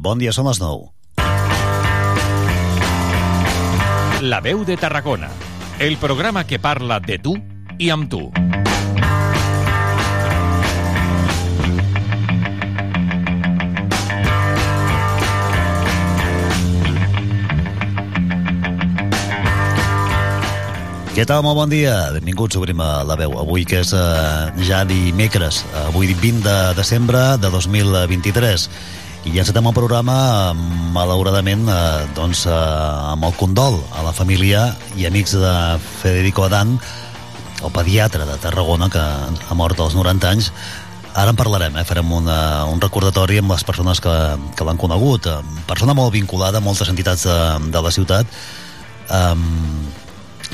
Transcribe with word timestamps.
Bon 0.00 0.16
dia, 0.16 0.32
són 0.32 0.46
les 0.48 0.56
9. 0.56 0.86
La 4.24 4.38
veu 4.40 4.62
de 4.64 4.78
Tarragona, 4.80 5.28
el 5.76 5.98
programa 6.00 6.46
que 6.48 6.56
parla 6.56 6.96
de 7.04 7.18
tu 7.20 7.34
i 7.76 7.90
amb 7.92 8.08
tu. 8.08 8.22
Què 21.10 21.26
tal? 21.28 21.42
Molt 21.44 21.58
bon 21.58 21.68
dia. 21.68 21.92
Benvinguts, 22.14 22.56
obrim 22.56 22.80
a 22.80 23.02
la 23.04 23.18
veu. 23.20 23.36
Avui 23.36 23.68
que 23.68 23.82
és 23.84 23.92
eh, 23.92 24.00
ja 24.64 24.80
dimecres, 24.88 25.60
avui 25.90 26.14
20 26.14 26.40
de 26.46 26.56
desembre 26.80 27.36
de 27.42 27.52
2023. 27.52 28.68
I 29.20 29.34
ja 29.34 29.42
encetem 29.42 29.66
el 29.68 29.76
programa, 29.76 30.14
malauradament, 30.94 31.66
eh, 31.68 32.06
doncs, 32.16 32.46
eh, 32.48 32.52
amb 33.12 33.26
el 33.28 33.34
condol 33.36 33.76
a 33.92 34.02
la 34.06 34.14
família 34.16 34.70
i 34.96 35.04
amics 35.04 35.34
de 35.36 35.52
Federico 36.00 36.46
Adán, 36.46 36.78
el 37.60 37.72
pediatre 37.74 38.24
de 38.24 38.38
Tarragona, 38.40 38.88
que 38.88 39.00
ha 39.00 39.54
mort 39.54 39.78
als 39.78 39.94
90 39.94 40.30
anys. 40.30 40.52
Ara 41.12 41.34
en 41.34 41.36
parlarem, 41.36 41.76
eh? 41.76 41.84
farem 41.84 42.10
una, 42.16 42.64
un 42.70 42.80
recordatori 42.80 43.42
amb 43.42 43.52
les 43.52 43.64
persones 43.66 44.00
que, 44.00 44.16
que 44.56 44.64
l'han 44.64 44.80
conegut. 44.80 45.26
Eh, 45.26 45.66
Persona 45.68 45.92
molt 45.92 46.14
vinculada 46.16 46.58
a 46.58 46.64
moltes 46.64 46.88
entitats 46.88 47.26
de, 47.28 47.36
de 47.70 47.82
la 47.84 47.92
ciutat, 47.92 48.26
um, 49.10 49.44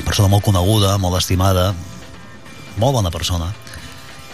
persona 0.03 0.27
molt 0.27 0.43
coneguda, 0.43 0.97
molt 1.01 1.17
estimada, 1.21 1.71
molt 2.77 2.99
bona 2.99 3.15
persona, 3.15 3.53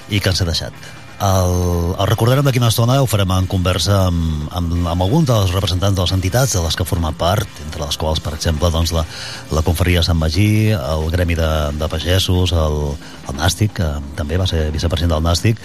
i 0.10 0.20
que 0.20 0.34
ens 0.34 0.42
ha 0.42 0.50
deixat. 0.50 1.03
El, 1.24 1.54
el 1.96 2.08
recordarem 2.10 2.44
d'aquí 2.44 2.60
una 2.60 2.68
estona, 2.74 2.98
ho 3.00 3.08
farem 3.08 3.32
en 3.32 3.46
conversa 3.48 4.02
amb, 4.10 4.50
amb, 4.52 4.74
amb 4.92 5.06
alguns 5.06 5.30
dels 5.30 5.54
representants 5.56 5.96
de 5.96 6.04
les 6.04 6.12
entitats 6.16 6.58
de 6.58 6.64
les 6.66 6.76
que 6.76 6.88
formen 6.88 7.16
part, 7.16 7.48
entre 7.64 7.86
les 7.86 7.98
quals, 8.02 8.20
per 8.20 8.34
exemple, 8.36 8.68
doncs, 8.74 8.92
la, 8.92 9.06
la 9.56 9.64
Conferia 9.64 10.04
Sant 10.04 10.20
Magí, 10.20 10.74
el 10.76 11.08
Gremi 11.14 11.38
de, 11.40 11.50
de 11.80 11.88
Pagesos, 11.88 12.52
el, 12.52 12.78
el 13.30 13.40
Nàstic, 13.40 13.78
que 13.80 13.90
també 14.20 14.42
va 14.42 14.50
ser 14.50 14.68
vicepresident 14.76 15.16
del 15.16 15.28
Nàstic, 15.30 15.64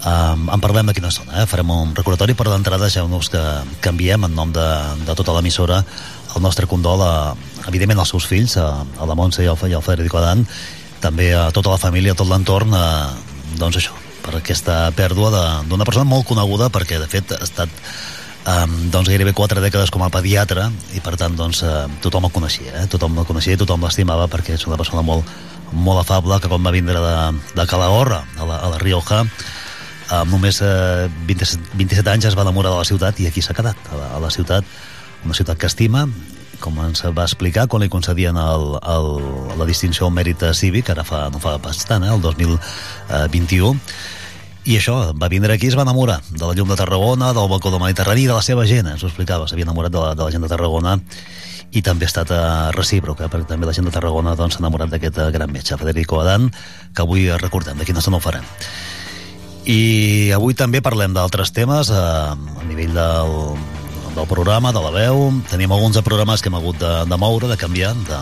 Um, 0.00 0.46
en 0.48 0.62
parlem 0.64 0.88
d'aquí 0.88 1.02
una 1.02 1.10
estona, 1.12 1.42
eh? 1.42 1.44
farem 1.44 1.68
un 1.74 1.90
recordatori 1.92 2.32
per 2.32 2.46
d'entrada 2.48 2.86
deixeu-nos 2.86 3.28
que 3.28 3.42
canviem 3.84 4.24
en 4.24 4.32
nom 4.32 4.48
de, 4.48 4.64
de 5.04 5.12
tota 5.18 5.34
l'emissora 5.36 5.82
el 5.84 6.40
nostre 6.40 6.64
condol 6.64 7.04
a, 7.04 7.34
evidentment 7.68 8.00
als 8.00 8.14
seus 8.14 8.24
fills 8.24 8.56
a, 8.56 8.70
a 8.80 9.04
la 9.10 9.18
Montse 9.18 9.44
i 9.44 9.50
al, 9.52 9.60
i 9.68 9.76
al 9.76 9.84
Federico 9.84 10.16
Adán 10.16 10.46
també 11.04 11.34
a 11.36 11.50
tota 11.52 11.74
la 11.74 11.82
família, 11.82 12.16
a 12.16 12.16
tot 12.16 12.32
l'entorn 12.32 12.72
doncs 13.60 13.76
això, 13.76 13.92
per 14.24 14.36
aquesta 14.38 14.82
pèrdua 14.96 15.30
d'una 15.68 15.86
persona 15.88 16.08
molt 16.08 16.26
coneguda 16.28 16.70
perquè 16.72 17.00
de 17.00 17.08
fet 17.10 17.34
ha 17.36 17.42
estat 17.44 17.70
um, 18.46 18.74
doncs 18.92 19.10
gairebé 19.10 19.32
quatre 19.36 19.62
dècades 19.62 19.92
com 19.92 20.04
a 20.04 20.10
pediatre 20.12 20.68
i 20.96 21.02
per 21.04 21.16
tant 21.20 21.36
doncs 21.38 21.62
uh, 21.66 21.86
tothom 22.04 22.28
el 22.28 22.34
coneixia 22.34 22.74
eh? 22.82 22.86
tothom 22.90 23.18
el 23.20 23.28
coneixia 23.28 23.56
i 23.56 23.60
tothom 23.60 23.86
l'estimava 23.86 24.28
perquè 24.32 24.56
és 24.58 24.66
una 24.68 24.78
persona 24.80 25.02
molt, 25.06 25.26
molt 25.72 26.02
afable 26.02 26.40
que 26.40 26.50
quan 26.50 26.64
va 26.66 26.74
vindre 26.74 27.00
de, 27.00 27.16
de 27.56 27.66
Calahorra 27.70 28.22
a 28.38 28.48
la, 28.48 28.60
a 28.60 28.74
la 28.74 28.82
Rioja 28.82 29.24
amb 30.10 30.32
només 30.34 30.58
eh, 30.66 31.06
27, 31.28 31.76
27 31.78 32.10
anys 32.10 32.30
es 32.32 32.38
va 32.38 32.42
enamorar 32.46 32.72
de 32.74 32.80
la 32.82 32.88
ciutat 32.88 33.20
i 33.22 33.28
aquí 33.30 33.42
s'ha 33.44 33.54
quedat, 33.54 33.78
a 33.92 33.98
la, 33.98 34.08
a 34.16 34.22
la 34.24 34.30
ciutat 34.34 34.66
una 35.24 35.36
ciutat 35.36 35.58
que 35.60 35.68
estima 35.68 36.06
com 36.60 36.78
ens 36.84 37.02
va 37.16 37.26
explicar 37.26 37.66
quan 37.68 37.82
li 37.82 37.90
concedien 37.92 38.36
el, 38.38 38.76
el, 38.78 39.10
la 39.58 39.66
distinció 39.68 40.06
al 40.06 40.14
mèrit 40.14 40.44
cívic 40.54 40.90
ara 40.92 41.04
fa, 41.04 41.26
no 41.32 41.40
fa 41.42 41.56
bastant, 41.62 42.04
eh, 42.04 42.14
el 42.14 42.22
2021 42.24 43.74
i 44.68 44.76
això, 44.76 44.98
va 45.16 45.30
vindre 45.32 45.54
aquí 45.54 45.66
i 45.66 45.70
es 45.72 45.76
va 45.78 45.86
enamorar 45.86 46.18
de 46.28 46.42
la 46.44 46.52
llum 46.52 46.68
de 46.68 46.76
Tarragona, 46.76 47.32
del 47.32 47.48
balcó 47.48 47.70
del 47.72 47.80
Mediterrani 47.80 48.26
de 48.28 48.34
la 48.36 48.42
seva 48.44 48.66
gent, 48.68 48.90
ens 48.92 49.02
ho 49.02 49.08
explicava, 49.08 49.48
s'havia 49.48 49.64
enamorat 49.64 49.94
de 49.94 50.02
la, 50.02 50.10
de 50.14 50.26
la 50.26 50.34
gent 50.34 50.44
de 50.44 50.50
Tarragona 50.52 50.98
i 51.72 51.80
també 51.86 52.04
ha 52.04 52.10
estat 52.10 52.32
uh, 52.34 52.68
recíproc, 52.76 53.22
eh, 53.24 53.30
perquè 53.32 53.48
també 53.48 53.68
la 53.68 53.72
gent 53.72 53.88
de 53.88 53.94
Tarragona 53.94 54.34
doncs, 54.34 54.58
s'ha 54.58 54.60
doncs, 54.60 54.60
enamorat 54.60 54.92
d'aquest 54.92 55.20
gran 55.32 55.52
metge, 55.52 55.78
Federico 55.80 56.20
Adán, 56.20 56.50
que 56.94 57.04
avui 57.06 57.30
recordem, 57.40 57.78
d'aquí 57.78 57.94
no 57.96 58.04
se 58.04 58.12
no 58.12 58.18
ho 58.18 58.24
farem. 58.24 58.44
I 59.70 60.32
avui 60.36 60.56
també 60.58 60.80
parlem 60.82 61.14
d'altres 61.16 61.54
temes 61.56 61.92
uh, 61.94 62.34
a 62.34 62.66
nivell 62.68 62.92
del, 62.96 63.36
del 64.14 64.26
programa, 64.30 64.72
de 64.72 64.82
la 64.84 64.92
veu. 64.94 65.28
Tenim 65.50 65.72
alguns 65.72 65.98
de 65.98 66.02
programes 66.06 66.42
que 66.42 66.50
hem 66.50 66.58
hagut 66.58 66.78
de, 66.80 66.94
de 67.10 67.18
moure, 67.20 67.48
de 67.50 67.58
canviar, 67.60 67.94
de, 68.08 68.18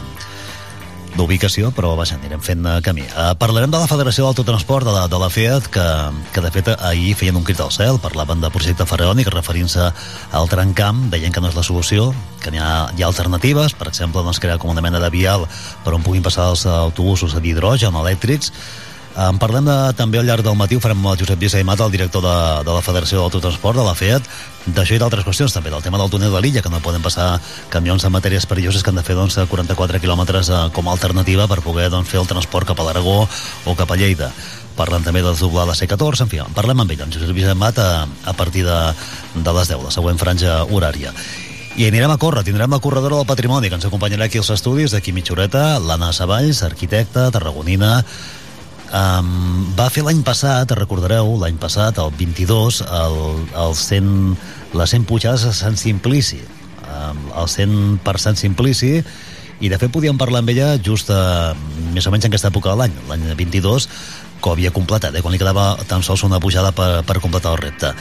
d'ubicació, 1.19 1.71
però 1.75 1.95
vaja, 1.99 2.17
anirem 2.19 2.41
fent 2.45 2.65
uh, 2.67 2.79
camí. 2.85 3.03
Uh, 3.11 3.33
parlarem 3.41 3.73
de 3.73 3.81
la 3.81 3.89
Federació 3.91 4.27
d'Autotransport 4.27 4.87
de 4.87 4.95
la, 4.95 5.07
de 5.11 5.21
la 5.21 5.29
FEAT, 5.33 5.69
que, 5.75 5.87
que 6.35 6.45
de 6.45 6.53
fet 6.55 6.71
ahir 6.77 7.15
feien 7.19 7.39
un 7.39 7.47
crit 7.47 7.61
al 7.65 7.73
cel, 7.75 7.99
parlaven 8.03 8.43
de 8.45 8.51
projecte 8.55 8.87
faraònic 8.89 9.31
referint-se 9.35 9.91
al 10.39 10.51
trencamp, 10.51 11.09
deien 11.13 11.35
que 11.35 11.43
no 11.43 11.51
és 11.51 11.59
la 11.59 11.67
solució, 11.67 12.11
que 12.43 12.53
hi 12.55 12.61
ha, 12.63 12.73
hi 12.95 13.03
ha 13.03 13.09
alternatives, 13.11 13.75
per 13.79 13.91
exemple, 13.91 14.23
doncs, 14.27 14.41
crear 14.43 14.61
com 14.63 14.73
una 14.75 14.85
mena 14.85 15.03
de 15.03 15.11
vial 15.15 15.49
per 15.85 15.97
on 15.97 16.07
puguin 16.07 16.25
passar 16.25 16.51
els 16.53 16.67
autobusos 16.71 17.35
d'hidrogen 17.43 17.99
elèctrics, 17.99 18.53
en 19.19 19.39
parlem 19.43 19.67
de, 19.67 19.77
també 19.99 20.21
al 20.21 20.29
llarg 20.29 20.45
del 20.47 20.55
matí, 20.55 20.77
ho 20.79 20.83
farem 20.83 21.01
amb 21.01 21.11
el 21.13 21.19
Josep 21.19 21.41
Lluís 21.41 21.57
Aimat, 21.59 21.81
el 21.83 21.91
director 21.91 22.23
de, 22.23 22.37
de 22.69 22.77
la 22.77 22.83
Federació 22.87 23.25
d'Autotransport, 23.25 23.81
de 23.81 23.87
la 23.87 23.97
FEAT, 23.99 24.29
d'això 24.77 24.95
i 24.95 25.01
d'altres 25.03 25.27
qüestions, 25.27 25.55
també 25.55 25.73
del 25.75 25.83
tema 25.83 25.99
del 25.99 26.13
túnel 26.13 26.31
de 26.31 26.43
l'illa, 26.45 26.63
que 26.63 26.71
no 26.71 26.79
poden 26.85 27.03
passar 27.03 27.41
camions 27.73 28.07
en 28.07 28.15
matèries 28.15 28.47
perilloses 28.47 28.85
que 28.85 28.93
han 28.93 29.01
de 29.01 29.05
fer 29.07 29.17
doncs, 29.19 29.41
44 29.51 29.99
quilòmetres 30.05 30.53
eh, 30.53 30.63
com 30.77 30.87
a 30.87 30.95
alternativa 30.95 31.49
per 31.51 31.59
poder 31.67 31.89
doncs, 31.91 32.13
fer 32.13 32.23
el 32.23 32.31
transport 32.31 32.71
cap 32.71 32.79
a 32.79 32.87
l'Aragó 32.87 33.25
o 33.25 33.77
cap 33.79 33.91
a 33.91 33.99
Lleida 33.99 34.31
parlant 34.79 35.03
també 35.03 35.25
de 35.25 35.33
desdoblar 35.33 35.67
la 35.67 35.75
C14, 35.75 36.23
en 36.23 36.31
fi, 36.31 36.39
en 36.39 36.55
parlem 36.55 36.85
amb 36.85 36.95
ell, 36.95 37.03
en 37.03 37.11
Josep 37.11 37.33
Lluís 37.35 37.51
Aimat, 37.51 37.81
a, 37.83 38.07
a 38.07 38.35
partir 38.39 38.63
de, 38.63 38.79
de 39.35 39.55
les 39.57 39.75
10, 39.75 39.83
la 39.83 39.91
següent 39.91 40.21
franja 40.21 40.61
horària. 40.71 41.11
I 41.79 41.89
anirem 41.89 42.11
a 42.11 42.19
córrer, 42.19 42.45
tindrem 42.47 42.71
la 42.71 42.81
corredora 42.83 43.19
del 43.19 43.27
patrimoni 43.27 43.69
que 43.71 43.77
ens 43.79 43.87
acompanyarà 43.87 44.27
aquí 44.27 44.39
als 44.39 44.53
estudis 44.55 44.95
d'aquí 44.95 45.11
mitja 45.15 45.35
horeta, 45.35 45.65
l'Anna 45.83 46.13
Savalls, 46.15 46.63
arquitecta, 46.67 47.29
tarragonina, 47.35 48.05
Um, 48.89 49.67
va 49.77 49.91
fer 49.93 50.05
l'any 50.07 50.23
passat, 50.25 50.71
recordareu, 50.79 51.35
l'any 51.43 51.59
passat, 51.61 51.99
el 52.01 52.13
22, 52.17 52.81
el, 52.87 53.19
el 53.65 53.75
100, 53.77 54.13
les 54.81 54.95
100 54.97 55.05
pujades 55.09 55.45
a 55.45 55.53
Sant 55.53 55.77
Simplici. 55.77 56.41
Um, 56.89 57.21
el 57.37 57.51
100 57.53 57.99
per 58.07 58.17
Sant 58.23 58.39
Simplici, 58.41 58.97
i 59.61 59.69
de 59.69 59.77
fet 59.81 59.93
podíem 59.93 60.17
parlar 60.17 60.41
amb 60.41 60.55
ella 60.55 60.71
just 60.81 61.13
a, 61.13 61.53
més 61.93 62.07
o 62.07 62.15
menys 62.15 62.25
en 62.25 62.33
aquesta 62.33 62.49
època 62.49 62.73
de 62.73 62.81
l'any, 62.81 62.97
l'any 63.11 63.29
22, 63.37 63.89
que 64.39 64.49
ho 64.49 64.55
havia 64.55 64.73
completat, 64.73 65.13
eh, 65.13 65.23
quan 65.23 65.35
li 65.35 65.41
quedava 65.41 65.73
tan 65.91 66.05
sols 66.07 66.25
una 66.25 66.41
pujada 66.41 66.73
per, 66.73 67.03
per 67.05 67.19
completar 67.21 67.57
el 67.57 67.65
repte 67.67 67.93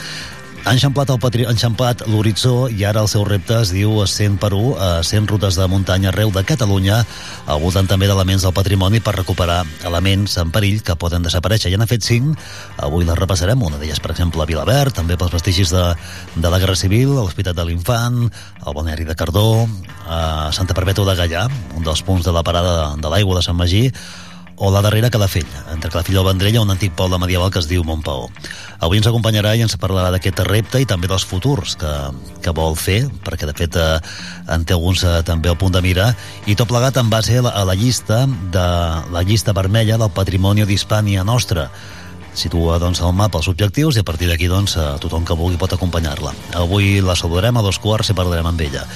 ha 0.66 0.72
enxamplat, 0.74 2.02
l'horitzó 2.10 2.68
i 2.68 2.84
ara 2.84 3.00
el 3.04 3.08
seu 3.08 3.24
repte 3.24 3.56
es 3.62 3.70
diu 3.72 3.94
100 4.04 4.38
per 4.42 4.50
1, 4.56 4.74
a 4.76 4.88
100 5.06 5.28
rutes 5.30 5.56
de 5.56 5.66
muntanya 5.70 6.10
arreu 6.10 6.32
de 6.34 6.42
Catalunya, 6.44 6.98
al 7.46 7.62
voltant 7.62 7.88
també 7.88 8.08
d'elements 8.10 8.44
del 8.44 8.54
patrimoni 8.56 9.00
per 9.00 9.14
recuperar 9.16 9.62
elements 9.88 10.36
en 10.42 10.52
perill 10.54 10.82
que 10.82 10.98
poden 10.98 11.24
desaparèixer. 11.24 11.72
Ja 11.72 11.80
n'ha 11.80 11.88
fet 11.88 12.04
5, 12.04 12.36
avui 12.84 13.06
les 13.08 13.18
repassarem, 13.18 13.62
una 13.62 13.80
d'elles, 13.80 14.00
per 14.02 14.12
exemple, 14.12 14.42
a 14.42 14.48
Vilaverd, 14.50 14.96
també 14.98 15.16
pels 15.16 15.32
vestigis 15.32 15.72
de, 15.74 15.84
de 16.36 16.52
la 16.52 16.60
Guerra 16.60 16.76
Civil, 16.76 17.16
a 17.16 17.24
l'Hospital 17.24 17.56
de 17.56 17.68
l'Infant, 17.68 18.24
al 18.64 18.76
Balneari 18.76 19.08
de 19.08 19.16
Cardó, 19.16 19.66
a 20.06 20.50
Santa 20.52 20.76
Perpètua 20.76 21.12
de 21.12 21.18
Gallà, 21.22 21.48
un 21.76 21.86
dels 21.86 22.02
punts 22.02 22.26
de 22.26 22.34
la 22.34 22.42
parada 22.42 22.96
de 22.96 23.12
l'aigua 23.12 23.38
de 23.38 23.46
Sant 23.46 23.56
Magí, 23.56 23.88
o 24.58 24.72
la 24.74 24.82
darrera 24.82 25.10
Calafell, 25.10 25.46
entre 25.72 25.90
Calafell 25.90 26.16
i 26.16 26.18
el 26.18 26.26
Vendrell 26.26 26.58
un 26.60 26.72
antic 26.74 26.94
poble 26.98 27.18
medieval 27.22 27.52
que 27.54 27.62
es 27.62 27.68
diu 27.70 27.84
Montpaó. 27.86 28.26
Avui 28.78 29.00
ens 29.00 29.08
acompanyarà 29.10 29.56
i 29.58 29.62
ens 29.64 29.74
parlarà 29.80 30.12
d'aquest 30.14 30.38
repte 30.46 30.78
i 30.78 30.86
també 30.86 31.08
dels 31.10 31.24
futurs 31.26 31.74
que, 31.78 31.92
que 32.44 32.54
vol 32.54 32.76
fer, 32.78 33.00
perquè 33.26 33.48
de 33.48 33.54
fet 33.58 33.74
eh, 33.74 33.98
en 34.54 34.62
té 34.62 34.76
alguns 34.76 35.02
eh, 35.02 35.18
també 35.26 35.50
al 35.50 35.58
punt 35.58 35.74
de 35.74 35.82
mira, 35.82 36.12
i 36.46 36.54
tot 36.54 36.70
plegat 36.70 37.00
en 37.02 37.10
base 37.10 37.40
a 37.40 37.42
la, 37.42 37.54
a 37.58 37.64
la 37.66 37.74
llista 37.74 38.22
de 38.54 38.66
la 39.10 39.24
llista 39.26 39.54
vermella 39.56 39.98
del 39.98 40.14
patrimoni 40.14 40.66
d'Hispània 40.68 41.26
nostra, 41.26 41.66
situa 42.38 42.78
doncs, 42.78 43.02
al 43.02 43.16
mapa 43.18 43.42
els 43.42 43.50
objectius 43.50 43.98
i 43.98 44.04
a 44.04 44.06
partir 44.06 44.30
d'aquí 44.30 44.46
doncs, 44.46 44.76
eh, 44.78 44.92
tothom 45.02 45.26
que 45.26 45.34
vulgui 45.34 45.58
pot 45.58 45.74
acompanyar-la. 45.74 46.36
Avui 46.62 47.00
la 47.02 47.18
saludarem 47.18 47.58
a 47.58 47.66
dos 47.66 47.82
quarts 47.82 48.14
i 48.14 48.18
parlarem 48.18 48.46
amb 48.46 48.62
ella. 48.62 48.86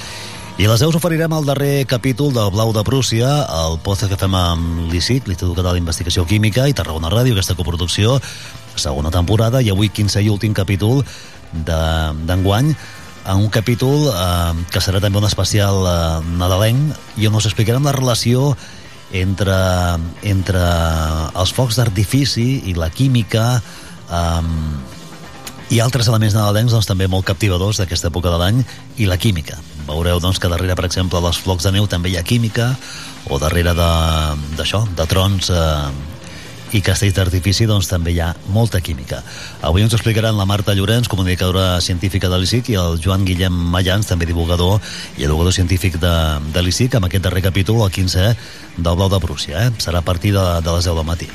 I 0.60 0.66
a 0.68 0.70
les 0.70 0.82
10 0.84 0.94
oferirem 0.98 1.32
el 1.32 1.46
darrer 1.48 1.86
capítol 1.88 2.30
del 2.30 2.50
Blau 2.52 2.74
de 2.76 2.82
Prússia, 2.84 3.28
el 3.64 3.78
podcast 3.82 4.12
que 4.12 4.18
fem 4.20 4.34
amb 4.36 4.92
l'ICIC, 4.92 5.26
l'Institut 5.26 5.56
Català 5.56 5.72
d'Investigació 5.74 6.26
Química 6.28 6.66
i 6.68 6.76
Tarragona 6.76 7.10
Ràdio, 7.10 7.32
aquesta 7.32 7.56
coproducció, 7.56 8.18
segona 8.80 9.10
temporada, 9.10 9.62
i 9.62 9.70
avui 9.70 9.88
15 9.88 10.22
i 10.22 10.30
últim 10.32 10.54
capítol 10.54 11.02
d'enguany, 11.52 12.74
en 13.22 13.36
un 13.36 13.50
capítol 13.54 14.08
eh, 14.10 14.54
que 14.72 14.82
serà 14.82 15.00
també 15.02 15.20
un 15.20 15.28
especial 15.28 15.84
eh, 15.86 15.96
nadalenc 16.38 17.18
i 17.20 17.28
on 17.28 17.36
us 17.38 17.46
explicarem 17.46 17.84
la 17.86 17.94
relació 17.94 18.56
entre, 19.12 19.58
entre 20.26 20.62
els 21.38 21.52
focs 21.54 21.78
d'artifici 21.78 22.64
i 22.72 22.74
la 22.74 22.90
química 22.90 23.60
eh, 24.10 24.42
i 25.72 25.80
altres 25.80 26.08
elements 26.10 26.34
nadalencs 26.36 26.74
doncs, 26.74 26.88
també 26.88 27.06
molt 27.08 27.24
captivadors 27.28 27.78
d'aquesta 27.80 28.10
època 28.10 28.32
de 28.32 28.40
l'any 28.40 28.58
i 29.00 29.06
la 29.08 29.16
química. 29.16 29.56
Veureu 29.86 30.20
doncs, 30.20 30.40
que 30.42 30.50
darrere, 30.52 30.76
per 30.76 30.84
exemple, 30.84 31.20
dels 31.24 31.38
flocs 31.40 31.64
de 31.64 31.72
neu 31.72 31.86
també 31.88 32.12
hi 32.12 32.18
ha 32.18 32.26
química 32.26 32.74
o 33.30 33.38
darrere 33.40 33.72
d'això, 33.72 34.82
de, 34.90 34.98
de 34.98 35.06
trons 35.08 35.48
eh, 35.48 36.11
i 36.72 36.80
castells 36.84 37.14
d'artifici 37.16 37.66
doncs, 37.68 37.88
també 37.90 38.14
hi 38.14 38.20
ha 38.24 38.32
molta 38.54 38.80
química. 38.80 39.20
Avui 39.62 39.84
ens 39.84 39.94
explicaran 39.96 40.38
la 40.38 40.46
Marta 40.48 40.74
Llorenç, 40.74 41.08
comunicadora 41.12 41.80
científica 41.84 42.30
de 42.32 42.40
l'ICIC, 42.40 42.72
i 42.72 42.78
el 42.80 42.98
Joan 43.02 43.26
Guillem 43.28 43.52
Mayans, 43.74 44.08
també 44.08 44.28
divulgador 44.28 44.80
i 45.18 45.26
educador 45.28 45.52
científic 45.52 46.00
de, 46.00 46.14
de 46.54 46.64
l'ICIC, 46.64 46.96
amb 46.96 47.08
aquest 47.08 47.24
darrer 47.28 47.44
capítol, 47.44 47.82
el 47.84 47.92
15 47.92 48.28
del 48.78 48.96
Blau 48.96 49.10
de 49.12 49.20
Prússia. 49.20 49.66
Eh? 49.66 49.70
Serà 49.84 50.00
a 50.00 50.06
partir 50.06 50.32
de, 50.36 50.44
de 50.64 50.76
les 50.76 50.88
10 50.88 50.96
del 50.96 51.08
matí. 51.08 51.30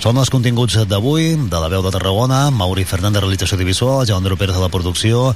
Són 0.00 0.18
els 0.20 0.28
continguts 0.32 0.76
d'avui, 0.88 1.32
de 1.48 1.60
la 1.60 1.70
veu 1.72 1.84
de 1.84 1.92
Tarragona, 1.92 2.50
Mauri 2.52 2.84
Fernández, 2.84 3.22
realització 3.24 3.56
audiovisual, 3.56 4.04
Joan 4.08 4.28
Pérez 4.36 4.56
de 4.56 4.60
la 4.60 4.68
producció, 4.68 5.34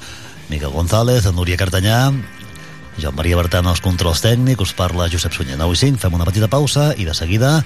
Miquel 0.50 0.72
González, 0.74 1.24
Núria 1.32 1.56
Cartanyà, 1.56 2.10
Joan 3.00 3.16
Maria 3.16 3.38
Bertran 3.38 3.68
els 3.70 3.80
controls 3.80 4.20
tècnics, 4.20 4.60
us 4.60 4.74
parla 4.76 5.08
Josep 5.08 5.32
Sunyer. 5.32 5.56
9 5.56 5.76
i 5.76 5.80
5, 5.80 6.00
fem 6.02 6.16
una 6.16 6.26
petita 6.28 6.50
pausa 6.52 6.90
i 6.96 7.06
de 7.08 7.14
seguida 7.16 7.60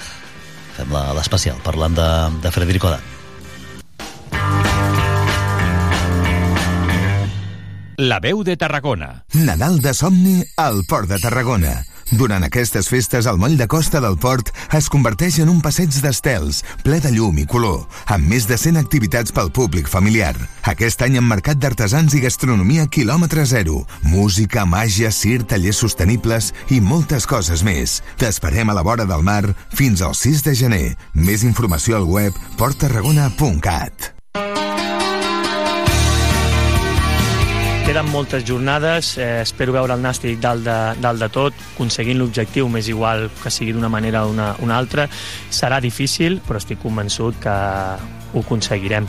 fem 0.75 0.95
l'especial 1.17 1.59
parlant 1.65 1.95
de, 1.97 2.09
de 2.43 2.55
Frederic 2.55 2.85
Odan. 2.91 3.13
La 7.97 8.19
veu 8.19 8.43
de 8.43 8.57
Tarragona. 8.59 9.25
Nadal 9.39 9.79
de 9.81 9.95
somni 9.95 10.41
al 10.59 10.83
Port 10.91 11.09
de 11.09 11.21
Tarragona. 11.23 11.77
Durant 12.13 12.45
aquestes 12.45 12.89
festes, 12.93 13.27
el 13.27 13.39
moll 13.41 13.57
de 13.57 13.67
costa 13.71 14.01
del 14.03 14.17
port 14.21 14.51
es 14.77 14.89
converteix 14.93 15.39
en 15.43 15.49
un 15.53 15.61
passeig 15.65 15.95
d'estels, 16.05 16.63
ple 16.85 17.01
de 17.01 17.13
llum 17.15 17.39
i 17.41 17.47
color, 17.49 17.85
amb 18.13 18.29
més 18.29 18.49
de 18.51 18.59
100 18.61 18.81
activitats 18.81 19.33
pel 19.35 19.51
públic 19.55 19.89
familiar. 19.89 20.35
Aquest 20.69 21.03
any 21.07 21.19
amb 21.21 21.33
mercat 21.33 21.61
d'artesans 21.61 22.15
i 22.15 22.23
gastronomia 22.25 22.87
quilòmetre 22.87 23.47
zero, 23.49 23.85
música, 24.03 24.67
màgia, 24.69 25.13
cir, 25.13 25.43
tallers 25.49 25.81
sostenibles 25.85 26.53
i 26.71 26.81
moltes 26.81 27.27
coses 27.27 27.65
més. 27.65 28.01
T'esperem 28.21 28.71
a 28.71 28.77
la 28.77 28.85
vora 28.87 29.09
del 29.09 29.25
mar 29.25 29.55
fins 29.73 30.05
al 30.05 30.15
6 30.19 30.45
de 30.45 30.55
gener. 30.59 30.87
Més 31.15 31.45
informació 31.45 31.97
al 32.01 32.09
web 32.09 32.37
porttarragona.cat. 32.61 34.13
Queden 37.85 38.09
moltes 38.09 38.47
jornades, 38.49 39.19
eh, 39.19 39.43
espero 39.43 39.75
veure 39.75 39.93
el 39.93 40.01
Nàstic 40.01 40.39
dalt 40.41 40.65
de, 40.65 40.77
dalt 41.05 41.21
de 41.21 41.29
tot, 41.29 41.59
aconseguint 41.75 42.17
l'objectiu, 42.17 42.65
més 42.73 42.89
igual 42.89 43.27
que 43.43 43.53
sigui 43.53 43.75
d'una 43.77 43.91
manera 43.93 44.25
o 44.25 44.31
una, 44.33 44.55
una 44.65 44.79
altra. 44.81 45.05
Serà 45.53 45.83
difícil, 45.85 46.41
però 46.49 46.63
estic 46.63 46.81
convençut 46.81 47.37
que 47.45 47.53
ho 47.53 48.41
aconseguirem. 48.41 49.05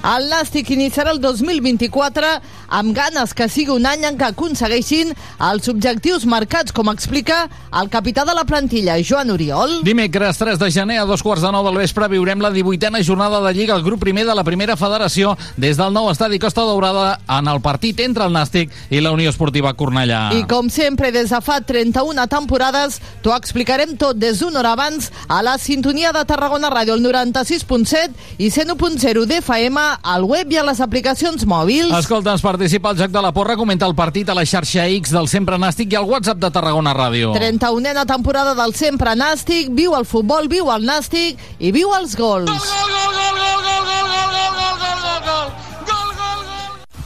El 0.00 0.30
Nàstic 0.30 0.70
iniciarà 0.72 1.12
el 1.12 1.18
2024 1.20 2.28
amb 2.72 2.94
ganes 2.96 3.34
que 3.36 3.50
sigui 3.52 3.74
un 3.74 3.84
any 3.84 4.06
en 4.08 4.16
què 4.16 4.30
aconsegueixin 4.30 5.10
els 5.44 5.66
objectius 5.68 6.24
marcats, 6.24 6.72
com 6.72 6.88
explica 6.88 7.42
el 7.76 7.90
capità 7.92 8.24
de 8.24 8.32
la 8.32 8.46
plantilla, 8.48 8.96
Joan 9.04 9.34
Oriol. 9.34 9.80
Dimecres 9.84 10.40
3 10.40 10.56
de 10.62 10.70
gener 10.72 11.00
a 11.02 11.04
dos 11.04 11.20
quarts 11.20 11.44
de 11.44 11.50
nou 11.52 11.66
del 11.66 11.76
vespre 11.82 12.08
viurem 12.08 12.40
la 12.40 12.52
18a 12.54 13.02
jornada 13.04 13.42
de 13.44 13.52
Lliga 13.52 13.74
al 13.76 13.84
grup 13.84 14.00
primer 14.00 14.24
de 14.24 14.36
la 14.38 14.44
primera 14.46 14.78
federació 14.80 15.34
des 15.60 15.76
del 15.76 15.92
nou 15.92 16.08
estadi 16.08 16.40
Costa 16.40 16.64
Daurada 16.64 17.18
en 17.28 17.52
el 17.52 17.60
partit 17.60 18.00
entre 18.00 18.24
el 18.24 18.32
Nàstic 18.32 18.72
i 18.88 19.04
la 19.04 19.12
Unió 19.12 19.28
Esportiva 19.28 19.74
Cornellà. 19.76 20.30
I 20.32 20.46
com 20.48 20.72
sempre, 20.72 21.12
des 21.12 21.28
de 21.28 21.42
fa 21.44 21.60
31 21.60 22.24
temporades, 22.32 23.02
t'ho 23.20 23.36
explicarem 23.36 23.98
tot 24.00 24.16
des 24.16 24.40
d'una 24.40 24.62
hora 24.62 24.72
abans 24.78 25.12
a 25.28 25.42
la 25.44 25.58
sintonia 25.60 26.14
de 26.16 26.24
Tarragona 26.24 26.72
Ràdio, 26.72 26.96
el 26.96 27.04
96.7 27.04 28.40
i 28.40 28.48
101.0 28.48 29.28
d'FM 29.28 29.89
al 30.02 30.24
web 30.24 30.52
i 30.52 30.58
a 30.60 30.64
les 30.66 30.80
aplicacions 30.80 31.46
mòbils. 31.48 31.92
Escolta, 31.98 32.34
ens 32.36 32.44
participa 32.44 32.92
el 32.92 33.00
Joc 33.00 33.12
de 33.14 33.22
la 33.24 33.32
Porra, 33.34 33.56
comenta 33.56 33.88
el 33.88 33.96
partit 33.98 34.28
a 34.30 34.36
la 34.36 34.44
xarxa 34.46 34.86
X 35.00 35.14
del 35.16 35.28
Sempre 35.28 35.58
Nàstic 35.58 35.92
i 35.92 35.98
al 35.98 36.08
WhatsApp 36.08 36.38
de 36.42 36.50
Tarragona 36.54 36.94
Ràdio. 36.96 37.34
31a 37.36 38.06
temporada 38.06 38.54
del 38.58 38.74
Sempre 38.78 39.16
Nàstic, 39.18 39.72
viu 39.74 39.96
el 39.98 40.06
futbol, 40.06 40.48
viu 40.48 40.70
el 40.72 40.86
Nàstic 40.86 41.40
i 41.58 41.72
viu 41.74 41.94
els 41.96 42.16
gols. 42.16 42.50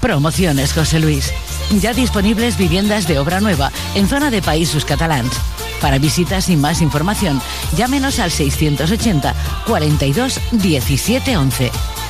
Promociones 0.05 0.75
José 0.75 1.01
Luis. 1.01 1.33
Ya 1.81 1.95
disponibles 1.95 2.59
viviendas 2.59 3.09
de 3.09 3.19
obra 3.19 3.41
nueva 3.41 3.73
en 3.95 4.07
zona 4.07 4.31
de 4.31 4.43
Países 4.43 4.85
Catalans. 4.85 5.33
Para 5.81 5.99
visitas 5.99 6.49
y 6.51 6.57
más 6.57 6.83
información, 6.83 7.41
llámenos 7.77 8.19
al 8.19 8.31
680 8.31 9.35
42 9.67 10.41
17 10.53 11.37
11. 11.37 11.71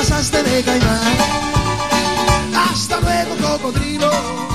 Pasaste 0.00 0.42
de 0.42 0.62
caimán. 0.62 1.18
Hasta 2.54 3.00
luego, 3.00 3.36
cocodrilo. 3.36 4.49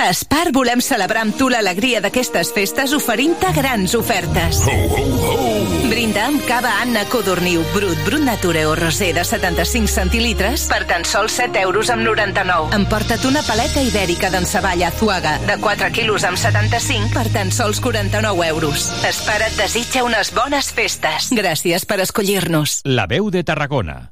A 0.00 0.08
Espar 0.08 0.48
volem 0.56 0.80
celebrar 0.80 1.26
amb 1.26 1.34
tu 1.36 1.50
l'alegria 1.52 1.98
d'aquestes 2.00 2.54
festes 2.56 2.94
oferint-te 2.96 3.50
grans 3.52 3.92
ofertes. 3.98 4.62
Ho, 4.64 4.76
ho, 4.96 5.02
ho! 5.28 5.88
Brinda 5.90 6.22
amb 6.24 6.40
cava 6.48 6.70
Anna 6.80 7.02
Codorniu 7.12 7.60
Brut, 7.74 8.00
Brut 8.06 8.24
Nature 8.24 8.62
o 8.70 8.72
Rosé 8.78 9.10
de 9.12 9.26
75 9.28 9.92
centilitres 9.92 10.64
per 10.70 10.86
tan 10.88 11.04
sols 11.04 11.36
7 11.36 11.60
euros 11.66 11.92
amb 11.92 12.06
99. 12.06 12.72
Emporta't 12.78 13.28
una 13.28 13.44
paleta 13.44 13.84
ibèrica 13.84 14.32
d'enceballa 14.32 14.88
Azuaga 14.88 15.36
de 15.44 15.58
4 15.60 15.92
quilos 15.92 16.24
amb 16.24 16.40
75 16.40 17.12
per 17.12 17.26
tan 17.36 17.52
sols 17.52 17.84
49 17.84 18.48
euros. 18.48 18.88
Espar 19.04 19.42
et 19.50 19.60
desitja 19.60 20.06
unes 20.08 20.32
bones 20.32 20.72
festes. 20.72 21.28
Gràcies 21.36 21.84
per 21.84 22.00
escollir-nos. 22.08 22.80
La 22.88 23.04
veu 23.10 23.28
de 23.28 23.44
Tarragona. 23.44 24.06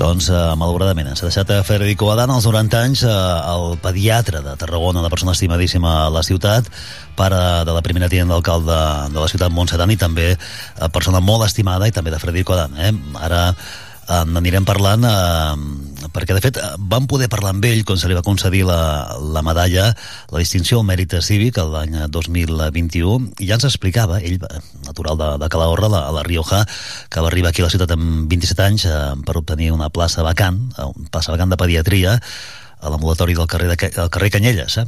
Doncs, 0.00 0.30
eh, 0.32 0.36
malauradament, 0.56 1.10
s'ha 1.12 1.26
deixat 1.28 1.50
a 1.52 1.58
Federico 1.66 2.08
Adán 2.08 2.30
als 2.32 2.46
90 2.48 2.78
anys, 2.80 3.02
eh, 3.04 3.10
el 3.10 3.76
pediatre 3.84 4.40
de 4.40 4.54
Tarragona, 4.56 5.00
una 5.00 5.10
persona 5.12 5.32
estimadíssima 5.32 6.06
a 6.06 6.10
la 6.10 6.22
ciutat, 6.22 6.70
pare 7.16 7.64
de 7.68 7.74
la 7.76 7.82
primera 7.84 8.08
tinent 8.08 8.32
d'alcalde 8.32 8.78
de 9.12 9.20
la 9.20 9.28
ciutat, 9.28 9.52
Montserrat, 9.52 9.92
i 9.92 9.98
també 10.00 10.30
eh, 10.32 10.88
persona 10.88 11.20
molt 11.20 11.44
estimada, 11.44 11.86
i 11.86 11.92
també 11.92 12.10
de 12.10 12.18
Federico 12.18 12.56
Adán. 12.56 12.78
Eh? 12.80 12.94
Ara 13.20 13.42
eh, 13.50 14.24
n'anirem 14.24 14.64
parlant 14.64 15.04
eh, 15.04 15.89
perquè 16.08 16.36
de 16.36 16.42
fet 16.42 16.58
eh, 16.60 16.68
vam 16.78 17.06
poder 17.10 17.28
parlar 17.32 17.52
amb 17.54 17.64
ell 17.68 17.82
quan 17.84 18.00
se 18.00 18.08
li 18.08 18.16
va 18.16 18.24
concedir 18.26 18.62
la, 18.68 18.80
la 19.34 19.42
medalla 19.46 19.90
la 20.32 20.42
distinció 20.42 20.80
al 20.80 20.86
mèrit 20.88 21.16
cívic 21.20 21.58
l'any 21.60 21.96
2021 22.08 23.40
i 23.40 23.48
ja 23.50 23.58
ens 23.58 23.66
explicava 23.68 24.20
ell, 24.20 24.38
eh, 24.40 24.62
natural 24.86 25.18
de, 25.20 25.30
de 25.42 25.50
Calahorra 25.52 25.90
la, 25.92 26.04
a 26.08 26.14
la 26.14 26.24
Rioja, 26.26 26.62
que 27.10 27.20
va 27.20 27.28
arribar 27.32 27.50
aquí 27.50 27.64
a 27.64 27.68
la 27.68 27.72
ciutat 27.74 27.92
amb 27.96 28.30
27 28.30 28.66
anys 28.66 28.86
eh, 28.86 29.00
per 29.26 29.36
obtenir 29.40 29.72
una 29.74 29.90
plaça 29.90 30.24
vacant, 30.26 30.62
eh, 30.76 30.86
una 30.88 31.10
plaça 31.12 31.34
vacant 31.34 31.52
de 31.52 31.60
pediatria 31.60 32.16
a 32.80 32.88
l'ambulatori 32.88 33.36
del 33.36 33.50
carrer, 33.50 33.74
de, 33.74 33.90
del 33.96 34.10
carrer 34.10 34.32
Canyelles 34.32 34.78
eh? 34.80 34.86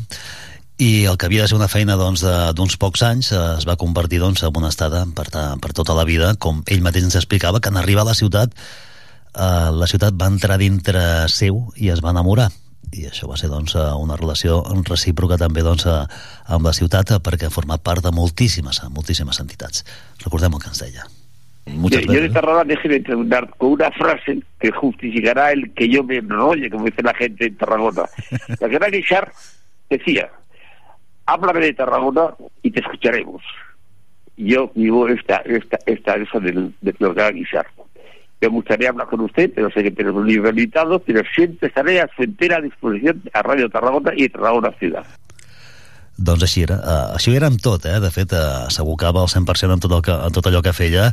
i 0.83 1.05
el 1.07 1.19
que 1.19 1.29
havia 1.29 1.45
de 1.45 1.51
ser 1.51 1.59
una 1.59 1.69
feina 1.71 1.97
d'uns 2.01 2.23
doncs, 2.25 2.55
d'uns 2.57 2.79
pocs 2.81 3.05
anys 3.07 3.33
eh, 3.33 3.43
es 3.59 3.67
va 3.69 3.79
convertir 3.81 4.23
doncs, 4.23 4.43
en 4.47 4.57
una 4.59 4.73
estada 4.73 5.05
per, 5.17 5.29
ta, 5.31 5.51
per 5.63 5.75
tota 5.77 5.97
la 5.99 6.07
vida, 6.09 6.35
com 6.39 6.63
ell 6.67 6.83
mateix 6.85 7.07
ens 7.07 7.19
explicava, 7.21 7.61
que 7.61 7.71
en 7.71 7.79
arribar 7.81 8.07
a 8.07 8.13
la 8.13 8.19
ciutat 8.19 8.57
eh, 9.35 9.71
la 9.73 9.87
ciutat 9.87 10.15
va 10.19 10.31
entrar 10.33 10.59
dintre 10.59 11.29
seu 11.29 11.69
i 11.77 11.89
es 11.93 12.05
va 12.05 12.13
enamorar 12.15 12.51
i 12.93 13.07
això 13.09 13.27
va 13.29 13.39
ser 13.41 13.49
doncs, 13.49 13.75
eh, 13.75 13.87
una 13.97 14.19
relació 14.21 14.61
recíproca 14.89 15.39
també 15.41 15.65
doncs, 15.65 15.87
eh, 15.89 16.05
amb 16.53 16.69
la 16.69 16.75
ciutat 16.77 17.15
eh, 17.15 17.21
perquè 17.25 17.49
ha 17.49 17.55
format 17.55 17.83
part 17.83 18.05
de 18.05 18.13
moltíssimes 18.13 18.83
moltíssimes 18.93 19.41
entitats. 19.41 19.85
Recordem 20.25 20.53
el 20.53 20.61
que 20.61 20.69
ens 20.69 20.83
deia. 20.85 21.09
Muchas 21.65 22.03
yo, 22.03 22.15
yo 22.15 22.23
de 22.23 22.29
Tarragona 22.29 22.65
déjeme 22.65 23.01
terminar 23.01 23.49
con 23.57 23.73
una 23.73 23.91
frase 23.93 24.43
que 24.59 24.73
justificará 24.73 25.53
el 25.53 25.73
que 25.75 25.89
yo 25.89 26.03
me 26.03 26.17
enrolle, 26.17 26.69
como 26.69 26.87
dice 26.87 27.03
la 27.03 27.15
gente 27.15 27.47
en 27.47 27.57
Tarragona. 27.57 28.05
La 28.61 28.69
gran 28.69 28.91
Guichard 28.91 29.31
decía, 29.89 30.29
háblame 31.27 31.61
de 31.61 31.75
Tarragona 31.75 32.35
y 32.63 32.71
te 32.73 32.81
escucharemos. 32.81 33.43
Yo 34.37 34.73
vivo 34.75 35.07
esta, 35.09 35.37
esta, 35.47 35.79
esta, 35.87 36.17
esa 36.17 36.41
del, 36.41 36.75
del 36.81 37.15
gran 37.15 37.35
Guichard. 37.35 37.69
Me 38.43 38.49
gustaría 38.49 38.89
hablar 38.89 39.07
con 39.07 39.21
usted, 39.21 39.53
pero 39.55 39.71
sé 39.71 39.85
que 39.85 39.93
tenemos 39.93 40.27
limitado, 40.27 40.99
pero 40.99 41.23
siempre 41.33 41.69
estaré 41.69 42.01
a 42.01 42.11
su 42.17 42.25
entera 42.25 42.61
disposición 42.61 43.23
a 43.33 43.43
Radio 43.43 43.71
Tarragona 43.71 44.13
y 44.17 44.29
Tarragona 44.29 44.73
Ciudad. 44.81 45.07
Doncs 46.23 46.45
així 46.45 46.63
era. 46.67 46.77
Uh, 46.77 47.15
així 47.17 47.33
era 47.35 47.49
amb 47.49 47.61
tot, 47.63 47.87
eh? 47.89 47.97
De 48.03 48.11
fet, 48.13 48.35
uh, 48.37 48.69
s'abocava 48.71 49.23
al 49.23 49.31
100% 49.33 49.75
en 49.75 49.81
tot, 49.83 49.95
el 49.97 50.03
que, 50.05 50.13
en 50.13 50.35
tot 50.37 50.47
allò 50.47 50.61
que 50.63 50.75
feia 50.77 51.09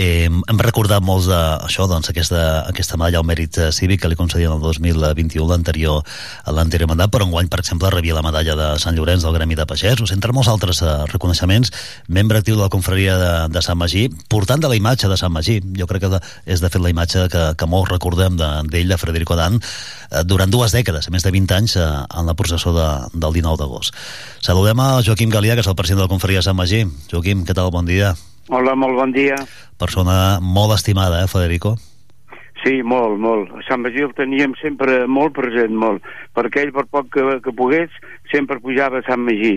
Eh, 0.00 0.24
hem 0.24 0.60
recordat 0.64 1.04
molts 1.04 1.26
de, 1.28 1.38
això, 1.66 1.84
doncs, 1.84 2.08
aquesta, 2.08 2.64
aquesta 2.64 2.96
medalla 2.96 3.20
al 3.20 3.26
mèrit 3.28 3.58
eh, 3.60 3.66
cívic 3.76 4.00
que 4.00 4.08
li 4.08 4.16
concedien 4.16 4.54
el 4.54 4.62
2021, 4.64 5.44
l'anterior 5.50 6.00
l'anterior 6.48 6.88
mandat, 6.88 7.10
però 7.12 7.26
enguany, 7.26 7.50
per 7.52 7.60
exemple, 7.60 7.90
rebia 7.92 8.16
la 8.16 8.22
medalla 8.24 8.56
de 8.56 8.68
Sant 8.80 8.96
Llorenç 8.96 9.26
del 9.26 9.36
Gremi 9.36 9.58
de 9.58 9.66
Pagesos, 9.68 10.14
entre 10.16 10.32
molts 10.32 10.48
altres 10.48 10.80
eh, 10.80 10.94
reconeixements, 11.12 11.74
membre 12.08 12.40
actiu 12.40 12.56
de 12.56 12.64
la 12.64 12.70
confraria 12.72 13.18
de, 13.20 13.30
de 13.52 13.64
Sant 13.64 13.76
Magí, 13.76 14.06
portant 14.32 14.64
de 14.64 14.72
la 14.72 14.80
imatge 14.80 15.12
de 15.12 15.20
Sant 15.20 15.34
Magí. 15.34 15.58
Jo 15.76 15.86
crec 15.90 16.06
que 16.06 16.22
és, 16.46 16.64
de 16.64 16.72
fet, 16.72 16.80
la 16.80 16.94
imatge 16.94 17.28
que, 17.28 17.44
que 17.52 17.68
molts 17.68 17.92
recordem 17.92 18.40
d'ell, 18.40 18.64
de, 18.72 18.84
de 18.88 19.00
Frederico 19.02 19.36
Dan, 19.36 19.60
eh, 19.60 20.24
durant 20.24 20.48
dues 20.48 20.72
dècades, 20.72 21.12
més 21.12 21.28
de 21.28 21.36
20 21.36 21.58
anys, 21.60 21.76
eh, 21.76 21.86
en 22.16 22.32
la 22.32 22.38
processó 22.38 22.72
de, 22.72 22.90
del 23.12 23.42
19 23.42 23.60
d'agost. 23.60 23.92
Saludem 24.40 24.80
a 24.80 24.90
Joaquim 25.04 25.28
Galià, 25.28 25.52
que 25.52 25.66
és 25.66 25.68
el 25.68 25.76
president 25.76 26.00
de 26.00 26.08
la 26.08 26.14
confraria 26.16 26.40
de 26.40 26.48
Sant 26.48 26.56
Magí. 26.56 26.86
Joaquim, 27.12 27.44
què 27.44 27.52
tal? 27.52 27.68
Bon 27.76 27.84
dia. 27.84 28.16
Hola, 28.52 28.74
molt 28.76 28.98
bon 28.98 29.12
dia. 29.14 29.38
Persona 29.80 30.36
molt 30.44 30.74
estimada, 30.74 31.22
eh, 31.22 31.28
Federico? 31.28 31.70
Sí, 32.60 32.82
molt, 32.84 33.16
molt. 33.16 33.48
A 33.56 33.62
Sant 33.64 33.80
Magí 33.80 34.02
el 34.04 34.12
teníem 34.12 34.52
sempre 34.60 35.06
molt 35.08 35.32
present, 35.38 35.72
molt, 35.72 36.04
perquè 36.36 36.66
ell, 36.66 36.72
per 36.76 36.84
poc 36.92 37.08
que, 37.14 37.24
que 37.40 37.54
pogués, 37.56 37.94
sempre 38.28 38.60
pujava 38.60 39.00
a 39.00 39.06
Sant 39.06 39.24
Magí. 39.24 39.54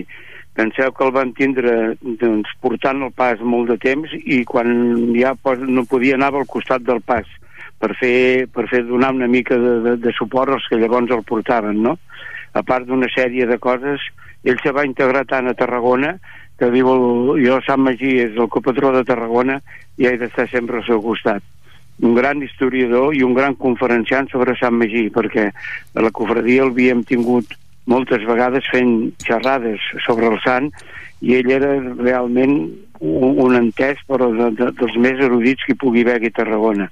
Penseu 0.56 0.94
que 0.96 1.04
el 1.04 1.12
van 1.12 1.34
tindre 1.36 1.74
doncs, 2.22 2.54
portant 2.64 3.04
el 3.04 3.12
pas 3.12 3.42
molt 3.44 3.68
de 3.68 3.76
temps 3.82 4.14
i 4.16 4.40
quan 4.48 4.72
ja 5.12 5.34
no 5.68 5.84
podia 5.84 6.16
anar 6.16 6.32
al 6.32 6.48
costat 6.48 6.88
del 6.88 7.04
pas 7.04 7.28
per 7.76 7.92
fer, 8.00 8.48
per 8.48 8.64
fer 8.72 8.80
donar 8.88 9.12
una 9.12 9.28
mica 9.28 9.60
de, 9.60 9.74
de, 9.84 9.96
de 10.00 10.14
suport 10.16 10.56
als 10.56 10.64
que 10.72 10.80
llavors 10.80 11.12
el 11.12 11.26
portaven, 11.28 11.84
no? 11.84 11.98
A 12.56 12.64
part 12.64 12.88
d'una 12.88 13.12
sèrie 13.12 13.44
de 13.44 13.60
coses, 13.60 14.00
ell 14.48 14.56
se 14.64 14.72
va 14.72 14.88
integrar 14.88 15.26
tant 15.28 15.52
a 15.52 15.54
Tarragona 15.58 16.16
que 16.58 16.70
diu 16.72 16.88
el, 16.92 17.04
jo 17.44 17.58
Sant 17.66 17.82
Magí 17.84 18.16
és 18.22 18.36
el 18.36 18.48
copatró 18.52 18.92
de 18.94 19.04
Tarragona 19.08 19.60
i 20.00 20.08
he 20.08 20.16
d'estar 20.20 20.48
sempre 20.52 20.80
al 20.80 20.88
seu 20.88 21.02
costat. 21.04 21.44
Un 22.04 22.16
gran 22.16 22.42
historiador 22.44 23.14
i 23.16 23.22
un 23.24 23.34
gran 23.36 23.56
conferenciant 23.60 24.28
sobre 24.32 24.56
Sant 24.60 24.76
Magí 24.76 25.06
perquè 25.12 25.50
a 25.52 26.04
la 26.04 26.12
cofradia 26.12 26.64
el 26.64 26.74
havíem 26.74 27.04
tingut 27.08 27.56
moltes 27.86 28.24
vegades 28.26 28.66
fent 28.72 29.12
xerrades 29.24 29.80
sobre 30.04 30.28
el 30.32 30.40
sant 30.44 30.72
i 31.22 31.36
ell 31.38 31.50
era 31.54 31.76
realment 31.80 32.56
un, 33.00 33.38
un 33.46 33.56
entès 33.56 34.02
però 34.08 34.28
de, 34.34 34.50
de, 34.58 34.72
dels 34.80 34.96
més 35.00 35.20
erudits 35.22 35.64
que 35.64 35.76
hi 35.76 35.80
pugui 35.80 36.04
haver 36.04 36.18
aquí 36.18 36.32
a 36.32 36.38
Tarragona 36.42 36.90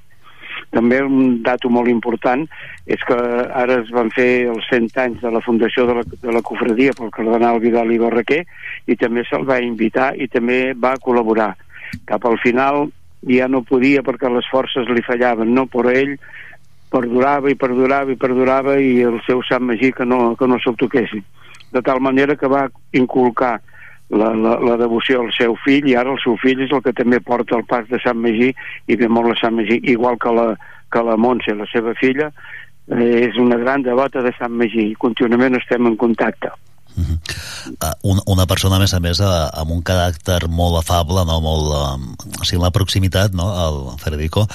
també 0.74 1.00
un 1.02 1.40
dato 1.46 1.70
molt 1.70 1.88
important 1.88 2.44
és 2.90 3.02
que 3.06 3.16
ara 3.16 3.78
es 3.82 3.92
van 3.94 4.10
fer 4.14 4.46
els 4.52 4.66
100 4.70 4.98
anys 5.04 5.22
de 5.22 5.30
la 5.32 5.42
fundació 5.44 5.86
de 5.88 5.98
la, 6.00 6.04
de 6.04 6.34
la 6.34 6.42
cofradia 6.42 6.96
pel 6.98 7.12
cardenal 7.14 7.60
Vidal 7.62 7.92
i 7.94 8.00
Barraquer 8.02 8.42
i 8.90 8.98
també 9.00 9.24
se'l 9.28 9.46
va 9.48 9.60
invitar 9.62 10.12
i 10.18 10.28
també 10.28 10.74
va 10.74 10.96
col·laborar. 11.00 11.52
Cap 12.10 12.26
al 12.26 12.40
final 12.42 12.88
ja 13.30 13.48
no 13.48 13.64
podia 13.64 14.02
perquè 14.04 14.28
les 14.32 14.48
forces 14.50 14.90
li 14.90 15.04
fallaven, 15.06 15.54
no? 15.54 15.66
però 15.70 15.94
ell 15.94 16.16
perdurava 16.94 17.50
i 17.50 17.58
perdurava 17.58 18.12
i 18.12 18.20
perdurava 18.20 18.78
i 18.78 18.98
el 19.02 19.20
seu 19.26 19.42
Sant 19.48 19.64
Magí 19.66 19.92
que 19.92 20.06
no, 20.06 20.34
que 20.38 20.48
no 20.50 20.60
se'l 20.62 20.76
toquessin. 20.78 21.24
De 21.74 21.82
tal 21.82 22.00
manera 22.00 22.36
que 22.36 22.50
va 22.50 22.68
inculcar 22.94 23.56
la, 24.14 24.32
la, 24.34 24.56
la 24.60 24.76
devoció 24.80 25.22
al 25.22 25.32
seu 25.36 25.56
fill 25.64 25.88
i 25.90 25.96
ara 25.98 26.12
el 26.14 26.20
seu 26.22 26.36
fill 26.42 26.62
és 26.64 26.72
el 26.74 26.82
que 26.84 26.94
també 26.96 27.20
porta 27.20 27.56
el 27.58 27.64
pas 27.68 27.88
de 27.90 28.00
Sant 28.04 28.20
Magí 28.20 28.52
i 28.86 28.98
ve 29.00 29.08
molt 29.08 29.34
a 29.34 29.38
Sant 29.40 29.56
Magí, 29.58 29.80
igual 29.90 30.18
que 30.22 30.34
la, 30.34 30.52
que 30.92 31.02
la 31.02 31.16
Montse, 31.20 31.56
la 31.58 31.66
seva 31.72 31.94
filla, 32.00 32.30
eh, 32.90 33.28
és 33.28 33.40
una 33.40 33.58
gran 33.60 33.82
devota 33.86 34.22
de 34.24 34.34
Sant 34.38 34.54
Magí 34.54 34.90
i 34.90 35.00
contínuament 35.00 35.58
estem 35.60 35.90
en 35.90 35.96
contacte. 36.00 36.52
Uh 36.94 37.02
-huh. 37.02 37.18
uh, 37.82 37.94
una, 38.12 38.22
una 38.26 38.46
persona, 38.46 38.76
a 38.76 38.78
més 38.78 38.94
a 38.94 39.00
més, 39.00 39.18
uh, 39.20 39.50
amb 39.60 39.70
un 39.70 39.82
caràcter 39.82 40.46
molt 40.48 40.78
afable, 40.78 41.24
no? 41.26 41.40
molt, 41.40 41.66
uh, 41.74 42.40
o 42.40 42.44
sigui, 42.44 42.62
la 42.62 42.70
proximitat, 42.70 43.32
no? 43.32 43.50
el 43.66 43.98
Federico, 43.98 44.46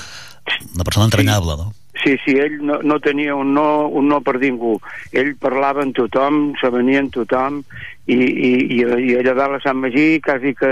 una 0.74 0.84
persona 0.84 1.06
entranyable, 1.06 1.52
sí. 1.52 1.58
no? 1.58 1.74
Sí, 2.00 2.16
sí, 2.24 2.38
ell 2.40 2.62
no, 2.64 2.78
no 2.80 3.00
tenia 3.04 3.36
un 3.36 3.54
no, 3.54 3.88
un 3.88 4.08
no 4.08 4.22
per 4.24 4.38
ningú. 4.40 4.78
Ell 5.12 5.34
parlava 5.42 5.84
amb 5.84 5.96
tothom, 5.98 6.54
se 6.62 6.72
venia 6.72 7.02
amb 7.04 7.12
tothom, 7.12 7.60
i, 8.08 8.16
i, 8.16 8.52
i, 8.80 8.84
i 9.12 9.16
allà 9.20 9.36
dalt 9.36 9.58
a 9.58 9.64
Sant 9.66 9.82
Magí 9.84 10.22
quasi 10.24 10.54
que, 10.58 10.72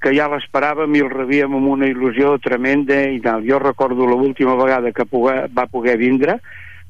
que 0.00 0.12
ja 0.16 0.28
l'esperàvem 0.32 0.96
i 0.96 1.02
el 1.04 1.12
rebíem 1.12 1.56
amb 1.58 1.72
una 1.74 1.90
il·lusió 1.90 2.36
tremenda 2.42 3.02
i 3.12 3.20
tal. 3.24 3.44
Jo 3.46 3.60
recordo 3.62 4.08
l'última 4.08 4.56
vegada 4.58 4.94
que 4.96 5.04
poder, 5.04 5.46
va 5.52 5.68
poder 5.70 5.98
vindre, 6.00 6.40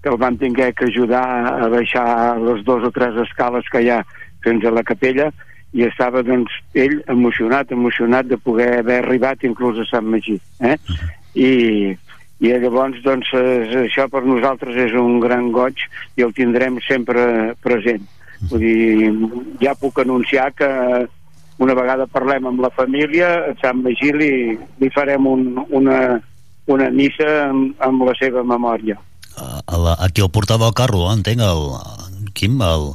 que 0.03 0.13
el 0.13 0.21
van 0.23 0.39
tinguer 0.39 0.73
que 0.79 0.87
ajudar 0.87 1.27
a 1.67 1.69
baixar 1.73 2.39
les 2.39 2.63
dues 2.65 2.87
o 2.87 2.95
tres 2.95 3.19
escales 3.27 3.67
que 3.73 3.83
hi 3.83 3.91
ha 3.91 4.03
fins 4.45 4.65
a 4.65 4.71
la 4.71 4.87
capella 4.87 5.33
i 5.75 5.83
estava 5.85 6.23
doncs 6.23 6.53
ell 6.79 7.01
emocionat, 7.11 7.73
emocionat 7.75 8.29
de 8.31 8.39
poder 8.39 8.79
haver 8.79 9.01
arribat 9.03 9.43
inclús 9.45 9.81
a 9.83 9.87
Sant 9.91 10.07
Magí 10.07 10.39
eh? 10.63 10.77
i, 11.35 11.51
i 12.45 12.53
llavors 12.53 13.01
doncs 13.05 13.31
és, 13.39 13.73
això 13.87 14.07
per 14.13 14.25
nosaltres 14.27 14.77
és 14.77 14.95
un 14.99 15.19
gran 15.23 15.51
goig 15.55 15.81
i 16.17 16.25
el 16.27 16.35
tindrem 16.37 16.79
sempre 16.87 17.55
present 17.65 18.05
vull 18.51 18.61
dir, 18.61 19.13
ja 19.63 19.73
puc 19.81 20.03
anunciar 20.03 20.51
que 20.53 20.69
una 21.65 21.75
vegada 21.75 22.05
parlem 22.13 22.51
amb 22.51 22.61
la 22.61 22.73
família 22.77 23.31
a 23.49 23.55
Sant 23.63 23.81
Magí 23.81 24.13
li, 24.13 24.33
li 24.81 24.91
farem 24.93 25.25
un, 25.27 25.47
una, 25.73 26.01
una 26.69 26.91
missa 26.93 27.31
amb, 27.49 27.73
amb 27.81 28.05
la 28.05 28.17
seva 28.21 28.45
memòria 28.45 28.99
a 29.37 29.79
la, 29.79 29.97
aquí 30.01 30.23
al 30.25 30.31
portal 30.31 30.61
del 30.61 30.73
carro, 30.73 31.07
entenc, 31.13 31.41
el, 31.45 31.65
el 32.23 32.33
Quim, 32.33 32.61
el, 32.63 32.93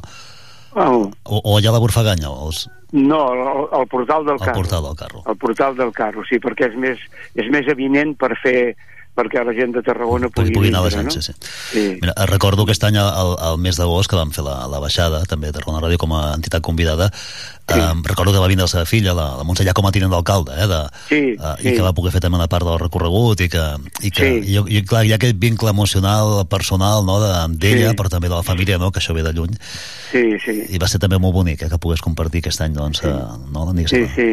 el... 0.74 1.04
O, 1.22 1.38
o 1.38 1.56
allà 1.58 1.70
a 1.70 1.74
la 1.76 1.82
Borfaganya, 1.82 2.30
els... 2.46 2.64
No, 2.92 3.20
el, 3.32 3.68
el 3.78 3.86
portal 3.88 4.26
del 4.26 4.36
el 4.36 4.40
carro. 4.42 4.56
portal 4.60 4.82
del 4.88 4.96
carro. 4.96 5.22
El 5.26 5.36
portal 5.40 5.76
del 5.78 5.92
carro, 5.96 6.24
sí, 6.28 6.40
perquè 6.42 6.68
és 6.68 6.74
més, 6.76 7.04
és 7.38 7.48
més 7.54 7.68
evident 7.72 8.12
per 8.20 8.34
fer 8.42 8.74
perquè 9.16 9.42
la 9.44 9.52
gent 9.56 9.74
de 9.76 9.82
Tarragona 9.84 10.30
pugui, 10.32 10.54
pugui 10.56 10.70
anar 10.72 10.80
a 10.86 10.88
la 10.88 11.02
no? 11.04 11.12
sí. 11.12 11.34
sí. 11.36 11.84
Mira, 12.00 12.14
recordo 12.30 12.64
aquest 12.64 12.84
any, 12.88 12.96
al, 13.00 13.34
al 13.38 13.58
mes 13.60 13.76
d'agost, 13.80 14.08
que 14.10 14.16
vam 14.16 14.32
fer 14.32 14.44
la, 14.46 14.62
la 14.72 14.80
baixada, 14.80 15.24
també 15.28 15.50
de 15.50 15.58
Tarragona 15.58 15.82
Ràdio 15.84 16.00
com 16.00 16.16
a 16.16 16.22
entitat 16.36 16.64
convidada, 16.64 17.10
sí. 17.68 17.78
um, 17.80 18.02
recordo 18.04 18.32
que 18.32 18.38
va 18.38 18.48
vindre 18.48 18.64
la 18.64 18.68
seva 18.72 18.84
filla, 18.86 19.14
la, 19.14 19.36
la 19.38 19.44
Montse, 19.44 19.64
ja 19.64 19.72
com 19.74 19.86
a 19.86 19.92
tinent 19.92 20.10
d'alcalde, 20.12 20.52
eh, 20.58 20.66
de, 20.66 20.80
sí, 21.08 21.20
uh, 21.38 21.54
sí. 21.60 21.68
i 21.68 21.74
que 21.76 21.82
va 21.82 21.92
poder 21.92 22.12
fer 22.12 22.20
també 22.20 22.38
una 22.40 22.48
part 22.48 22.66
del 22.66 22.78
recorregut, 22.80 23.40
i 23.40 23.48
que, 23.48 23.64
i 24.02 24.10
que 24.10 24.28
Sí. 24.42 24.54
i, 24.56 24.78
i, 24.78 24.82
clar, 24.86 25.04
hi 25.06 25.12
ha 25.12 25.18
aquest 25.20 25.36
vincle 25.38 25.70
emocional, 25.70 26.46
personal, 26.48 27.04
no, 27.06 27.20
de- 27.20 27.56
d'ella, 27.58 27.90
Sí. 27.90 27.96
però 27.96 28.08
també 28.08 28.28
de 28.28 28.34
la 28.36 28.42
família, 28.42 28.78
no, 28.78 28.90
que 28.90 29.00
això 29.00 29.14
ve 29.14 29.22
de 29.22 29.32
lluny, 29.32 29.54
Sí, 30.12 30.38
sí. 30.44 30.56
i 30.74 30.78
va 30.78 30.88
ser 30.88 31.00
també 31.00 31.18
molt 31.18 31.34
bonic, 31.34 31.62
eh, 31.62 31.68
que 31.70 31.78
pogués 31.78 32.00
compartir 32.04 32.42
aquest 32.42 32.60
any, 32.60 32.72
doncs, 32.74 33.00
sí. 33.00 33.08
uh, 33.08 33.38
no, 33.52 33.68
Sí, 33.86 34.04
sí, 34.14 34.26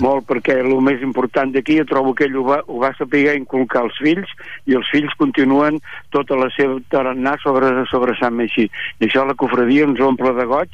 molt, 0.00 0.24
perquè 0.28 0.60
el 0.60 0.80
més 0.80 1.02
important 1.02 1.50
d'aquí 1.52 1.78
jo 1.80 1.84
trobo 1.88 2.14
que 2.14 2.24
ell 2.28 2.36
ho 2.36 2.44
va, 2.44 2.60
ho 2.68 2.78
va 2.78 2.92
saber 2.96 3.34
inculcar 3.34 3.82
als 3.82 3.96
fills 4.00 4.28
i 4.66 4.74
els 4.78 4.86
fills 4.92 5.12
continuen 5.18 5.80
tota 6.10 6.36
la 6.36 6.48
seva 6.56 6.78
tarannà 6.90 7.34
sobre, 7.42 7.72
sobre 7.90 8.14
Sant 8.20 8.34
Meixí. 8.34 8.68
I 9.00 9.08
això 9.08 9.26
la 9.26 9.34
cofradia 9.34 9.84
ens 9.88 10.00
omple 10.00 10.32
de 10.36 10.44
goig 10.46 10.70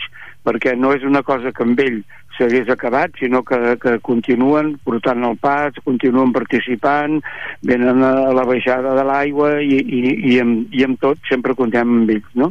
perquè 0.46 0.76
no 0.76 0.94
és 0.96 1.04
una 1.06 1.22
cosa 1.26 1.52
que 1.52 1.64
amb 1.66 1.80
ell 1.82 2.00
s'hagués 2.36 2.70
acabat, 2.72 3.12
sinó 3.20 3.42
que, 3.44 3.58
que 3.82 3.98
continuen 4.06 4.72
portant 4.86 5.24
el 5.26 5.36
pas, 5.42 5.76
continuen 5.84 6.32
participant, 6.32 7.18
venen 7.66 8.00
a 8.06 8.12
la 8.36 8.46
baixada 8.48 8.94
de 8.96 9.04
l'aigua 9.04 9.50
i, 9.60 9.76
i, 9.82 10.00
i, 10.32 10.38
amb, 10.40 10.72
i 10.72 10.86
amb 10.86 11.00
tot 11.02 11.20
sempre 11.28 11.56
comptem 11.58 11.92
amb 11.98 12.14
ells, 12.16 12.32
no? 12.40 12.50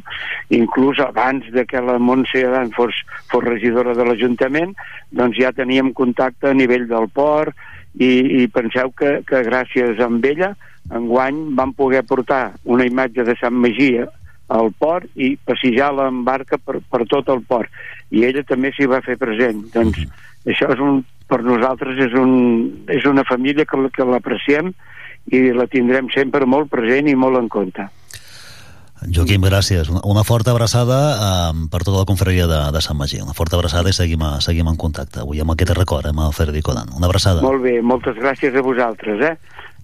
Inclús 0.54 1.02
abans 1.02 1.48
de 1.56 1.66
que 1.66 1.82
la 1.82 1.98
Montse 1.98 2.46
Adan 2.46 2.74
fos, 2.76 3.02
fos 3.32 3.46
regidora 3.48 3.98
de 3.98 4.06
l'Ajuntament, 4.06 4.76
doncs 5.10 5.42
ja 5.42 5.56
teníem 5.56 5.94
contacte 5.98 6.52
a 6.52 6.58
nivell 6.58 6.86
del 6.92 7.10
port 7.10 7.58
i, 7.98 8.44
i 8.44 8.48
penseu 8.54 8.94
que, 8.94 9.20
que 9.26 9.46
gràcies 9.48 9.98
a 9.98 10.12
ella 10.30 10.54
enguany 10.94 11.56
vam 11.58 11.74
poder 11.78 12.02
portar 12.08 12.54
una 12.66 12.86
imatge 12.88 13.26
de 13.26 13.36
Sant 13.40 13.54
Magí 13.54 13.92
al 14.50 14.72
port 14.78 15.10
i 15.16 15.36
passejar-la 15.46 16.10
en 16.10 16.24
barca 16.28 16.58
per, 16.58 16.80
per 16.82 17.06
tot 17.10 17.30
el 17.34 17.44
port 17.48 17.70
i 18.10 18.26
ella 18.28 18.44
també 18.48 18.74
s'hi 18.74 18.90
va 18.90 19.04
fer 19.06 19.18
present 19.22 19.66
doncs 19.74 20.02
això 20.50 20.72
és 20.74 20.82
un, 20.82 21.04
per 21.30 21.44
nosaltres 21.46 22.00
és, 22.08 22.18
un, 22.18 22.34
és 22.90 23.06
una 23.06 23.26
família 23.28 23.68
que, 23.70 23.80
que 23.94 24.08
l'apreciem 24.08 24.74
i 25.30 25.50
la 25.54 25.70
tindrem 25.70 26.10
sempre 26.14 26.48
molt 26.50 26.72
present 26.74 27.10
i 27.10 27.16
molt 27.16 27.38
en 27.38 27.50
compte 27.54 27.90
Joaquim, 29.08 29.46
gràcies. 29.48 29.88
Una, 29.88 30.02
una 30.04 30.26
forta 30.28 30.52
abraçada 30.52 30.98
um, 31.54 31.68
per 31.72 31.86
tota 31.86 32.02
la 32.02 32.08
confraria 32.10 32.50
de, 32.52 32.60
de 32.76 32.82
Sant 32.84 32.98
Magí. 33.00 33.22
Una 33.24 33.36
forta 33.38 33.56
abraçada 33.56 33.92
i 33.92 33.96
seguim, 33.96 34.26
a, 34.28 34.34
seguim 34.44 34.68
en 34.68 34.76
contacte. 34.80 35.22
Avui 35.24 35.40
amb 35.40 35.54
aquest 35.56 35.72
record, 35.78 36.10
amb 36.12 36.26
el 36.26 36.36
Federico 36.36 36.76
Dan. 36.76 36.92
Una 36.98 37.08
abraçada. 37.08 37.40
molt 37.46 37.64
bé, 37.64 37.78
moltes 37.80 38.20
gràcies 38.20 38.56
a 38.56 38.66
vosaltres 38.66 39.24
eh? 39.24 39.36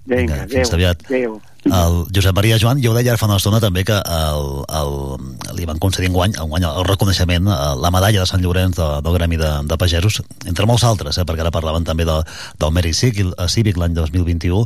Vinga, 0.06 0.44
fins 0.52 0.74
aviat. 0.76 1.08
adéu. 1.08 1.40
El 1.66 1.96
Josep 2.14 2.36
Maria 2.38 2.60
Joan, 2.62 2.82
jo 2.84 2.92
ho 2.92 2.96
deia 2.96 3.14
ara 3.14 3.18
fa 3.18 3.26
una 3.26 3.40
estona 3.40 3.58
també 3.62 3.82
que 3.88 3.96
el, 3.98 4.50
el, 4.80 4.92
li 5.58 5.66
van 5.66 5.80
concedir 5.82 6.12
enguany, 6.12 6.36
enguany 6.38 6.68
el 6.70 6.86
reconeixement, 6.86 7.50
eh, 7.50 7.72
la 7.82 7.90
medalla 7.94 8.22
de 8.22 8.30
Sant 8.30 8.44
Llorenç 8.44 8.78
de, 8.78 8.90
del 9.02 9.18
Gremi 9.18 9.40
de, 9.42 9.50
de 9.66 9.78
Pagesos, 9.82 10.22
entre 10.46 10.68
molts 10.70 10.86
altres, 10.86 11.18
eh, 11.18 11.26
perquè 11.26 11.42
ara 11.42 11.54
parlaven 11.56 11.88
també 11.88 12.06
de, 12.06 12.20
del 12.62 12.76
Mèrit 12.76 13.00
Cívic, 13.00 13.34
Cívic 13.50 13.82
l'any 13.82 13.98
2021, 13.98 14.62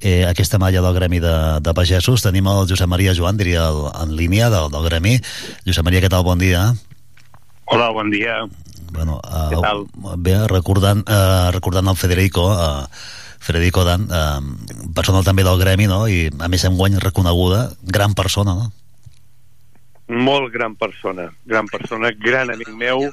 eh, 0.00 0.24
aquesta 0.26 0.58
malla 0.58 0.82
del 0.82 0.98
Gremi 0.98 1.22
de, 1.22 1.36
de 1.62 1.74
Pagesos. 1.74 2.26
Tenim 2.26 2.50
el 2.50 2.66
Josep 2.66 2.90
Maria 2.90 3.14
Joan, 3.14 3.38
diria, 3.38 3.68
el, 3.70 3.86
en 4.02 4.18
línia 4.18 4.50
del, 4.50 4.72
del 4.74 4.90
Gremi. 4.90 5.20
Josep 5.68 5.86
Maria, 5.86 6.02
què 6.02 6.10
tal? 6.10 6.26
Bon 6.26 6.42
dia. 6.42 6.66
Hola, 7.70 7.92
bon 7.94 8.10
dia. 8.12 8.42
Bueno, 8.94 9.18
Què 9.24 9.58
tal? 9.62 9.86
Bé, 10.22 10.34
recordant, 10.50 11.00
uh, 11.06 11.50
recordant 11.54 11.88
el 11.90 11.96
Federico, 11.98 12.44
uh, 12.52 12.84
Federico 13.44 13.84
Dan, 13.84 14.08
eh, 14.08 14.88
persona 14.96 15.20
també 15.22 15.44
del 15.44 15.60
gremi, 15.60 15.86
no? 15.90 16.06
I 16.08 16.30
a 16.40 16.48
més 16.48 16.64
en 16.64 16.78
guany 16.80 16.96
reconeguda, 17.02 17.68
gran 17.82 18.16
persona, 18.16 18.56
no? 18.56 18.72
molt 20.08 20.52
gran 20.52 20.74
persona, 20.76 21.30
gran 21.46 21.66
persona, 21.66 22.10
gran 22.12 22.50
amic 22.52 22.68
meu, 22.76 23.06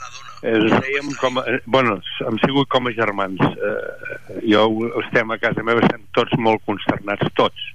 ens 0.44 0.72
dèiem 0.74 1.12
com 1.22 1.40
a, 1.40 1.44
bueno, 1.66 2.00
hem 2.28 2.40
sigut 2.44 2.68
com 2.70 2.88
a 2.88 2.96
germans. 2.96 3.40
Eh, 3.40 4.42
jo 4.52 4.66
estem 5.06 5.32
a 5.32 5.40
casa 5.40 5.64
meva, 5.64 5.84
estem 5.86 6.04
tots 6.18 6.36
molt 6.38 6.64
consternats, 6.68 7.32
tots. 7.36 7.70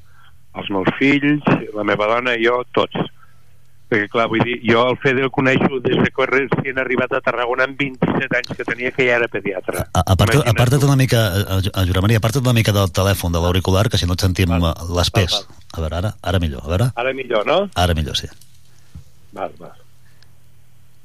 Els 0.56 0.68
meus 0.72 0.88
fills, 0.98 1.44
la 1.76 1.84
meva 1.84 2.08
dona 2.12 2.36
jo, 2.40 2.60
tots. 2.76 2.96
Perquè, 3.86 4.08
clar, 4.10 4.24
vull 4.26 4.42
dir, 4.42 4.56
jo 4.66 4.80
el 4.90 4.96
Fede 4.98 5.22
el 5.22 5.30
coneixo 5.30 5.78
des 5.84 5.94
de 6.00 6.10
que 6.10 6.26
recient 6.26 6.80
arribat 6.82 7.12
a 7.14 7.20
Tarragona 7.22 7.68
amb 7.68 7.78
27 7.78 8.38
anys 8.40 8.56
que 8.58 8.66
tenia 8.66 8.90
que 8.90 9.06
ja 9.06 9.20
era 9.20 9.28
pediatre. 9.30 9.84
A, 9.94 10.02
aparta, 10.16 10.40
aparta't 10.50 10.82
una 10.88 10.96
mica, 10.98 11.20
a, 11.30 11.58
a 11.62 11.84
Josep 11.86 12.02
Maria, 12.02 12.18
aparta't 12.18 12.42
una 12.42 12.56
mica 12.56 12.74
del 12.74 12.90
telèfon, 12.90 13.36
de 13.36 13.42
l'auricular, 13.44 13.86
que 13.92 14.00
si 14.02 14.08
no 14.10 14.18
et 14.18 14.26
sentim 14.26 14.50
val, 14.50 14.72
les 14.96 15.12
pes. 15.14 15.38
Val, 15.38 15.46
val. 15.46 15.70
A 15.70 15.84
veure, 15.84 16.00
ara, 16.02 16.12
ara 16.32 16.42
millor, 16.42 16.66
a 16.66 16.72
veure. 16.72 16.90
Ara 16.98 17.12
millor, 17.14 17.46
no? 17.46 17.60
Ara 17.78 17.94
millor, 17.94 18.18
sí. 18.18 18.26
Val, 19.36 19.54
val. 19.60 19.78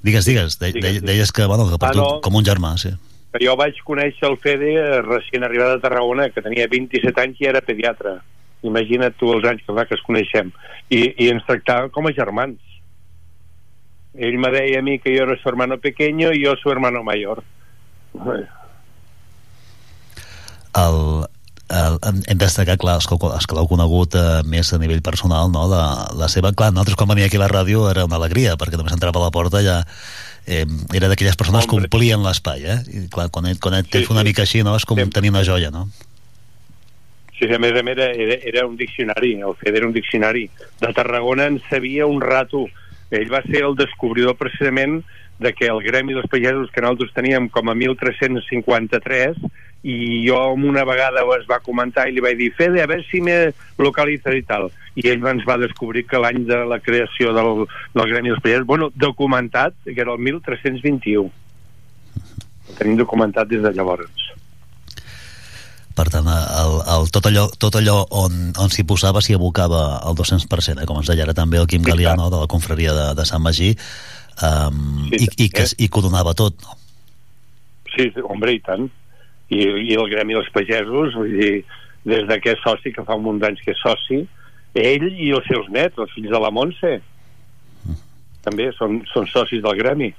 Digues, 0.02 0.26
digues, 0.26 0.58
de, 0.58 0.72
digues, 0.74 0.96
digues. 0.96 1.06
deies 1.06 1.32
que, 1.32 1.46
bueno, 1.46 1.70
que 1.70 1.78
per 1.78 1.92
ah, 1.92 2.00
no. 2.00 2.10
com 2.26 2.42
un 2.42 2.48
germà, 2.48 2.74
sí. 2.82 2.96
Que 3.32 3.44
jo 3.46 3.54
vaig 3.62 3.78
conèixer 3.86 4.26
el 4.32 4.40
Fede 4.42 4.74
recient 5.06 5.46
arribat 5.46 5.76
a 5.76 5.84
Tarragona, 5.86 6.32
que 6.34 6.42
tenia 6.42 6.66
27 6.72 7.14
anys 7.22 7.46
i 7.46 7.52
era 7.54 7.62
pediatre. 7.62 8.18
Imagina't 8.66 9.14
tu 9.22 9.30
els 9.36 9.46
anys 9.46 9.62
que 9.68 9.78
fa 9.78 9.86
que 9.86 9.98
es 10.00 10.04
coneixem. 10.08 10.50
I, 10.90 11.04
i 11.22 11.30
ens 11.30 11.46
tractava 11.46 11.94
com 11.94 12.10
a 12.10 12.16
germans. 12.18 12.71
Ell 14.14 14.38
me 14.38 14.52
deia 14.52 14.80
a 14.80 14.84
mi 14.84 15.00
que 15.00 15.16
jo 15.16 15.24
era 15.24 15.38
su 15.42 15.48
hermano 15.50 15.78
pequeño 15.80 16.34
i 16.34 16.44
jo 16.44 16.56
su 16.58 16.72
hermano 16.72 17.04
mayor. 17.04 17.44
El, 20.76 20.98
el, 21.72 21.98
hem 22.28 22.40
destacat, 22.40 22.80
clar, 22.80 22.98
els 23.00 23.08
que, 23.08 23.16
els 23.16 23.48
que 23.48 23.56
l'heu 23.56 23.70
conegut 23.72 24.16
eh, 24.20 24.42
més 24.48 24.74
a 24.74 24.80
nivell 24.82 25.02
personal, 25.04 25.52
no? 25.52 25.64
la, 25.72 25.84
la 26.20 26.28
seva, 26.32 26.52
clar, 26.52 26.74
nosaltres 26.76 27.00
quan 27.00 27.12
venia 27.12 27.32
aquí 27.32 27.40
a 27.40 27.46
la 27.46 27.52
ràdio 27.52 27.88
era 27.92 28.06
una 28.08 28.20
alegria, 28.20 28.58
perquè 28.60 28.80
només 28.80 28.96
entrava 28.96 29.20
a 29.22 29.30
la 29.30 29.34
porta 29.36 29.64
ja 29.64 29.82
eh, 30.46 30.66
era 30.94 31.08
d'aquelles 31.08 31.40
persones 31.40 31.68
que 31.68 31.80
omplien 31.80 32.24
l'espai, 32.24 32.66
eh? 32.68 32.80
I 32.92 33.08
clar, 33.12 33.30
quan, 33.32 33.48
et, 33.52 33.60
quan 33.64 33.80
et 33.80 33.88
sí, 33.88 33.98
tens 33.98 34.12
una 34.12 34.26
sí. 34.26 34.32
mica 34.32 34.44
així, 34.44 34.64
no? 34.68 34.76
És 34.76 34.88
com 34.88 35.00
sí. 35.00 35.08
tenir 35.14 35.32
una 35.32 35.46
joia, 35.48 35.72
no? 35.72 35.88
Sí, 37.38 37.48
a 37.50 37.58
més 37.58 37.74
a 37.74 37.82
més 37.82 37.98
era, 37.98 38.38
era 38.46 38.68
un 38.68 38.76
diccionari, 38.78 39.34
el 39.42 39.56
Fede 39.58 39.80
era 39.82 39.88
un 39.88 39.96
diccionari. 39.96 40.48
De 40.82 40.92
Tarragona 40.94 41.48
en 41.50 41.62
sabia 41.70 42.06
un 42.06 42.22
rato. 42.22 42.68
Ell 43.12 43.32
va 43.32 43.42
ser 43.48 43.66
el 43.68 43.76
descobridor 43.76 44.38
precisament 44.40 45.02
de 45.42 45.52
que 45.58 45.68
el 45.68 45.82
gremi 45.84 46.14
dels 46.14 46.30
pagesos 46.30 46.70
que 46.72 46.84
nosaltres 46.84 47.14
teníem 47.16 47.50
com 47.50 47.70
a 47.70 47.76
1353 47.76 49.38
i 49.84 49.98
jo 50.28 50.40
una 50.54 50.84
vegada 50.86 51.24
es 51.38 51.48
va 51.50 51.60
comentar 51.66 52.08
i 52.08 52.14
li 52.14 52.22
vaig 52.22 52.38
dir 52.38 52.52
Fede, 52.54 52.84
a 52.84 52.88
veure 52.88 53.04
si 53.10 53.22
me 53.22 53.52
localitza 53.82 54.34
i 54.38 54.44
tal. 54.46 54.70
I 54.96 55.08
ell 55.10 55.26
ens 55.26 55.46
va 55.48 55.58
descobrir 55.58 56.06
que 56.06 56.22
l'any 56.22 56.46
de 56.46 56.64
la 56.70 56.80
creació 56.80 57.34
del, 57.34 57.66
del 57.94 58.10
Gremi 58.14 58.30
dels 58.30 58.44
Pagesos 58.44 58.68
bueno, 58.70 58.92
documentat, 58.96 59.74
que 59.86 60.00
era 60.00 60.14
el 60.14 60.20
1321 60.20 61.32
el 62.72 62.78
tenim 62.80 62.98
documentat 63.00 63.50
des 63.52 63.64
de 63.64 63.74
llavors 63.76 64.30
per 65.96 66.08
tant, 66.14 66.28
el, 66.32 66.78
el, 66.96 67.10
tot 67.14 67.28
allò, 67.30 67.48
tot 67.60 67.76
allò 67.80 67.98
on, 68.22 68.52
on 68.60 68.72
s'hi 68.74 68.86
posava 68.88 69.22
s'hi 69.24 69.36
abocava 69.38 70.02
el 70.08 70.18
200%, 70.20 70.82
eh? 70.82 70.88
com 70.90 71.02
ens 71.02 71.12
deia 71.12 71.28
ara 71.28 71.36
també 71.38 71.60
el 71.62 71.70
Quim 71.72 71.84
Galiano 71.86 72.30
de 72.34 72.42
la 72.42 72.50
confraria 72.52 72.96
de, 72.98 73.08
de 73.18 73.28
Sant 73.28 73.44
Magí 73.44 73.74
um, 73.74 75.06
sí, 75.10 75.22
i, 75.22 75.30
i, 75.46 75.50
que, 75.50 75.68
eh? 75.68 75.76
i 75.78 75.90
que 75.90 76.00
ho 76.00 76.06
donava 76.08 76.36
tot 76.38 76.58
no? 76.64 76.78
Sí, 77.92 78.08
hombre, 78.24 78.56
i 78.56 78.64
tant 78.64 78.88
i, 79.52 79.62
i 79.92 79.96
el 80.00 80.10
Gremi 80.12 80.38
dels 80.38 80.50
Pagesos, 80.56 81.16
vull 81.18 81.34
dir, 81.36 81.54
des 82.08 82.28
de 82.30 82.38
que 82.42 82.56
és 82.56 82.62
soci, 82.64 82.94
que 82.96 83.04
fa 83.08 83.18
un 83.20 83.26
munt 83.26 83.42
d'anys 83.42 83.62
que 83.66 83.76
és 83.76 83.82
soci, 83.84 84.22
ell 84.80 85.08
i 85.12 85.32
els 85.36 85.48
seus 85.52 85.68
nets, 85.74 86.00
els 86.00 86.14
fills 86.16 86.32
de 86.32 86.40
la 86.40 86.52
Montse, 86.56 86.94
també 88.46 88.72
són, 88.78 89.02
són 89.12 89.28
socis 89.30 89.62
del 89.62 89.78
Gremi. 89.78 90.10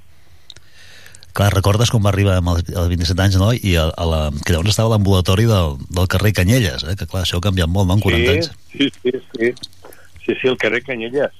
Clar, 1.33 1.49
recordes 1.49 1.89
com 1.89 2.03
va 2.05 2.11
arribar 2.13 2.37
amb 2.37 2.51
els, 2.51 2.67
els 2.69 2.89
27 2.91 3.23
anys, 3.23 3.37
no? 3.41 3.49
I 3.53 3.73
a, 3.81 3.87
a 3.89 4.05
la, 4.05 4.19
que 4.45 4.53
llavors 4.53 4.69
estava 4.69 4.91
a 4.91 4.93
l'ambulatori 4.93 5.47
del, 5.49 5.79
del 5.89 6.09
carrer 6.11 6.33
Canyelles, 6.37 6.85
eh? 6.85 6.93
que 6.99 7.07
clar, 7.09 7.23
això 7.25 7.39
ha 7.39 7.45
canviat 7.47 7.71
molt, 7.73 7.89
no? 7.89 7.97
En 7.97 8.03
40 8.05 8.21
sí, 8.21 8.35
anys. 8.35 8.51
Sí, 8.69 8.89
sí, 9.01 9.13
sí. 9.31 9.53
Sí, 10.23 10.35
sí, 10.39 10.47
el 10.51 10.59
carrer 10.61 10.83
Canyelles. 10.85 11.33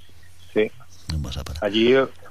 Sí. 0.53 0.65
No 1.11 1.19
em 1.19 1.27
vas 1.27 1.37
a 1.37 1.43
parar. 1.45 1.61
Allí, 1.67 1.85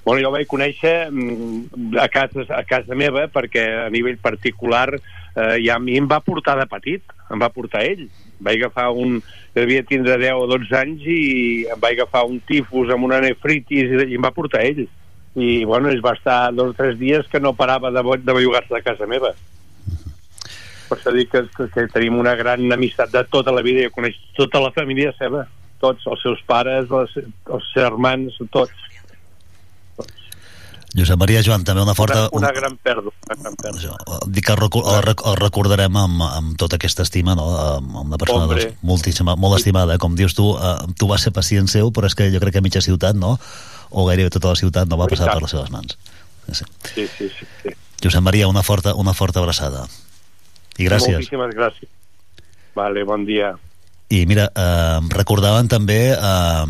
bueno, 0.04 0.18
jo 0.24 0.32
vaig 0.34 0.48
conèixer 0.50 0.94
mm, 1.12 1.94
a 2.02 2.08
casa, 2.10 2.48
a 2.50 2.64
casa 2.66 2.98
meva 2.98 3.28
perquè 3.30 3.62
a 3.84 3.90
nivell 3.94 4.18
particular 4.18 4.88
eh, 4.96 5.56
ja 5.62 5.76
a 5.76 5.82
mi 5.82 5.94
em 6.00 6.08
va 6.10 6.18
portar 6.24 6.56
de 6.58 6.66
petit, 6.66 7.14
em 7.30 7.38
va 7.42 7.52
portar 7.54 7.84
ell. 7.86 8.08
Vaig 8.42 8.58
agafar 8.58 8.90
un... 8.90 9.20
devia 9.54 9.84
tindre 9.84 10.16
10 10.18 10.40
o 10.40 10.46
12 10.48 10.74
anys 10.78 11.06
i 11.06 11.22
em 11.70 11.78
vaig 11.78 12.00
agafar 12.00 12.24
un 12.26 12.40
tifus 12.48 12.90
amb 12.90 13.06
una 13.06 13.20
nefritis 13.22 13.92
i 14.08 14.16
em 14.16 14.24
va 14.24 14.34
portar 14.34 14.64
ell. 14.66 14.86
I, 15.34 15.64
bueno, 15.64 15.88
es 15.88 16.02
va 16.04 16.12
estar 16.12 16.52
dos 16.52 16.74
o 16.74 16.76
tres 16.76 16.98
dies 17.00 17.26
que 17.32 17.40
no 17.40 17.54
parava 17.56 17.90
de, 17.90 18.02
de 18.02 18.32
bellugar-se 18.32 18.74
de 18.74 18.82
casa 18.84 19.08
meva. 19.08 19.32
Per 20.88 20.98
això 20.98 21.12
dic 21.14 21.30
que, 21.32 21.46
que, 21.56 21.68
que 21.72 21.88
tenim 21.94 22.18
una 22.20 22.34
gran 22.36 22.66
amistat 22.72 23.12
de 23.14 23.24
tota 23.32 23.54
la 23.54 23.64
vida. 23.64 23.86
Jo 23.86 23.94
coneix 23.94 24.18
tota 24.36 24.60
la 24.60 24.72
família 24.76 25.14
seva, 25.16 25.46
tots, 25.80 26.04
els 26.06 26.20
seus 26.20 26.42
pares, 26.46 26.90
els, 26.92 27.16
els 27.48 27.70
germans, 27.74 28.36
tots 28.52 28.90
Josep 30.92 31.16
Maria 31.16 31.40
Joan, 31.40 31.62
també 31.64 31.80
una 31.80 31.94
forta... 31.96 32.26
Una, 32.36 32.48
una 32.48 32.52
gran 32.52 32.74
pèrdua. 32.84 33.12
Una 33.24 33.36
gran 33.40 33.54
pèrdua. 33.56 33.94
Dic 34.28 34.44
que 34.44 34.52
el, 34.52 34.64
el, 34.66 35.06
el 35.08 35.36
recordarem 35.40 35.96
amb, 35.96 36.24
amb 36.26 36.56
tota 36.60 36.76
aquesta 36.76 37.06
estima, 37.06 37.32
no? 37.38 37.46
amb 37.78 37.94
una 38.02 38.18
persona 38.20 38.44
doncs, 38.50 38.76
moltíssima, 38.84 39.36
molt 39.40 39.56
estimada, 39.56 39.96
eh? 39.96 40.02
com 40.02 40.18
dius 40.18 40.36
tu, 40.36 40.50
uh, 40.52 40.84
tu 40.98 41.08
vas 41.08 41.24
ser 41.24 41.32
pacient 41.32 41.70
seu, 41.72 41.88
però 41.96 42.10
és 42.10 42.16
que 42.18 42.28
jo 42.34 42.42
crec 42.42 42.58
que 42.58 42.64
mitja 42.64 42.84
ciutat, 42.84 43.16
no? 43.16 43.38
O 43.92 44.06
gairebé 44.08 44.32
tota 44.34 44.52
la 44.52 44.58
ciutat 44.58 44.90
no 44.90 44.98
va 45.00 45.08
passar 45.10 45.30
per 45.30 45.42
les 45.44 45.54
seves 45.54 45.70
mans. 45.74 45.98
Sí, 46.52 46.64
sí, 46.94 47.06
sí. 47.06 47.28
sí, 47.28 47.46
sí. 47.62 47.74
Josep 48.02 48.24
Maria, 48.24 48.48
una 48.48 48.64
forta, 48.66 48.96
una 48.98 49.14
forta 49.14 49.40
abraçada. 49.40 49.86
I 50.78 50.88
gràcies. 50.88 51.20
Moltíssimes 51.20 51.54
gràcies. 51.54 51.90
Vale, 52.74 53.04
bon 53.04 53.26
dia. 53.28 53.52
I 54.12 54.24
mira, 54.28 54.48
eh, 54.48 54.98
recordaven 55.14 55.68
també 55.72 56.00
eh, 56.12 56.64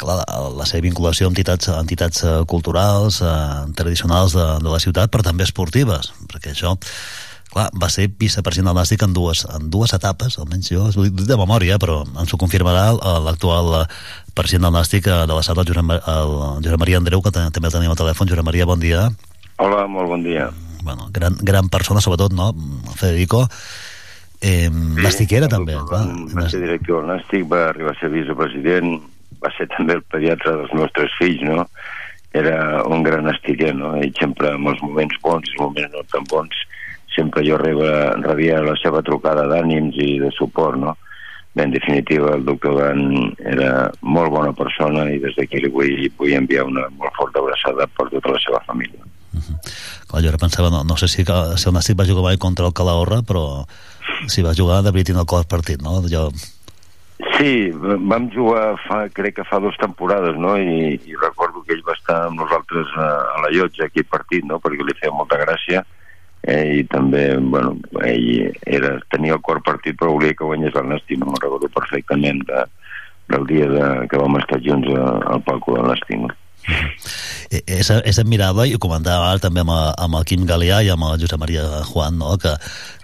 clar, 0.00 0.18
la 0.56 0.66
seva 0.68 0.84
vinculació 0.84 1.28
amb 1.28 1.36
entitats, 1.36 1.70
entitats 1.72 2.24
eh, 2.24 2.34
culturals 2.50 3.20
eh, 3.22 3.34
tradicionals 3.76 4.34
de, 4.36 4.48
de 4.64 4.72
la 4.72 4.80
ciutat, 4.82 5.12
però 5.12 5.24
també 5.24 5.46
esportives, 5.46 6.12
perquè 6.32 6.52
això 6.52 6.74
clar, 7.54 7.68
va 7.80 7.88
ser 7.92 8.08
vicepresident 8.20 8.72
del 8.72 8.80
Nàstic 8.80 9.04
en 9.06 9.14
dues, 9.16 9.44
en 9.54 9.70
dues 9.72 9.94
etapes, 9.96 10.38
almenys 10.42 10.72
jo 10.72 10.88
dic 10.98 11.24
de 11.28 11.38
memòria, 11.40 11.78
però 11.80 12.02
ens 12.04 12.34
ho 12.34 12.40
confirmarà 12.40 12.90
l'actual 13.24 13.80
eh, 13.80 13.86
president 14.34 14.66
del 14.66 14.74
Nàstic 14.76 15.06
de 15.06 15.30
la 15.30 15.42
sala, 15.46 15.62
el 15.62 15.70
Josep, 15.70 15.94
el 15.94 16.34
Josep 16.64 16.80
Maria 16.82 17.00
Andreu, 17.00 17.22
que 17.22 17.32
també 17.34 17.70
el 17.70 17.74
tenim 17.74 17.94
al 17.94 17.98
telèfon. 18.00 18.28
Josep 18.30 18.46
Maria, 18.46 18.66
bon 18.66 18.82
dia. 18.82 19.08
Hola, 19.62 19.86
molt 19.86 20.10
bon 20.10 20.22
dia. 20.26 20.50
Bueno, 20.82 21.08
gran, 21.12 21.38
gran 21.40 21.70
persona, 21.72 22.02
sobretot, 22.04 22.34
no? 22.34 22.52
Federico. 22.98 23.46
Eh, 24.44 24.68
sí, 25.14 25.26
també. 25.48 25.78
Clar. 25.88 26.04
Va 26.34 26.48
ser 26.50 26.60
director 26.60 27.00
del 27.00 27.14
Nàstic, 27.14 27.46
va 27.48 27.68
arribar 27.70 27.94
a 27.94 28.00
ser 28.00 28.10
vicepresident, 28.12 28.98
va 29.40 29.52
ser 29.56 29.68
també 29.72 29.96
el 29.96 30.02
pediatre 30.02 30.52
dels 30.58 30.74
nostres 30.76 31.14
fills, 31.18 31.40
no? 31.48 31.64
Era 32.34 32.82
un 32.90 33.02
gran 33.06 33.30
estudiant, 33.30 33.78
no? 33.78 33.94
Ell 33.96 34.12
sempre, 34.18 34.50
en 34.52 34.66
els 34.66 34.82
moments 34.82 35.16
bons 35.22 35.48
i 35.54 35.60
moments 35.62 35.94
no 35.94 36.02
tan 36.12 36.26
bons, 36.28 36.60
sempre 37.14 37.44
jo 37.46 37.56
rebia, 37.56 38.12
rebia 38.26 38.60
la 38.66 38.74
seva 38.82 39.00
trucada 39.06 39.46
d'ànims 39.48 39.96
i 40.02 40.18
de 40.20 40.32
suport, 40.36 40.76
no? 40.82 40.96
Bé, 41.54 41.62
en 41.62 41.70
definitiva, 41.70 42.34
el 42.34 42.44
doctor 42.44 42.80
Dan 42.80 43.34
era 43.38 43.90
molt 44.02 44.32
bona 44.34 44.52
persona 44.58 45.04
i 45.12 45.20
des 45.22 45.36
d'aquí 45.38 45.60
li 45.62 45.70
vull, 45.70 46.08
vull 46.18 46.34
enviar 46.34 46.66
una 46.66 46.88
molt 46.98 47.14
forta 47.14 47.38
abraçada 47.38 47.86
per 47.94 48.08
tota 48.10 48.32
la 48.34 48.40
seva 48.42 48.60
família. 48.66 48.98
Uh 49.34 49.38
-huh. 49.38 49.58
Clar, 50.08 50.22
jo 50.22 50.28
ara 50.28 50.38
pensava, 50.38 50.70
no, 50.70 50.82
no 50.82 50.96
sé 50.96 51.06
si, 51.08 51.22
si 51.24 51.68
el 51.68 51.74
Nàstic 51.74 51.98
va 51.98 52.06
jugar 52.06 52.22
mai 52.22 52.38
contra 52.38 52.66
el 52.66 52.72
Calahorra, 52.72 53.22
però 53.22 53.66
si 54.26 54.42
va 54.42 54.54
jugar 54.54 54.82
de 54.82 54.90
veritat 54.90 55.16
el 55.16 55.26
quart 55.26 55.48
partit, 55.48 55.80
no? 55.82 56.02
Jo 56.08 56.30
Sí, 57.38 57.70
vam 57.70 58.28
jugar 58.30 58.76
fa, 58.88 59.08
crec 59.08 59.36
que 59.36 59.44
fa 59.44 59.60
dues 59.60 59.76
temporades, 59.78 60.36
no? 60.36 60.56
I, 60.58 60.98
i 61.06 61.14
recordo 61.14 61.62
que 61.62 61.74
ell 61.74 61.86
va 61.86 61.94
estar 61.94 62.26
amb 62.26 62.40
nosaltres 62.40 62.86
a, 62.96 63.06
a 63.34 63.40
la 63.44 63.50
llotja, 63.50 63.84
aquí 63.84 64.02
partit, 64.02 64.44
no? 64.44 64.58
Perquè 64.58 64.82
li 64.82 64.94
feia 64.98 65.12
molta 65.12 65.38
gràcia 65.38 65.84
eh, 66.46 66.80
i 66.80 66.84
també, 66.92 67.24
bueno, 67.40 67.74
ell 68.04 68.52
era, 68.66 68.96
tenia 69.12 69.36
el 69.36 69.42
cor 69.44 69.62
partit 69.64 69.98
però 69.98 70.14
volia 70.14 70.36
que 70.36 70.48
guanyés 70.48 70.76
el 70.78 70.88
Nàstic, 70.90 71.20
no 71.20 71.30
me'n 71.30 71.42
recordo 71.42 71.70
perfectament 71.72 72.44
de, 72.48 72.64
del 73.32 73.46
dia 73.50 73.68
de, 73.70 73.84
que 74.10 74.20
vam 74.20 74.40
estar 74.40 74.60
junts 74.64 74.90
a, 74.94 75.04
al 75.34 75.44
palco 75.46 75.78
del 75.78 75.92
Nàstic, 75.92 76.24
no? 76.26 76.32
Eh, 77.52 77.60
és, 77.66 77.90
és 77.92 78.18
admirable 78.18 78.64
i 78.70 78.74
ho 78.74 78.80
comentava 78.80 79.28
ara 79.28 79.42
també 79.42 79.60
amb, 79.60 79.72
amb 79.74 80.16
el 80.16 80.24
Quim 80.28 80.46
Galià 80.48 80.80
i 80.84 80.88
amb 80.92 81.04
el 81.10 81.18
Josep 81.20 81.40
Maria 81.40 81.64
Juan 81.90 82.16
no? 82.16 82.38
que 82.40 82.54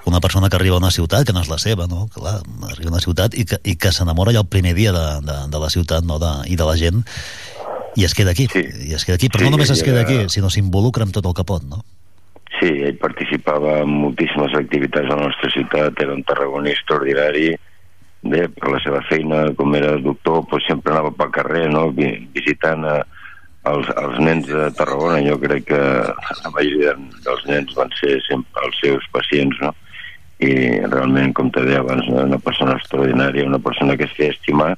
una 0.09 0.21
persona 0.25 0.49
que 0.49 0.57
arriba 0.57 0.79
a 0.79 0.81
una 0.81 0.91
ciutat 0.95 1.27
que 1.29 1.35
no 1.37 1.43
és 1.45 1.51
la 1.53 1.59
seva, 1.61 1.85
no? 1.87 2.07
Clar, 2.15 2.39
arriba 2.71 2.89
a 2.89 2.95
una 2.95 3.05
ciutat 3.05 3.37
i 3.37 3.45
que, 3.45 3.61
i 3.69 3.77
que 3.77 3.93
s'enamora 3.93 4.33
ja 4.33 4.41
el 4.41 4.49
primer 4.49 4.73
dia 4.79 4.95
de, 4.97 5.07
de, 5.29 5.37
de 5.53 5.61
la 5.61 5.69
ciutat 5.69 6.09
no? 6.09 6.17
de, 6.23 6.33
i 6.49 6.57
de 6.57 6.69
la 6.69 6.77
gent 6.81 7.05
i 8.01 8.07
es 8.07 8.17
queda 8.17 8.33
aquí, 8.33 8.49
sí. 8.49 8.65
i 8.89 8.95
es 8.97 9.05
queda 9.05 9.21
aquí 9.21 9.29
però 9.29 9.45
sí, 9.45 9.51
no 9.51 9.59
només 9.59 9.75
es 9.75 9.85
queda 9.85 10.07
aquí, 10.07 10.23
sinó 10.33 10.49
s'involucra 10.49 11.05
amb 11.05 11.13
tot 11.13 11.29
el 11.29 11.37
que 11.37 11.45
pot, 11.45 11.67
no? 11.69 11.85
Sí, 12.61 12.69
ell 12.85 12.99
participava 13.01 13.79
en 13.81 13.89
moltíssimes 14.03 14.53
activitats 14.59 15.09
a 15.09 15.17
la 15.17 15.31
nostra 15.31 15.49
ciutat, 15.55 15.97
era 16.05 16.13
un 16.13 16.23
tarragoní 16.29 16.75
extraordinari, 16.75 17.55
bé, 18.21 18.43
per 18.53 18.75
la 18.75 18.81
seva 18.85 19.01
feina, 19.09 19.47
com 19.57 19.73
era 19.79 19.95
doctor, 20.05 20.43
doncs 20.51 20.67
sempre 20.69 20.93
anava 20.93 21.13
pel 21.17 21.33
carrer, 21.33 21.71
no?, 21.73 21.87
vi- 21.97 22.19
visitant 22.37 22.85
a, 22.85 22.99
els, 23.71 23.89
els 24.03 24.19
nens 24.21 24.49
de 24.51 24.69
Tarragona. 24.77 25.23
Jo 25.25 25.39
crec 25.41 25.71
que 25.71 25.81
la 25.81 26.53
majoria 26.53 26.93
dels 27.25 27.47
nens 27.49 27.73
van 27.79 27.89
ser 27.97 28.19
sempre 28.29 28.69
els 28.69 28.83
seus 28.85 29.09
pacients, 29.17 29.57
no?, 29.65 29.73
i 30.41 30.53
realment, 30.85 31.33
com 31.37 31.49
te 31.53 31.65
deia 31.65 31.81
abans, 31.81 32.07
una 32.13 32.39
persona 32.41 32.77
extraordinària, 32.77 33.49
una 33.49 33.61
persona 33.61 33.97
que 33.97 34.07
es 34.09 34.15
feia 34.17 34.37
estimar 34.37 34.75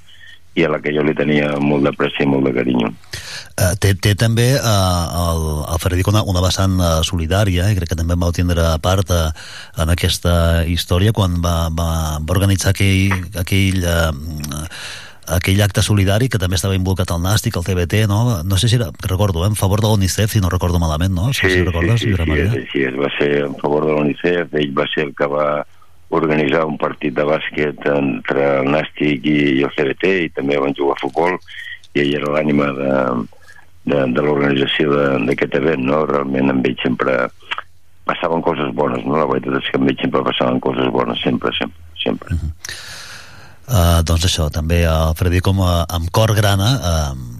i 0.54 0.64
a 0.66 0.70
la 0.72 0.80
que 0.84 0.92
jo 0.94 1.04
li 1.04 1.14
tenia 1.16 1.54
molt 1.60 1.86
de 1.86 1.92
pressa 1.96 2.24
i 2.24 2.28
molt 2.28 2.48
de 2.48 2.54
carinyo. 2.56 2.90
Uh, 3.52 3.72
té, 3.80 3.92
té 3.94 4.14
també 4.16 4.48
uh, 4.56 5.04
el, 5.22 5.46
el 5.74 5.80
Frederic 5.80 6.08
una, 6.12 6.24
una 6.28 6.42
vessant 6.44 6.78
uh, 6.80 6.90
solidària 7.04 7.68
i 7.68 7.76
crec 7.76 7.92
que 7.92 7.98
també 7.98 8.16
va 8.16 8.32
tindre 8.32 8.64
a 8.64 8.78
part 8.82 9.12
uh, 9.12 9.30
en 9.82 9.92
aquesta 9.92 10.64
història 10.68 11.12
quan 11.16 11.40
va, 11.44 11.56
va, 11.72 11.88
va 12.20 12.36
organitzar 12.36 12.72
aquell, 12.72 13.12
aquell 13.40 13.84
uh, 13.84 14.68
aquell 15.26 15.60
acte 15.62 15.82
solidari 15.82 16.28
que 16.28 16.40
també 16.40 16.56
estava 16.58 16.76
involucrat 16.76 17.12
al 17.14 17.22
Nàstic, 17.22 17.56
al 17.56 17.66
TBT, 17.66 18.06
no? 18.10 18.42
No 18.44 18.58
sé 18.58 18.68
si 18.68 18.76
era, 18.76 18.90
recordo, 19.06 19.44
eh, 19.44 19.48
en 19.48 19.56
favor 19.56 19.80
de 19.80 19.88
l'UNICEF, 19.88 20.32
si 20.32 20.40
no 20.40 20.50
recordo 20.50 20.80
malament, 20.82 21.14
no? 21.14 21.32
Sí, 21.32 21.48
si 21.48 21.62
recordes, 21.62 22.00
sí, 22.00 22.12
sí, 22.12 22.66
sí, 22.72 22.82
és 22.82 22.92
es 22.92 22.98
va 22.98 23.10
ser 23.18 23.30
en 23.46 23.54
favor 23.60 23.86
de 23.86 23.94
l'UNICEF, 23.94 24.54
ell 24.58 24.74
va 24.76 24.88
ser 24.92 25.06
el 25.08 25.14
que 25.14 25.28
va 25.30 25.46
organitzar 26.12 26.66
un 26.68 26.78
partit 26.80 27.14
de 27.16 27.24
bàsquet 27.24 27.86
entre 27.88 28.48
el 28.60 28.70
Nàstic 28.72 29.24
i 29.28 29.62
el 29.64 29.72
CBT 29.76 30.16
i 30.26 30.32
també 30.36 30.60
van 30.60 30.76
jugar 30.76 30.98
a 30.98 31.02
futbol 31.02 31.38
i 31.94 32.02
ell 32.04 32.16
era 32.20 32.34
l'ànima 32.34 32.68
de, 32.76 32.92
de, 33.88 34.00
de 34.16 34.24
l'organització 34.24 34.92
d'aquest 35.26 35.56
event, 35.60 35.84
no? 35.88 36.04
Realment 36.08 36.52
amb 36.52 36.68
ell 36.68 36.78
sempre 36.82 37.16
passaven 38.08 38.42
coses 38.44 38.72
bones, 38.76 39.04
no? 39.06 39.18
La 39.18 39.28
veritat 39.30 39.60
és 39.60 39.70
que 39.70 39.80
amb 39.80 39.92
ell 39.92 40.00
sempre 40.00 40.24
passaven 40.28 40.60
coses 40.64 40.90
bones, 40.94 41.20
sempre, 41.24 41.52
sempre, 41.58 41.86
sempre. 42.02 42.40
Uh, 43.72 44.00
doncs 44.04 44.26
això, 44.28 44.48
també 44.52 44.82
el 44.84 45.14
Frederic 45.16 45.46
com 45.46 45.60
uh, 45.62 45.84
amb 45.88 46.10
cor 46.12 46.34
grana, 46.36 46.72
uh, 46.76 47.31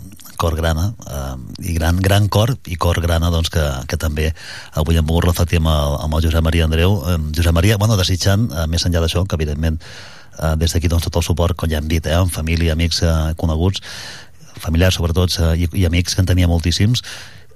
cor 0.43 0.57
grana, 0.59 0.89
uh, 1.07 1.37
i 1.63 1.75
gran, 1.77 2.01
gran 2.03 2.27
cor, 2.33 2.55
i 2.67 2.79
cor 2.81 2.99
grana, 3.05 3.31
doncs, 3.31 3.53
que, 3.55 3.63
que 3.89 3.99
també 4.01 4.31
avui 4.79 4.99
hem 4.99 5.07
volgut 5.07 5.31
reflectir 5.31 5.61
amb 5.63 5.71
el, 5.73 5.99
amb 6.07 6.19
el 6.19 6.25
Josep 6.27 6.45
Maria 6.45 6.67
Andreu. 6.67 6.99
Uh, 6.99 7.21
Josep 7.37 7.55
Maria, 7.55 7.79
bueno, 7.79 7.99
desitjant, 8.01 8.49
uh, 8.51 8.67
més 8.71 8.87
enllà 8.89 9.05
d'això, 9.05 9.23
que 9.27 9.39
evidentment 9.39 9.79
uh, 9.83 10.55
des 10.59 10.75
d'aquí 10.75 10.91
doncs, 10.91 11.07
tot 11.07 11.21
el 11.21 11.29
suport, 11.29 11.59
com 11.59 11.71
ja 11.71 11.79
hem 11.79 11.91
dit, 11.91 12.09
eh, 12.11 12.19
amb 12.19 12.33
família, 12.35 12.75
amics 12.75 13.05
uh, 13.07 13.31
coneguts, 13.39 13.85
familiars 14.63 14.99
sobretot, 14.99 15.39
uh, 15.39 15.55
i, 15.55 15.71
i 15.79 15.87
amics 15.87 16.19
que 16.19 16.27
en 16.27 16.35
tenia 16.35 16.51
moltíssims, 16.51 17.07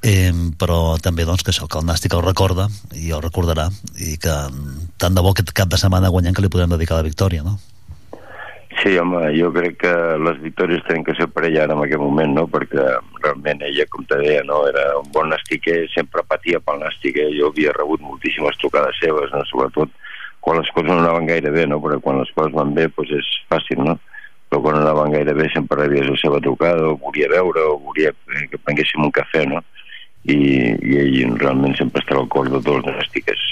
Eh, 0.06 0.32
però 0.60 0.98
també 1.02 1.24
doncs, 1.24 1.42
que 1.42 1.50
això 1.50 1.66
que 1.66 1.80
el 1.80 1.86
Nàstic 1.88 2.14
el 2.14 2.22
recorda 2.22 2.68
i 2.94 3.08
el 3.16 3.22
recordarà 3.24 3.64
i 3.96 4.18
que 4.20 4.34
tant 5.00 5.16
de 5.16 5.24
bo 5.24 5.32
aquest 5.32 5.54
cap 5.56 5.70
de 5.72 5.80
setmana 5.80 6.12
guanyant 6.12 6.36
que 6.36 6.44
li 6.44 6.50
podem 6.52 6.70
dedicar 6.70 6.98
la 7.00 7.06
victòria 7.06 7.42
no? 7.42 7.56
Sí, 8.82 8.92
home, 9.00 9.22
jo 9.32 9.48
crec 9.54 9.78
que 9.80 9.92
les 10.20 10.40
victòries 10.42 10.82
tenen 10.84 11.04
que 11.06 11.14
ser 11.16 11.26
per 11.32 11.46
ella 11.48 11.62
ara 11.64 11.76
en 11.76 11.84
aquest 11.84 12.02
moment, 12.02 12.34
no? 12.36 12.44
perquè 12.50 12.82
realment 13.22 13.62
ella, 13.64 13.86
com 13.92 14.04
te 14.04 14.18
deia, 14.20 14.42
no? 14.44 14.66
era 14.68 14.84
un 14.98 15.08
bon 15.14 15.30
nastiquer, 15.32 15.78
sempre 15.94 16.24
patia 16.28 16.60
pel 16.60 16.82
nastiquer, 16.82 17.30
jo 17.38 17.48
havia 17.48 17.72
rebut 17.76 18.04
moltíssimes 18.04 18.58
trucades 18.60 19.00
seves, 19.00 19.32
no? 19.32 19.40
sobretot 19.48 19.94
quan 20.44 20.60
les 20.60 20.68
coses 20.74 20.90
no 20.90 20.98
anaven 21.00 21.30
gaire 21.30 21.50
bé, 21.54 21.64
no? 21.66 21.80
perquè 21.82 22.02
quan 22.04 22.20
les 22.20 22.34
coses 22.36 22.52
van 22.54 22.74
bé 22.76 22.84
doncs 22.90 23.16
és 23.16 23.32
fàcil, 23.48 23.80
no? 23.86 23.96
però 24.50 24.60
quan 24.62 24.76
no 24.76 24.84
anaven 24.84 25.16
gaire 25.16 25.34
bé 25.34 25.48
sempre 25.54 25.80
rebies 25.80 26.12
la 26.12 26.20
seva 26.20 26.42
trucada, 26.44 26.84
o 26.92 27.00
volia 27.00 27.32
veure, 27.32 27.64
o 27.72 27.80
volia 27.88 28.12
que 28.50 28.60
prenguéssim 28.60 29.08
un 29.08 29.14
cafè, 29.14 29.46
no? 29.48 29.64
I, 30.26 30.36
i 30.82 31.22
ell 31.22 31.36
realment 31.38 31.76
sempre 31.78 32.02
estava 32.02 32.22
al 32.24 32.30
cor 32.30 32.48
de 32.50 32.60
tots 32.60 32.86
els 32.90 33.00
nastiquers. 33.00 33.42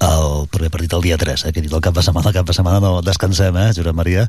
El 0.00 0.48
primer 0.48 0.70
partit 0.72 0.92
el 0.96 1.02
dia 1.04 1.18
3, 1.20 1.44
eh, 1.44 1.52
que 1.52 1.60
he 1.60 1.66
dit 1.66 1.72
el 1.76 1.84
cap 1.84 1.94
de 1.94 2.02
setmana, 2.02 2.30
el 2.30 2.36
cap 2.38 2.48
de 2.48 2.56
setmana 2.56 2.80
no 2.80 3.00
descansem, 3.04 3.56
eh, 3.60 3.70
Josep 3.76 3.96
Maria, 3.96 4.26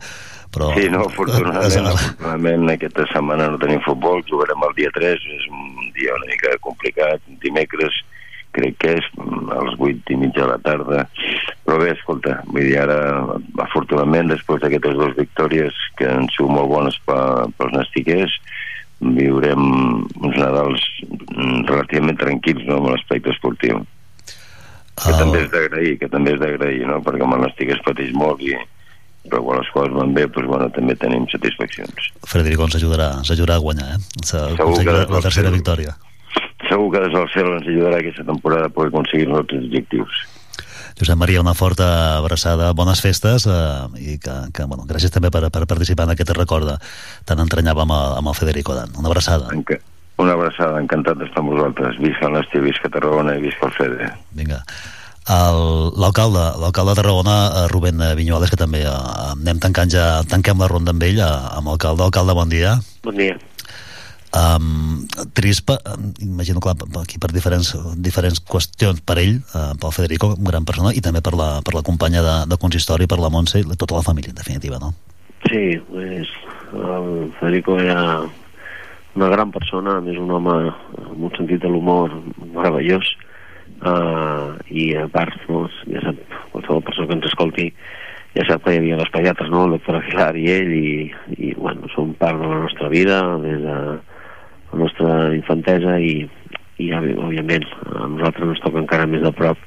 però... 0.51 0.71
Sí, 0.75 0.89
no, 0.91 1.05
afortunadament, 1.07 1.87
afortunadament 1.93 2.73
aquesta 2.75 3.07
setmana 3.13 3.49
no 3.53 3.59
tenim 3.61 3.83
futbol, 3.85 4.23
jugarem 4.29 4.67
el 4.67 4.75
dia 4.79 4.91
3, 4.97 5.27
és 5.37 5.45
un 5.51 5.91
dia 5.95 6.17
una 6.17 6.27
mica 6.27 6.57
complicat, 6.65 7.23
dimecres 7.43 8.03
crec 8.51 8.75
que 8.83 8.97
és 8.99 9.05
als 9.55 9.77
8 9.79 10.11
i 10.11 10.17
mitja 10.19 10.43
de 10.43 10.49
la 10.49 10.59
tarda, 10.59 11.05
però 11.63 11.77
bé, 11.79 11.93
escolta, 11.95 12.41
vull 12.49 12.67
dir, 12.67 12.81
ara, 12.83 12.97
afortunadament, 13.63 14.33
després 14.33 14.59
d'aquestes 14.59 14.97
dues 14.99 15.15
victòries 15.15 15.77
que 15.95 16.09
han 16.11 16.27
sigut 16.35 16.51
molt 16.57 16.71
bones 16.73 16.99
pels 17.07 17.77
nastiquers, 17.77 18.35
viurem 19.01 19.63
uns 20.19 20.35
Nadals 20.37 20.83
relativament 21.69 22.19
tranquils 22.19 22.67
no, 22.67 22.81
amb 22.81 22.91
l'aspecte 22.91 23.31
esportiu. 23.33 23.79
Que 25.01 25.13
també 25.17 25.39
és 25.45 25.49
d'agrair, 25.53 25.95
que 25.99 26.07
també 26.11 26.33
és 26.35 26.39
d'agrair, 26.41 26.85
no? 26.87 26.99
perquè 27.05 27.23
amb 27.25 27.33
el 27.37 27.41
Nàstic 27.47 27.71
es 27.73 27.81
pateix 27.85 28.11
molt 28.13 28.41
i, 28.45 28.53
però 29.27 29.41
quan 29.45 29.59
les 29.61 29.69
coses 29.73 29.93
van 29.95 30.13
bé, 30.13 30.27
doncs, 30.27 30.47
bueno, 30.49 30.69
també 30.75 30.95
tenim 30.99 31.25
satisfaccions. 31.31 32.11
Frederic 32.29 32.59
ens 32.67 32.75
ajudarà, 32.79 33.11
ens 33.21 33.31
ajudarà 33.33 33.57
a 33.59 33.63
guanyar, 33.65 33.89
eh? 33.95 33.99
Aconseguit 34.53 34.87
que 34.87 34.95
la, 34.97 35.05
la 35.09 35.21
tercera 35.25 35.51
victòria. 35.53 35.95
Segur 36.69 36.91
que 36.93 37.01
des 37.03 37.11
del 37.13 37.27
cel 37.33 37.49
ens 37.57 37.65
ajudarà 37.67 37.97
aquesta 37.99 38.23
temporada 38.27 38.69
a 38.69 38.73
poder 38.73 38.89
aconseguir 38.93 39.25
els 39.27 39.35
nostres 39.35 39.65
objectius. 39.65 40.21
Josep 41.01 41.17
Maria, 41.17 41.41
una 41.41 41.53
forta 41.57 42.17
abraçada, 42.17 42.73
bones 42.77 43.01
festes 43.01 43.47
eh, 43.49 43.55
i 43.97 44.17
que, 44.21 44.33
que 44.53 44.65
bueno, 44.69 44.83
gràcies 44.89 45.09
també 45.13 45.31
per, 45.33 45.47
per 45.49 45.63
participar 45.65 46.05
en 46.05 46.13
aquest 46.13 46.29
record 46.37 46.67
de- 46.67 46.75
tan 47.25 47.39
entranyable 47.41 47.87
amb 47.87 47.95
el, 47.95 48.17
amb 48.19 48.27
el 48.29 48.35
Federico 48.37 48.75
Dan. 48.77 48.91
Una 48.99 49.09
abraçada. 49.09 49.47
Enca 49.55 49.79
una 50.21 50.37
abraçada, 50.37 50.79
encantat 50.81 51.19
d'estar 51.19 51.43
amb 51.43 51.53
vosaltres. 51.55 51.99
Visca 52.01 52.27
el 52.29 52.35
Nàstic, 52.37 52.63
visca 52.65 52.91
Tarragona 52.93 53.37
i 53.37 53.45
visca 53.45 53.67
el 53.67 53.77
Fede. 53.77 54.09
Vinga. 54.37 54.61
L'alcalde 55.31 56.41
l'alcalde 56.59 56.95
de 56.95 56.99
Tarragona, 56.99 57.35
eh, 57.45 57.67
Rubén 57.71 58.01
Vinyuales, 58.17 58.49
que 58.49 58.59
també 58.59 58.81
eh, 58.83 58.97
anem 59.31 59.61
tancant 59.61 59.91
ja, 59.93 60.07
tanquem 60.27 60.59
la 60.59 60.67
ronda 60.71 60.95
amb 60.95 61.05
ell, 61.07 61.21
eh, 61.21 61.55
amb 61.57 61.71
l'alcalde. 61.71 62.03
Alcalde, 62.03 62.35
bon 62.37 62.49
dia. 62.49 62.75
Bon 63.05 63.15
dia. 63.15 63.37
Um, 64.31 65.07
trist, 65.35 65.65
per, 65.67 65.75
imagino 66.23 66.61
clar, 66.63 66.77
aquí 67.01 67.19
per 67.19 67.33
diferents, 67.35 67.73
diferents 67.99 68.39
qüestions 68.47 69.01
per 69.03 69.17
ell, 69.19 69.41
uh, 69.51 69.73
pel 69.75 69.91
Federico, 69.91 70.29
un 70.37 70.47
gran 70.47 70.63
persona, 70.63 70.93
i 70.95 71.03
també 71.03 71.19
per 71.19 71.33
la, 71.35 71.49
per 71.67 71.75
la 71.75 71.83
companya 71.83 72.23
de, 72.23 72.35
de 72.47 72.57
consistori, 72.61 73.09
per 73.11 73.19
la 73.19 73.27
Montse 73.33 73.59
i 73.59 73.67
tota 73.75 73.97
la 73.97 74.05
família, 74.07 74.31
en 74.31 74.39
definitiva, 74.39 74.79
no? 74.79 74.93
Sí, 75.49 75.75
pues, 75.89 76.31
el 76.71 77.33
Federico 77.41 77.75
era 77.79 78.21
una 79.15 79.27
gran 79.29 79.51
persona, 79.51 79.97
a 79.97 80.03
més 80.03 80.17
un 80.19 80.31
home 80.31 80.53
amb 80.71 81.25
un 81.27 81.33
sentit 81.35 81.61
de 81.63 81.69
l'humor 81.71 82.13
meravellós 82.53 83.09
uh, 83.83 84.55
i 84.71 84.91
a 84.95 85.07
part, 85.11 85.35
no, 85.49 85.65
ja 85.91 86.03
sap, 86.05 86.21
qualsevol 86.53 86.85
persona 86.87 87.09
que 87.09 87.17
ens 87.19 87.27
escolti 87.31 87.67
ja 88.37 88.45
sap 88.47 88.63
que 88.63 88.75
hi 88.75 88.79
havia 88.79 88.99
les 89.01 89.11
pediatres, 89.11 89.51
no? 89.51 89.65
el 89.67 89.75
doctor 89.75 89.99
Aguilar 89.99 90.31
i 90.39 90.45
ell 90.53 90.71
i, 90.77 90.93
i 91.35 91.51
bueno, 91.57 91.89
són 91.95 92.15
part 92.21 92.39
de 92.39 92.47
la 92.47 92.61
nostra 92.63 92.87
vida 92.93 93.19
des 93.43 93.59
de 93.65 93.77
la 94.71 94.79
nostra 94.79 95.15
infantesa 95.35 95.97
i, 95.99 96.15
i 96.79 96.91
òbviament 96.95 97.67
a 97.91 98.07
nosaltres 98.07 98.53
ens 98.53 98.63
toca 98.63 98.79
encara 98.79 99.09
més 99.09 99.23
de 99.25 99.33
prop 99.35 99.59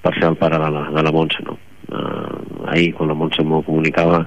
per 0.00 0.14
ser 0.16 0.30
el 0.30 0.38
pare 0.40 0.56
de 0.62 0.70
la, 0.72 0.86
de 0.94 1.04
la 1.04 1.12
Montse 1.12 1.44
no? 1.44 1.58
uh, 1.92 2.70
ahir 2.72 2.94
quan 2.96 3.12
la 3.12 3.18
Montse 3.18 3.44
m'ho 3.44 3.60
comunicava 3.66 4.24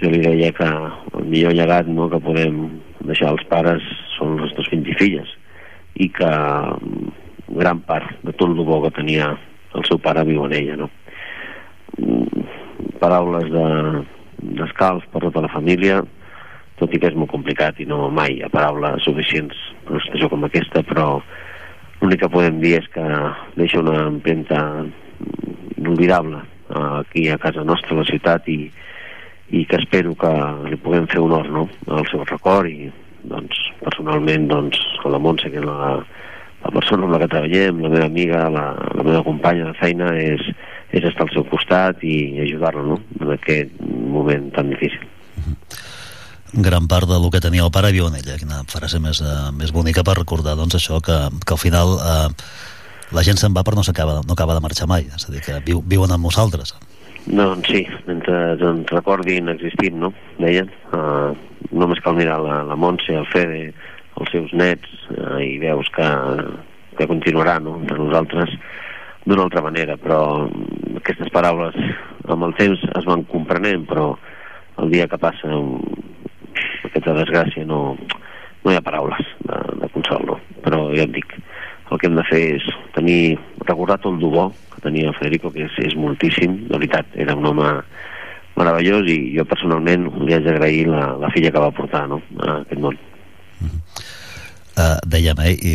jo 0.00 0.10
li 0.10 0.22
deia 0.24 0.52
que 0.56 0.66
el 0.66 1.28
millor 1.30 1.54
llegat 1.54 1.88
no, 1.90 2.08
que 2.10 2.20
podem 2.22 2.64
deixar 3.04 3.30
als 3.30 3.44
pares 3.50 3.84
són 4.16 4.34
els 4.34 4.48
nostres 4.48 4.70
fills 4.72 4.90
i 4.90 4.96
filles 4.98 5.34
i 6.02 6.08
que 6.10 6.30
mm, 6.30 7.12
gran 7.60 7.80
part 7.86 8.10
de 8.24 8.32
tot 8.32 8.50
el 8.50 8.64
bo 8.66 8.80
que 8.84 8.94
tenia 8.96 9.30
el 9.74 9.86
seu 9.88 10.00
pare 10.02 10.24
viu 10.26 10.44
en 10.46 10.56
ella 10.56 10.80
no? 10.82 10.90
Mm, 11.98 12.44
paraules 13.02 13.50
de 13.52 13.68
d'escalf 14.44 15.06
per 15.12 15.22
tota 15.22 15.44
la 15.44 15.52
família 15.52 16.02
tot 16.80 16.92
i 16.92 16.98
que 17.00 17.08
és 17.08 17.16
molt 17.16 17.30
complicat 17.30 17.78
i 17.80 17.86
no 17.88 18.10
mai 18.12 18.40
ha 18.42 18.50
paraules 18.52 19.04
suficients 19.06 19.56
per 19.84 19.94
una 19.94 20.04
situació 20.04 20.30
com 20.32 20.44
aquesta 20.44 20.82
però 20.84 21.06
l'únic 22.00 22.24
que 22.24 22.32
podem 22.32 22.58
dir 22.60 22.74
és 22.80 22.88
que 22.92 23.04
deixa 23.56 23.80
una 23.80 24.08
empremta 24.10 24.58
inolvidable 25.78 26.42
eh, 26.42 26.90
aquí 27.00 27.28
a 27.30 27.38
casa 27.38 27.64
nostra, 27.64 27.94
a 27.94 28.02
la 28.02 28.08
ciutat 28.10 28.50
i, 28.52 28.58
i 29.50 29.64
que 29.68 29.80
espero 29.80 30.14
que 30.18 30.32
li 30.70 30.78
puguem 30.80 31.08
fer 31.10 31.20
honor 31.20 31.48
no? 31.52 31.66
al 31.92 32.06
seu 32.10 32.24
record 32.24 32.70
i 32.70 32.90
doncs, 33.28 33.58
personalment 33.82 34.48
doncs, 34.48 34.80
a 35.04 35.12
la 35.12 35.20
Montse 35.20 35.50
que 35.52 35.60
és 35.60 35.66
la, 35.66 35.96
la 36.64 36.72
persona 36.72 37.04
amb 37.06 37.16
la 37.16 37.20
que 37.22 37.30
treballem 37.32 37.82
la 37.84 37.92
meva 37.92 38.06
amiga, 38.08 38.44
la, 38.52 38.66
la 38.96 39.06
meva 39.06 39.24
companya 39.26 39.70
de 39.70 39.76
feina 39.80 40.12
és, 40.20 40.44
és 40.92 41.04
estar 41.04 41.26
al 41.26 41.34
seu 41.34 41.44
costat 41.50 42.04
i 42.04 42.16
ajudar-la 42.46 42.86
no? 42.92 43.00
en 43.20 43.34
aquest 43.36 43.76
moment 43.84 44.50
tan 44.56 44.72
difícil 44.72 45.04
gran 46.54 46.86
part 46.86 47.08
del 47.10 47.26
que 47.34 47.42
tenia 47.42 47.64
el 47.64 47.72
pare 47.74 47.90
viu 47.92 48.06
en 48.06 48.14
ella, 48.14 48.38
quina 48.38 48.62
frase 48.70 49.00
més, 49.02 49.20
uh, 49.20 49.50
més 49.52 49.72
bonica 49.74 50.04
per 50.06 50.16
recordar 50.20 50.54
doncs, 50.56 50.76
això, 50.78 51.00
que, 51.02 51.16
que 51.44 51.56
al 51.56 51.60
final 51.60 51.96
uh, 51.98 52.28
la 53.14 53.24
gent 53.26 53.40
se'n 53.40 53.54
va 53.56 53.64
però 53.66 53.76
no, 53.78 53.84
acaba, 53.86 54.20
no 54.22 54.36
acaba 54.36 54.54
de 54.54 54.62
marxar 54.62 54.86
mai, 54.90 55.08
és 55.10 55.26
a 55.26 55.34
dir, 55.34 55.42
que 55.44 55.58
viu, 55.66 55.82
viuen 55.82 56.14
amb 56.14 56.24
nosaltres. 56.24 56.76
Doncs 57.24 57.70
sí, 57.72 57.86
mentre 58.08 58.36
ens 58.58 58.92
recordin 58.92 59.48
existim, 59.52 59.96
no? 60.02 60.12
Deien. 60.38 60.68
Uh, 60.92 61.32
només 61.72 62.02
cal 62.04 62.18
mirar 62.18 62.36
la, 62.44 62.60
la 62.68 62.76
Montse, 62.76 63.16
el 63.16 63.26
Fede, 63.32 63.70
els 64.20 64.30
seus 64.30 64.52
nets, 64.52 64.90
uh, 65.16 65.40
i 65.40 65.56
veus 65.62 65.88
que 65.96 66.08
que 66.96 67.06
continuarà 67.06 67.58
no? 67.60 67.78
entre 67.80 67.98
nosaltres 67.98 68.54
d'una 69.24 69.46
altra 69.46 69.62
manera, 69.64 69.96
però 70.00 70.46
aquestes 71.00 71.30
paraules 71.34 71.76
amb 72.30 72.46
el 72.46 72.54
temps 72.58 72.82
es 72.98 73.06
van 73.08 73.24
comprenent, 73.30 73.86
però 73.88 74.12
el 74.82 74.92
dia 74.92 75.08
que 75.08 75.20
passa 75.20 75.48
aquesta 76.90 77.16
desgràcia 77.16 77.64
no, 77.68 77.96
no 78.64 78.72
hi 78.72 78.76
ha 78.76 78.84
paraules 78.84 79.24
de, 79.48 79.60
de 79.80 79.90
consol, 79.94 80.26
no? 80.28 80.38
però 80.64 80.86
ja 80.94 81.06
et 81.06 81.14
dic, 81.16 81.36
el 81.90 82.00
que 82.00 82.08
hem 82.10 82.18
de 82.18 82.26
fer 82.28 82.42
és 82.58 82.68
tenir, 82.96 83.36
recordar 83.64 84.00
tot 84.02 84.20
el 84.20 84.36
bo 84.36 84.50
tenia 84.84 85.14
Federico, 85.18 85.52
que 85.54 85.66
és, 85.66 85.78
és 85.90 85.96
moltíssim, 85.98 86.64
de 86.68 86.76
veritat, 86.76 87.10
era 87.26 87.36
un 87.38 87.46
home 87.50 87.70
meravellós 88.54 89.08
i 89.10 89.18
jo 89.34 89.46
personalment 89.50 90.08
li 90.22 90.34
haig 90.34 90.46
d'agrair 90.46 90.86
la, 90.90 91.08
la 91.18 91.30
filla 91.34 91.50
que 91.50 91.62
va 91.62 91.74
portar 91.74 92.06
no? 92.10 92.22
a 92.38 92.60
aquest 92.62 92.82
món. 92.82 92.98
Uh, 94.74 94.98
dèiem, 95.06 95.38
eh, 95.46 95.52
i, 95.54 95.72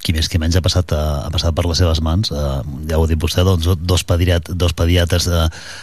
qui 0.00 0.14
més 0.16 0.24
qui 0.32 0.38
menys 0.40 0.56
ha 0.56 0.62
passat, 0.64 0.94
uh, 0.96 1.26
ha 1.26 1.28
passat 1.28 1.52
per 1.52 1.66
les 1.68 1.76
seves 1.82 1.98
mans 2.00 2.30
uh, 2.32 2.62
ja 2.88 2.96
ho 2.96 3.02
ha 3.04 3.08
dit 3.10 3.20
vostè, 3.20 3.42
doncs, 3.44 3.66
dos, 3.76 4.04
pediat, 4.08 4.48
dos 4.56 4.72
pediatres 4.72 5.26
uh, 5.28 5.42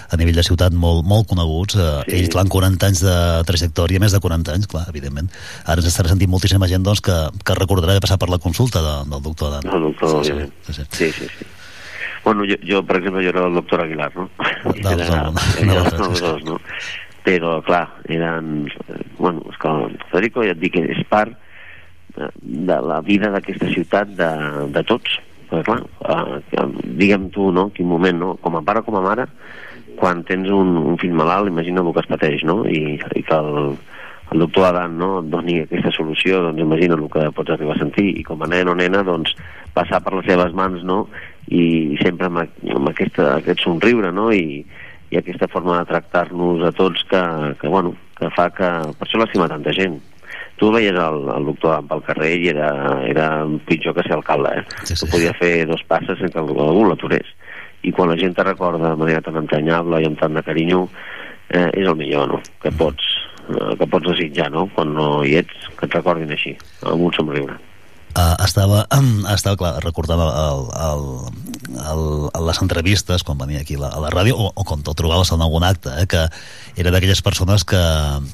a 0.09 0.17
nivell 0.17 0.39
de 0.39 0.45
ciutat 0.47 0.73
molt, 0.73 1.03
molt 1.05 1.27
coneguts, 1.29 1.77
uh, 1.77 1.99
sí. 2.07 2.15
ells 2.17 2.33
clar, 2.33 2.47
40 2.49 2.89
anys 2.89 3.03
de 3.05 3.17
trajectòria, 3.45 4.01
més 4.01 4.17
de 4.17 4.21
40 4.23 4.55
anys 4.57 4.71
clar, 4.71 4.87
evidentment, 4.89 5.29
ara 5.61 5.77
ens 5.77 5.91
estarà 5.91 6.09
sentint 6.09 6.33
moltíssima 6.33 6.65
gent 6.71 6.81
doncs, 6.81 7.05
que, 7.05 7.19
que 7.45 7.59
recordarà 7.61 7.99
de 7.99 8.01
passar 8.01 8.17
per 8.17 8.31
la 8.33 8.41
consulta 8.41 8.81
de, 8.81 8.95
del 9.13 9.21
doctor 9.29 9.53
Dan. 9.53 9.69
El 9.69 9.85
doctor, 9.91 10.17
sí, 10.25 10.33
òbviament. 10.33 10.57
Sí, 10.65 10.79
sí. 10.79 10.87
sí, 10.89 11.11
sí, 11.19 11.29
sí. 11.37 11.51
Bueno, 12.25 12.45
jo, 12.49 12.57
jo, 12.65 12.81
per 12.83 12.99
exemple, 12.99 13.23
jo 13.23 13.31
era 13.31 13.45
el 13.45 13.53
doctor 13.53 13.85
Aguilar, 13.85 14.11
no? 14.17 14.29
Del, 14.65 15.01
era, 15.05 15.23
del, 15.29 15.41
era, 15.61 15.79
era 15.79 16.05
els 16.09 16.21
dos, 16.21 16.43
no? 16.43 16.59
Però, 17.25 17.59
clar, 17.65 17.85
eren... 18.09 18.67
Bueno, 19.17 19.45
és 19.49 19.57
que 19.61 19.73
Federico, 20.11 20.43
ja 20.45 20.53
et 20.57 20.61
dic, 20.61 20.77
és 20.81 21.05
part 21.09 21.37
de 22.41 22.77
la 22.81 23.01
vida 23.01 23.29
d'aquesta 23.33 23.67
ciutat 23.73 24.11
de, 24.17 24.31
de 24.71 24.83
tots 24.87 25.17
perquè 25.49 25.65
clar, 25.67 25.81
eh, 26.55 26.67
digue'm 26.97 27.29
tu 27.33 27.49
no, 27.53 27.67
quin 27.75 27.87
moment, 27.89 28.17
no? 28.21 28.29
com 28.41 28.55
a 28.57 28.63
pare 28.65 28.81
com 28.85 28.97
a 28.97 29.03
mare 29.03 29.27
quan 29.99 30.23
tens 30.27 30.49
un, 30.51 30.75
un 30.79 30.97
fill 31.01 31.15
malalt 31.15 31.51
imagina 31.51 31.83
el 31.83 31.91
que 31.93 32.03
es 32.03 32.09
pateix 32.11 32.45
no? 32.47 32.63
I, 32.67 32.97
i 32.97 33.23
que 33.23 33.35
el, 33.35 33.75
el 34.31 34.45
doctor 34.45 34.69
Adam 34.71 34.97
no, 34.99 35.11
et 35.21 35.29
doni 35.33 35.59
aquesta 35.63 35.93
solució 35.95 36.41
doncs 36.47 36.63
imagina 36.63 36.97
el 36.97 37.05
que 37.11 37.27
pots 37.35 37.55
arribar 37.55 37.75
a 37.75 37.83
sentir 37.83 38.09
i 38.15 38.25
com 38.27 38.41
a 38.41 38.49
nen 38.51 38.71
o 38.71 38.75
nena 38.79 39.03
doncs 39.07 39.35
passar 39.75 40.01
per 40.03 40.15
les 40.17 40.27
seves 40.31 40.55
mans 40.57 40.83
no? 40.87 41.05
I 41.53 41.97
sempre 42.01 42.29
amb, 42.29 42.41
amb 42.73 42.89
aquesta, 42.89 43.35
aquest 43.37 43.61
somriure 43.65 44.11
no? 44.11 44.31
I, 44.33 44.63
i 45.11 45.19
aquesta 45.19 45.49
forma 45.51 45.77
de 45.79 45.89
tractar-nos 45.91 46.63
a 46.65 46.73
tots 46.75 47.05
que, 47.09 47.21
que, 47.61 47.69
bueno, 47.69 47.93
que 48.17 48.31
fa 48.33 48.49
que 48.53 48.69
per 48.97 49.07
això 49.07 49.21
l'estima 49.21 49.49
tanta 49.51 49.73
gent 49.75 49.99
tu 50.55 50.71
veies 50.71 50.95
el, 50.95 51.17
el 51.35 51.49
doctor 51.51 51.83
pel 51.89 52.03
carrer 52.07 52.31
i 52.39 52.49
era, 52.53 52.69
era 53.09 53.27
pitjor 53.67 53.95
que 53.97 54.05
ser 54.07 54.15
alcalde, 54.15 54.53
eh? 54.61 54.63
Sí, 54.87 54.95
sí. 54.95 55.01
Tu 55.03 55.11
podia 55.11 55.33
fer 55.35 55.51
dos 55.67 55.83
passes 55.83 56.15
sense 56.15 56.31
que 56.31 56.39
algú 56.39 56.85
l'aturés. 56.87 57.27
I 57.83 57.91
quan 57.91 58.09
la 58.09 58.15
gent 58.17 58.37
te 58.37 58.45
recorda 58.47 58.93
de 58.93 59.01
manera 59.03 59.21
tan 59.21 59.35
entranyable 59.43 59.99
i 60.01 60.07
amb 60.07 60.17
tant 60.21 60.39
de 60.39 60.45
carinyo, 60.47 60.85
eh, 61.49 61.67
és 61.67 61.83
el 61.83 61.99
millor, 61.99 62.31
no?, 62.31 62.41
que 62.63 62.71
pots, 62.71 63.11
eh, 63.51 63.75
que 63.75 63.91
pots 63.91 64.13
desitjar, 64.13 64.47
no?, 64.55 64.69
quan 64.73 64.95
no 64.95 65.09
hi 65.27 65.35
ets, 65.43 65.69
que 65.75 65.89
et 65.89 65.99
recordin 65.99 66.31
així, 66.31 66.55
amb 66.87 67.09
un 67.11 67.19
somriure 67.19 67.59
uh, 68.15 68.35
estava, 68.45 68.85
um, 68.97 69.25
estava 69.35 69.57
clar, 69.59 69.73
recordava 69.83 70.27
el, 70.31 70.63
el, 70.87 71.03
el, 71.91 72.03
les 72.47 72.61
entrevistes 72.63 73.23
quan 73.27 73.37
venia 73.37 73.61
aquí 73.61 73.75
a 73.75 73.85
la, 73.85 73.89
a 73.95 74.01
la 74.03 74.11
ràdio 74.13 74.37
o, 74.39 74.49
o 74.55 74.65
quan 74.67 74.83
te'l 74.85 74.97
trobaves 74.97 75.31
en 75.35 75.43
algun 75.43 75.65
acte 75.67 75.91
eh, 75.99 76.07
que 76.09 76.25
era 76.75 76.91
d'aquelles 76.91 77.21
persones 77.25 77.65
que, 77.67 77.81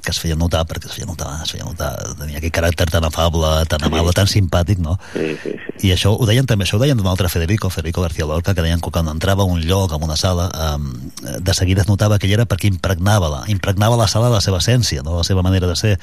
que 0.02 0.14
es 0.14 0.20
feien 0.22 0.40
notar 0.42 0.64
perquè 0.70 0.90
es 0.90 0.98
feien 0.98 1.10
notar, 1.10 1.34
es 1.44 1.54
feien 1.54 1.68
notar 1.68 1.92
tenia 2.20 2.40
aquell 2.42 2.54
caràcter 2.54 2.90
tan 2.94 3.06
afable, 3.08 3.52
tan 3.72 3.84
amable, 3.88 4.14
tan 4.18 4.30
simpàtic 4.30 4.82
no? 4.82 4.98
Sí, 5.14 5.34
sí, 5.44 5.56
sí. 5.58 5.88
i 5.90 5.94
això 5.96 6.14
ho 6.14 6.30
deien 6.30 6.50
també, 6.50 6.68
això 6.68 6.80
ho 6.80 6.84
deien 6.84 6.98
d'un 7.00 7.10
altre 7.12 7.30
Federico, 7.32 7.70
Federico 7.74 8.06
García 8.06 8.30
Lorca 8.30 8.56
que 8.56 8.66
deien 8.66 8.82
que 8.82 8.94
quan 8.94 9.10
entrava 9.12 9.44
a 9.44 9.50
un 9.50 9.62
lloc, 9.66 9.94
a 9.94 10.02
una 10.02 10.18
sala 10.18 10.50
um, 10.76 10.92
de 11.22 11.54
seguida 11.58 11.86
es 11.86 11.90
notava 11.90 12.20
que 12.20 12.30
ell 12.30 12.40
era 12.40 12.50
perquè 12.50 12.70
impregnava 12.70 13.30
la, 13.32 13.44
impregnava 13.52 13.98
la 14.00 14.10
sala 14.12 14.30
de 14.30 14.38
la 14.38 14.46
seva 14.46 14.62
essència, 14.62 15.04
no? 15.06 15.18
la 15.22 15.28
seva 15.28 15.46
manera 15.46 15.70
de 15.70 15.78
ser 15.78 15.98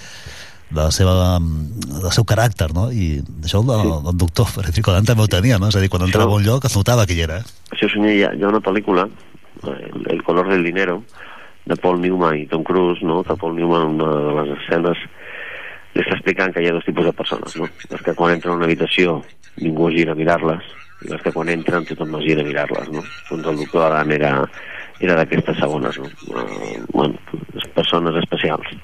de 0.71 0.81
la 0.83 0.91
seva, 0.93 1.39
del 1.41 2.13
seu 2.13 2.27
caràcter, 2.29 2.69
no? 2.77 2.89
I 2.93 3.23
això 3.45 3.63
el, 3.65 3.71
sí. 3.73 3.93
el 4.13 4.19
doctor 4.21 4.49
Federico 4.53 4.93
Dan 4.93 5.09
també 5.09 5.25
ho 5.25 5.31
tenia, 5.33 5.59
no? 5.61 5.71
És 5.73 5.79
a 5.79 5.83
dir, 5.83 5.89
quan 5.93 6.05
entrava 6.05 6.35
a 6.35 6.41
un 6.41 6.45
lloc 6.45 6.67
es 6.69 6.77
notava 6.77 7.07
que 7.09 7.17
hi 7.17 7.25
era. 7.25 7.41
Això 7.73 7.89
senyor, 7.93 8.13
hi 8.13 8.25
ha, 8.27 8.35
hi 8.37 8.45
ha 8.45 8.53
una 8.53 8.65
pel·lícula, 8.65 9.09
El, 9.59 10.05
el 10.07 10.21
color 10.23 10.47
del 10.47 10.63
dinero, 10.63 11.01
de 11.67 11.77
Paul 11.77 12.01
Newman 12.01 12.37
i 12.39 12.47
Tom 12.47 12.63
Cruise, 12.63 13.03
no? 13.03 13.25
Que 13.25 13.35
Paul 13.37 13.57
Newman, 13.57 13.97
una 13.97 14.11
de 14.15 14.35
les 14.37 14.53
escenes, 14.59 15.01
li 15.97 16.05
està 16.05 16.15
explicant 16.15 16.53
que 16.55 16.63
hi 16.63 16.69
ha 16.69 16.75
dos 16.77 16.87
tipus 16.87 17.09
de 17.09 17.13
persones, 17.13 17.57
no? 17.59 17.67
Les 17.91 18.05
que 18.05 18.15
quan 18.15 18.37
entren 18.37 18.55
a 18.55 18.61
una 18.61 18.69
habitació 18.69 19.19
ningú 19.59 19.89
gira 19.91 20.15
a 20.15 20.19
mirar-les, 20.21 20.69
i 21.03 21.11
les 21.11 21.25
que 21.25 21.33
quan 21.35 21.51
entren 21.51 21.89
tothom 21.89 22.15
no 22.15 22.23
gira 22.23 22.45
a 22.45 22.47
mirar-les, 22.47 22.93
no? 22.95 23.03
Doncs 23.33 23.51
el 23.51 23.59
doctor 23.65 23.89
Adam 23.89 24.15
era, 24.15 24.31
era 25.01 25.19
d'aquestes 25.19 25.59
segones, 25.59 25.99
no? 25.99 26.13
Uh, 26.31 26.79
bueno, 26.95 27.19
persones 27.75 28.23
especials 28.23 28.79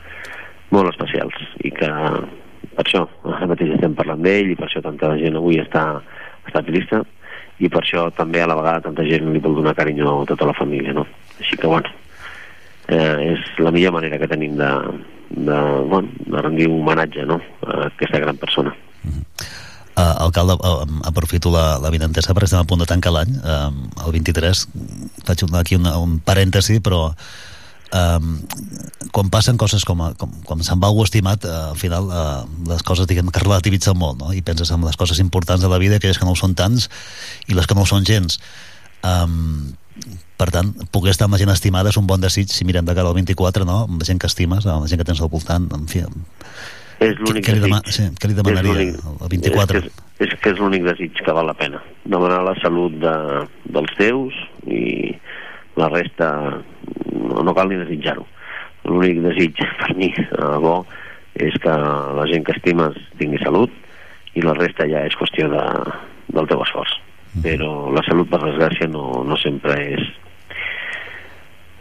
molt 0.75 0.93
especials 0.93 1.37
i 1.65 1.73
que 1.75 1.91
per 2.75 2.85
això 2.85 3.05
ara 3.31 3.51
mateix 3.51 3.75
estem 3.77 3.95
parlant 3.97 4.23
d'ell 4.25 4.53
i 4.53 4.57
per 4.59 4.69
això 4.69 4.83
tanta 4.85 5.15
gent 5.21 5.39
avui 5.39 5.61
està, 5.63 5.85
està 6.49 6.63
trista 6.67 7.03
i 7.63 7.71
per 7.71 7.85
això 7.85 8.09
també 8.17 8.43
a 8.43 8.49
la 8.51 8.59
vegada 8.59 8.89
tanta 8.89 9.07
gent 9.07 9.31
li 9.31 9.43
vol 9.43 9.61
donar 9.61 9.77
carinyo 9.79 10.23
a 10.23 10.31
tota 10.31 10.49
la 10.51 10.57
família 10.59 10.95
no? 10.97 11.07
així 11.39 11.59
que 11.61 11.71
bueno 11.71 11.91
eh, 12.89 13.35
és 13.35 13.45
la 13.63 13.73
millor 13.75 13.95
manera 13.95 14.19
que 14.19 14.31
tenim 14.31 14.57
de, 14.59 14.71
de, 15.31 15.59
bueno, 15.91 16.09
de 16.27 16.43
rendir 16.43 16.69
un 16.71 16.81
homenatge 16.83 17.27
no? 17.31 17.41
a 17.67 17.87
aquesta 17.93 18.23
gran 18.23 18.41
persona 18.41 18.75
Uh, 19.95 20.25
alcalde, 20.25 20.57
uh, 20.59 20.83
aprofito 21.07 21.53
la, 21.55 21.79
la 21.79 21.91
vinentesa 21.95 22.35
perquè 22.35 22.49
estem 22.49 22.65
a 22.65 22.67
punt 22.67 22.81
de 22.83 22.87
tancar 22.91 23.13
l'any 23.15 23.37
uh, 23.39 23.69
el 24.03 24.17
23 24.17 24.63
faig 25.23 25.45
un, 25.47 25.53
aquí 25.55 25.79
una, 25.79 25.93
un 26.03 26.17
parèntesi 26.19 26.81
però 26.83 27.13
quan 29.15 29.31
passen 29.31 29.59
coses 29.61 29.85
com, 29.87 30.01
com, 30.19 30.33
com 30.49 30.63
se'n 30.67 30.81
va 30.83 30.91
algú 30.91 31.05
estimat, 31.05 31.45
uh, 31.47 31.71
al 31.71 31.79
final 31.79 32.09
uh, 32.11 32.43
les 32.67 32.83
coses 32.83 33.07
diguem 33.07 33.31
que 33.31 33.43
relativitzen 33.43 33.97
molt, 33.99 34.19
no? 34.19 34.33
i 34.35 34.43
penses 34.43 34.73
en 34.75 34.83
les 34.83 34.99
coses 34.99 35.21
importants 35.23 35.63
de 35.63 35.71
la 35.71 35.79
vida, 35.79 36.01
aquelles 36.01 36.19
que 36.19 36.27
no 36.27 36.35
ho 36.35 36.39
són 36.39 36.57
tants 36.59 36.89
i 37.47 37.55
les 37.55 37.69
que 37.71 37.77
no 37.79 37.85
ho 37.85 37.91
són 37.91 38.07
gens. 38.09 38.41
Um, 39.07 39.77
per 40.41 40.49
tant, 40.51 40.73
poder 40.91 41.13
estar 41.15 41.29
amb 41.29 41.37
la 41.37 41.43
gent 41.43 41.53
estimada 41.55 41.93
és 41.93 41.99
un 42.01 42.09
bon 42.11 42.23
desig 42.23 42.51
si 42.51 42.67
mirem 42.67 42.87
de 42.87 42.97
cara 42.97 43.07
al 43.07 43.15
24, 43.15 43.67
no? 43.69 43.85
amb 43.87 44.03
la 44.03 44.09
gent 44.09 44.19
que 44.19 44.31
estimes, 44.31 44.67
amb 44.67 44.89
la 44.89 44.91
gent 44.91 45.03
que 45.03 45.07
tens 45.07 45.23
al 45.23 45.31
voltant, 45.31 45.71
en 45.77 45.87
fi... 45.91 46.03
És 47.05 47.19
l'únic 47.21 47.45
què, 47.47 47.55
li 47.59 47.71
sí, 47.93 48.05
què 48.19 48.31
li 48.31 48.37
demanaria 48.39 48.75
al 48.97 49.31
24? 49.31 49.81
És, 49.83 49.89
és, 50.19 50.29
és 50.31 50.35
que 50.41 50.53
és 50.55 50.61
l'únic 50.63 50.85
desig 50.87 51.19
que 51.23 51.35
val 51.37 51.47
la 51.51 51.57
pena. 51.59 51.83
Demanar 52.07 52.43
la 52.47 52.55
salut 52.63 52.95
de, 53.03 53.15
dels 53.75 53.95
teus 53.99 54.39
i 54.67 55.13
la 55.79 55.91
resta 55.91 56.31
no, 57.13 57.43
no 57.47 57.55
cal 57.57 57.71
ni 57.71 57.81
desitjar-ho. 57.81 58.27
L'únic 58.85 59.23
desig 59.25 59.63
per 59.81 59.95
mi 59.97 60.11
eh, 60.13 60.57
bo 60.61 60.83
és 61.35 61.57
que 61.63 61.73
la 62.19 62.27
gent 62.31 62.45
que 62.47 62.55
estimes 62.55 62.99
tingui 63.19 63.41
salut 63.43 63.73
i 64.39 64.43
la 64.45 64.55
resta 64.59 64.87
ja 64.91 65.03
és 65.07 65.17
qüestió 65.19 65.49
de, 65.51 65.65
del 66.35 66.51
teu 66.51 66.63
esforç. 66.67 66.99
Però 67.43 67.91
la 67.95 68.05
salut 68.07 68.31
per 68.31 68.43
desgràcia 68.45 68.87
no, 68.91 69.25
no 69.27 69.39
sempre 69.43 69.79
és 69.97 70.05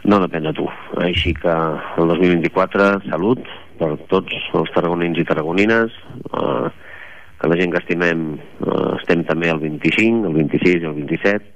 no 0.04 0.18
depèn 0.20 0.48
de 0.48 0.52
tu. 0.56 0.66
Així 1.00 1.32
que 1.36 1.52
el 1.52 2.10
2024 2.10 2.88
salut 3.06 3.44
per 3.78 3.94
tots 4.10 4.34
els 4.54 4.72
tarragonins 4.74 5.18
i 5.18 5.26
tarragonines 5.28 5.94
eh, 5.94 6.66
que 7.40 7.50
la 7.50 7.58
gent 7.60 7.74
que 7.74 7.82
estimem 7.82 8.26
eh, 8.36 8.90
estem 8.98 9.24
també 9.28 9.50
el 9.52 9.62
25, 9.62 10.28
el 10.30 10.38
26 10.42 10.82
i 10.82 10.90
el 10.90 10.98
27 11.02 11.53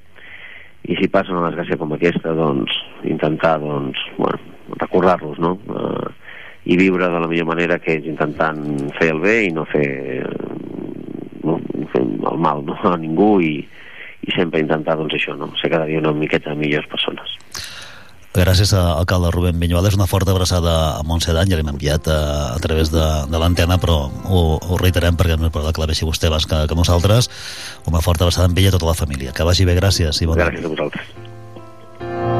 i 0.88 0.96
si 0.96 1.08
passa 1.12 1.34
una 1.34 1.50
desgràcia 1.50 1.78
com 1.80 1.92
aquesta 1.94 2.32
doncs 2.36 2.74
intentar 3.08 3.58
doncs, 3.60 4.00
bueno, 4.16 4.40
recordar-los 4.80 5.40
no? 5.42 5.56
Uh, 5.68 6.08
i 6.68 6.76
viure 6.80 7.08
de 7.08 7.20
la 7.20 7.28
millor 7.28 7.48
manera 7.48 7.78
que 7.80 7.98
és 7.98 8.08
intentant 8.08 8.60
fer 8.98 9.12
el 9.14 9.20
bé 9.24 9.36
i 9.46 9.52
no 9.56 9.64
fer, 9.68 9.88
no, 11.44 11.58
fer 11.92 12.02
el 12.02 12.40
mal 12.44 12.64
no? 12.66 12.76
a 12.88 12.96
ningú 13.00 13.36
i, 13.44 13.54
i 14.24 14.34
sempre 14.36 14.64
intentar 14.64 14.98
doncs 15.00 15.16
això, 15.16 15.36
no? 15.36 15.52
ser 15.60 15.72
cada 15.72 15.88
dia 15.88 16.00
una 16.02 16.12
miqueta 16.16 16.56
millors 16.56 16.88
persones 16.92 17.36
Gràcies 18.36 18.74
a 18.76 18.82
alcalde 19.00 19.30
Rubén 19.32 19.58
Vinyuales, 19.58 19.96
una 19.96 20.06
forta 20.06 20.34
abraçada 20.34 20.98
a 20.98 21.02
Montse 21.02 21.32
ja 21.32 21.44
l'hem 21.48 21.70
enviat 21.72 22.10
a, 22.12 22.18
a 22.54 22.58
través 22.60 22.92
de, 22.92 23.04
de 23.24 23.40
l'antena, 23.40 23.78
però 23.80 23.96
ho, 24.08 24.42
ho 24.60 24.76
reiterem 24.76 25.16
perquè 25.16 25.38
probable 25.48 25.72
que 25.72 25.80
la 25.80 25.88
veixi 25.88 26.06
vostè 26.06 26.28
abans 26.28 26.46
que, 26.46 26.66
que 26.68 26.76
nosaltres. 26.76 27.30
Una 27.88 28.04
forta 28.04 28.28
abraçada 28.28 28.50
amb 28.50 28.60
ella 28.60 28.68
i 28.68 28.76
tota 28.76 28.90
la 28.90 28.98
família. 28.98 29.32
Que 29.32 29.48
vagi 29.48 29.64
bé, 29.64 29.78
gràcies. 29.80 30.20
I 30.20 30.28
bon 30.28 30.38
gràcies 30.38 30.64
a 30.64 30.74
vosaltres. 30.76 32.37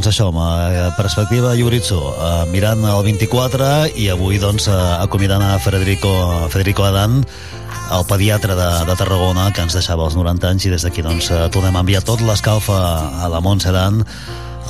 Doncs 0.00 0.14
això, 0.16 0.30
amb 0.30 0.38
eh, 0.40 0.84
perspectiva 0.96 1.50
Yuritsu, 1.52 1.98
eh, 2.00 2.28
mirant 2.48 2.86
el 2.88 3.02
24 3.04 3.66
i 4.00 4.06
avui 4.08 4.38
doncs 4.40 4.64
eh, 4.72 4.76
acomiadant 4.96 5.42
a 5.44 5.58
Federico, 5.60 6.08
Federico 6.48 6.86
Adan, 6.88 7.18
el 7.92 8.06
pediatre 8.08 8.54
de, 8.56 8.68
de 8.88 8.94
Tarragona, 8.96 9.50
que 9.52 9.60
ens 9.60 9.74
deixava 9.76 10.06
els 10.06 10.16
90 10.16 10.48
anys 10.48 10.64
i 10.64 10.72
des 10.72 10.86
d'aquí 10.86 11.04
doncs 11.04 11.28
tornem 11.52 11.76
a 11.76 11.82
enviar 11.84 12.00
tot 12.08 12.22
l'escalfa 12.24 12.78
a 13.20 13.28
la 13.28 13.42
Montse 13.44 13.74
Dan, 13.76 14.00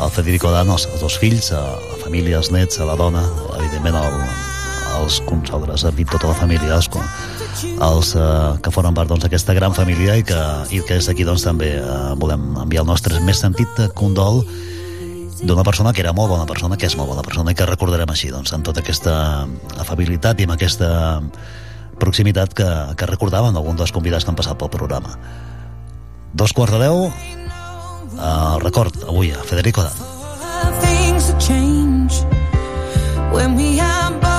al 0.03 0.11
Federico 0.11 0.51
Adan, 0.51 0.73
els, 0.75 0.89
els 0.91 1.05
dos 1.05 1.21
fills, 1.23 1.53
a 1.55 1.63
la 1.79 2.01
família, 2.03 2.41
els 2.41 2.51
nets, 2.51 2.81
a 2.83 2.89
la 2.89 2.99
dona, 2.99 3.23
evidentment 3.61 4.01
el, 4.01 4.19
els 4.97 5.21
consoldres, 5.31 5.87
a 5.87 5.95
tota 6.11 6.33
la 6.33 6.35
família, 6.41 6.75
els, 6.75 6.91
els 7.71 8.13
eh, 8.19 8.59
que 8.67 8.75
foren 8.75 8.99
part 8.99 9.15
doncs, 9.15 9.29
d'aquesta 9.29 9.55
gran 9.55 9.79
família 9.79 10.19
i 10.19 10.27
que, 10.27 10.43
i 10.75 10.83
que 10.83 10.99
des 10.99 11.07
d'aquí 11.07 11.23
doncs, 11.23 11.47
també 11.47 11.77
eh, 11.79 12.03
volem 12.19 12.51
enviar 12.67 12.83
el 12.83 12.91
nostre 12.91 13.23
més 13.23 13.47
sentit 13.47 13.79
condol 13.95 14.43
d'una 15.43 15.65
persona 15.65 15.93
que 15.93 16.03
era 16.05 16.13
molt 16.17 16.31
bona 16.33 16.47
persona, 16.47 16.77
que 16.77 16.89
és 16.89 16.97
molt 16.99 17.11
bona 17.13 17.25
persona 17.27 17.53
i 17.53 17.57
que 17.57 17.69
recordarem 17.69 18.11
així, 18.13 18.31
doncs, 18.33 18.53
amb 18.57 18.67
tota 18.67 18.83
aquesta 18.85 19.15
afabilitat 19.81 20.41
i 20.41 20.49
amb 20.49 20.57
aquesta 20.57 20.91
proximitat 22.01 22.55
que, 22.57 22.69
que 22.97 23.09
recordaven 23.09 23.57
alguns 23.57 23.81
dels 23.81 23.93
convidats 23.93 24.25
que 24.25 24.33
han 24.33 24.39
passat 24.39 24.59
pel 24.61 24.73
programa. 24.73 25.17
Dos 26.33 26.55
quarts 26.57 26.77
de 26.77 26.85
deu, 26.87 27.09
eh, 27.11 28.57
record 28.65 28.97
avui 29.09 29.33
a 29.33 29.43
Federico 29.45 29.85
Dan. 29.85 30.09
When 33.31 33.55
we 33.55 33.79
are 33.79 34.30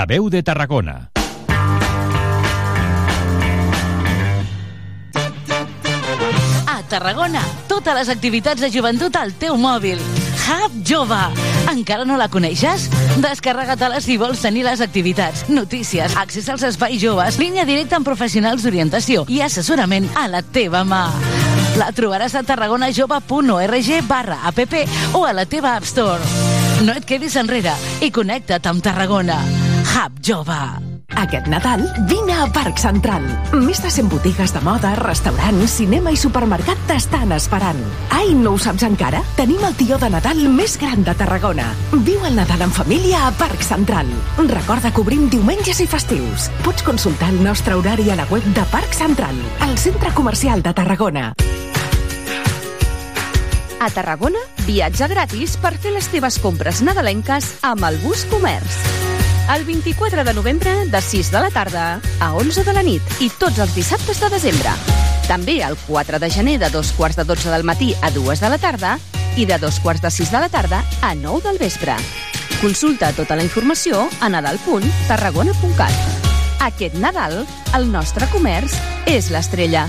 La 0.00 0.06
veu 0.06 0.30
de 0.30 0.40
Tarragona. 0.42 1.10
A 6.64 6.76
Tarragona, 6.88 7.42
totes 7.68 7.98
les 7.98 8.08
activitats 8.08 8.64
de 8.64 8.70
joventut 8.72 9.18
al 9.20 9.34
teu 9.36 9.60
mòbil. 9.60 10.00
Hub 10.46 10.80
Jove. 10.88 11.20
Encara 11.68 12.08
no 12.08 12.16
la 12.16 12.30
coneixes? 12.32 12.88
Descarrega-te-la 13.20 14.00
si 14.00 14.16
vols 14.16 14.40
tenir 14.40 14.64
les 14.64 14.80
activitats, 14.80 15.44
notícies, 15.52 16.16
accés 16.16 16.48
als 16.48 16.64
espais 16.70 16.96
joves, 17.04 17.36
línia 17.36 17.68
directa 17.68 18.00
amb 18.00 18.08
professionals 18.08 18.64
d'orientació 18.64 19.28
i 19.28 19.44
assessorament 19.44 20.08
a 20.16 20.30
la 20.32 20.40
teva 20.40 20.80
mà. 20.80 21.10
La 21.76 21.92
trobaràs 21.92 22.40
a 22.40 22.46
tarragonajove.org 22.48 23.96
barra 24.08 24.46
app 24.48 24.64
o 25.12 25.26
a 25.28 25.36
la 25.36 25.44
teva 25.44 25.76
App 25.76 25.84
Store. 25.84 26.24
No 26.88 26.96
et 26.96 27.04
quedis 27.04 27.36
enrere 27.36 27.76
i 28.00 28.08
connecta't 28.08 28.64
amb 28.72 28.80
Tarragona. 28.80 29.59
Hub 29.90 30.20
Jove. 30.22 30.54
Aquest 31.16 31.48
Nadal, 31.50 31.82
vine 32.06 32.32
a 32.32 32.46
Parc 32.54 32.78
Central. 32.78 33.24
Més 33.52 33.80
de 33.82 33.90
100 33.90 34.08
botigues 34.12 34.52
de 34.54 34.60
moda, 34.62 34.92
restaurants, 35.00 35.72
cinema 35.80 36.12
i 36.14 36.18
supermercat 36.20 36.78
t'estan 36.86 37.34
esperant. 37.34 37.80
Ai, 38.14 38.30
no 38.38 38.54
ho 38.54 38.60
saps 38.62 38.84
encara? 38.86 39.24
Tenim 39.36 39.64
el 39.66 39.74
tió 39.74 39.98
de 39.98 40.10
Nadal 40.14 40.44
més 40.54 40.76
gran 40.80 41.02
de 41.04 41.14
Tarragona. 41.18 41.66
Viu 42.06 42.22
el 42.28 42.38
Nadal 42.38 42.62
en 42.68 42.72
família 42.76 43.26
a 43.26 43.34
Parc 43.34 43.66
Central. 43.66 44.08
Recorda 44.38 44.94
que 44.94 45.02
obrim 45.02 45.26
diumenges 45.32 45.82
i 45.82 45.88
festius. 45.90 46.48
Pots 46.64 46.86
consultar 46.86 47.32
el 47.34 47.42
nostre 47.42 47.74
horari 47.74 48.08
a 48.10 48.18
la 48.22 48.28
web 48.30 48.46
de 48.54 48.64
Parc 48.70 48.94
Central, 48.94 49.36
el 49.66 49.76
centre 49.78 50.14
comercial 50.14 50.62
de 50.62 50.72
Tarragona. 50.72 51.32
A 53.80 53.88
Tarragona, 53.90 54.40
viatge 54.68 55.08
gratis 55.10 55.58
per 55.58 55.74
fer 55.80 55.96
les 55.96 56.08
teves 56.12 56.38
compres 56.38 56.84
nadalenques 56.84 57.56
amb 57.66 57.88
el 57.90 57.98
Bus 58.04 58.28
Comerç. 58.30 59.09
El 59.56 59.64
24 59.64 60.22
de 60.22 60.32
novembre, 60.32 60.86
de 60.86 61.00
6 61.00 61.32
de 61.32 61.40
la 61.40 61.50
tarda 61.50 62.00
a 62.20 62.34
11 62.34 62.62
de 62.62 62.72
la 62.72 62.84
nit 62.86 63.02
i 63.18 63.26
tots 63.34 63.58
els 63.58 63.74
dissabtes 63.74 64.20
de 64.22 64.28
desembre. 64.30 64.70
També 65.26 65.56
el 65.66 65.74
4 65.88 66.20
de 66.22 66.28
gener 66.30 66.58
de 66.62 66.68
dos 66.70 66.92
quarts 66.94 67.18
de 67.18 67.24
12 67.26 67.50
del 67.50 67.64
matí 67.66 67.90
a 68.00 68.12
2 68.14 68.44
de 68.44 68.50
la 68.52 68.58
tarda 68.62 68.92
i 69.36 69.46
de 69.50 69.58
dos 69.58 69.80
quarts 69.82 70.02
de 70.02 70.10
6 70.10 70.30
de 70.30 70.42
la 70.44 70.48
tarda 70.48 70.84
a 71.02 71.16
9 71.16 71.42
del 71.48 71.58
vespre. 71.58 71.96
Consulta 72.60 73.10
tota 73.12 73.34
la 73.34 73.42
informació 73.42 74.06
a 74.20 74.28
nadal.tarragona.cat. 74.28 75.98
Aquest 76.60 76.94
Nadal, 77.02 77.42
el 77.74 77.90
nostre 77.90 78.30
comerç 78.30 78.78
és 79.10 79.32
l'estrella. 79.34 79.88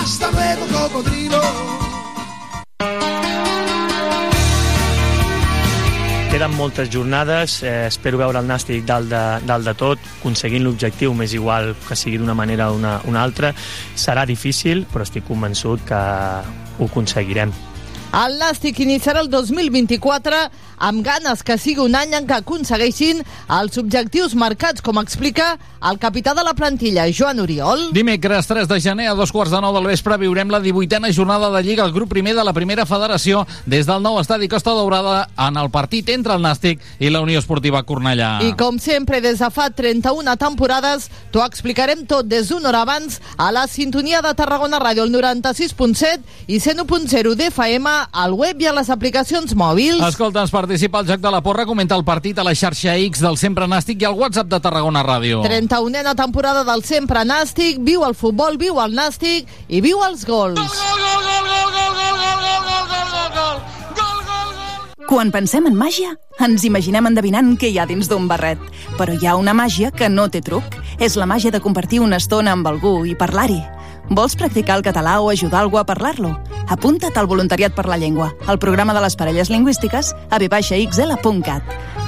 Hasta 0.00 0.30
luego, 0.30 0.66
cocodrilo. 0.72 1.40
Queden 6.30 6.56
moltes 6.56 6.90
jornades, 6.90 7.62
eh, 7.62 7.86
espero 7.86 8.18
veure 8.18 8.40
el 8.42 8.48
Nàstic 8.50 8.82
dalt 8.84 9.06
de, 9.06 9.20
dalt 9.46 9.68
de 9.68 9.74
tot, 9.78 10.08
aconseguint 10.18 10.64
l'objectiu, 10.66 11.14
més 11.14 11.30
igual 11.38 11.76
que 11.86 11.94
sigui 11.94 12.18
d'una 12.18 12.34
manera 12.34 12.72
o 12.72 12.74
una, 12.74 12.96
una 13.06 13.22
altra. 13.22 13.52
Serà 13.94 14.26
difícil, 14.26 14.82
però 14.90 15.06
estic 15.06 15.28
convençut 15.28 15.86
que 15.86 15.94
ho 15.94 16.90
aconseguirem. 16.90 17.54
El 18.14 18.36
Nàstic 18.38 18.78
iniciarà 18.84 19.24
el 19.24 19.28
2024 19.32 20.36
amb 20.84 21.02
ganes 21.02 21.42
que 21.42 21.56
sigui 21.58 21.82
un 21.82 21.94
any 21.98 22.12
en 22.14 22.26
què 22.28 22.36
aconsegueixin 22.36 23.22
els 23.56 23.78
objectius 23.80 24.36
marcats, 24.38 24.82
com 24.84 25.00
explica 25.00 25.54
el 25.84 25.98
capità 25.98 26.34
de 26.34 26.44
la 26.46 26.54
plantilla, 26.54 27.06
Joan 27.10 27.40
Oriol. 27.42 27.88
Dimecres 27.96 28.46
3 28.46 28.68
de 28.70 28.78
gener 28.80 29.08
a 29.10 29.16
dos 29.18 29.32
quarts 29.34 29.52
de 29.52 29.60
nou 29.60 29.74
del 29.74 29.88
vespre 29.90 30.18
viurem 30.20 30.52
la 30.52 30.60
18a 30.62 31.10
jornada 31.12 31.50
de 31.50 31.62
Lliga 31.66 31.82
al 31.84 31.92
grup 31.92 32.12
primer 32.14 32.36
de 32.36 32.44
la 32.46 32.54
primera 32.54 32.86
federació 32.86 33.44
des 33.66 33.88
del 33.88 34.02
nou 34.04 34.20
estadi 34.20 34.48
Costa 34.48 34.76
Daurada 34.76 35.28
en 35.48 35.58
el 35.58 35.70
partit 35.74 36.08
entre 36.14 36.36
el 36.38 36.44
Nàstic 36.44 36.80
i 37.00 37.10
la 37.10 37.22
Unió 37.24 37.42
Esportiva 37.42 37.82
Cornellà. 37.82 38.38
I 38.46 38.54
com 38.58 38.78
sempre, 38.78 39.20
des 39.24 39.42
de 39.42 39.50
fa 39.50 39.70
31 39.74 40.36
temporades, 40.38 41.10
t'ho 41.34 41.42
explicarem 41.44 42.06
tot 42.06 42.30
des 42.30 42.48
d'una 42.52 42.70
hora 42.70 42.84
abans 42.86 43.20
a 43.36 43.50
la 43.52 43.66
sintonia 43.66 44.22
de 44.22 44.34
Tarragona 44.38 44.78
Ràdio, 44.78 45.02
el 45.02 45.12
96.7 45.12 46.46
i 46.46 46.62
101.0 46.62 47.34
d'FM, 47.34 47.98
al 48.12 48.34
web 48.34 48.60
i 48.60 48.66
a 48.66 48.72
les 48.76 48.90
aplicacions 48.90 49.54
mòbils. 49.56 50.02
Escolta'ns, 50.06 50.52
participa 50.54 51.00
al 51.00 51.08
Joc 51.08 51.22
de 51.22 51.30
la 51.30 51.42
Porra, 51.42 51.66
comenta 51.66 51.96
el 51.96 52.04
partit 52.04 52.38
a 52.38 52.44
la 52.46 52.54
xarxa 52.54 52.96
X 52.96 53.22
del 53.24 53.38
Sempre 53.40 53.68
Nàstic 53.70 54.02
i 54.02 54.08
al 54.08 54.18
WhatsApp 54.18 54.50
de 54.50 54.60
Tarragona 54.60 55.04
Ràdio. 55.06 55.42
31a 55.46 56.14
temporada 56.18 56.64
del 56.64 56.84
Sempre 56.84 57.24
Nàstic, 57.24 57.80
viu 57.80 58.04
el 58.04 58.14
futbol, 58.14 58.58
viu 58.58 58.80
el 58.82 58.94
Nàstic 58.94 59.48
i 59.68 59.80
viu 59.84 60.02
els 60.06 60.26
gols. 60.28 60.82
Quan 65.04 65.28
pensem 65.28 65.66
en 65.68 65.74
màgia, 65.76 66.14
ens 66.40 66.64
imaginem 66.64 67.04
endevinant 67.10 67.52
què 67.60 67.68
hi 67.68 67.76
ha 67.78 67.84
dins 67.86 68.08
d'un 68.08 68.24
barret. 68.26 68.58
Però 68.96 69.12
hi 69.12 69.28
ha 69.28 69.36
una 69.36 69.52
màgia 69.52 69.92
que 69.92 70.08
no 70.08 70.30
té 70.32 70.40
truc. 70.40 70.64
És 70.98 71.18
la 71.20 71.28
màgia 71.28 71.52
de 71.52 71.60
compartir 71.60 72.00
una 72.00 72.16
estona 72.16 72.54
amb 72.56 72.66
algú 72.66 73.02
i 73.04 73.12
parlar-hi. 73.14 73.60
Vols 74.10 74.36
practicar 74.36 74.76
el 74.76 74.84
català 74.84 75.20
o 75.20 75.30
ajudar 75.30 75.62
algú 75.62 75.78
a 75.80 75.86
parlar-lo? 75.88 76.34
Apunta't 76.68 77.16
al 77.16 77.26
Voluntariat 77.26 77.74
per 77.74 77.86
la 77.88 77.96
Llengua, 77.96 78.34
al 78.46 78.58
programa 78.58 78.94
de 78.94 79.00
les 79.00 79.16
parelles 79.16 79.50
lingüístiques 79.50 80.12
a 80.30 80.38
vxl.cat. 80.38 81.62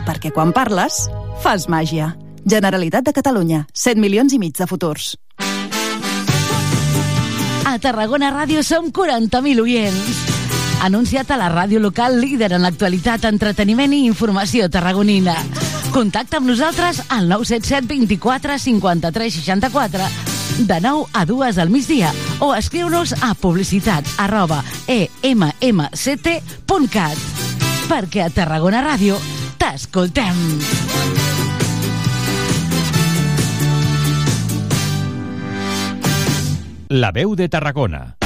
Perquè 0.07 0.32
quan 0.32 0.53
parles, 0.53 1.07
fas 1.40 1.68
màgia. 1.68 2.14
Generalitat 2.44 3.05
de 3.05 3.12
Catalunya, 3.16 3.66
7 3.72 4.01
milions 4.01 4.32
i 4.32 4.38
mig 4.38 4.55
de 4.57 4.66
futurs. 4.66 5.16
A 7.66 7.78
Tarragona 7.82 8.30
Ràdio 8.30 8.62
som 8.62 8.92
40.000 8.92 9.61
oients. 9.64 10.22
Anuncia't 10.84 11.32
a 11.32 11.40
la 11.40 11.49
ràdio 11.49 11.80
local 11.80 12.20
líder 12.20 12.53
en 12.53 12.62
l'actualitat, 12.62 13.24
entreteniment 13.24 13.97
i 13.97 14.05
informació 14.05 14.68
tarragonina. 14.70 15.34
Contacta 15.97 16.38
amb 16.38 16.53
nosaltres 16.53 17.03
al 17.09 17.28
977 17.32 17.88
24 17.88 18.59
53 18.61 19.38
64 19.40 20.36
de 20.59 20.80
9 20.80 21.07
a 21.12 21.24
2 21.24 21.59
al 21.59 21.70
migdia 21.70 22.12
o 22.40 22.54
escriu-nos 22.54 23.14
a 23.22 23.34
publicitat 23.34 24.04
arroba 24.18 24.62
e 24.88 25.09
emmct.cat 25.22 27.18
perquè 27.86 28.26
a 28.26 28.30
Tarragona 28.30 28.82
Ràdio 28.82 29.18
t'escoltem. 29.59 30.34
La 36.88 37.11
veu 37.11 37.34
de 37.34 37.48
Tarragona. 37.48 38.26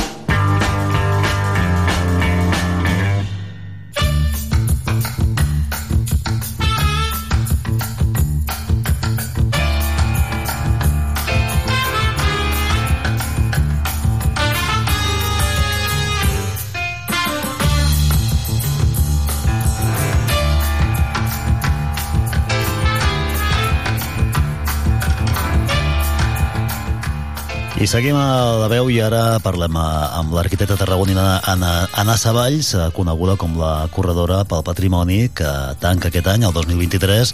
I 27.81 27.87
seguim 27.89 28.12
a 28.12 28.61
la 28.61 28.66
veu 28.68 28.91
i 28.93 28.99
ara 29.01 29.39
parlem 29.41 29.72
eh, 29.81 29.85
amb 30.18 30.35
l'arquitecta 30.37 30.76
tarragonina 30.76 31.39
Anna, 31.49 31.70
Anna 31.97 32.18
Savalls, 32.20 32.74
eh, 32.76 32.89
coneguda 32.93 33.39
com 33.41 33.55
la 33.57 33.87
corredora 33.95 34.43
pel 34.45 34.61
patrimoni, 34.66 35.31
que 35.33 35.49
tanca 35.81 36.11
aquest 36.11 36.28
any, 36.28 36.45
el 36.45 36.53
2023, 36.53 37.33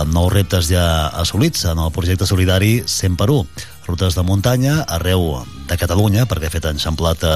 amb 0.00 0.16
nous 0.16 0.32
reptes 0.32 0.70
ja 0.72 0.86
assolits 1.20 1.66
en 1.68 1.84
el 1.84 1.92
projecte 1.92 2.24
solidari 2.24 2.78
100 2.88 3.20
per 3.20 3.28
1. 3.36 3.44
Rutes 3.92 4.14
de 4.16 4.22
muntanya 4.24 4.86
arreu 4.88 5.42
de 5.68 5.76
Catalunya, 5.76 6.22
perquè 6.24 6.48
ha 6.48 6.52
fet 6.54 6.64
enxamplat 6.70 7.26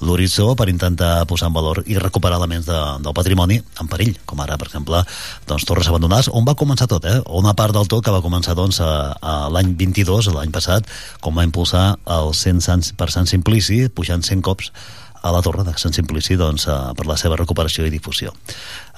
l'horitzó 0.00 0.54
per 0.56 0.70
intentar 0.72 1.26
posar 1.28 1.50
en 1.50 1.56
valor 1.58 1.82
i 1.84 1.98
recuperar 2.00 2.38
elements 2.40 2.64
de, 2.70 2.78
del 3.04 3.12
patrimoni 3.12 3.58
en 3.60 3.90
perill, 3.92 4.14
com 4.24 4.40
ara, 4.40 4.56
per 4.56 4.70
exemple, 4.70 5.02
doncs, 5.50 5.66
Torres 5.68 5.90
Abandonades, 5.92 6.30
on 6.32 6.48
va 6.48 6.56
començar 6.56 6.88
tot, 6.88 7.04
eh? 7.04 7.18
una 7.36 7.52
part 7.52 7.76
del 7.76 7.84
tot 7.84 8.00
que 8.06 8.14
va 8.16 8.22
començar 8.24 8.56
doncs, 8.56 8.80
a, 8.80 9.12
a 9.20 9.34
l'any 9.52 9.74
22, 9.76 10.32
l'any 10.32 10.56
passat, 10.56 10.88
com 11.20 11.36
va 11.36 11.44
impulsar 11.44 11.84
el 12.16 12.32
100 12.32 12.64
Sants 12.64 12.94
per 12.96 13.10
Sant 13.12 13.28
Simplici, 13.28 13.82
pujant 13.92 14.24
100 14.24 14.40
cops 14.48 14.72
a 15.22 15.32
la 15.34 15.42
torre 15.44 15.64
de 15.66 15.74
Sant 15.80 15.92
Simplici 15.96 16.36
doncs, 16.40 16.66
eh, 16.68 16.76
per 16.96 17.06
la 17.08 17.16
seva 17.20 17.36
recuperació 17.36 17.86
i 17.86 17.92
difusió. 17.92 18.32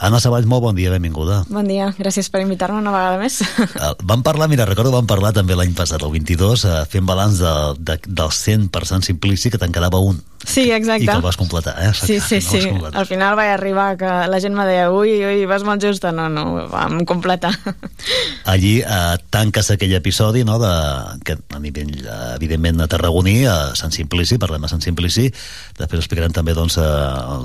Anna 0.02 0.20
Savalls, 0.22 0.46
molt 0.50 0.62
bon 0.62 0.76
dia, 0.78 0.90
benvinguda. 0.94 1.42
Bon 1.50 1.66
dia, 1.66 1.90
gràcies 1.98 2.30
per 2.30 2.42
invitar-me 2.44 2.78
una 2.82 2.94
vegada 2.94 3.18
més. 3.22 3.40
Eh, 3.82 3.94
Vam 4.06 4.22
parlar, 4.22 4.46
mira, 4.50 4.66
recordo 4.68 4.92
vam 4.92 5.06
parlar 5.10 5.32
també 5.34 5.56
l'any 5.58 5.72
passat, 5.74 6.02
el 6.04 6.12
22, 6.12 6.64
eh, 6.68 6.74
fent 6.90 7.06
balanç 7.08 7.40
de, 7.42 7.52
de, 7.78 7.96
del 8.06 8.30
100 8.30 8.68
per 8.74 8.84
Sant 8.86 9.02
Simplici, 9.02 9.50
que 9.50 9.58
te'n 9.58 9.72
quedava 9.74 9.98
un. 10.02 10.20
Sí, 10.44 10.70
exacte. 10.72 11.04
I 11.04 11.06
que 11.06 11.14
el 11.14 11.22
vas 11.22 11.36
completar, 11.36 11.74
eh? 11.78 11.92
Sí, 11.94 12.18
sí, 12.20 12.40
vas 12.40 12.44
sí. 12.44 12.70
Al 12.92 13.06
final 13.06 13.36
vaig 13.38 13.52
arribar 13.54 13.96
que 13.96 14.10
la 14.28 14.40
gent 14.42 14.56
me 14.56 14.66
deia 14.66 14.90
ui, 14.90 15.14
ui, 15.24 15.44
vas 15.46 15.62
molt 15.66 15.82
justa. 15.82 16.12
No, 16.12 16.28
no, 16.28 16.66
vam 16.70 17.04
completar. 17.08 17.52
Allí 18.52 18.80
eh, 18.82 19.16
tanques 19.30 19.70
aquell 19.74 19.94
episodi 19.94 20.42
no, 20.44 20.58
de, 20.62 20.72
que 21.24 21.38
a 21.38 21.60
nivell, 21.62 21.94
evidentment, 22.34 22.82
a 22.82 22.88
tarragoní, 22.90 23.44
a 23.46 23.56
Sant 23.78 23.94
Simplici, 23.94 24.40
parlem 24.42 24.66
de 24.66 24.72
Sant 24.72 24.82
Simplici, 24.84 25.28
després 25.78 26.02
explicarem 26.02 26.34
també 26.34 26.56
doncs, 26.58 26.78
eh, 26.82 26.86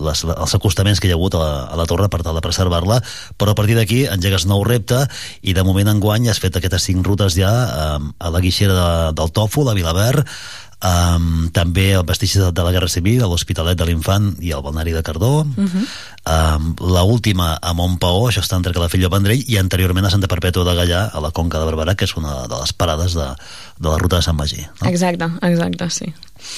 les, 0.08 0.26
els 0.34 0.58
acostaments 0.58 1.02
que 1.02 1.10
hi 1.10 1.14
ha 1.14 1.20
hagut 1.20 1.38
a 1.38 1.44
la, 1.44 1.52
a 1.72 1.80
la 1.80 1.88
torre 1.90 2.10
per 2.10 2.24
tal 2.26 2.38
de 2.38 2.44
preservar-la, 2.46 3.00
però 3.38 3.54
a 3.54 3.60
partir 3.60 3.78
d'aquí 3.78 4.06
engegues 4.10 4.48
nou 4.50 4.66
repte 4.68 5.06
i 5.46 5.54
de 5.54 5.66
moment 5.68 5.94
enguany 5.94 6.32
has 6.32 6.42
fet 6.42 6.58
aquestes 6.58 6.90
cinc 6.90 7.06
rutes 7.06 7.38
ja 7.38 7.54
eh, 7.68 7.98
a 8.18 8.34
la 8.34 8.42
guixera 8.44 8.74
de, 8.78 8.88
del 9.22 9.34
Tofu, 9.36 9.68
la 9.68 9.78
Vilaverd, 9.78 10.26
Um, 10.78 11.48
també 11.50 11.88
el 11.98 12.04
vestigis 12.06 12.38
de, 12.38 12.52
de 12.54 12.64
la 12.66 12.72
Guerra 12.76 12.90
Civil, 12.92 13.24
l'Hospitalet 13.26 13.80
de 13.80 13.88
l'Infant 13.90 14.36
i 14.46 14.52
el 14.54 14.62
Balnari 14.62 14.94
de 14.94 15.02
Cardó. 15.02 15.42
Uh 15.42 15.66
-huh. 15.66 15.86
Um, 16.28 16.76
la 16.94 17.02
última 17.04 17.58
a 17.62 17.74
Montpaó, 17.74 18.28
això 18.30 18.42
està 18.42 18.58
entre 18.58 18.74
Calafell 18.74 19.02
i 19.02 19.04
el 19.06 19.10
Vendrell, 19.10 19.44
i 19.48 19.58
anteriorment 19.58 20.06
a 20.06 20.12
Santa 20.12 20.28
Perpètua 20.28 20.64
de 20.66 20.76
Gallà, 20.76 21.10
a 21.12 21.20
la 21.20 21.32
Conca 21.32 21.58
de 21.58 21.66
Barberà, 21.66 21.96
que 21.96 22.06
és 22.06 22.16
una 22.16 22.48
de 22.48 22.60
les 22.60 22.74
parades 22.74 23.14
de, 23.14 23.28
de 23.80 23.90
la 23.90 23.98
ruta 23.98 24.18
de 24.18 24.22
Sant 24.22 24.38
Magí. 24.38 24.62
No? 24.82 24.90
Exacte, 24.90 25.26
exacte, 25.42 25.90
sí. 25.90 26.14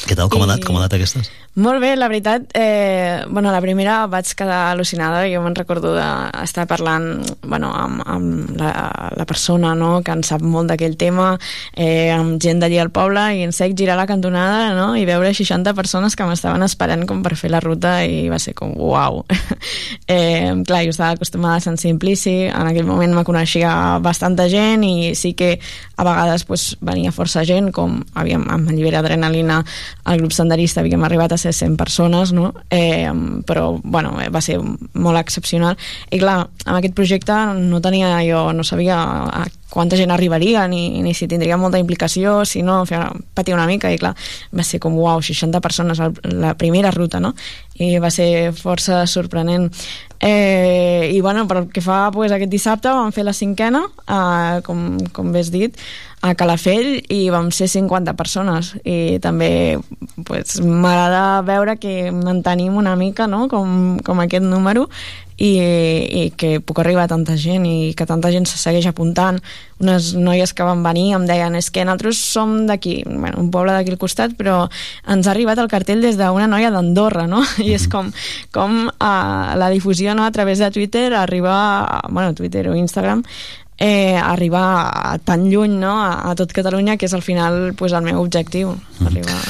Què 0.08 0.18
tal? 0.18 0.30
Com 0.32 0.44
ha 0.44 0.50
anat? 0.50 0.66
Com 0.66 0.78
ha 0.78 0.84
anat 0.84 0.98
aquestes? 0.98 1.32
Molt 1.60 1.82
bé, 1.82 1.96
la 1.98 2.08
veritat, 2.08 2.44
eh, 2.54 3.26
bueno, 3.28 3.52
la 3.52 3.60
primera 3.60 4.06
vaig 4.08 4.30
quedar 4.38 4.70
al·lucinada, 4.72 5.26
jo 5.28 5.42
me'n 5.44 5.56
recordo 5.58 5.92
d'estar 5.92 6.64
parlant 6.70 7.26
bueno, 7.42 7.72
amb, 7.76 8.04
amb 8.06 8.54
la, 8.56 8.70
la 9.18 9.26
persona 9.28 9.74
no, 9.76 9.98
que 10.06 10.14
en 10.14 10.22
sap 10.24 10.46
molt 10.46 10.70
d'aquell 10.72 10.96
tema, 10.96 11.34
eh, 11.74 12.14
amb 12.14 12.38
gent 12.40 12.62
d'allí 12.62 12.78
al 12.80 12.94
poble, 12.96 13.26
i 13.36 13.44
en 13.44 13.52
sec 13.52 13.74
girar 13.76 13.98
la 14.00 14.08
cantonada 14.08 14.76
no, 14.78 14.94
i 14.96 15.04
veure 15.10 15.34
60 15.36 15.74
persones 15.76 16.16
que 16.16 16.30
m'estaven 16.30 16.64
esperant 16.64 17.04
com 17.10 17.26
per 17.26 17.36
fer 17.36 17.52
la 17.52 17.60
ruta 17.66 17.98
i 18.06 18.30
va 18.32 18.40
ser 18.40 18.54
com 18.56 18.72
uau. 18.78 19.26
eh, 20.08 20.54
clar, 20.64 20.84
jo 20.86 20.96
estava 20.96 21.18
acostumada 21.18 21.58
a 21.58 21.66
Sant 21.66 21.82
Simplici, 21.82 22.46
en 22.48 22.72
aquell 22.72 22.88
moment 22.88 23.18
me 23.18 23.26
coneixia 23.28 23.98
bastanta 24.06 24.48
gent 24.48 24.86
i 24.88 25.12
sí 25.18 25.34
que 25.34 25.58
a 26.00 26.06
vegades 26.08 26.46
pues, 26.48 26.64
venia 26.80 27.12
força 27.12 27.44
gent, 27.44 27.74
com 27.76 27.98
havíem, 28.16 28.46
amb 28.48 28.70
Allibera 28.72 29.02
Adrenalina, 29.04 29.60
el 30.08 30.22
grup 30.22 30.32
senderista 30.32 30.80
havíem 30.80 31.04
arribat 31.04 31.34
a 31.36 31.38
ser 31.42 31.52
100 31.54 31.76
persones, 31.76 32.32
no? 32.32 32.54
eh, 32.72 33.12
però 33.46 33.74
bueno, 33.84 34.16
eh, 34.24 34.30
va 34.32 34.40
ser 34.42 34.58
molt 34.64 35.20
excepcional. 35.20 35.76
I 36.10 36.22
clar, 36.22 36.38
amb 36.66 36.78
aquest 36.80 36.96
projecte 36.96 37.36
no 37.60 37.82
tenia 37.84 38.16
jo, 38.24 38.46
no 38.56 38.64
sabia 38.64 38.98
a 39.44 39.46
quanta 39.70 40.00
gent 40.00 40.10
arribaria, 40.10 40.64
ni, 40.72 41.02
ni 41.04 41.12
si 41.14 41.28
tindria 41.30 41.58
molta 41.60 41.78
implicació, 41.78 42.40
si 42.46 42.64
no, 42.66 42.80
patia 43.38 43.54
una 43.54 43.68
mica, 43.70 43.92
i 43.94 44.00
clar, 44.02 44.16
va 44.56 44.64
ser 44.66 44.80
com, 44.82 44.96
uau, 44.98 45.22
60 45.22 45.60
persones 45.62 46.00
al- 46.02 46.16
la 46.40 46.56
primera 46.58 46.90
ruta, 46.96 47.20
no? 47.22 47.36
I 47.80 48.00
va 48.02 48.10
ser 48.12 48.50
força 48.58 49.04
sorprenent. 49.08 49.70
Eh, 50.20 51.12
I 51.14 51.22
bueno, 51.22 51.46
pel 51.48 51.70
que 51.72 51.82
fa 51.82 52.10
pues, 52.12 52.34
aquest 52.36 52.52
dissabte 52.52 52.92
vam 52.92 53.14
fer 53.16 53.24
la 53.24 53.34
cinquena, 53.36 53.86
eh, 54.04 54.60
com, 54.68 54.98
com 55.16 55.32
bé 55.32 55.46
has 55.46 55.52
dit, 55.54 55.80
a 56.22 56.34
Calafell 56.36 57.00
i 57.08 57.30
vam 57.32 57.48
ser 57.56 57.70
50 57.72 58.14
persones 58.20 58.74
i 58.84 59.20
també 59.24 59.80
pues, 60.28 60.60
m'agrada 60.60 61.42
veure 61.48 61.78
que 61.80 62.12
mantenim 62.12 62.76
una 62.76 62.98
mica 63.00 63.28
no? 63.28 63.48
com, 63.48 64.00
com 64.04 64.20
aquest 64.20 64.44
número 64.44 64.90
i, 65.40 65.54
i 65.56 66.24
que 66.36 66.58
puc 66.60 66.82
arribar 66.82 67.06
a 67.06 67.12
tanta 67.14 67.38
gent 67.40 67.64
i 67.64 67.94
que 67.96 68.08
tanta 68.10 68.32
gent 68.34 68.50
se 68.52 68.60
segueix 68.60 68.90
apuntant 68.90 69.40
unes 69.80 70.12
noies 70.20 70.52
que 70.52 70.68
van 70.68 70.84
venir 70.84 71.14
em 71.16 71.24
deien 71.30 71.56
és 71.56 71.70
que 71.72 71.86
nosaltres 71.88 72.20
som 72.20 72.66
d'aquí 72.68 72.98
bueno, 73.08 73.40
un 73.40 73.48
poble 73.54 73.72
d'aquí 73.72 73.96
al 73.96 74.02
costat 74.02 74.36
però 74.36 74.66
ens 75.08 75.28
ha 75.28 75.32
arribat 75.32 75.64
el 75.64 75.72
cartell 75.72 76.04
des 76.04 76.20
d'una 76.20 76.50
noia 76.52 76.74
d'Andorra 76.76 77.30
no? 77.32 77.46
i 77.64 77.72
és 77.78 77.88
com, 77.88 78.12
com 78.52 78.90
uh, 78.92 79.56
la 79.56 79.72
difusió 79.72 80.18
no? 80.20 80.28
a 80.28 80.36
través 80.36 80.60
de 80.60 80.72
Twitter 80.76 81.14
arriba 81.14 81.56
a, 81.88 82.04
bueno, 82.12 82.36
Twitter 82.36 82.68
o 82.68 82.76
Instagram 82.76 83.24
eh, 83.80 84.16
arribar 84.20 84.92
a 84.94 85.18
tan 85.24 85.50
lluny 85.50 85.80
no? 85.80 85.96
a, 86.04 86.30
a 86.30 86.36
tot 86.36 86.52
Catalunya 86.54 86.98
que 86.98 87.06
és 87.08 87.14
al 87.16 87.24
final 87.26 87.74
pues, 87.80 87.94
el 87.94 88.04
meu 88.06 88.22
objectiu 88.22 88.76
arribar... 89.06 89.42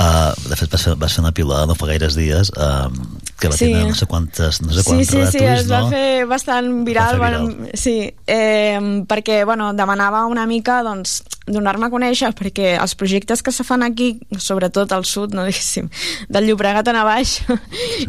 Uh, 0.00 0.32
de 0.48 0.56
fet, 0.56 0.70
vas 0.72 0.80
fer, 0.86 0.94
vas 0.96 1.12
fer 1.12 1.20
una 1.20 1.30
pilada 1.36 1.66
no 1.68 1.74
fa 1.76 1.84
gaires 1.90 2.14
dies 2.16 2.48
uh, 2.56 2.88
que 3.36 3.50
va 3.52 3.56
Sí. 3.58 3.66
tenir 3.68 3.90
no 3.90 3.94
sé 3.94 4.06
quantes, 4.08 4.62
no 4.64 4.72
sé 4.72 4.80
Sí, 4.82 5.04
sí, 5.04 5.04
sí, 5.04 5.18
retweets, 5.18 5.60
es 5.60 5.68
va 5.68 5.80
no? 5.82 5.90
fer 5.92 6.24
bastant 6.24 6.70
viral, 6.86 7.18
Va 7.20 7.26
fer 7.28 7.34
viral. 7.36 7.44
Bueno, 7.58 7.68
sí, 7.74 8.08
eh, 8.26 8.80
perquè 9.06 9.44
bueno, 9.44 9.74
demanava 9.76 10.22
una 10.24 10.46
mica 10.48 10.78
doncs, 10.82 11.18
donar-me 11.44 11.90
a 11.90 11.92
conèixer 11.92 12.32
perquè 12.32 12.78
els 12.80 12.96
projectes 12.96 13.42
que 13.44 13.52
se 13.52 13.60
fan 13.62 13.84
aquí, 13.84 14.14
sobretot 14.38 14.90
al 14.96 15.04
sud, 15.04 15.36
no 15.36 15.44
diguéssim, 15.50 15.92
del 16.32 16.48
Llobregat 16.48 16.88
en 16.88 17.02
baix, 17.04 17.42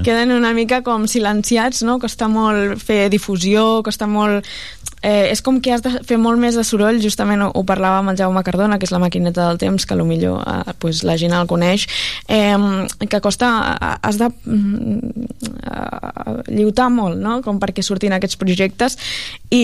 queden 0.07 0.31
una 0.31 0.53
mica 0.55 0.79
com 0.87 1.09
silenciats, 1.11 1.83
no? 1.83 1.99
costa 1.99 2.31
molt 2.31 2.79
fer 2.79 3.09
difusió, 3.11 3.81
costa 3.83 4.07
molt 4.07 4.47
eh, 5.01 5.31
és 5.31 5.41
com 5.41 5.59
que 5.61 5.73
has 5.73 5.81
de 5.83 5.91
fer 6.07 6.17
molt 6.21 6.39
més 6.41 6.55
de 6.57 6.63
soroll 6.67 7.01
justament 7.03 7.41
ho, 7.41 7.49
ho 7.53 7.63
parlava 7.67 8.01
amb 8.01 8.13
el 8.13 8.19
Jaume 8.19 8.43
Cardona 8.45 8.77
que 8.79 8.87
és 8.87 8.93
la 8.93 9.01
maquineta 9.01 9.47
del 9.49 9.59
temps, 9.61 9.85
que 9.85 9.97
potser 9.97 10.37
eh, 10.41 10.75
pues, 10.79 11.03
la 11.07 11.17
gent 11.19 11.33
el 11.35 11.49
coneix 11.49 11.87
eh, 12.29 12.57
que 13.07 13.21
costa, 13.23 13.51
eh, 13.73 13.93
has 14.01 14.19
de 14.21 14.29
mm, 14.29 15.27
eh, 15.71 16.35
lluitar 16.53 16.89
molt 16.93 17.17
no? 17.21 17.39
com 17.45 17.59
perquè 17.61 17.83
surtin 17.85 18.13
aquests 18.17 18.39
projectes 18.41 18.97
i 19.51 19.63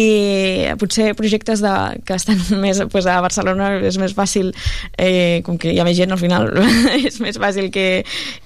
potser 0.80 1.14
projectes 1.18 1.62
de, 1.64 1.74
que 2.06 2.18
estan 2.18 2.42
més 2.64 2.82
pues, 2.92 3.08
a 3.10 3.20
Barcelona 3.22 3.76
és 3.88 4.00
més 4.02 4.16
fàcil 4.18 4.54
eh, 4.98 5.44
com 5.46 5.60
que 5.62 5.74
hi 5.74 5.80
ha 5.80 5.88
més 5.88 5.98
gent 6.00 6.16
al 6.16 6.22
final 6.22 6.50
és 6.98 7.22
més 7.24 7.38
fàcil 7.40 7.70
que, 7.74 7.88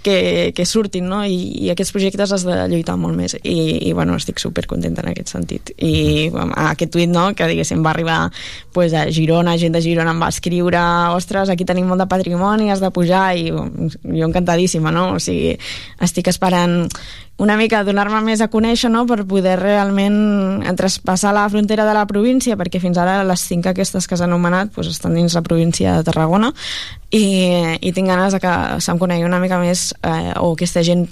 que, 0.04 0.18
que 0.56 0.68
surtin 0.68 1.08
no? 1.12 1.24
I, 1.24 1.40
i 1.66 1.72
aquests 1.72 1.96
projectes 1.96 2.36
has 2.36 2.46
de 2.48 2.58
lluitar 2.72 2.98
molt 3.00 3.18
més 3.18 3.38
i, 3.42 3.58
i 3.88 3.96
bueno, 3.96 4.18
estic 4.20 4.42
super 4.44 4.68
contenta 4.68 5.06
en 5.06 5.12
aquest 5.14 5.32
sentit 5.34 5.74
i 5.78 6.30
bueno, 6.34 6.52
aquest 6.82 6.94
tuit 6.98 7.12
no, 7.12 7.30
que 7.38 7.48
diguéssim 7.48 7.86
va 7.86 7.94
arribar 7.94 8.20
pues, 8.74 8.96
a 8.98 9.06
Girona, 9.14 9.58
gent 9.62 9.78
de 9.78 9.82
Girona 9.86 10.16
em 10.16 10.22
va 10.22 10.32
escriure 10.34 10.82
ostres, 11.16 11.54
aquí 11.54 11.68
tenim 11.70 11.88
molt 11.88 12.02
de 12.02 12.10
patrimoni 12.10 12.72
has 12.74 12.82
de 12.82 12.92
pujar 12.92 13.32
i 13.38 13.52
jo 13.52 14.28
encantadíssima 14.28 14.92
no? 14.92 15.12
o 15.16 15.20
sigui, 15.22 15.58
estic 16.02 16.32
esperant 16.32 16.90
una 17.42 17.56
mica 17.58 17.82
donar-me 17.84 18.20
més 18.22 18.42
a 18.44 18.50
conèixer 18.54 18.92
no? 18.94 19.06
per 19.10 19.24
poder 19.26 19.56
realment 19.58 20.62
traspassar 20.78 21.34
la 21.34 21.48
frontera 21.50 21.88
de 21.88 21.96
la 21.98 22.06
província 22.10 22.58
perquè 22.58 22.82
fins 22.84 23.00
ara 23.02 23.24
les 23.26 23.46
cinc 23.50 23.72
aquestes 23.72 24.08
que 24.08 24.18
s'han 24.18 24.30
anomenat 24.30 24.74
pues, 24.76 24.92
estan 24.92 25.18
dins 25.18 25.34
la 25.38 25.42
província 25.46 25.98
de 25.98 26.06
Tarragona 26.06 26.52
i, 27.10 27.26
i 27.82 27.94
tinc 27.96 28.12
ganes 28.12 28.38
de 28.38 28.42
que 28.44 28.54
se'm 28.86 29.02
conegui 29.02 29.26
una 29.26 29.42
mica 29.42 29.58
més 29.62 29.90
eh, 30.04 30.34
o 30.38 30.54
aquesta 30.54 30.86
gent 30.86 31.08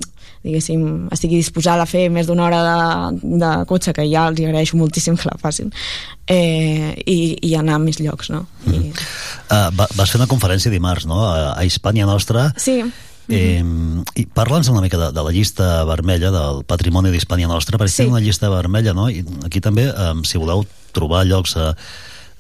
diguéssim, 0.45 1.09
estigui 1.11 1.39
disposada 1.39 1.83
a 1.83 1.89
fer 1.89 2.07
més 2.13 2.29
d'una 2.29 2.45
hora 2.47 2.61
de, 2.63 3.33
de 3.41 3.51
cotxe, 3.69 3.93
que 3.95 4.05
ja 4.07 4.27
els 4.31 4.39
agraeixo 4.39 4.79
moltíssim 4.79 5.17
que 5.19 5.27
la 5.27 5.37
facin, 5.41 5.73
eh, 6.27 6.95
i, 7.05 7.19
i 7.49 7.53
anar 7.59 7.75
a 7.79 7.83
més 7.83 7.99
llocs, 7.99 8.31
no? 8.33 8.45
I... 8.69 8.89
Uh, 9.49 9.67
va, 9.75 9.89
vas 9.97 10.09
fer 10.09 10.21
una 10.21 10.29
conferència 10.31 10.71
dimarts, 10.71 11.09
no?, 11.09 11.21
a, 11.27 11.53
a 11.57 11.67
Hispània 11.67 12.07
Nostra. 12.09 12.49
Sí, 12.57 12.81
Eh, 13.29 13.61
i 14.17 14.23
parla'ns 14.25 14.71
una 14.71 14.81
mica 14.81 14.97
de, 14.97 15.11
de 15.13 15.21
la 15.21 15.29
llista 15.29 15.83
vermella 15.85 16.31
del 16.33 16.63
patrimoni 16.65 17.11
d'Hispània 17.13 17.45
Nostra 17.45 17.77
perquè 17.77 17.93
sí. 17.93 18.01
Sí. 18.01 18.09
una 18.09 18.21
llista 18.23 18.49
vermella 18.49 18.95
no? 18.97 19.05
i 19.13 19.21
aquí 19.45 19.61
també, 19.61 19.85
eh, 19.85 20.15
si 20.25 20.41
voleu 20.41 20.63
trobar 20.97 21.27
llocs 21.29 21.53
eh, 21.53 21.67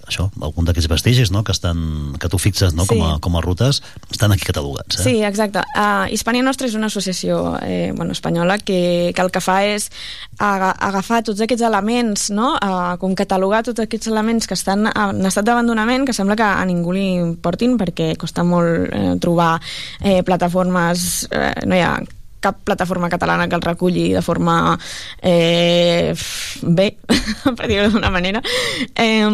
això, 0.09 0.27
algun 0.41 0.67
d'aquests 0.67 0.89
vestigis 0.91 1.31
no? 1.31 1.43
que, 1.47 1.55
estan, 1.55 2.17
que 2.19 2.29
tu 2.31 2.39
fixes 2.41 2.75
no? 2.75 2.85
Sí. 2.85 2.95
com, 2.95 3.05
a, 3.07 3.13
com 3.23 3.37
a 3.37 3.43
rutes, 3.45 3.81
estan 4.11 4.35
aquí 4.35 4.47
catalogats 4.49 4.99
eh? 4.99 5.05
Sí, 5.05 5.15
exacte. 5.25 5.63
Uh, 5.77 6.09
Hispània 6.13 6.45
Nostra 6.45 6.67
és 6.69 6.75
una 6.77 6.89
associació 6.91 7.55
eh, 7.63 7.91
bueno, 7.95 8.13
espanyola 8.17 8.59
que, 8.59 9.13
que 9.15 9.23
el 9.23 9.31
que 9.33 9.43
fa 9.43 9.61
és 9.67 9.89
aga 10.39 10.73
agafar 10.89 11.21
tots 11.27 11.41
aquests 11.45 11.65
elements, 11.67 12.29
no? 12.35 12.53
uh, 12.57 12.95
com 13.01 13.15
catalogar 13.17 13.63
tots 13.67 13.85
aquests 13.85 14.09
elements 14.11 14.49
que 14.49 14.57
estan 14.57 14.89
en 14.89 15.25
estat 15.29 15.47
d'abandonament, 15.47 16.05
que 16.07 16.15
sembla 16.15 16.37
que 16.39 16.45
a 16.45 16.65
ningú 16.67 16.93
li 16.95 17.07
importin 17.19 17.77
perquè 17.79 18.13
costa 18.19 18.45
molt 18.47 18.89
eh, 18.93 19.15
trobar 19.21 19.57
eh, 20.01 20.21
plataformes, 20.25 21.27
eh, 21.31 21.53
no 21.67 21.77
hi 21.77 21.83
ha 21.85 21.93
cap 22.39 22.57
plataforma 22.63 23.09
catalana 23.09 23.47
que 23.47 23.55
el 23.55 23.61
reculli 23.61 24.13
de 24.13 24.21
forma 24.21 24.77
eh, 25.21 26.13
bé, 26.61 26.89
per 27.57 27.67
dir-ho 27.67 27.89
d'una 27.91 28.11
manera. 28.11 28.41
Eh, 28.95 29.27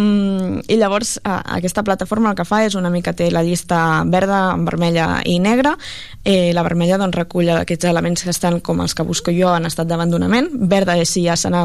I 0.68 0.78
llavors 0.80 1.18
eh, 1.18 1.40
aquesta 1.58 1.84
plataforma 1.84 2.32
el 2.32 2.40
que 2.40 2.48
fa 2.48 2.64
és 2.66 2.76
una 2.76 2.92
mica 2.94 3.14
té 3.14 3.30
la 3.32 3.44
llista 3.46 4.04
verda, 4.10 4.56
vermella 4.58 5.22
i 5.26 5.40
negra. 5.40 5.76
Eh, 6.26 6.52
la 6.58 6.64
vermella 6.66 6.98
doncs, 6.98 7.16
recull 7.16 7.52
aquests 7.54 7.86
elements 7.86 8.26
que 8.26 8.34
estan 8.34 8.60
com 8.66 8.82
els 8.82 8.96
que 8.98 9.06
busco 9.06 9.34
jo 9.34 9.52
en 9.54 9.70
estat 9.70 9.88
d'abandonament. 9.90 10.50
Verda 10.70 10.98
és 10.98 11.12
si 11.14 11.26
ja 11.28 11.36
s'han 11.38 11.58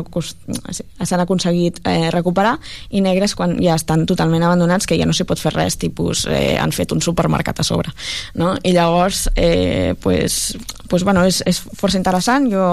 aconseguit 1.24 1.80
eh, 1.88 2.11
recuperar 2.12 2.59
i 2.91 3.01
negra 3.01 3.24
és 3.24 3.36
quan 3.38 3.57
ja 3.62 3.78
estan 3.80 4.05
totalment 4.09 4.45
abandonats 4.45 4.86
que 4.86 4.99
ja 5.01 5.09
no 5.09 5.16
s'hi 5.16 5.24
pot 5.28 5.41
fer 5.41 5.55
res, 5.57 5.78
tipus 5.80 6.26
eh, 6.28 6.59
han 6.61 6.74
fet 6.76 6.93
un 6.93 7.01
supermercat 7.01 7.62
a 7.62 7.66
sobre. 7.66 7.95
No? 8.34 8.53
I 8.62 8.74
llavors, 8.76 9.28
eh, 9.34 9.95
pues, 10.01 10.57
pues, 10.88 11.05
bueno, 11.05 11.24
és, 11.30 11.40
és 11.48 11.60
força 11.78 11.98
interessant. 12.00 12.48
Jo 12.52 12.64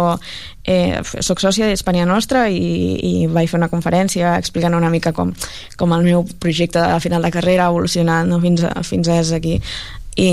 eh, 0.67 0.99
sóc 1.23 1.41
sòcia 1.43 1.69
d'Hispània 1.69 2.07
Nostra 2.09 2.47
i, 2.51 2.97
i 2.97 3.13
vaig 3.31 3.49
fer 3.51 3.61
una 3.61 3.71
conferència 3.71 4.35
explicant 4.41 4.75
una 4.77 4.91
mica 4.93 5.13
com, 5.15 5.33
com 5.79 5.95
el 5.95 6.05
meu 6.07 6.25
projecte 6.41 6.81
de 6.81 6.99
final 7.03 7.23
de 7.23 7.33
carrera 7.33 7.67
ha 7.67 7.73
evolucionat 7.73 8.27
no? 8.29 8.41
fins, 8.43 8.65
a, 8.67 8.73
fins 8.83 9.09
a 9.09 9.21
aquí. 9.37 9.59
I, 10.17 10.29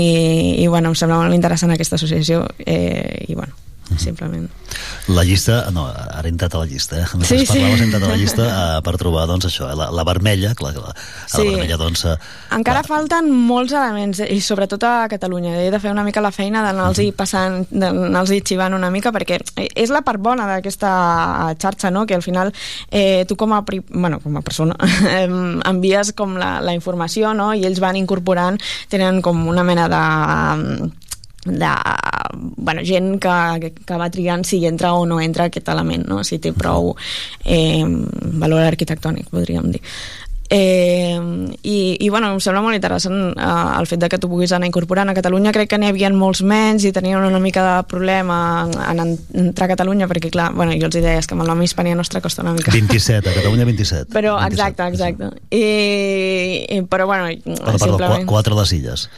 i 0.63 0.67
bueno, 0.67 0.89
em 0.89 0.97
sembla 0.97 1.21
molt 1.21 1.37
interessant 1.37 1.71
aquesta 1.71 1.99
associació 1.99 2.41
eh, 2.65 3.25
i 3.29 3.35
bueno, 3.37 3.53
simplement. 3.97 4.49
La 5.07 5.23
llista, 5.23 5.69
no, 5.71 5.85
ara 5.87 6.25
he 6.25 6.31
entrat 6.33 6.55
a 6.55 6.59
la 6.63 6.65
llista, 6.65 6.97
eh? 6.99 7.05
Mentre 7.13 7.37
Sí, 7.37 7.45
sí. 7.45 7.53
parlaves 7.53 7.81
he 7.81 7.83
entrat 7.85 8.03
a 8.03 8.07
la 8.09 8.17
llista 8.17 8.45
eh, 8.77 8.81
per 8.83 8.95
trobar, 8.97 9.27
doncs, 9.29 9.45
això, 9.47 9.69
eh, 9.71 9.75
la, 9.77 9.91
la 9.93 10.03
vermella, 10.07 10.53
clar, 10.57 10.73
la, 10.75 10.89
a 10.89 10.95
la 10.95 11.27
Sí. 11.29 11.45
vermella, 11.47 11.77
doncs, 11.77 12.05
eh, 12.09 12.15
Encara 12.57 12.81
falten 12.83 13.29
molts 13.29 13.73
elements, 13.77 14.19
eh, 14.25 14.29
i 14.33 14.41
sobretot 14.41 14.83
a 14.83 14.93
Catalunya. 15.11 15.53
He 15.61 15.69
de 15.71 15.79
fer 15.79 15.91
una 15.93 16.03
mica 16.03 16.23
la 16.25 16.31
feina 16.35 16.63
d'anar-los-hi 16.65 17.11
passant, 17.15 17.67
d'anar-los-hi 17.69 18.41
xivant 18.41 18.73
una 18.73 18.89
mica, 18.91 19.11
perquè 19.15 19.39
és 19.75 19.93
la 19.93 20.01
part 20.01 20.19
bona 20.19 20.47
d'aquesta 20.49 21.53
xarxa, 21.61 21.91
no?, 21.91 22.05
que 22.05 22.15
al 22.17 22.23
final 22.25 22.51
eh, 22.89 23.23
tu 23.29 23.35
com 23.37 23.53
a, 23.53 23.61
pri... 23.65 23.83
bueno, 23.89 24.19
com 24.19 24.35
a 24.37 24.41
persona 24.41 24.75
envies 25.71 26.13
com 26.17 26.35
la, 26.41 26.59
la 26.61 26.73
informació, 26.73 27.33
no?, 27.37 27.53
i 27.53 27.65
ells 27.65 27.79
van 27.83 27.95
incorporant, 27.95 28.59
tenen 28.89 29.21
com 29.21 29.45
una 29.47 29.63
mena 29.63 29.87
de 29.89 30.91
de 31.45 31.71
bueno, 32.57 32.81
gent 32.83 33.19
que, 33.21 33.73
que 33.85 33.97
va 33.97 34.09
triant 34.09 34.43
si 34.45 34.63
entra 34.65 34.93
o 34.93 35.05
no 35.05 35.21
entra 35.21 35.47
aquest 35.49 35.69
element, 35.69 36.07
no? 36.09 36.23
si 36.23 36.39
té 36.41 36.51
prou 36.53 36.95
eh, 37.45 37.85
valor 38.41 38.65
arquitectònic, 38.65 39.29
podríem 39.31 39.71
dir. 39.75 39.83
Eh, 40.47 41.17
i, 41.63 41.97
i 42.05 42.09
bueno, 42.13 42.29
em 42.29 42.41
sembla 42.43 42.61
molt 42.61 42.77
interessant 42.77 43.31
eh, 43.33 43.45
el 43.79 43.87
fet 43.89 44.03
de 44.03 44.09
que 44.13 44.19
tu 44.21 44.29
puguis 44.29 44.51
anar 44.53 44.69
incorporant 44.69 45.09
a 45.09 45.15
Catalunya 45.17 45.53
crec 45.55 45.71
que 45.71 45.79
n'hi 45.81 45.89
havia 45.89 46.11
molts 46.13 46.43
menys 46.45 46.85
i 46.85 46.91
tenien 46.93 47.25
una 47.25 47.41
mica 47.41 47.63
de 47.65 47.79
problema 47.89 48.37
en, 48.69 49.01
en 49.01 49.15
entrar 49.41 49.65
a 49.65 49.73
Catalunya 49.73 50.05
perquè 50.11 50.29
clar, 50.29 50.51
bueno, 50.53 50.75
jo 50.77 50.85
els 50.85 50.99
hi 50.99 51.01
deia 51.01 51.17
és 51.23 51.25
que 51.25 51.33
amb 51.33 51.47
el 51.47 51.49
nom 51.49 51.65
Hispània 51.65 51.97
Nostra 51.97 52.21
costa 52.21 52.45
una 52.45 52.53
mica 52.53 52.73
27, 52.75 53.25
a 53.25 53.37
Catalunya 53.39 53.65
27. 53.71 54.13
però 54.13 54.37
exacte, 54.45 54.85
exacte 54.93 55.31
i, 55.49 55.65
i, 56.77 56.81
però 56.85 57.09
bueno 57.09 57.25
Perdó, 57.25 57.65
perdó, 57.65 57.87
simplement... 57.87 58.29
4 58.29 58.53
a 58.53 58.61
les 58.61 58.75
illes. 58.77 59.09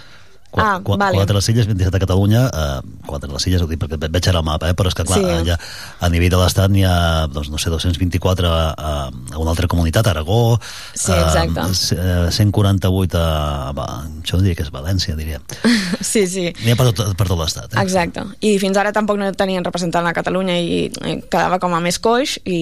Qu 0.51 0.61
Ah, 0.63 0.79
qu 0.81 0.95
vale. 0.97 1.17
4 1.19 1.35
a 1.35 1.37
les 1.41 1.49
illes, 1.49 1.67
27 1.67 1.97
a 1.97 1.99
Catalunya, 1.99 2.41
eh, 2.47 2.81
4 3.05 3.29
a 3.29 3.33
les 3.35 3.47
illes, 3.47 3.61
ho 3.61 3.67
dic 3.67 3.79
perquè 3.81 3.97
veig 4.09 4.27
ara 4.29 4.39
el 4.39 4.45
mapa, 4.47 4.69
eh, 4.69 4.73
però 4.73 4.87
és 4.87 4.95
que 4.95 5.03
clar, 5.03 5.19
Sí. 5.19 5.25
sí. 5.25 5.31
allà, 5.41 5.57
a 5.99 6.09
nivell 6.09 6.29
de 6.31 6.37
l'Estat 6.39 6.71
n'hi 6.71 6.85
ha, 6.87 7.27
doncs, 7.27 7.49
no 7.51 7.57
sé, 7.59 7.69
224 7.69 8.47
a, 8.47 8.73
a, 8.77 8.93
a 9.33 9.37
una 9.37 9.51
altra 9.51 9.67
comunitat, 9.67 10.07
Aragó, 10.07 10.57
Sí, 10.93 11.11
eh, 11.11 12.31
148 12.31 13.17
a, 13.17 13.69
a, 13.75 13.87
això 14.23 14.39
diria 14.41 14.55
que 14.55 14.63
és 14.63 14.71
València, 14.71 15.15
diria. 15.19 15.41
sí, 16.01 16.25
sí 16.27 16.47
N'hi 16.63 16.71
ha 16.71 16.77
per 16.79 16.89
tot, 16.93 17.11
per 17.17 17.27
tot 17.27 17.37
l'Estat. 17.39 17.75
Eh? 17.75 17.81
Exacte. 17.83 18.23
I 18.41 18.55
fins 18.61 18.77
ara 18.79 18.93
tampoc 18.95 19.19
no 19.19 19.29
tenien 19.37 19.65
representant 19.65 20.07
a 20.07 20.13
Catalunya 20.15 20.57
i 20.59 20.79
eh, 20.87 21.17
quedava 21.27 21.59
com 21.59 21.75
a 21.75 21.81
més 21.83 21.99
coix 21.99 22.37
i, 22.45 22.57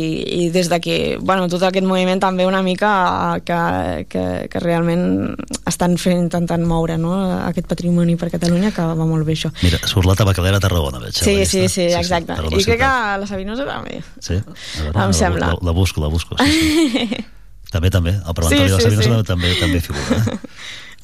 i 0.46 0.50
des 0.54 0.70
d'aquí, 0.72 1.18
bueno, 1.22 1.48
tot 1.52 1.64
aquest 1.70 1.86
moviment 1.88 2.20
també 2.24 2.48
una 2.50 2.64
mica 2.66 2.92
eh, 3.38 3.42
que, 3.46 3.62
que, 4.10 4.26
que 4.52 4.64
realment 4.64 5.36
estan 5.70 5.98
fent, 6.02 6.26
intentant 6.26 6.66
moure 6.66 6.98
no? 6.98 7.14
aquest 7.46 7.68
patrimoni 7.76 8.16
per 8.18 8.32
Catalunya 8.34 8.72
que 8.74 8.88
va 8.88 9.06
molt 9.06 9.28
bé 9.28 9.36
això. 9.36 9.52
Mira, 9.62 9.78
surt 9.86 10.08
la 10.10 10.16
tabacalera 10.18 10.58
a 10.58 10.64
Tarragona, 10.64 11.04
veig. 11.04 11.14
Sí, 11.14 11.38
sí, 11.46 11.62
llista. 11.62 11.70
sí, 11.76 11.88
exacte. 11.92 12.32
Tarragona 12.34 12.62
I 12.64 12.66
crec 12.72 12.80
que 12.82 12.92
la 13.22 13.28
Sabinosa 13.30 13.68
també. 13.70 14.00
Sí, 14.24 14.40
a 14.40 14.82
veure, 14.82 14.96
Em 14.96 15.14
la, 15.14 15.20
sembla. 15.20 15.52
La, 15.54 15.60
la 15.70 15.76
busco, 15.76 16.02
la 16.02 16.08
busco. 16.10 16.40
Sí, 16.40 16.90
sí. 16.96 17.24
També, 17.76 17.90
també. 17.92 18.12
El 18.16 18.34
parlamentari 18.38 18.70
Sí, 18.70 18.72
de 18.72 18.76
la 18.78 18.80
sí, 18.80 18.96
Sabina 18.96 19.20
sí. 19.20 19.28
També, 19.28 19.50
també 19.60 19.82
figura. 19.84 20.22
Eh? 20.24 20.40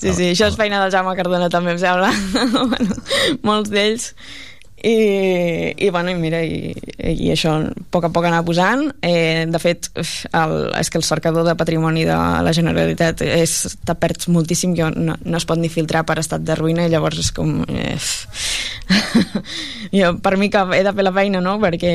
Sí, 0.01 0.09
sí, 0.17 0.27
això 0.31 0.47
és 0.49 0.55
feina 0.57 0.79
del 0.81 0.89
Jaume 0.89 1.11
Cardona 1.13 1.45
també, 1.53 1.75
em 1.75 1.77
sembla. 1.77 2.07
bueno, 2.71 2.95
molts 3.45 3.69
d'ells. 3.69 4.07
I, 4.83 5.75
i 5.77 5.89
bueno, 5.89 6.09
i 6.09 6.15
mira, 6.17 6.39
i, 6.41 6.73
i 6.97 7.29
això 7.29 7.53
a 7.59 7.69
poc 7.93 8.07
a 8.07 8.09
poc 8.13 8.25
anar 8.25 8.41
posant 8.47 8.87
eh, 9.05 9.45
de 9.45 9.59
fet, 9.61 9.91
el, 9.93 10.55
és 10.79 10.89
que 10.89 10.97
el 10.97 11.05
cercador 11.05 11.45
de 11.45 11.53
patrimoni 11.59 12.05
de 12.07 12.17
la 12.17 12.53
Generalitat 12.55 13.21
és, 13.21 13.53
te 13.85 13.95
perds 14.01 14.31
moltíssim 14.33 14.73
que 14.77 14.89
no, 14.95 15.17
no 15.21 15.37
es 15.37 15.45
pot 15.45 15.61
ni 15.61 15.69
filtrar 15.69 16.01
per 16.09 16.17
estat 16.21 16.41
de 16.47 16.57
ruïna 16.57 16.87
i 16.87 16.93
llavors 16.93 17.19
és 17.21 17.29
com 17.35 17.59
eh, 17.69 17.93
jo, 19.99 20.15
per 20.23 20.33
mi 20.41 20.49
que 20.49 20.63
he 20.73 20.81
de 20.83 20.95
fer 20.97 21.05
la 21.05 21.13
feina 21.13 21.43
no? 21.45 21.57
perquè 21.61 21.93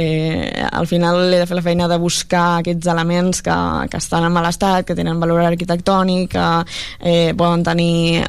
al 0.70 0.86
final 0.86 1.24
he 1.26 1.40
de 1.42 1.48
fer 1.50 1.58
la 1.58 1.66
feina 1.66 1.90
de 1.90 1.98
buscar 1.98 2.60
aquests 2.60 2.92
elements 2.92 3.42
que, 3.42 3.58
que 3.90 3.98
estan 3.98 4.28
en 4.28 4.34
mal 4.36 4.46
estat, 4.46 4.86
que 4.86 4.94
tenen 4.94 5.18
valor 5.20 5.42
arquitectònic 5.42 6.30
que 6.36 6.46
eh, 7.00 7.34
poden 7.34 7.66
tenir 7.66 8.22
eh, 8.22 8.26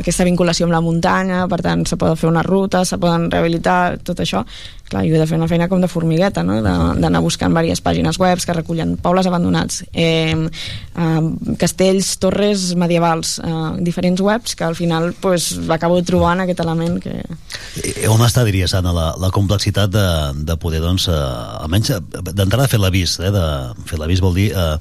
aquesta 0.00 0.24
vinculació 0.24 0.68
amb 0.68 0.78
la 0.78 0.84
muntanya 0.84 1.44
per 1.52 1.60
tant 1.68 1.84
se 1.84 2.00
poden 2.00 2.16
fer 2.16 2.32
una 2.32 2.46
ruta, 2.46 2.84
se 2.88 2.96
poden 2.96 3.28
rehabilitar 3.30 3.89
tot 4.04 4.20
això, 4.22 4.44
clar, 4.90 5.04
jo 5.06 5.16
he 5.16 5.20
de 5.20 5.26
fer 5.28 5.38
una 5.38 5.48
feina 5.50 5.68
com 5.70 5.80
de 5.82 5.88
formigueta, 5.90 6.44
no? 6.46 6.60
D'anar 6.62 7.22
buscant 7.24 7.54
diverses 7.54 7.82
pàgines 7.84 8.18
webs 8.20 8.46
que 8.46 8.56
recullen 8.56 8.96
pobles 9.02 9.28
abandonats 9.30 9.82
eh, 9.92 10.34
eh, 10.34 11.20
castells, 11.60 12.12
torres 12.22 12.70
medievals 12.78 13.38
eh, 13.44 13.60
diferents 13.86 14.22
webs 14.24 14.56
que 14.56 14.64
al 14.64 14.76
final 14.78 15.12
pues, 15.20 15.52
acabo 15.68 16.00
trobant 16.06 16.44
aquest 16.44 16.64
element 16.64 16.98
que... 17.02 17.20
Eh, 17.20 18.08
On 18.10 18.22
està, 18.26 18.44
diries, 18.46 18.74
Anna, 18.74 18.94
la, 18.96 19.10
la 19.20 19.30
complexitat 19.34 19.92
de, 19.92 20.08
de 20.46 20.56
poder, 20.60 20.82
doncs, 20.84 21.08
eh, 21.10 21.20
almenys 21.64 21.94
eh, 21.94 22.00
d'entrada 22.32 22.68
fer 22.70 22.80
l'avís, 22.82 23.18
eh, 23.20 23.30
de 23.34 23.46
fer 23.86 24.00
l'avís 24.00 24.22
vol 24.24 24.36
dir 24.36 24.50
eh, 24.54 24.74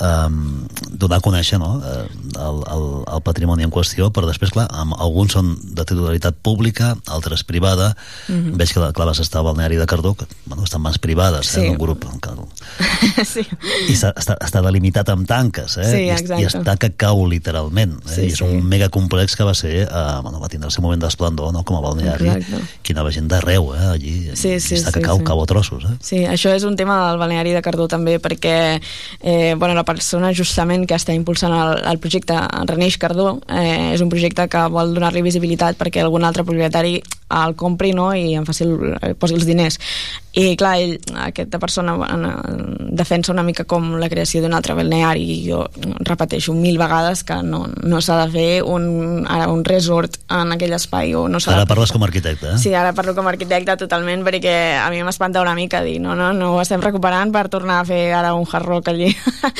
um, 0.00 0.66
donar 0.90 1.18
a 1.20 1.24
conèixer 1.24 1.58
no? 1.60 1.80
eh, 1.84 2.06
el, 2.40 2.60
el, 2.74 2.84
el 3.14 3.22
patrimoni 3.22 3.66
en 3.66 3.72
qüestió, 3.72 4.10
però 4.14 4.26
després, 4.28 4.52
clar, 4.54 4.66
amb, 4.72 4.96
alguns 4.98 5.36
són 5.36 5.52
de 5.60 5.84
titularitat 5.84 6.40
pública, 6.42 6.94
altres 7.10 7.44
privada. 7.44 7.92
Mhm. 8.28 8.56
Veig 8.60 8.72
que, 8.74 8.80
clar, 8.80 9.08
vas 9.08 9.20
estar 9.22 9.40
al 9.40 9.48
balneari 9.50 9.76
de 9.76 9.86
Cardó, 9.86 10.14
que 10.14 10.26
bueno, 10.46 10.64
estan 10.64 10.82
mans 10.82 10.98
privades, 10.98 11.46
Sí. 11.46 11.60
eh, 11.60 11.70
un 11.70 11.78
grup 11.78 12.04
que, 12.20 12.30
sí. 13.24 13.44
i 13.88 13.94
està, 13.94 14.12
està, 14.16 14.60
delimitat 14.64 15.08
amb 15.12 15.26
tanques, 15.28 15.76
eh? 15.80 15.86
Sí, 15.88 16.02
I, 16.06 16.10
exacte. 16.14 16.42
I 16.42 16.46
està 16.48 16.76
que 16.80 16.90
cau 17.00 17.24
literalment. 17.28 17.96
Eh? 18.06 18.14
Sí, 18.14 18.20
I 18.28 18.32
és 18.32 18.40
sí. 18.40 18.44
un 18.46 18.66
megacomplex 18.68 19.36
que 19.36 19.46
va 19.46 19.54
ser, 19.54 19.74
eh, 19.86 20.04
bueno, 20.22 20.40
va 20.40 20.48
tindre 20.52 20.68
el 20.68 20.74
seu 20.74 20.84
moment 20.84 21.02
d'esplendor, 21.02 21.52
no?, 21.54 21.64
com 21.64 21.78
a 21.78 21.82
balneari, 21.84 22.28
Exacte. 22.28 22.78
que 22.82 22.94
anava 22.96 23.12
gent 23.14 23.28
d'arreu, 23.30 23.72
eh, 23.74 23.86
allí, 23.94 24.14
Sí, 24.34 24.58
sí, 24.60 24.76
està 24.78 24.92
que 24.92 25.00
sí, 25.00 25.06
cau, 25.06 25.18
sí. 25.18 25.24
cau 25.24 25.42
a 25.42 25.46
trossos, 25.46 25.84
eh? 25.84 25.96
Sí, 26.04 26.22
això 26.28 26.54
és 26.54 26.64
un 26.64 26.76
tema 26.76 27.00
del 27.08 27.18
balneari 27.20 27.52
de 27.56 27.62
Cardó 27.62 27.88
també 27.88 28.18
perquè 28.22 28.80
eh, 29.20 29.54
bueno, 29.58 29.74
la 29.74 29.84
persona 29.90 30.32
justament 30.36 30.86
que 30.88 30.96
està 30.96 31.14
impulsant 31.16 31.54
el, 31.54 31.76
el 31.90 32.00
projecte 32.02 32.38
Reneix 32.70 32.98
Cardó 33.02 33.34
eh, 33.50 33.92
és 33.94 34.04
un 34.04 34.10
projecte 34.12 34.46
que 34.50 34.66
vol 34.72 34.94
donar-li 34.96 35.24
visibilitat 35.26 35.78
perquè 35.80 36.04
algun 36.04 36.26
altre 36.26 36.46
propietari 36.46 36.98
el 37.30 37.54
compri 37.58 37.92
no? 37.94 38.10
i 38.14 38.34
en 38.38 38.46
faci 38.48 38.66
el, 38.66 39.14
posi 39.18 39.38
els 39.38 39.46
diners 39.48 39.78
i 40.32 40.54
clar, 40.56 40.76
ell, 40.78 40.98
aquesta 41.24 41.58
persona 41.58 41.96
en, 42.06 42.24
en, 42.24 42.60
defensa 42.94 43.32
una 43.32 43.42
mica 43.42 43.64
com 43.64 43.96
la 43.98 44.08
creació 44.12 44.42
d'un 44.42 44.54
altre 44.54 44.76
balneari 44.78 45.24
i 45.24 45.38
jo 45.48 45.64
repeteixo 46.06 46.54
mil 46.54 46.78
vegades 46.78 47.24
que 47.26 47.40
no, 47.42 47.64
no 47.82 48.00
s'ha 48.04 48.18
de 48.24 48.28
fer 48.30 48.48
un, 48.62 49.26
ara 49.26 49.48
un 49.50 49.64
resort 49.66 50.20
en 50.30 50.54
aquell 50.54 50.76
espai 50.76 51.14
o 51.18 51.26
no 51.28 51.40
s'ha 51.40 51.54
Ara 51.56 51.64
de 51.64 51.70
parles 51.70 51.90
com 51.90 52.04
a 52.04 52.08
arquitecte, 52.08 52.54
eh? 52.54 52.58
Sí, 52.62 52.74
ara 52.74 52.92
parlo 52.94 53.16
com 53.16 53.26
a 53.26 53.34
arquitecte 53.34 53.76
totalment 53.80 54.22
perquè 54.26 54.54
a 54.78 54.86
mi 54.94 55.02
m'espanta 55.06 55.42
una 55.42 55.56
mica 55.58 55.82
dir 55.82 55.98
no, 56.02 56.14
no, 56.18 56.30
no 56.36 56.54
ho 56.54 56.60
estem 56.62 56.82
recuperant 56.84 57.34
per 57.34 57.48
tornar 57.50 57.80
a 57.80 57.88
fer 57.88 58.12
ara 58.14 58.34
un 58.38 58.46
hard 58.46 58.70
rock 58.70 58.92
allí 58.94 59.10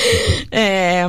eh, 0.51 1.07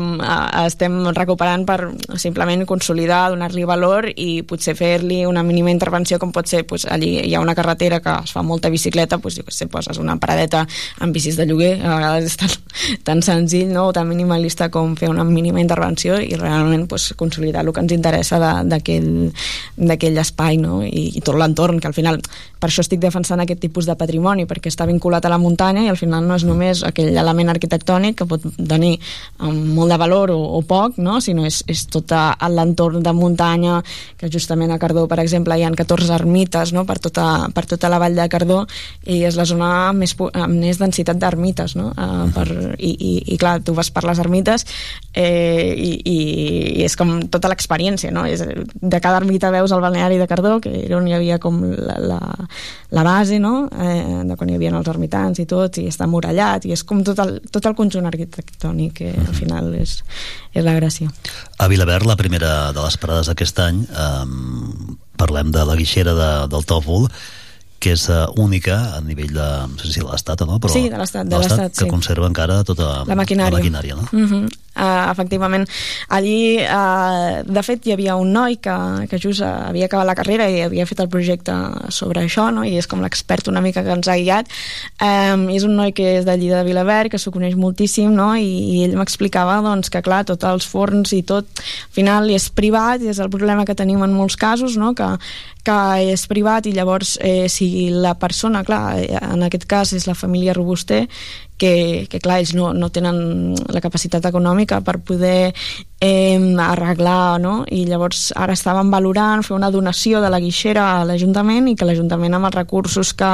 estem 0.65 0.99
recuperant 1.15 1.67
per 1.69 1.79
simplement 2.19 2.67
consolidar, 2.67 3.31
donar-li 3.33 3.65
valor 3.69 4.09
i 4.11 4.43
potser 4.47 4.75
fer-li 4.79 5.23
una 5.27 5.43
mínima 5.47 5.71
intervenció 5.71 6.19
com 6.19 6.33
pot 6.35 6.49
ser, 6.51 6.65
pues, 6.67 6.87
allí 6.87 7.15
hi 7.23 7.35
ha 7.35 7.43
una 7.43 7.55
carretera 7.55 8.01
que 8.03 8.15
es 8.25 8.33
fa 8.35 8.43
molta 8.43 8.71
bicicleta, 8.73 9.19
pues, 9.19 9.39
jo 9.39 9.45
sé, 9.53 9.69
poses 9.71 10.01
una 10.03 10.17
paradeta 10.21 10.65
amb 11.01 11.15
bicis 11.15 11.37
de 11.39 11.47
lloguer, 11.49 11.75
a 11.81 11.97
vegades 11.97 12.33
és 12.33 12.39
tan, 12.41 12.57
tan 13.05 13.23
senzill 13.25 13.73
no? 13.73 13.89
o 13.91 13.93
tan 13.95 14.09
minimalista 14.09 14.71
com 14.73 14.97
fer 14.99 15.11
una 15.13 15.25
mínima 15.25 15.61
intervenció 15.63 16.19
i 16.21 16.35
realment 16.39 16.89
pues, 16.89 17.13
consolidar 17.19 17.65
el 17.67 17.73
que 17.73 17.85
ens 17.85 17.95
interessa 17.95 18.41
d'aquell 18.65 20.23
espai 20.23 20.59
no? 20.63 20.83
I, 20.87 21.13
i 21.19 21.25
tot 21.25 21.39
l'entorn, 21.39 21.81
que 21.81 21.91
al 21.91 21.97
final 21.97 22.21
per 22.63 22.71
això 22.71 22.85
estic 22.85 23.01
defensant 23.03 23.43
aquest 23.43 23.61
tipus 23.63 23.89
de 23.89 23.97
patrimoni 23.99 24.47
perquè 24.47 24.71
està 24.71 24.87
vinculat 24.87 25.25
a 25.27 25.33
la 25.33 25.41
muntanya 25.43 25.83
i 25.83 25.91
al 25.91 25.99
final 25.99 26.27
no 26.29 26.37
és 26.39 26.45
només 26.47 26.85
aquell 26.87 27.17
element 27.19 27.51
arquitectònic 27.51 28.21
que 28.21 28.29
pot 28.31 28.45
tenir 28.57 28.95
um, 29.43 29.57
molt 29.75 29.91
de 29.91 29.99
valor 29.99 30.31
o, 30.35 30.39
o 30.59 30.63
poc, 30.67 30.99
no? 31.03 31.19
sinó 31.21 31.47
és, 31.49 31.63
és 31.71 31.85
tot 31.91 32.13
l'entorn 32.13 33.03
de 33.03 33.13
muntanya 33.17 33.81
que 34.19 34.31
justament 34.31 34.71
a 34.71 34.79
Cardó, 34.79 35.07
per 35.11 35.19
exemple, 35.23 35.57
hi 35.59 35.67
ha 35.67 35.73
14 35.75 36.15
ermites 36.15 36.73
no? 36.77 36.87
per, 36.87 36.99
tota, 37.03 37.49
per 37.55 37.67
tota 37.67 37.91
la 37.91 37.99
vall 38.03 38.19
de 38.19 38.29
Cardó 38.31 38.63
i 39.11 39.23
és 39.27 39.39
la 39.39 39.42
zona 39.49 39.69
amb 39.91 40.03
més, 40.03 40.15
amb 40.19 40.59
més 40.61 40.79
densitat 40.81 41.19
d'ermites 41.21 41.77
no? 41.79 41.91
uh, 41.93 42.27
per, 42.35 42.47
i, 42.79 42.93
i, 42.93 43.13
i 43.35 43.39
clar, 43.41 43.59
tu 43.65 43.75
vas 43.77 43.91
per 43.93 44.05
les 44.09 44.21
ermites 44.23 44.67
eh, 45.15 45.73
i, 45.73 45.93
i, 45.99 46.17
i 46.81 46.85
és 46.87 46.97
com 46.99 47.15
tota 47.33 47.51
l'experiència 47.53 48.13
no? 48.15 48.25
és, 48.29 48.43
de 48.43 49.01
cada 49.03 49.21
ermita 49.23 49.53
veus 49.55 49.73
el 49.75 49.83
balneari 49.85 50.21
de 50.21 50.29
Cardó 50.31 50.59
que 50.63 50.73
era 50.85 50.99
on 50.99 51.09
hi 51.09 51.17
havia 51.17 51.39
com 51.43 51.61
la, 51.63 51.99
la, 51.99 52.21
la 52.91 53.07
base 53.07 53.41
no? 53.43 53.67
eh, 53.73 54.23
de 54.29 54.39
quan 54.39 54.51
hi 54.51 54.59
havia 54.59 54.75
els 54.77 54.91
ermitans 54.93 55.43
i 55.43 55.49
tot 55.49 55.79
i 55.83 55.89
està 55.91 56.09
murallat 56.11 56.67
i 56.67 56.75
és 56.77 56.85
com 56.87 57.03
tot 57.07 57.21
el, 57.25 57.39
tot 57.53 57.67
el 57.69 57.77
conjunt 57.79 58.09
arquitectònic 58.09 58.99
que 59.03 59.13
al 59.17 59.35
final 59.37 59.73
és, 59.79 60.01
és 60.53 60.65
la 60.65 60.75
gràcia 60.77 61.13
A 61.59 61.69
Vilaverd, 61.71 62.07
la 62.09 62.19
primera 62.19 62.73
de 62.75 62.83
les 62.83 62.97
parades 63.01 63.31
d'aquest 63.31 63.61
any, 63.63 63.85
eh, 63.87 64.99
parlem 65.21 65.53
de 65.55 65.65
la 65.69 65.77
guixera 65.79 66.15
de, 66.19 66.33
del 66.53 66.67
Tòfol, 66.69 67.09
que 67.83 67.97
és 67.97 68.05
uh, 68.13 68.29
única 68.39 68.77
a 68.97 69.01
nivell 69.03 69.33
de, 69.35 69.49
no 69.73 69.81
sé 69.83 69.91
si 69.91 70.03
de 70.03 70.07
l'Estat 70.07 70.45
o 70.45 70.49
no, 70.49 70.59
però 70.63 70.71
Sí, 70.71 70.85
de 70.93 71.01
l'Estat, 71.01 71.27
de 71.27 71.41
l'Estat, 71.43 71.75
que 71.75 71.87
sí. 71.87 71.91
conserva 71.91 72.29
encara 72.31 72.61
tota 72.69 73.03
la 73.09 73.17
maquinària, 73.19 73.51
la 73.51 73.59
maquinària 73.59 73.99
no? 73.99 74.07
uh 74.07 74.29
-huh. 74.31 74.45
Uh, 74.77 75.11
efectivament 75.11 75.69
allí 76.09 76.59
uh, 76.63 77.43
de 77.45 77.63
fet 77.67 77.87
hi 77.87 77.95
havia 77.95 78.17
un 78.21 78.33
noi 78.33 78.59
que, 78.63 78.75
que 79.11 79.21
just 79.21 79.43
uh, 79.43 79.69
havia 79.69 79.89
acabat 79.89 80.09
la 80.09 80.17
carrera 80.19 80.49
i 80.51 80.63
havia 80.67 80.87
fet 80.89 81.03
el 81.05 81.11
projecte 81.13 81.55
sobre 81.95 82.23
això 82.25 82.49
no? 82.55 82.65
i 82.65 82.77
és 82.81 82.89
com 82.91 83.03
l'expert 83.05 83.51
una 83.53 83.63
mica 83.65 83.85
que 83.85 83.95
ens 83.95 84.09
ha 84.09 84.19
guiat 84.19 84.51
um, 85.03 85.49
és 85.53 85.67
un 85.69 85.77
noi 85.79 85.95
que 85.97 86.19
és 86.19 86.29
d'allí 86.29 86.51
de 86.53 86.63
Vilaverd 86.67 87.13
que 87.13 87.21
s'ho 87.21 87.35
coneix 87.35 87.57
moltíssim 87.59 88.13
no? 88.17 88.33
I, 88.37 88.51
i 88.77 88.85
ell 88.87 88.97
m'explicava 88.99 89.61
doncs, 89.65 89.93
que 89.93 90.03
clar, 90.05 90.25
tots 90.29 90.49
els 90.49 90.69
forns 90.69 91.13
i 91.17 91.23
tot 91.27 91.49
al 91.63 91.95
final 91.97 92.31
és 92.33 92.49
privat 92.53 93.03
i 93.03 93.13
és 93.13 93.21
el 93.23 93.33
problema 93.33 93.67
que 93.69 93.79
tenim 93.79 94.03
en 94.05 94.15
molts 94.17 94.39
casos 94.41 94.79
no? 94.81 94.93
que, 94.97 95.09
que 95.67 95.79
és 96.13 96.27
privat 96.31 96.67
i 96.67 96.75
llavors 96.75 97.17
eh, 97.21 97.49
si 97.53 97.91
la 97.91 98.15
persona, 98.19 98.65
clar, 98.67 98.99
en 99.21 99.47
aquest 99.47 99.67
cas 99.71 99.93
és 99.97 100.09
la 100.09 100.19
família 100.19 100.55
Robuster 100.57 101.05
que, 101.63 102.07
que 102.11 102.19
clar, 102.19 102.41
ells 102.43 102.57
no, 102.59 102.73
no 102.75 102.91
tenen 102.91 103.55
la 103.71 103.83
capacitat 103.85 104.27
econòmica 104.33 104.81
per 104.83 104.99
poder 105.07 105.53
eh, 106.05 106.57
arreglar, 106.59 107.41
no? 107.41 107.63
I 107.71 107.85
llavors 107.87 108.33
ara 108.35 108.57
estaven 108.57 108.91
valorant 108.91 109.45
fer 109.47 109.55
una 109.55 109.71
donació 109.71 110.19
de 110.21 110.31
la 110.33 110.41
guixera 110.43 110.87
a 110.97 111.05
l'Ajuntament 111.07 111.69
i 111.71 111.77
que 111.79 111.87
l'Ajuntament 111.87 112.35
amb 112.35 112.49
els 112.49 112.57
recursos 112.57 113.13
que, 113.15 113.31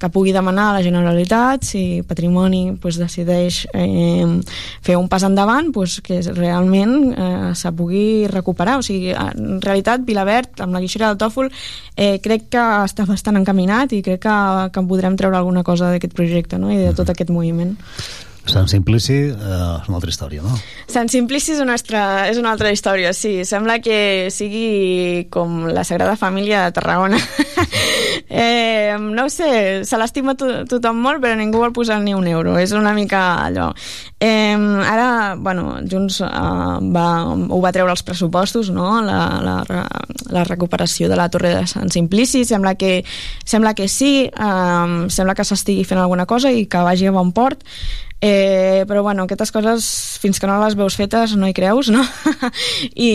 que 0.00 0.08
pugui 0.14 0.32
demanar 0.32 0.70
a 0.70 0.78
la 0.78 0.84
Generalitat, 0.86 1.66
si 1.68 2.00
Patrimoni 2.08 2.78
pues, 2.80 2.96
decideix 2.96 3.66
eh, 3.74 4.24
fer 4.80 4.96
un 4.96 5.10
pas 5.12 5.26
endavant, 5.28 5.68
pues, 5.74 5.98
que 6.00 6.22
realment 6.32 6.94
eh, 7.12 7.50
se 7.54 7.72
pugui 7.76 8.24
recuperar. 8.32 8.78
O 8.80 8.86
sigui, 8.86 9.12
en 9.12 9.60
realitat, 9.60 10.06
Vilaverd, 10.08 10.62
amb 10.64 10.72
la 10.78 10.80
guixera 10.80 11.10
del 11.10 11.20
Tòfol, 11.20 11.52
eh, 11.92 12.16
crec 12.24 12.48
que 12.56 12.64
està 12.86 13.04
bastant 13.04 13.36
encaminat 13.36 13.92
i 13.92 14.00
crec 14.06 14.24
que, 14.24 14.38
que 14.72 14.80
en 14.80 14.88
podrem 14.88 15.20
treure 15.20 15.36
alguna 15.36 15.66
cosa 15.66 15.92
d'aquest 15.92 16.16
projecte 16.16 16.56
no? 16.56 16.72
i 16.72 16.80
de 16.86 16.96
tot 16.96 17.12
aquest 17.12 17.28
moviment. 17.34 17.76
Sant 18.48 18.68
Simplici 18.70 19.16
eh, 19.28 19.32
és 19.34 19.88
una 19.90 19.98
altra 19.98 20.12
història, 20.12 20.44
no? 20.44 20.54
Sant 20.88 21.10
Simplici 21.12 21.52
és 21.56 21.62
una, 21.64 21.74
altra, 21.76 22.02
és 22.30 22.38
una 22.40 22.52
altra 22.54 22.72
història, 22.72 23.12
sí. 23.16 23.42
Sembla 23.48 23.78
que 23.84 24.28
sigui 24.32 25.26
com 25.32 25.66
la 25.72 25.84
Sagrada 25.84 26.16
Família 26.16 26.64
de 26.66 26.76
Tarragona. 26.78 27.20
eh, 28.28 28.96
no 28.98 29.28
sé, 29.32 29.84
se 29.84 29.98
l'estima 30.00 30.34
to 30.38 30.64
tothom 30.68 31.00
molt, 31.02 31.22
però 31.22 31.36
ningú 31.38 31.60
vol 31.62 31.74
posar 31.76 32.00
ni 32.02 32.14
un 32.14 32.26
euro. 32.28 32.56
És 32.60 32.72
una 32.76 32.92
mica 32.96 33.44
allò. 33.44 33.70
Eh, 34.20 34.56
ara, 34.56 35.36
bueno, 35.38 35.78
Junts 35.88 36.20
eh, 36.20 36.28
va, 36.94 37.06
ho 37.34 37.60
va 37.62 37.72
treure 37.74 37.94
els 37.94 38.04
pressupostos, 38.04 38.72
no?, 38.74 39.00
la, 39.04 39.20
la, 39.44 39.84
la 40.34 40.44
recuperació 40.48 41.08
de 41.08 41.16
la 41.16 41.28
Torre 41.32 41.54
de 41.54 41.64
Sant 41.70 41.92
Simplici. 41.94 42.44
Sembla 42.44 42.74
que, 42.76 43.04
sembla 43.44 43.74
que 43.78 43.88
sí, 43.88 44.12
eh, 44.28 45.08
sembla 45.08 45.38
que 45.38 45.48
s'estigui 45.48 45.86
fent 45.88 46.02
alguna 46.02 46.26
cosa 46.26 46.52
i 46.52 46.66
que 46.68 46.84
vagi 46.84 47.08
a 47.08 47.16
bon 47.16 47.32
port. 47.32 47.64
Eh, 48.20 48.84
però 48.88 49.04
bueno, 49.04 49.22
aquestes 49.22 49.52
coses, 49.54 50.18
fins 50.18 50.40
que 50.42 50.48
no 50.50 50.56
les 50.58 50.74
veus 50.74 50.96
fetes, 50.98 51.36
no 51.38 51.46
hi 51.46 51.54
creus, 51.54 51.86
no? 51.94 52.02
I, 53.08 53.10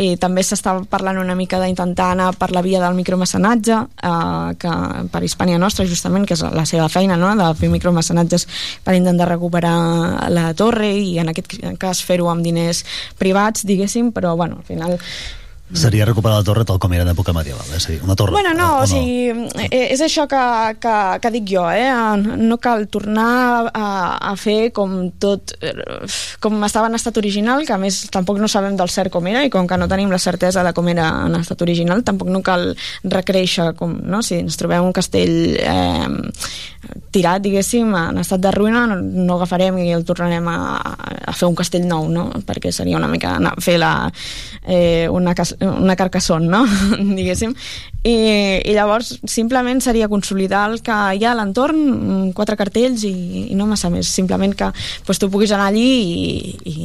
i 0.00 0.06
també 0.20 0.40
s'està 0.40 0.78
parlant 0.88 1.20
una 1.20 1.36
mica 1.36 1.60
d'intentar 1.60 2.10
anar 2.14 2.30
per 2.40 2.48
la 2.56 2.62
via 2.64 2.80
del 2.80 2.96
micromecenatge, 2.96 3.82
eh, 4.00 4.23
que 4.60 4.72
per 5.12 5.22
Hispània 5.24 5.60
Nostra, 5.60 5.86
justament, 5.88 6.26
que 6.28 6.36
és 6.36 6.42
la 6.44 6.66
seva 6.68 6.88
feina, 6.92 7.18
no?, 7.20 7.32
de 7.38 7.50
fer 7.58 7.70
micromecenatges 7.72 8.48
per 8.84 8.96
intentar 8.98 9.28
recuperar 9.30 9.76
la 10.32 10.50
torre 10.58 10.90
i 10.94 11.18
en 11.22 11.32
aquest 11.32 11.56
cas 11.80 12.02
fer-ho 12.04 12.28
amb 12.32 12.44
diners 12.44 12.84
privats, 13.20 13.64
diguéssim, 13.66 14.12
però 14.14 14.36
bueno, 14.36 14.60
al 14.62 14.68
final 14.68 14.98
Seria 15.72 16.04
recuperar 16.04 16.36
la 16.36 16.44
torre 16.44 16.62
tal 16.68 16.76
com 16.78 16.92
era 16.92 17.06
en 17.06 17.08
època 17.08 17.32
medieval, 17.32 17.64
eh? 17.72 17.80
Sí, 17.80 17.96
una 18.04 18.14
torre. 18.14 18.34
Bueno, 18.36 18.52
no, 18.52 18.66
o, 18.76 18.82
o 18.84 18.86
sigui, 18.86 19.32
eh, 19.64 19.86
és 19.94 20.02
això 20.04 20.26
que, 20.28 20.42
que, 20.76 20.96
que 21.24 21.30
dic 21.32 21.46
jo, 21.48 21.62
eh? 21.72 21.88
No 22.20 22.58
cal 22.60 22.84
tornar 22.92 23.70
a, 23.72 23.86
a 24.20 24.34
fer 24.36 24.74
com 24.76 25.08
tot, 25.18 25.54
eh, 25.64 25.72
com 26.44 26.60
estava 26.68 26.90
en 26.92 26.98
estat 27.00 27.16
original, 27.16 27.64
que 27.64 27.72
a 27.72 27.80
més 27.80 28.02
tampoc 28.12 28.38
no 28.42 28.50
sabem 28.52 28.76
del 28.76 28.92
cert 28.92 29.10
com 29.14 29.24
era, 29.30 29.40
i 29.40 29.50
com 29.50 29.64
que 29.66 29.78
no 29.80 29.88
tenim 29.88 30.12
la 30.12 30.20
certesa 30.20 30.62
de 30.66 30.74
com 30.76 30.92
era 30.92 31.08
en 31.30 31.40
estat 31.40 31.64
original, 31.64 32.04
tampoc 32.04 32.28
no 32.28 32.44
cal 32.44 32.74
recréixer 33.08 33.72
com, 33.80 33.96
no? 34.04 34.20
Si 34.20 34.42
ens 34.44 34.60
trobem 34.60 34.84
un 34.84 34.92
castell 34.92 35.56
eh, 35.64 36.12
tirat, 37.10 37.40
diguéssim, 37.40 37.88
en 37.98 38.20
estat 38.20 38.44
de 38.44 38.52
ruïna, 38.52 38.84
no, 38.92 39.00
no 39.00 39.40
agafarem 39.40 39.80
i 39.80 39.88
el 39.96 40.04
tornarem 40.04 40.44
a, 40.52 40.58
a 41.24 41.32
fer 41.32 41.48
un 41.48 41.56
castell 41.56 41.88
nou, 41.88 42.08
no? 42.12 42.28
Perquè 42.44 42.72
seria 42.74 43.00
una 43.00 43.08
mica 43.08 43.38
anar, 43.40 43.56
fer 43.64 43.80
la, 43.80 43.94
eh, 44.68 45.08
una, 45.08 45.32
una 45.66 45.96
carcassón, 45.96 46.48
no? 46.48 46.66
diguéssim. 46.98 47.54
I, 48.04 48.14
I 48.68 48.74
llavors 48.76 49.14
simplement 49.24 49.80
seria 49.80 50.10
consolidar 50.12 50.66
el 50.70 50.82
que 50.84 50.94
hi 51.16 51.24
ha 51.24 51.30
a 51.32 51.38
l'entorn, 51.38 51.78
mm, 51.88 52.32
quatre 52.36 52.56
cartells 52.60 53.04
i, 53.08 53.14
i 53.48 53.56
no 53.56 53.64
massa 53.70 53.88
més. 53.92 54.10
Simplement 54.12 54.52
que 54.58 54.68
pues, 55.06 55.20
tu 55.22 55.30
puguis 55.32 55.54
anar 55.56 55.70
allí 55.72 55.86
i, 56.04 56.52
i, 56.68 56.76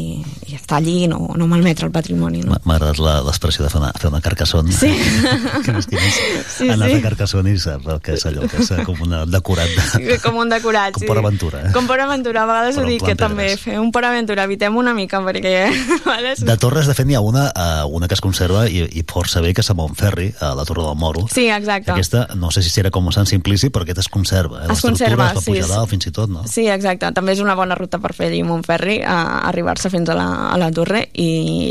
i 0.48 0.56
estar 0.56 0.80
allí 0.80 1.04
i 1.04 1.10
no, 1.12 1.34
no 1.36 1.48
malmetre 1.52 1.90
el 1.90 1.92
patrimoni. 1.92 2.46
No? 2.48 2.56
M'ha 2.64 2.78
agradat 2.78 3.02
l'expressió 3.28 3.66
de 3.66 3.72
fer 3.74 3.82
una, 3.82 3.92
fer 4.00 4.12
una 4.14 4.22
carcassona. 4.24 4.72
Sí. 4.72 4.94
que 5.66 5.76
m'estimis 5.76 6.20
Sí, 6.50 6.70
anar 6.70 6.88
a 6.88 6.90
sí. 6.90 6.96
fer 6.96 7.04
carcassona 7.04 7.52
i 7.52 7.60
saps 7.60 7.88
el 7.92 8.00
que 8.04 8.16
és 8.16 8.26
allò, 8.30 8.48
que 8.50 8.62
és 8.64 8.72
eh, 8.76 8.84
com 8.88 9.04
una 9.06 9.26
decorat 9.30 9.76
de... 9.76 10.18
Com 10.24 10.40
un 10.42 10.52
decorat, 10.52 10.96
Com 10.96 11.04
sí. 11.04 11.08
Port 11.10 11.22
Aventura, 11.22 11.62
eh? 11.68 11.74
Com 11.76 11.88
Port 11.90 12.04
Aventura, 12.04 12.44
a 12.44 12.50
vegades 12.50 12.80
Però 12.80 12.88
ho 12.88 12.90
dic, 12.90 13.04
que 13.06 13.16
també 13.20 13.50
fer 13.60 13.78
un 13.80 13.92
Port 13.96 14.08
Aventura, 14.10 14.48
evitem 14.48 14.80
una 14.80 14.96
mica, 14.96 15.22
perquè... 15.26 15.54
a 15.70 16.00
vegades... 16.06 16.44
De 16.48 16.58
torres, 16.62 16.88
de 16.90 16.96
fet, 16.98 17.08
n'hi 17.10 17.18
ha 17.20 17.24
una, 17.26 17.50
uh, 17.52 17.86
una 17.96 18.08
que 18.08 18.18
es 18.18 18.24
conserva 18.24 18.66
i, 18.72 18.86
i 19.00 19.06
força 19.10 19.44
bé, 19.44 19.54
que 19.56 19.64
és 19.66 19.72
a 19.72 19.78
Montferri, 19.78 20.32
a 20.40 20.54
la 20.58 20.66
Torre 20.68 20.88
del 20.88 20.98
Moro. 21.10 21.26
Sí, 21.34 21.47
exacte. 21.49 21.91
Aquesta, 21.91 22.28
no 22.39 22.51
sé 22.53 22.62
si 22.66 22.72
serà 22.74 22.91
com 22.93 23.10
Sant 23.14 23.28
Simplici, 23.30 23.72
però 23.74 23.86
aquesta 23.86 24.03
es 24.05 24.10
conserva. 24.14 24.64
Eh? 24.64 24.72
Es 24.74 24.84
conserva, 24.86 25.32
es 25.32 25.39
va 25.39 25.43
sí, 25.43 25.53
pujar 25.55 25.70
sí. 25.70 25.89
fins 25.93 26.10
i 26.10 26.14
tot, 26.16 26.32
no? 26.32 26.45
Sí, 26.49 26.68
exacte. 26.70 27.10
També 27.18 27.34
és 27.36 27.43
una 27.43 27.55
bona 27.57 27.78
ruta 27.80 28.01
per 28.03 28.14
fer 28.18 28.30
allí 28.30 28.43
a 28.45 28.47
Montferri, 28.47 28.99
a 29.01 29.20
arribar-se 29.49 29.91
fins 29.93 30.12
a 30.14 30.18
la, 30.18 30.28
a 30.53 30.57
la 30.62 30.70
torre 30.76 31.07
i, 31.14 31.30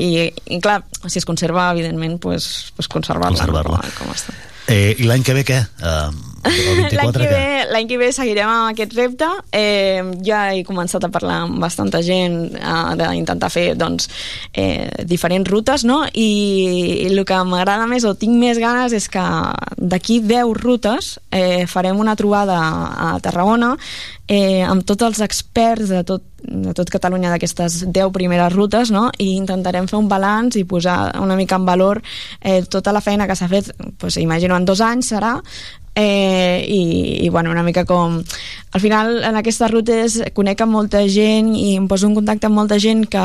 i, 0.09 0.27
i 0.57 0.61
clar, 0.65 0.81
si 1.07 1.23
es 1.23 1.29
conserva, 1.29 1.71
evidentment, 1.77 2.19
pues, 2.23 2.73
pues 2.77 2.91
conservar-la. 2.91 3.37
Conservar-la. 3.39 3.83
No? 3.85 3.95
Com 4.01 4.15
està. 4.15 4.35
Eh, 4.69 4.97
I 4.99 5.07
l'any 5.09 5.25
que 5.25 5.37
ve 5.39 5.47
què? 5.49 5.63
Uh, 5.81 6.11
24 6.13 6.28
L'any 6.45 7.13
que, 7.13 7.27
ve, 7.27 7.47
l'any 7.73 7.89
que 7.91 7.99
ve 8.01 8.09
seguirem 8.15 8.49
amb 8.49 8.73
aquest 8.73 8.95
repte. 8.97 9.29
Eh, 9.55 10.03
ja 10.27 10.45
he 10.55 10.63
començat 10.67 11.05
a 11.05 11.11
parlar 11.13 11.43
amb 11.47 11.59
bastanta 11.63 12.01
gent 12.05 12.39
eh, 12.55 12.95
d'intentar 13.01 13.51
fer 13.53 13.67
doncs, 13.79 14.09
eh, 14.53 14.89
diferents 15.09 15.49
rutes, 15.51 15.85
no? 15.89 16.03
I, 16.13 16.29
i 16.29 17.09
el 17.11 17.25
que 17.29 17.41
m'agrada 17.49 17.89
més 17.91 18.07
o 18.09 18.15
tinc 18.19 18.39
més 18.39 18.61
ganes 18.63 18.95
és 18.97 19.09
que 19.13 19.25
d'aquí 19.79 20.21
10 20.25 20.55
rutes 20.63 21.17
eh, 21.31 21.67
farem 21.71 21.99
una 21.99 22.17
trobada 22.19 22.59
a 22.59 23.17
Tarragona 23.25 23.75
eh, 24.29 24.63
amb 24.63 24.85
tots 24.87 25.07
els 25.09 25.21
experts 25.25 25.89
de 25.91 26.05
tot, 26.07 26.23
de 26.45 26.75
tot 26.77 26.93
Catalunya 26.93 27.33
d'aquestes 27.33 27.81
10 27.89 28.13
primeres 28.15 28.53
rutes 28.55 28.93
no? 28.95 29.09
i 29.19 29.33
intentarem 29.35 29.89
fer 29.91 29.99
un 29.99 30.09
balanç 30.09 30.61
i 30.61 30.67
posar 30.69 31.17
una 31.19 31.37
mica 31.37 31.57
en 31.57 31.67
valor 31.67 32.03
eh, 32.41 32.63
tota 32.69 32.93
la 32.93 33.03
feina 33.03 33.27
que 33.27 33.37
s'ha 33.37 33.51
fet, 33.51 33.73
pues, 33.99 34.21
imagino 34.21 34.57
en 34.57 34.69
dos 34.69 34.85
anys 34.85 35.15
serà, 35.17 35.39
eh, 35.99 36.65
i, 36.69 37.25
i 37.27 37.29
bueno, 37.29 37.51
una 37.51 37.65
mica 37.65 37.85
com 37.85 38.23
al 38.71 38.81
final 38.81 39.25
en 39.25 39.37
aquestes 39.41 39.71
rutes 39.73 40.19
conec 40.37 40.61
amb 40.63 40.77
molta 40.77 41.01
gent 41.11 41.51
i 41.57 41.73
em 41.75 41.89
poso 41.91 42.07
en 42.07 42.15
contacte 42.15 42.47
amb 42.47 42.55
molta 42.61 42.79
gent 42.79 43.07
que, 43.11 43.25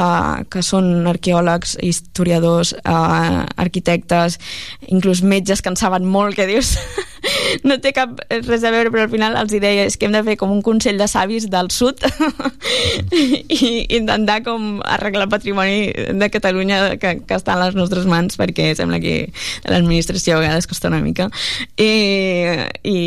que 0.49 0.64
són 0.66 1.06
arqueòlegs, 1.12 1.78
historiadors 1.86 2.74
eh, 2.80 3.43
arquitectes, 3.66 4.39
inclús 4.88 5.22
metges 5.22 5.62
que 5.62 5.70
en 5.70 5.78
saben 5.78 6.08
molt, 6.10 6.34
que 6.39 6.47
dius 6.49 6.74
no 7.68 7.78
té 7.84 7.93
cap 7.93 8.18
res 8.32 8.64
a 8.66 8.74
veure, 8.74 8.89
però 8.89 9.06
al 9.06 9.14
final 9.14 9.38
els 9.38 9.54
hi 9.54 9.62
deia 9.62 9.86
és 9.86 9.99
que 9.99 10.10
hem 10.10 10.18
de 10.18 10.24
fer 10.26 10.38
com 10.41 10.51
un 10.51 10.64
consell 10.66 10.93
de 11.00 11.08
savis 11.08 11.48
del 11.52 11.70
sud 11.74 12.02
i 13.58 13.70
intentar 13.98 14.41
com 14.46 14.82
arreglar 14.86 15.28
el 15.28 15.34
patrimoni 15.34 15.91
de 16.20 16.30
Catalunya 16.34 16.98
que, 17.02 17.16
que 17.28 17.38
està 17.38 17.56
a 17.56 17.62
les 17.66 17.78
nostres 17.78 18.08
mans 18.10 18.39
perquè 18.39 18.72
sembla 18.78 19.02
que 19.04 19.16
l'administració 19.70 20.38
a 20.38 20.44
vegades 20.44 20.68
costa 20.70 20.91
una 20.91 21.02
mica. 21.04 21.30
I, 21.78 21.91
i, 22.84 22.98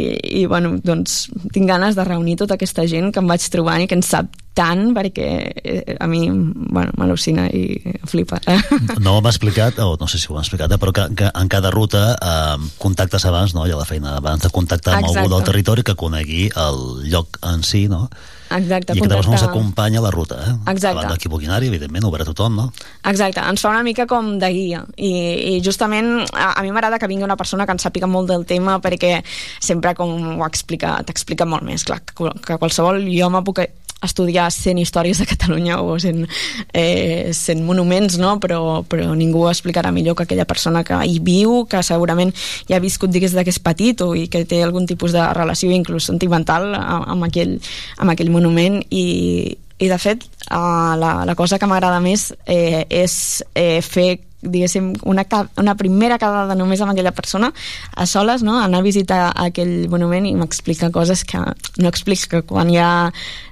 i 0.43 0.47
bueno, 0.51 0.76
doncs 0.82 1.26
tinc 1.53 1.68
ganes 1.68 1.99
de 1.99 2.07
reunir 2.07 2.39
tota 2.41 2.57
aquesta 2.57 2.87
gent 2.91 3.12
que 3.12 3.22
em 3.22 3.30
vaig 3.30 3.47
trobant 3.53 3.84
i 3.84 3.91
que 3.91 3.99
en 3.99 4.05
sap 4.07 4.32
tant 4.57 4.94
perquè 4.96 5.26
eh, 5.52 5.96
a 6.00 6.07
mi 6.09 6.22
bueno, 6.30 6.94
m'al·lucina 6.96 7.46
i 7.52 7.76
flipa 8.09 8.38
No 9.04 9.18
hem 9.18 9.28
explicat, 9.28 9.78
o 9.84 9.96
no 10.00 10.09
sé 10.09 10.18
si 10.18 10.30
ho 10.30 10.36
hem 10.36 10.40
explicat, 10.42 10.72
eh, 10.72 10.78
però 10.80 10.94
que, 10.96 11.04
que 11.18 11.28
en 11.28 11.50
cada 11.52 11.70
ruta 11.74 12.07
eh, 12.16 12.70
contactes 12.80 13.26
abans, 13.28 13.54
no? 13.54 13.66
allò 13.66 13.82
de 13.82 13.88
feina, 13.88 14.16
abans 14.16 14.46
de 14.46 14.50
contactar 14.54 14.96
amb 14.96 15.04
Exacte. 15.04 15.20
algú 15.26 15.34
del 15.34 15.44
territori 15.50 15.84
que 15.84 15.94
conegui 15.98 16.48
el 16.57 16.80
lloc 17.12 17.38
en 17.44 17.62
si, 17.66 17.86
no? 17.92 18.07
Exacte, 18.46 18.94
I 18.94 19.00
aquesta 19.00 19.16
persona 19.18 19.36
contactar- 19.36 19.48
s'acompanya 19.50 19.98
a 19.98 20.02
la 20.04 20.11
ruta, 20.14 20.36
eh? 20.38 20.52
Exacte. 20.70 20.92
Abans 20.94 21.12
l'equip 21.16 21.32
boquinari, 21.32 21.66
evidentment, 21.66 22.04
obert 22.07 22.22
a 22.22 22.30
tothom, 22.30 22.57
no? 22.57 22.66
Exacte, 23.11 23.42
ens 23.42 23.61
fa 23.61 23.72
una 23.74 23.82
mica 23.82 24.07
com 24.07 24.36
de 24.38 24.50
guia 24.54 24.84
i, 24.96 25.57
i 25.57 25.62
justament 25.64 26.22
a, 26.32 26.52
a 26.54 26.62
mi 26.62 26.70
m'agrada 26.70 27.00
que 27.02 27.11
vingui 27.11 27.26
una 27.26 27.36
persona 27.36 27.66
que 27.66 27.74
en 27.74 27.82
sàpiga 27.82 28.07
molt 28.07 28.30
del 28.30 28.46
tema 28.46 28.78
perquè 28.80 29.18
sempre 29.61 29.96
com 29.98 30.38
ho 30.38 30.46
explica, 30.46 30.96
t'explica 31.04 31.44
molt 31.44 31.66
més, 31.66 31.84
clar, 31.84 32.00
que, 32.07 32.30
que 32.46 32.59
qualsevol 32.62 33.02
home 33.26 33.42
puc 33.44 33.66
estudiar 34.03 34.51
100 34.53 34.78
històries 34.78 35.18
de 35.18 35.26
Catalunya 35.26 35.80
o 35.80 35.99
100, 35.99 36.26
eh, 36.72 37.32
100 37.32 37.64
monuments, 37.64 38.18
no? 38.18 38.36
però, 38.40 38.84
però 38.84 39.14
ningú 39.14 39.44
ho 39.44 39.51
explicarà 39.51 39.92
millor 39.92 40.16
que 40.16 40.26
aquella 40.26 40.44
persona 40.44 40.84
que 40.84 40.99
hi 41.07 41.18
viu, 41.20 41.64
que 41.70 41.82
segurament 41.82 42.34
ja 42.68 42.76
ha 42.76 42.84
viscut 42.84 43.11
digués 43.11 43.32
de 43.32 43.44
que 43.44 43.55
és 43.55 43.62
petit 43.62 44.01
o 44.05 44.12
i 44.14 44.26
que 44.28 44.44
té 44.44 44.62
algun 44.62 44.86
tipus 44.86 45.16
de 45.16 45.24
relació 45.32 45.70
inclús 45.72 46.09
sentimental 46.11 46.74
amb, 46.76 47.24
aquell, 47.24 47.57
amb 47.99 48.12
aquell 48.12 48.30
monument 48.30 48.82
i, 48.90 49.57
i 49.78 49.88
de 49.88 49.99
fet 50.01 50.24
uh, 50.51 50.94
la, 50.99 51.24
la 51.28 51.34
cosa 51.38 51.59
que 51.59 51.68
m'agrada 51.68 52.01
més 52.01 52.30
eh, 52.47 52.84
és 52.88 53.42
eh, 53.55 53.80
fer 53.84 54.26
diguéssim, 54.47 54.92
una, 55.05 55.24
una 55.61 55.74
primera 55.76 56.18
quedada 56.18 56.55
només 56.59 56.80
amb 56.80 56.92
aquella 56.94 57.12
persona 57.16 57.53
a 57.97 58.07
soles, 58.07 58.42
no? 58.47 58.59
anar 58.62 58.80
a 58.80 58.86
visitar 58.86 59.20
aquell 59.34 59.88
monument 59.92 60.26
i 60.26 60.34
m'explica 60.38 60.90
coses 60.94 61.24
que 61.24 61.38
no 61.42 61.88
explica 61.90 62.42
quan 62.47 62.70
hi 62.70 62.78
ha 62.82 63.11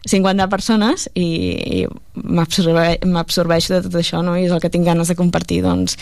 50 0.09 0.49
persones 0.53 1.09
i, 1.15 1.25
i 1.25 1.85
m'absorbe- 2.15 3.01
m'absorbeixo 3.09 3.75
de 3.75 3.83
tot 3.89 4.01
això 4.01 4.23
no? 4.25 4.37
i 4.39 4.47
és 4.47 4.53
el 4.55 4.61
que 4.63 4.71
tinc 4.71 4.87
ganes 4.87 5.09
de 5.11 5.17
compartir 5.19 5.63
doncs 5.65 5.97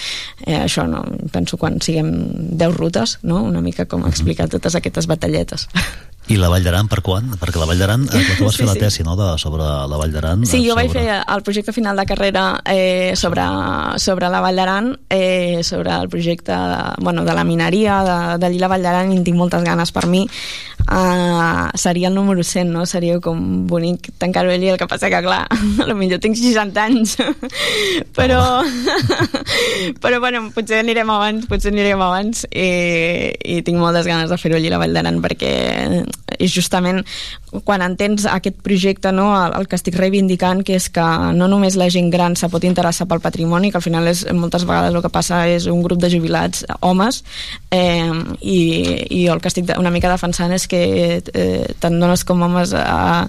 eh, 0.47 0.59
això, 0.65 0.87
no? 0.91 1.05
penso 1.33 1.57
quan 1.59 1.81
siguem 1.81 2.13
10 2.59 2.77
rutes, 2.77 3.19
no? 3.23 3.43
una 3.43 3.61
mica 3.65 3.87
com 3.87 4.07
explicar 4.09 4.49
totes 4.53 4.75
aquestes 4.79 5.07
batalletes 5.11 5.69
I 6.31 6.37
la 6.39 6.49
Vall 6.49 6.63
d'Aran, 6.63 6.87
per 6.87 7.01
quan? 7.03 7.33
Perquè 7.41 7.59
la 7.59 7.67
Vall 7.67 7.81
d'Aran, 7.83 8.05
eh, 8.07 8.21
tu 8.39 8.45
vas 8.47 8.55
Sí, 8.55 8.63
fer 8.63 8.67
la 8.69 8.77
sí. 8.77 8.81
tesi 8.85 9.03
no, 9.03 9.17
de, 9.19 9.33
sobre 9.43 9.65
la 9.65 9.99
Vall 9.99 10.13
d'Aran... 10.15 10.47
Sí, 10.47 10.63
jo 10.63 10.77
vaig 10.79 10.93
sobre... 10.93 11.03
fer 11.03 11.17
el 11.35 11.43
projecte 11.43 11.73
final 11.75 11.99
de 11.99 12.07
carrera 12.07 12.45
eh, 12.65 13.13
sobre, 13.17 13.43
sobre 13.99 14.31
la 14.31 14.41
Vall 14.41 14.57
d'Aran, 14.57 14.93
eh, 15.11 15.61
sobre 15.67 15.91
el 15.91 16.09
projecte 16.09 16.55
bueno, 16.99 17.25
de 17.25 17.35
la 17.35 17.45
mineria 17.45 18.03
de, 18.07 18.19
de 18.39 18.53
l'Illa 18.53 18.71
Vall 18.71 18.87
d'Aran 18.87 19.13
i 19.13 19.19
en 19.19 19.25
tinc 19.27 19.37
moltes 19.37 19.65
ganes 19.67 19.91
per 19.93 20.07
mi. 20.07 20.23
Uh, 20.83 21.71
seria 21.79 22.09
el 22.09 22.15
número 22.15 22.43
100, 22.43 22.73
no? 22.73 22.87
Seria 22.87 23.21
com 23.23 23.67
bonic 23.71 24.11
tancar-ho 24.19 24.51
allí, 24.51 24.69
el 24.69 24.79
que 24.79 24.89
passa 24.91 25.11
que, 25.11 25.21
clar, 25.23 25.47
potser 25.79 26.19
tinc 26.23 26.39
60 26.39 26.83
anys, 26.83 27.17
però... 28.19 28.63
però, 30.03 30.19
bueno, 30.21 30.49
potser 30.55 30.81
anirem 30.83 31.11
abans, 31.11 31.47
potser 31.51 31.71
anirem 31.73 32.03
abans 32.03 32.47
i, 32.51 33.31
i 33.45 33.61
tinc 33.67 33.79
moltes 33.79 34.07
ganes 34.11 34.31
de 34.31 34.39
fer-ho 34.39 34.59
allí 34.59 34.71
a 34.71 34.75
la 34.75 34.83
Vall 34.83 34.97
d'Aran 34.97 35.23
perquè 35.23 35.53
és 36.39 36.53
justament 36.53 37.03
quan 37.65 37.83
entens 37.85 38.25
aquest 38.29 38.57
projecte 38.65 39.13
no, 39.13 39.29
el, 39.37 39.53
el 39.59 39.69
que 39.69 39.77
estic 39.77 39.97
reivindicant 39.99 40.63
que 40.65 40.77
és 40.79 40.89
que 40.93 41.05
no 41.37 41.49
només 41.51 41.77
la 41.77 41.91
gent 41.93 42.09
gran 42.13 42.37
se 42.39 42.49
pot 42.53 42.65
interessar 42.65 43.07
pel 43.11 43.21
patrimoni, 43.21 43.71
que 43.71 43.79
al 43.81 43.85
final 43.85 44.09
és, 44.09 44.25
moltes 44.33 44.65
vegades 44.69 44.95
el 44.95 45.05
que 45.05 45.13
passa 45.13 45.43
és 45.53 45.67
un 45.71 45.83
grup 45.85 46.01
de 46.01 46.11
jubilats 46.13 46.65
homes 46.81 47.23
eh, 47.71 48.09
i, 48.41 48.59
i 49.21 49.27
el 49.29 49.43
que 49.43 49.53
estic 49.53 49.73
una 49.79 49.93
mica 49.93 50.11
defensant 50.13 50.55
és 50.57 50.67
que 50.71 50.83
eh, 51.21 51.75
tant 51.83 51.99
dones 52.01 52.25
com 52.25 52.41
homes 52.43 52.73
a, 52.79 53.29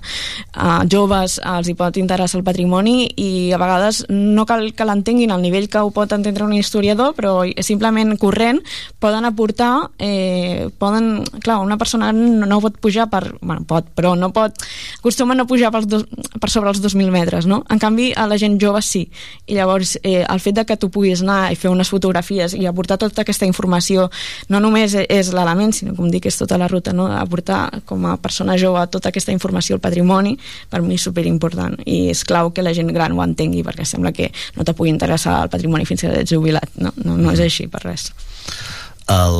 a 0.53 0.69
joves 0.89 1.39
els 1.43 1.69
hi 1.69 1.75
pot 1.79 1.99
interessar 1.99 2.39
el 2.39 2.47
patrimoni 2.47 3.09
i 3.19 3.51
a 3.53 3.59
vegades 3.61 4.03
no 4.09 4.47
cal 4.49 4.69
que 4.73 4.87
l'entenguin 4.87 5.35
al 5.35 5.43
nivell 5.43 5.67
que 5.67 5.83
ho 5.83 5.91
pot 5.91 6.15
entendre 6.15 6.47
un 6.47 6.55
historiador 6.55 7.13
però 7.17 7.41
simplement 7.61 8.15
corrent 8.19 8.63
poden 9.03 9.27
aportar 9.27 9.89
eh, 9.99 10.69
poden, 10.79 11.25
clar, 11.43 11.59
una 11.63 11.77
persona 11.77 12.13
no, 12.15 12.47
no 12.47 12.61
pot 12.63 12.72
pujar 12.81 12.93
puja 12.93 13.07
per, 13.09 13.35
bueno, 13.41 13.63
pot, 13.65 13.87
però 13.95 14.15
no 14.15 14.31
pot, 14.33 14.53
acostuma 14.99 15.33
a 15.33 15.37
no 15.37 15.47
pujar 15.47 15.71
pels 15.71 15.87
dos, 15.87 16.05
per 16.39 16.49
sobre 16.49 16.69
els 16.69 16.81
2.000 16.81 17.11
metres, 17.11 17.45
no? 17.45 17.63
En 17.69 17.79
canvi, 17.79 18.11
a 18.15 18.27
la 18.27 18.37
gent 18.37 18.59
jove 18.61 18.81
sí. 18.81 19.09
I 19.47 19.57
llavors, 19.57 19.97
eh, 20.03 20.23
el 20.29 20.39
fet 20.39 20.55
de 20.55 20.65
que 20.65 20.77
tu 20.77 20.89
puguis 20.89 21.21
anar 21.21 21.51
i 21.51 21.55
fer 21.55 21.71
unes 21.71 21.89
fotografies 21.89 22.53
i 22.53 22.65
aportar 22.65 22.97
tota 22.97 23.23
aquesta 23.23 23.45
informació, 23.45 24.09
no 24.49 24.59
només 24.59 24.95
és 24.95 25.33
l'element, 25.33 25.73
sinó, 25.73 25.95
com 25.95 26.09
dic, 26.11 26.27
és 26.27 26.37
tota 26.37 26.57
la 26.57 26.67
ruta, 26.67 26.93
no? 26.93 27.07
Aportar 27.07 27.81
com 27.85 28.05
a 28.05 28.17
persona 28.17 28.57
jove 28.57 28.85
tota 28.91 29.09
aquesta 29.09 29.33
informació 29.33 29.77
al 29.77 29.83
patrimoni, 29.83 30.37
per 30.69 30.81
mi 30.81 30.95
és 30.95 31.07
superimportant. 31.09 31.79
I 31.85 32.09
és 32.13 32.23
clau 32.23 32.51
que 32.53 32.63
la 32.63 32.73
gent 32.73 32.91
gran 32.93 33.13
ho 33.13 33.23
entengui, 33.23 33.63
perquè 33.63 33.85
sembla 33.85 34.13
que 34.13 34.31
no 34.57 34.63
te 34.63 34.73
pugui 34.73 34.93
interessar 34.93 35.41
el 35.43 35.53
patrimoni 35.53 35.85
fins 35.85 36.05
que 36.05 36.13
ets 36.23 36.31
jubilat. 36.31 36.69
No, 36.77 36.93
no, 37.03 37.17
no 37.17 37.31
és 37.33 37.41
així, 37.43 37.67
per 37.71 37.83
res. 37.83 38.11
El, 39.11 39.39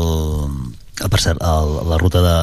per 0.94 1.20
cert, 1.20 1.42
el, 1.42 1.72
la 1.90 1.98
ruta 1.98 2.22
de 2.22 2.34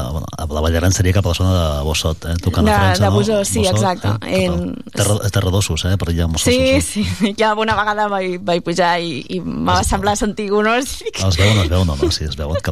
la 0.51 0.61
Vall 0.61 0.73
d'Aran 0.73 0.91
seria 0.91 1.13
cap 1.15 1.25
a 1.25 1.31
la 1.31 1.35
zona 1.37 1.51
de 1.55 1.83
Bossot, 1.87 2.25
eh? 2.27 2.33
tocant 2.43 2.65
De- 2.67 2.71
a 2.73 2.79
França, 2.79 3.03
de 3.05 3.09
no? 3.09 3.15
Bosó, 3.15 3.37
sí, 3.47 3.63
exacte. 3.65 4.09
Eh? 4.27 4.45
En- 4.45 4.75
Terra, 4.91 5.15
terradossos, 5.31 5.85
eh? 5.85 5.95
per 5.97 6.09
allà, 6.11 6.27
Mossos. 6.27 6.51
Sí, 6.53 6.81
sí, 6.81 7.33
ja 7.39 7.53
una 7.55 7.75
vegada 7.79 8.07
vaig, 8.11 8.39
vaig 8.43 8.61
pujar 8.65 8.97
i, 8.99 9.21
i 9.29 9.39
em 9.39 9.63
va 9.67 9.77
semblar 9.87 10.17
sentir 10.19 10.49
unos... 10.51 10.97
Els 11.23 11.37
veuen, 11.39 11.61
els 11.63 11.69
veuen, 11.71 11.87
no, 11.87 11.95
no, 11.95 12.11
sí, 12.11 12.25
es 12.27 12.35
veuen 12.35 12.59
que 12.61 12.71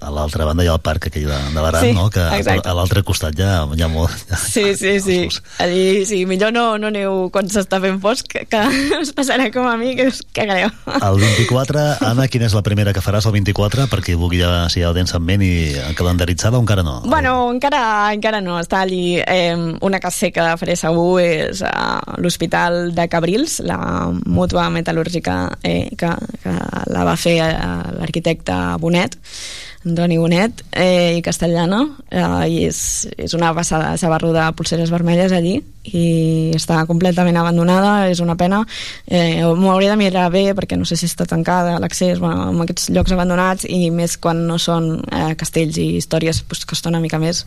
a 0.00 0.10
l'altra 0.10 0.44
banda 0.48 0.64
hi 0.66 0.70
ha 0.70 0.74
el 0.74 0.82
parc 0.82 1.06
aquell 1.10 1.28
de, 1.30 1.38
de 1.54 1.60
l'Aran, 1.62 1.84
Sí, 1.86 1.92
no? 1.96 2.08
que 2.10 2.26
exacte. 2.40 2.68
a 2.68 2.74
l'altre 2.74 3.04
costat 3.06 3.38
hi 3.38 3.46
ha, 3.46 3.54
hi 3.76 3.82
ha 3.86 3.88
molt... 3.92 4.34
Sí, 4.50 4.74
sí, 4.76 4.96
sí. 5.00 5.20
Allí, 5.62 6.04
sí, 6.06 6.24
millor 6.26 6.52
no, 6.52 6.66
no 6.82 6.90
aneu 6.90 7.28
quan 7.32 7.48
s'està 7.50 7.78
fent 7.82 8.00
fosc, 8.02 8.26
que, 8.34 8.44
que 8.50 8.64
us 9.04 9.14
passarà 9.16 9.46
com 9.54 9.68
a 9.70 9.76
mi, 9.80 9.94
que 9.98 10.08
us 10.10 10.20
cagareu. 10.34 10.70
El 10.98 11.20
24, 11.22 11.86
Anna, 12.10 12.26
quina 12.32 12.48
és 12.50 12.54
la 12.58 12.64
primera 12.66 12.92
que 12.96 13.02
faràs 13.04 13.26
el 13.30 13.34
24? 13.38 13.86
Perquè 13.92 14.18
vulgui 14.18 14.42
ja, 14.42 14.66
si 14.72 14.82
ja 14.82 14.90
ho 14.90 14.96
tens 14.96 15.14
en 15.16 15.24
ment 15.30 15.44
i 15.46 15.52
calendaritzada 15.98 16.58
o 16.58 16.64
encara 16.64 16.84
no? 16.86 16.98
Bueno, 17.06 17.34
encara, 17.54 17.82
encara 18.14 18.42
no, 18.44 18.58
està 18.60 18.82
allí. 18.84 19.16
Eh, 19.20 19.54
una 19.80 20.00
que 20.02 20.10
sé 20.14 20.32
que 20.34 20.44
faré 20.60 20.76
segur 20.78 21.22
és 21.22 21.62
a 21.66 22.00
l'Hospital 22.18 22.94
de 22.96 23.08
Cabrils, 23.12 23.60
la 23.66 23.78
mútua 24.26 24.68
metal·lúrgica 24.74 25.40
eh, 25.62 25.88
que, 25.96 26.12
que 26.42 26.54
la 26.90 27.06
va 27.06 27.16
fer 27.20 27.38
eh, 27.46 27.56
l'arquitecte 28.00 28.56
Bonet, 28.82 29.18
Antoni 29.80 30.18
Bonet 30.20 30.60
eh, 30.76 31.16
i 31.16 31.22
Castellana 31.24 31.80
eh, 32.10 32.48
i 32.52 32.64
és, 32.68 32.80
és 33.16 33.32
una 33.36 33.54
passada 33.56 33.94
s'ha 33.96 34.18
de 34.20 34.48
pulseres 34.56 34.90
vermelles 34.92 35.32
allí 35.32 35.62
i 35.88 36.52
està 36.54 36.82
completament 36.86 37.38
abandonada 37.40 38.10
és 38.10 38.20
una 38.20 38.36
pena 38.36 38.60
eh, 39.06 39.40
m'ho 39.44 39.70
hauré 39.72 39.88
de 39.88 39.96
mirar 39.96 40.26
bé 40.30 40.50
perquè 40.54 40.76
no 40.76 40.84
sé 40.84 40.98
si 41.00 41.06
està 41.08 41.24
tancada 41.24 41.78
l'accés 41.80 42.18
bueno, 42.20 42.50
en 42.52 42.60
aquests 42.66 42.90
llocs 42.92 43.14
abandonats 43.16 43.64
i 43.64 43.88
més 43.90 44.18
quan 44.20 44.44
no 44.46 44.58
són 44.60 44.98
eh, 45.08 45.32
castells 45.40 45.78
i 45.80 45.94
històries 45.96 46.42
pues, 46.42 46.66
costa 46.68 46.92
una 46.92 47.00
mica 47.00 47.18
més 47.18 47.46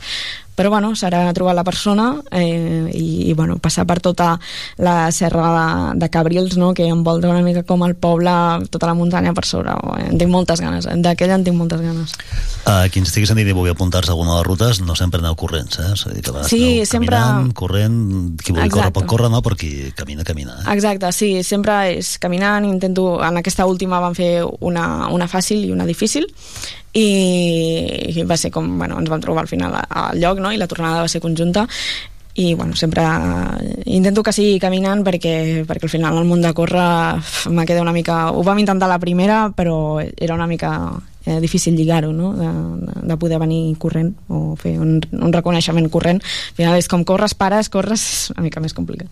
però 0.54 0.70
bueno, 0.70 0.92
serà 0.94 1.32
trobar 1.34 1.56
la 1.58 1.64
persona 1.66 2.12
eh, 2.30 2.86
i, 2.94 3.30
i 3.30 3.34
bueno, 3.34 3.56
passar 3.58 3.88
per 3.90 3.98
tota 4.06 4.36
la 4.78 5.10
serra 5.12 5.48
de, 5.54 6.00
de 6.04 6.10
Cabrils 6.14 6.58
no? 6.62 6.74
que 6.78 6.86
envolta 6.86 7.30
una 7.30 7.42
mica 7.42 7.64
com 7.66 7.82
el 7.88 7.96
poble 7.96 8.34
tota 8.70 8.90
la 8.90 8.94
muntanya 8.98 9.34
per 9.34 9.46
sobre 9.50 9.74
en 9.98 10.18
tinc 10.22 10.30
moltes 10.30 10.62
ganes, 10.62 10.86
d'aquella 11.06 11.40
en 11.40 11.46
tinc 11.46 11.58
moltes 11.58 11.82
ganes 11.82 12.14
Uh, 12.64 12.88
qui 12.88 13.02
ens 13.02 13.10
estigui 13.10 13.28
sentint 13.28 13.50
i 13.52 13.54
vulgui 13.56 13.74
apuntar-se 13.74 14.08
a 14.08 14.14
alguna 14.14 14.32
de 14.32 14.36
les 14.38 14.46
rutes, 14.48 14.78
no 14.88 14.94
sempre 14.96 15.20
aneu 15.20 15.34
corrents, 15.36 15.82
eh? 15.84 15.90
És 15.98 16.06
a 16.08 16.14
dir, 16.14 16.22
que 16.24 16.44
Sí, 16.48 16.86
sempre- 16.88 17.18
caminant, 17.20 17.50
corrent, 17.60 17.98
qui 18.38 18.54
vulgui 18.54 18.70
córrer 18.70 18.88
Exacte. 18.88 18.96
pot 19.00 19.10
córrer, 19.10 19.30
no? 19.34 19.42
Però 19.46 19.58
qui 19.60 19.92
camina, 19.98 20.26
camina. 20.28 20.56
Eh? 20.62 20.72
Exacte, 20.76 21.12
sí, 21.16 21.32
sempre 21.44 21.76
és 21.98 22.16
caminant, 22.24 22.66
intento, 22.70 23.18
en 23.24 23.42
aquesta 23.42 23.68
última 23.70 24.02
vam 24.04 24.16
fer 24.18 24.46
una, 24.62 25.10
una 25.14 25.28
fàcil 25.32 25.68
i 25.68 25.74
una 25.76 25.88
difícil 25.90 26.28
i, 26.94 27.08
i 28.14 28.26
va 28.30 28.38
ser 28.38 28.52
com, 28.54 28.74
bueno, 28.80 29.00
ens 29.02 29.12
vam 29.12 29.22
trobar 29.22 29.46
al 29.46 29.52
final 29.52 29.78
al 29.84 30.20
lloc, 30.20 30.42
no?, 30.44 30.54
i 30.54 30.62
la 30.62 30.70
tornada 30.70 31.06
va 31.06 31.12
ser 31.12 31.22
conjunta 31.24 31.68
i 32.36 32.56
bueno, 32.56 32.76
sempre 32.76 33.04
intento 33.86 34.24
que 34.24 34.34
sigui 34.34 34.58
caminant 34.60 35.04
perquè, 35.06 35.64
perquè 35.70 35.86
al 35.86 35.94
final 35.94 36.18
el 36.18 36.26
món 36.26 36.42
de 36.42 36.54
córrer 36.58 37.20
uf, 37.20 37.46
m'ha 37.54 37.66
quedat 37.70 37.86
una 37.86 37.94
mica... 37.94 38.32
Ho 38.34 38.42
vam 38.42 38.58
intentar 38.58 38.90
la 38.90 38.98
primera, 38.98 39.52
però 39.54 40.02
era 40.02 40.34
una 40.34 40.48
mica 40.50 40.72
eh, 41.26 41.40
difícil 41.42 41.76
lligar-ho, 41.78 42.12
no? 42.14 42.34
De, 42.34 42.48
de- 42.86 43.08
de 43.14 43.18
poder 43.18 43.40
venir 43.40 43.76
corrent 43.78 44.14
o 44.28 44.56
fer 44.60 44.78
un, 44.80 45.00
un 45.12 45.34
reconeixement 45.34 45.90
corrent. 45.90 46.22
Al 46.24 46.56
final 46.60 46.78
és 46.80 46.88
com 46.92 47.04
corres, 47.04 47.34
pares, 47.36 47.70
corres, 47.70 48.02
és 48.02 48.32
una 48.36 48.44
mica 48.48 48.60
més 48.64 48.74
complicat. 48.74 49.08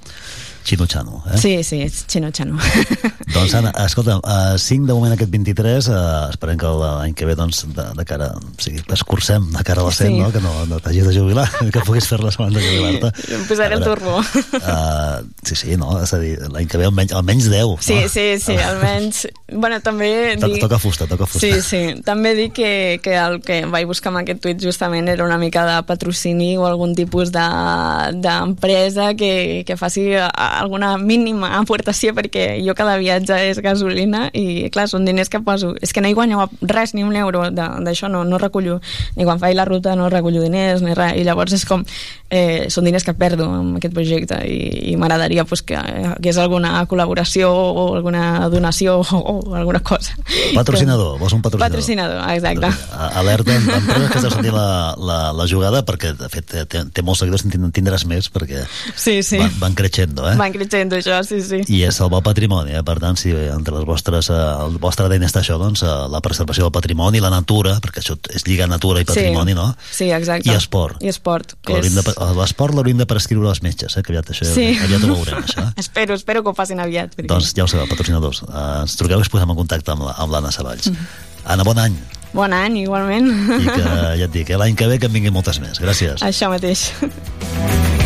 Xino 0.64 0.86
Xano, 0.88 1.24
eh? 1.34 1.38
Sí, 1.42 1.64
sí, 1.64 1.82
és 1.82 2.04
xino, 2.08 2.30
xano. 2.32 2.58
Doncs, 3.34 3.54
Anna, 3.56 3.72
escolta, 3.86 4.18
uh, 4.20 4.58
5 4.60 4.86
de 4.86 4.94
moment 4.94 5.14
aquest 5.16 5.32
23, 5.32 5.88
uh, 5.90 5.96
esperem 6.30 6.58
que 6.60 6.68
l'any 6.68 7.14
que 7.18 7.26
ve, 7.26 7.34
doncs, 7.40 7.64
de, 7.74 7.86
de 7.98 8.06
cara, 8.06 8.28
o 8.36 8.62
sigui, 8.62 8.82
escurcem 8.94 9.48
de 9.56 9.64
cara 9.66 9.82
a 9.82 9.86
la 9.88 9.92
100, 9.96 10.12
Sí. 10.12 10.20
no? 10.20 10.32
que 10.32 10.42
no, 10.44 10.52
no 10.68 10.80
t'hagis 10.84 11.08
de 11.08 11.14
jubilar, 11.16 11.48
que 11.74 11.82
puguis 11.88 12.06
fer-la 12.12 12.30
abans 12.36 12.54
de 12.54 12.62
jubilar-te. 12.62 13.12
Em 13.38 13.46
posaré 13.50 13.76
el 13.80 13.84
A 13.84 13.86
veure, 13.86 14.02
turbo. 14.02 14.20
Uh, 14.60 15.24
sí, 15.48 15.56
sí, 15.56 15.78
no? 15.80 15.96
És 16.04 16.14
a 16.14 16.20
dir, 16.22 16.36
l'any 16.52 16.68
que 16.70 16.78
ve 16.82 16.86
almenys, 16.90 17.14
almenys 17.18 17.50
10. 17.50 17.78
Sí, 17.82 17.98
no? 18.02 18.10
sí, 18.12 18.26
sí, 18.44 18.58
almenys... 18.62 19.24
Bueno, 19.52 19.80
també 19.84 20.12
dic... 20.40 20.60
Toca 20.62 20.78
fusta, 20.80 21.08
toca 21.10 21.26
fusta. 21.26 21.42
Sí, 21.48 21.62
sí. 21.66 21.82
També 22.06 22.36
dic 22.38 22.54
que, 22.60 22.72
que 23.04 23.16
el 23.20 23.40
que 23.44 23.62
vaig 23.72 23.88
buscar 23.90 24.12
amb 24.14 24.22
aquest 24.22 24.44
tuit 24.44 24.62
justament 24.64 25.10
era 25.12 25.26
una 25.26 25.40
mica 25.42 25.66
de 25.68 25.80
patrocini 25.90 26.54
o 26.60 26.68
algun 26.70 26.94
tipus 26.96 27.32
de- 27.34 28.14
d'empresa 28.22 29.10
de, 29.12 29.16
que, 29.20 29.34
que 29.68 29.78
faci 29.80 30.12
a- 30.16 30.30
alguna 30.60 30.98
mínima 30.98 31.54
aportació 31.60 32.14
perquè 32.18 32.60
jo 32.66 32.76
cada 32.76 32.98
viatge 33.00 33.38
és 33.50 33.60
gasolina 33.64 34.28
i 34.34 34.70
clar, 34.74 34.88
són 34.92 35.06
diners 35.08 35.30
que 35.32 35.40
poso 35.46 35.74
és 35.82 35.94
que 35.94 36.02
no 36.04 36.10
hi 36.12 36.14
guanyo 36.18 36.50
res, 36.62 36.94
ni 36.94 37.04
un 37.08 37.16
euro 37.16 37.48
de- 37.50 37.70
d'això 37.86 38.10
no, 38.12 38.24
no 38.28 38.38
recullo, 38.42 38.80
ni 39.16 39.24
quan 39.28 39.40
faig 39.40 39.56
la 39.56 39.66
ruta 39.66 39.96
no 39.96 40.10
recullo 40.10 40.42
diners, 40.44 40.82
ni 40.82 40.94
res, 40.98 41.16
i 41.20 41.24
llavors 41.28 41.54
és 41.54 41.66
com 41.66 41.86
eh, 42.30 42.68
són 42.70 42.86
diners 42.88 43.04
que 43.08 43.14
perdo 43.14 43.46
amb 43.50 43.78
aquest 43.80 43.94
projecte 43.96 44.42
i, 44.48 44.92
i 44.92 44.96
m'agradaria 44.98 45.46
pues, 45.46 45.62
que 45.64 45.78
que 46.22 46.30
és 46.30 46.38
alguna 46.38 46.86
col·laboració 46.88 47.50
o 47.52 47.96
alguna 47.96 48.48
donació 48.50 49.00
o, 49.02 49.22
o 49.52 49.56
alguna 49.56 49.80
cosa 49.80 50.16
Patrocinador, 50.56 51.18
vols 51.20 51.34
un 51.34 51.42
patrocinador? 51.42 51.70
patrocinador, 51.72 52.22
exacte 52.36 52.72
A- 52.98 53.12
Alerta, 53.22 53.54
que 53.54 54.18
esteu 54.18 54.32
sentint 54.32 54.54
la, 54.56 54.96
la, 54.98 55.18
la 55.36 55.46
jugada, 55.50 55.84
perquè, 55.86 56.14
de 56.18 56.30
fet, 56.32 56.46
té, 56.68 56.84
té, 56.92 57.02
molts 57.06 57.22
seguidors, 57.24 57.44
en 57.46 57.72
tindràs 57.74 58.06
més, 58.10 58.28
perquè 58.34 58.64
sí, 58.96 59.20
sí. 59.24 59.38
van, 59.42 59.52
van 59.62 59.76
creixendo, 59.78 60.26
eh? 60.32 60.36
Van 60.42 60.54
creixent 60.56 60.92
això, 60.98 61.20
sí, 61.28 61.40
sí 61.46 61.62
I 61.72 61.84
és 61.88 62.00
el 62.04 62.12
patrimoni, 62.26 62.74
eh? 62.80 62.84
per 62.88 62.98
tant, 63.04 63.18
si 63.20 63.32
entre 63.32 63.76
les 63.78 63.86
vostres, 63.88 64.30
eh, 64.34 64.40
el 64.66 64.78
vostre 64.82 65.06
ADN 65.08 65.28
està 65.28 65.44
això, 65.44 65.58
doncs, 65.62 65.84
eh, 65.86 65.92
la 66.12 66.22
preservació 66.26 66.66
del 66.68 66.74
patrimoni, 66.76 67.22
la 67.24 67.30
natura, 67.34 67.78
perquè 67.84 68.02
això 68.04 68.18
és 68.34 68.46
lligar 68.48 68.68
natura 68.72 69.02
i 69.04 69.08
patrimoni, 69.08 69.54
sí. 69.54 69.60
no? 69.60 69.68
Sí, 69.92 70.10
exacte. 70.12 70.50
I 70.50 70.56
esport. 70.58 70.98
I 71.06 71.12
esport. 71.14 71.56
L'esport 71.70 72.76
l'hauríem 72.78 72.98
de 73.02 73.08
prescriure 73.10 73.50
als 73.54 73.62
metges, 73.66 73.96
eh? 73.98 74.04
que 74.04 74.12
aviat, 74.16 74.32
això, 74.34 74.48
Sí. 74.52 74.72
aviat 74.84 75.04
ho 75.06 75.14
veurem, 75.14 75.44
això. 75.46 75.68
Espero, 75.86 76.16
espero 76.18 76.44
que 76.44 76.50
ho 76.50 76.56
facin 76.58 76.80
aviat. 76.84 77.14
Perquè... 77.16 77.30
Doncs 77.32 77.54
ja 77.58 77.64
ho 77.66 77.70
sabeu, 77.72 77.88
patrocinadors, 77.92 78.44
eh, 78.48 78.66
ens 78.82 78.98
truqueu 79.00 79.22
i 79.22 79.28
us 79.28 79.30
posem 79.32 79.50
en 79.54 79.62
contacte 79.62 79.94
amb 79.94 80.08
la- 80.10 80.16
amb 80.18 80.34
l'Anna 80.34 80.52
Savalls. 80.52 80.90
Mhm. 80.92 81.08
Anna, 81.46 81.64
bon 81.68 81.78
any, 81.82 81.96
Bon 82.34 82.54
any, 82.56 82.78
igualment. 82.86 83.28
i 83.60 83.66
que 83.68 83.82
ja 83.84 84.24
et 84.24 84.32
dic, 84.32 84.50
eh, 84.50 84.58
l'any 84.58 84.76
que 84.80 84.88
ve 84.88 85.00
que 85.00 85.08
en 85.12 85.14
vinguin 85.14 85.34
moltes 85.36 85.60
més. 85.60 85.82
Gràcies. 85.84 86.24
Això 86.24 86.48
mateix. 86.54 86.92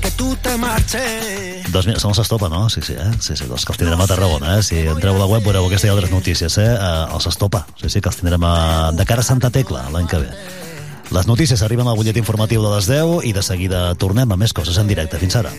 que 0.00 0.10
tú 0.12 0.36
te 0.42 0.56
marches. 0.56 1.70
Dos 1.72 1.86
mil, 1.86 1.98
som 2.00 2.12
els 2.12 2.20
Estopa, 2.22 2.48
no? 2.48 2.68
Sí, 2.70 2.82
sí, 2.82 2.94
eh? 2.98 3.10
Sí, 3.20 3.36
sí, 3.36 3.46
doncs 3.50 3.66
que 3.66 3.74
els 3.74 3.80
tindrem 3.80 4.00
a 4.00 4.06
Tarragona, 4.10 4.58
eh? 4.58 4.62
Si 4.66 4.80
entreu 4.84 5.16
a 5.16 5.22
la 5.22 5.28
web 5.30 5.44
veureu 5.44 5.66
aquesta 5.68 5.88
i 5.88 5.92
altres 5.92 6.12
notícies, 6.14 6.58
eh? 6.58 6.70
eh 6.74 7.04
els 7.14 7.28
Estopa, 7.30 7.66
sí, 7.80 7.90
sí, 7.90 8.00
que 8.00 8.12
els 8.12 8.20
tindrem 8.20 8.44
a... 8.44 8.54
de 8.96 9.06
cara 9.08 9.24
a 9.24 9.28
Santa 9.28 9.50
Tecla 9.54 9.88
l'any 9.94 10.08
que 10.10 10.22
ve. 10.24 10.30
Les 11.14 11.26
notícies 11.26 11.62
arriben 11.64 11.88
al 11.88 11.96
butllet 11.96 12.18
informatiu 12.20 12.62
de 12.64 12.74
les 12.74 12.88
10 12.90 13.24
i 13.24 13.32
de 13.32 13.42
seguida 13.42 13.94
tornem 13.96 14.32
a 14.32 14.36
més 14.36 14.52
coses 14.52 14.76
en 14.76 14.90
directe. 14.90 15.20
Fins 15.22 15.38
ara. 15.40 15.54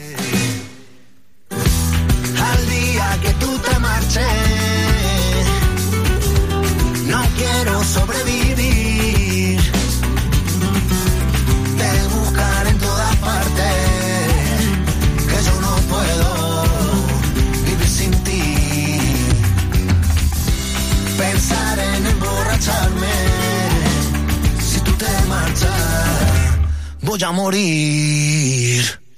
Voy 27.20 27.34
morir. 27.34 29.09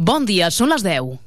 Bon 0.00 0.24
dia, 0.24 0.46
són 0.48 0.70
les 0.72 0.80
10. 0.80 1.18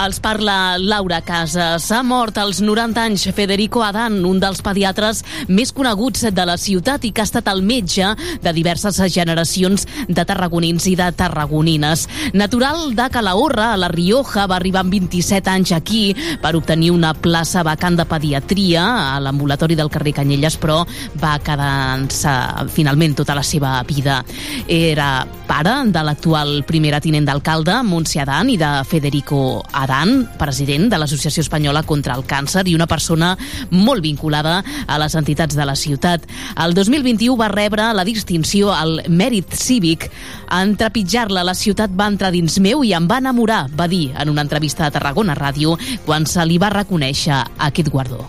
Els 0.00 0.16
parla 0.16 0.78
Laura 0.80 1.18
Casas. 1.20 1.90
Ha 1.92 1.98
mort 2.06 2.38
als 2.40 2.62
90 2.64 3.02
anys 3.02 3.26
Federico 3.36 3.82
Adan, 3.84 4.14
un 4.24 4.38
dels 4.40 4.62
pediatres 4.64 5.18
més 5.52 5.74
coneguts 5.76 6.22
de 6.32 6.44
la 6.48 6.54
ciutat 6.56 7.04
i 7.04 7.10
que 7.12 7.20
ha 7.20 7.26
estat 7.28 7.50
el 7.52 7.60
metge 7.60 8.08
de 8.40 8.52
diverses 8.56 8.96
generacions 9.12 9.84
de 10.08 10.24
tarragonins 10.24 10.86
i 10.88 10.94
de 10.96 11.10
tarragonines. 11.12 12.06
Natural 12.32 12.94
de 12.96 13.08
Calahorra, 13.12 13.74
a 13.74 13.80
la 13.82 13.90
Rioja, 13.92 14.46
va 14.48 14.56
arribar 14.56 14.86
amb 14.86 14.96
27 14.96 15.52
anys 15.52 15.74
aquí 15.76 16.14
per 16.40 16.54
obtenir 16.56 16.94
una 16.94 17.12
plaça 17.12 17.60
vacant 17.66 18.00
de 18.00 18.08
pediatria 18.08 18.86
a 19.16 19.20
l'ambulatori 19.20 19.76
del 19.76 19.92
carrer 19.92 20.16
Canyelles, 20.22 20.56
però 20.56 20.80
va 21.20 21.34
quedar-se 21.44 22.34
finalment 22.72 23.18
tota 23.20 23.36
la 23.36 23.44
seva 23.44 23.76
vida. 23.84 24.22
Era 24.64 25.26
pare 25.50 25.76
de 25.92 26.06
l'actual 26.06 26.62
primera 26.64 27.02
tinent 27.04 27.28
d'alcalde, 27.28 27.82
Montse 27.84 28.24
Adan, 28.24 28.48
i 28.48 28.56
de 28.56 28.72
Federico 28.88 29.60
Adan, 29.90 30.28
president 30.38 30.86
de 30.86 30.98
l'Associació 31.02 31.42
Espanyola 31.42 31.82
contra 31.82 32.14
el 32.14 32.22
Càncer 32.22 32.62
i 32.70 32.76
una 32.76 32.86
persona 32.86 33.32
molt 33.74 34.04
vinculada 34.04 34.60
a 34.86 34.98
les 35.02 35.16
entitats 35.18 35.56
de 35.58 35.66
la 35.66 35.74
ciutat. 35.74 36.28
El 36.62 36.76
2021 36.78 37.34
va 37.34 37.48
rebre 37.50 37.88
la 37.96 38.04
distinció 38.06 38.70
al 38.70 39.00
Mèrit 39.10 39.50
Cívic. 39.58 40.06
En 40.54 40.76
trepitjar-la, 40.78 41.42
la 41.42 41.56
ciutat 41.58 41.90
va 41.90 42.06
entrar 42.06 42.30
dins 42.30 42.60
meu 42.62 42.84
i 42.86 42.94
em 42.94 43.08
va 43.10 43.18
enamorar, 43.18 43.64
va 43.74 43.88
dir 43.90 44.12
en 44.14 44.30
una 44.30 44.46
entrevista 44.46 44.86
a 44.86 44.94
Tarragona 44.94 45.34
Ràdio 45.34 45.74
quan 46.06 46.22
se 46.22 46.46
li 46.46 46.60
va 46.62 46.70
reconèixer 46.70 47.42
aquest 47.58 47.90
guardó. 47.90 48.28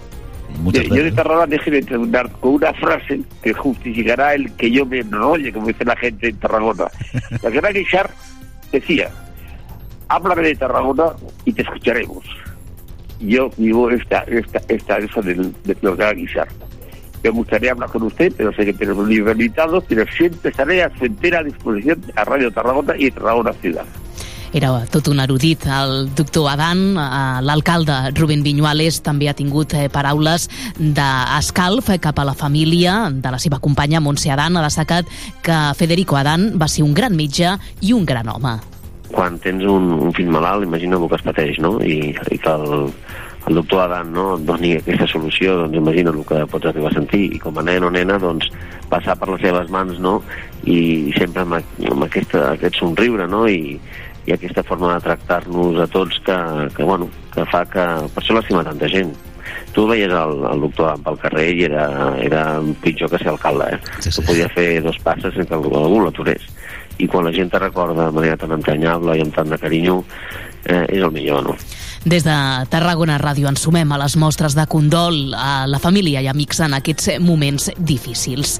Yo, 0.74 0.82
yo 0.82 1.04
de 1.04 1.12
Tarragona 1.12 1.46
déjeme 1.46 1.84
terminar 1.84 2.32
con 2.40 2.56
una 2.56 2.74
frase 2.74 3.22
que 3.44 3.54
justificará 3.54 4.34
el 4.34 4.52
que 4.58 4.72
yo 4.72 4.86
me 4.86 5.00
enrolle, 5.00 5.54
como 5.54 5.68
dice 5.68 5.86
la 5.86 5.96
gente 5.96 6.30
en 6.30 6.38
Tarragona. 6.38 6.90
La 7.44 7.50
gran 7.52 7.74
Guixar 7.74 8.10
decía, 8.72 9.12
háblame 10.12 10.44
de 10.44 10.56
Tarragona 10.56 11.14
y 11.46 11.54
te 11.54 11.62
escucharemos. 11.62 12.24
Yo 13.20 13.50
vivo 13.58 13.90
esta, 13.90 14.20
esta, 14.24 14.62
esta, 14.68 14.98
eso 14.98 15.22
del, 15.22 15.54
de 15.64 15.78
lo 15.82 15.96
que 15.96 16.14
Guixar. 16.14 16.48
Me 17.24 17.30
gustaría 17.30 17.72
hablar 17.72 17.90
con 17.90 18.04
usted, 18.04 18.34
pero 18.36 18.52
sé 18.54 18.66
que 18.66 18.74
tenemos 18.74 19.04
un 19.04 19.10
libro 19.10 19.32
invitado, 19.32 19.82
pero 19.82 20.06
siempre 20.12 20.50
estaré 20.50 20.84
a 20.84 20.92
su 20.98 21.06
entera 21.06 21.44
disposición 21.44 22.02
a 22.16 22.26
Radio 22.26 22.52
Tarragona 22.52 22.96
y 22.98 23.12
Tarragona 23.12 23.54
Ciudad. 23.54 23.86
Era 24.54 24.86
tot 24.92 25.08
un 25.08 25.22
erudit. 25.24 25.64
El 25.64 26.10
doctor 26.14 26.50
Adan, 26.52 26.96
l'alcalde 27.46 28.12
Rubén 28.18 28.44
Viñuales, 28.44 29.00
també 29.06 29.30
ha 29.32 29.36
tingut 29.38 29.72
eh, 29.78 29.86
paraules 29.88 30.50
d'escalf 30.76 31.94
cap 32.04 32.20
a 32.20 32.28
la 32.28 32.36
família 32.36 33.06
de 33.14 33.32
la 33.32 33.40
seva 33.40 33.62
companya 33.64 34.04
Montse 34.04 34.34
Adan. 34.34 34.58
Ha 34.58 34.66
destacat 34.68 35.08
que 35.46 35.62
Federico 35.80 36.20
Adan 36.20 36.58
va 36.60 36.68
ser 36.68 36.84
un 36.84 36.98
gran 36.98 37.16
metge 37.16 37.56
i 37.80 37.96
un 37.96 38.04
gran 38.04 38.28
home. 38.28 38.58
Quan 39.12 39.38
tens 39.44 39.66
un, 39.68 39.92
un 40.08 40.14
fill 40.16 40.32
malalt, 40.34 40.66
imagina 40.66 40.98
el 40.98 41.08
que 41.10 41.20
es 41.20 41.26
pateix, 41.26 41.60
no? 41.64 41.76
I, 41.84 42.12
i 42.12 42.38
que 42.42 42.54
el, 42.54 42.92
el 43.48 43.58
doctor 43.60 43.86
Adan 43.86 44.12
no, 44.14 44.26
et 44.38 44.46
doni 44.48 44.74
aquesta 44.78 45.08
solució, 45.10 45.58
doncs 45.64 45.80
imagina 45.80 46.14
el 46.14 46.22
que 46.28 46.44
pots 46.52 46.70
arribar 46.70 46.92
a 46.92 46.98
sentir. 47.00 47.24
I 47.36 47.42
com 47.42 47.58
a 47.58 47.66
nen 47.66 47.88
o 47.88 47.92
nena, 47.94 48.20
doncs, 48.22 48.52
passar 48.92 49.18
per 49.20 49.32
les 49.34 49.44
seves 49.46 49.72
mans, 49.74 50.00
no? 50.04 50.20
I 50.70 51.12
sempre 51.18 51.46
amb, 51.46 51.60
amb 51.92 52.08
aquesta, 52.08 52.52
aquest 52.54 52.80
somriure, 52.82 53.28
no? 53.32 53.44
I, 53.50 53.76
i 54.28 54.36
aquesta 54.36 54.64
forma 54.68 54.94
de 54.94 55.02
tractar-nos 55.08 55.82
a 55.82 55.90
tots 55.90 56.22
que, 56.26 56.38
que, 56.78 56.88
bueno, 56.88 57.10
que 57.34 57.46
fa 57.52 57.66
que... 57.66 57.90
Per 58.14 58.24
això 58.24 58.38
l'estima 58.38 58.66
tanta 58.68 58.90
gent. 58.92 59.14
Tu 59.76 59.84
veies 59.88 60.12
el, 60.12 60.34
el 60.48 60.66
doctor 60.68 60.92
Adan 60.92 61.06
pel 61.06 61.22
carrer 61.26 61.48
i 61.56 61.68
era, 61.68 61.86
era 62.22 62.46
pitjor 62.84 63.12
que 63.12 63.20
ser 63.24 63.34
alcalde, 63.34 63.74
eh? 63.76 63.80
Sí, 64.00 64.10
sí. 64.10 64.20
Tu 64.20 64.28
podia 64.30 64.50
fer 64.54 64.68
dos 64.86 65.00
passes 65.04 65.34
sense 65.34 65.50
que 65.50 65.58
algú 65.58 66.04
l'aturés 66.06 66.50
i 67.02 67.10
quan 67.10 67.26
la 67.26 67.34
gent 67.36 67.50
te 67.52 67.60
recorda 67.62 68.08
de 68.08 68.16
manera 68.18 68.38
tan 68.38 68.54
entranyable 68.58 69.18
i 69.18 69.26
amb 69.26 69.36
tant 69.36 69.50
de 69.50 69.60
carinyo 69.62 70.02
eh, 70.66 70.86
és 70.90 71.02
el 71.02 71.12
millor, 71.12 71.44
no? 71.44 71.58
Des 72.02 72.24
de 72.26 72.34
Tarragona 72.74 73.20
Ràdio 73.22 73.46
ens 73.46 73.62
sumem 73.62 73.92
a 73.94 73.98
les 74.02 74.16
mostres 74.18 74.56
de 74.58 74.64
condol 74.66 75.36
a 75.38 75.68
la 75.70 75.78
família 75.78 76.24
i 76.24 76.28
amics 76.32 76.58
en 76.66 76.74
aquests 76.74 77.20
moments 77.22 77.68
difícils. 77.78 78.56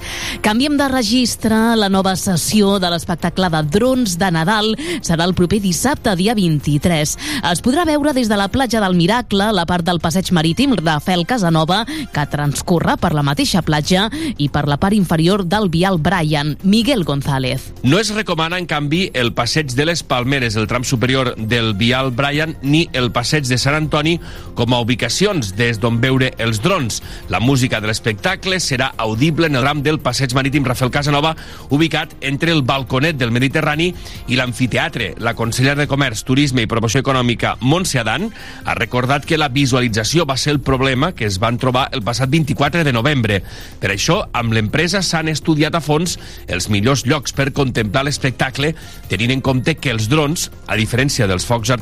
Canviem 0.46 0.76
de 0.78 0.86
registre. 0.92 1.58
La 1.82 1.90
nova 1.90 2.14
sessió 2.20 2.76
de 2.80 2.92
l'espectacle 2.94 3.50
de 3.50 3.64
drons 3.74 4.14
de 4.22 4.30
Nadal 4.30 4.76
serà 5.02 5.26
el 5.26 5.34
proper 5.34 5.58
dissabte, 5.64 6.14
dia 6.20 6.36
23. 6.38 7.16
Es 7.50 7.64
podrà 7.66 7.88
veure 7.90 8.14
des 8.14 8.30
de 8.30 8.38
la 8.38 8.48
platja 8.54 8.82
del 8.84 8.98
Miracle, 9.00 9.50
la 9.58 9.66
part 9.66 9.88
del 9.90 10.00
passeig 10.04 10.30
marítim 10.38 10.78
Rafael 10.78 11.26
Casanova, 11.26 11.82
que 12.14 12.28
transcorre 12.30 12.94
per 13.02 13.16
la 13.18 13.26
mateixa 13.26 13.66
platja 13.66 14.06
i 14.38 14.52
per 14.54 14.68
la 14.70 14.78
part 14.78 14.94
inferior 14.94 15.48
del 15.50 15.72
vial 15.74 15.98
Brian, 15.98 16.60
Miguel 16.62 17.04
González. 17.04 17.72
No 17.82 17.98
es 17.98 18.14
recomana, 18.14 18.62
en 18.62 18.70
canvi, 18.70 19.08
el 19.18 19.34
passeig 19.34 19.74
de 19.74 19.90
les 19.90 20.06
Palmeres, 20.06 20.56
el 20.62 20.70
tram 20.70 20.86
superior 20.86 21.34
del 21.36 21.74
vial 21.74 21.91
Brian, 22.16 22.56
ni 22.62 22.88
el 22.94 23.12
passeig 23.12 23.50
de 23.50 23.58
Sant 23.58 23.76
Antoni 23.76 24.20
com 24.56 24.74
a 24.74 24.82
ubicacions 24.84 25.56
des 25.58 25.80
d'on 25.82 26.00
veure 26.02 26.32
els 26.38 26.62
drons. 26.62 27.02
La 27.30 27.42
música 27.42 27.82
de 27.82 27.90
l'espectacle 27.90 28.60
serà 28.62 28.94
audible 28.98 29.48
en 29.50 29.58
el 29.60 29.72
tram 29.72 29.84
del 29.84 30.02
passeig 30.04 30.34
marítim 30.36 30.66
Rafael 30.68 30.92
Casanova, 30.92 31.36
ubicat 31.72 32.12
entre 32.22 32.52
el 32.52 32.62
balconet 32.62 33.16
del 33.16 33.32
Mediterrani 33.32 33.94
i 34.28 34.36
l'amfiteatre. 34.36 35.14
La 35.24 35.34
consellera 35.34 35.80
de 35.80 35.88
Comerç, 35.88 36.26
Turisme 36.28 36.66
i 36.66 36.68
Promoció 36.68 37.00
Econòmica, 37.00 37.56
Montse 37.62 38.02
Adan, 38.02 38.30
ha 38.66 38.76
recordat 38.76 39.26
que 39.26 39.40
la 39.40 39.48
visualització 39.48 40.26
va 40.28 40.36
ser 40.38 40.52
el 40.52 40.60
problema 40.60 41.14
que 41.16 41.26
es 41.26 41.40
van 41.40 41.58
trobar 41.58 41.88
el 41.96 42.04
passat 42.04 42.30
24 42.30 42.84
de 42.84 42.92
novembre. 42.92 43.42
Per 43.80 43.94
això, 43.94 44.26
amb 44.34 44.52
l'empresa 44.52 45.02
s'han 45.02 45.32
estudiat 45.32 45.76
a 45.76 45.82
fons 45.82 46.18
els 46.48 46.68
millors 46.70 47.06
llocs 47.08 47.32
per 47.32 47.54
contemplar 47.56 48.04
l'espectacle, 48.04 48.74
tenint 49.08 49.32
en 49.32 49.42
compte 49.42 49.78
que 49.80 49.96
els 49.96 50.10
drons, 50.12 50.50
a 50.68 50.76
diferència 50.76 51.28
dels 51.32 51.48
focs 51.48 51.72
artificials, 51.72 51.81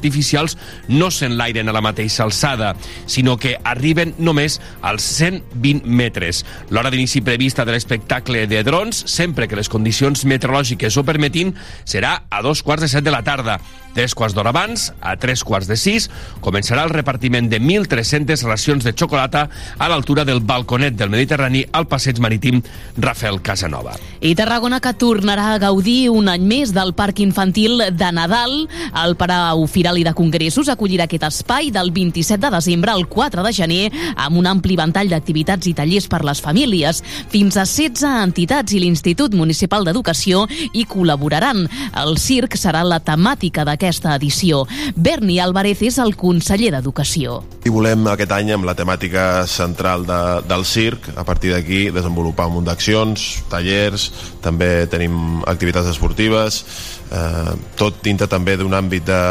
no 0.88 1.10
s'enlairen 1.12 1.70
a 1.70 1.76
la 1.76 1.84
mateixa 1.84 2.24
alçada, 2.24 2.76
sinó 3.06 3.38
que 3.38 3.56
arriben 3.64 4.14
només 4.18 4.60
als 4.82 5.04
120 5.20 5.86
metres. 5.86 6.44
L'hora 6.70 6.92
d'inici 6.92 7.22
prevista 7.26 7.66
de 7.66 7.76
l'espectacle 7.76 8.46
de 8.48 8.64
drons, 8.64 9.04
sempre 9.08 9.48
que 9.48 9.60
les 9.60 9.70
condicions 9.70 10.26
meteorològiques 10.26 10.98
ho 10.98 11.06
permetin, 11.08 11.56
serà 11.86 12.24
a 12.30 12.42
dos 12.46 12.64
quarts 12.64 12.86
de 12.86 12.92
set 12.92 13.06
de 13.06 13.14
la 13.14 13.24
tarda. 13.24 13.60
Tres 13.94 14.14
quarts 14.16 14.36
d'hora 14.36 14.52
abans, 14.54 14.92
a 15.02 15.16
tres 15.18 15.44
quarts 15.44 15.68
de 15.68 15.76
sis, 15.80 16.08
començarà 16.46 16.84
el 16.86 16.94
repartiment 16.94 17.50
de 17.50 17.60
1.300 17.60 18.46
racions 18.46 18.86
de 18.86 18.94
xocolata 18.94 19.48
a 19.78 19.90
l'altura 19.90 20.24
del 20.26 20.42
balconet 20.42 20.96
del 20.96 21.10
Mediterrani 21.10 21.66
al 21.74 21.88
passeig 21.90 22.20
marítim 22.22 22.62
Rafael 22.98 23.42
Casanova. 23.42 23.96
I 24.22 24.36
Tarragona 24.36 24.80
que 24.84 24.94
tornarà 24.94 25.54
a 25.54 25.60
gaudir 25.62 26.10
un 26.14 26.30
any 26.30 26.46
més 26.46 26.74
del 26.76 26.94
Parc 26.94 27.20
Infantil 27.24 27.82
de 27.96 28.12
Nadal. 28.14 28.68
El 29.04 29.16
Palau 29.20 29.66
Firal 29.68 29.98
i 30.00 30.06
de 30.06 30.14
Congressos 30.14 30.70
acollirà 30.70 31.08
aquest 31.10 31.26
espai 31.28 31.72
del 31.74 31.92
27 31.96 32.40
de 32.46 32.54
desembre 32.54 32.94
al 32.94 33.08
4 33.10 33.44
de 33.44 33.54
gener 33.56 33.82
amb 34.16 34.38
un 34.40 34.48
ampli 34.48 34.78
ventall 34.80 35.10
d'activitats 35.10 35.68
i 35.68 35.74
tallers 35.74 36.08
per 36.12 36.22
les 36.28 36.44
famílies. 36.46 37.02
Fins 37.34 37.58
a 37.58 37.66
16 37.66 38.06
entitats 38.24 38.76
i 38.76 38.84
l'Institut 38.84 39.34
Municipal 39.36 39.88
d'Educació 39.88 40.46
hi 40.74 40.86
col·laboraran. 40.90 41.66
El 42.04 42.18
circ 42.22 42.56
serà 42.60 42.86
la 42.86 43.02
temàtica 43.04 43.66
d'aquesta 43.80 44.18
edició. 44.20 44.66
Berni 44.96 45.40
Álvarez 45.40 45.80
és 45.88 45.98
el 46.04 46.16
conseller 46.20 46.74
d'Educació. 46.76 47.40
I 47.64 47.72
volem 47.72 48.08
aquest 48.12 48.32
any 48.36 48.52
amb 48.52 48.68
la 48.68 48.76
temàtica 48.76 49.46
central 49.48 50.04
de, 50.08 50.20
del 50.50 50.66
circ, 50.68 51.10
a 51.16 51.24
partir 51.24 51.54
d'aquí 51.54 51.90
desenvolupar 51.96 52.50
un 52.50 52.60
munt 52.60 52.68
d'accions, 52.68 53.46
tallers, 53.50 54.10
també 54.44 54.88
tenim 54.92 55.44
activitats 55.48 55.88
esportives, 55.94 56.64
eh, 57.12 57.54
tot 57.80 58.04
dintre 58.04 58.28
també 58.28 58.58
d'un 58.60 58.76
àmbit 58.76 59.08
de, 59.08 59.22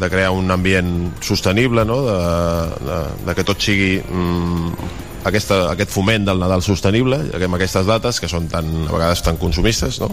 de 0.00 0.10
crear 0.12 0.32
un 0.36 0.50
ambient 0.52 1.12
sostenible, 1.24 1.86
no? 1.88 2.02
de, 2.04 2.20
de, 2.84 3.00
de 3.28 3.38
que 3.38 3.46
tot 3.48 3.60
sigui 3.62 3.96
mm, 4.02 5.00
aquesta, 5.24 5.64
aquest 5.72 5.92
foment 5.94 6.26
del 6.26 6.40
Nadal 6.42 6.64
sostenible 6.66 7.20
amb 7.32 7.58
aquestes 7.58 7.86
dates 7.86 8.18
que 8.20 8.30
són 8.30 8.48
tan, 8.50 8.68
a 8.88 8.90
vegades 8.90 9.22
tan 9.22 9.38
consumistes 9.38 10.00
no? 10.02 10.10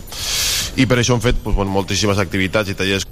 i 0.78 0.86
per 0.86 1.00
això 1.02 1.18
hem 1.18 1.24
fet 1.24 1.40
doncs, 1.44 1.72
moltíssimes 1.74 2.22
activitats 2.22 2.70
i 2.70 2.78
tallers 2.78 3.08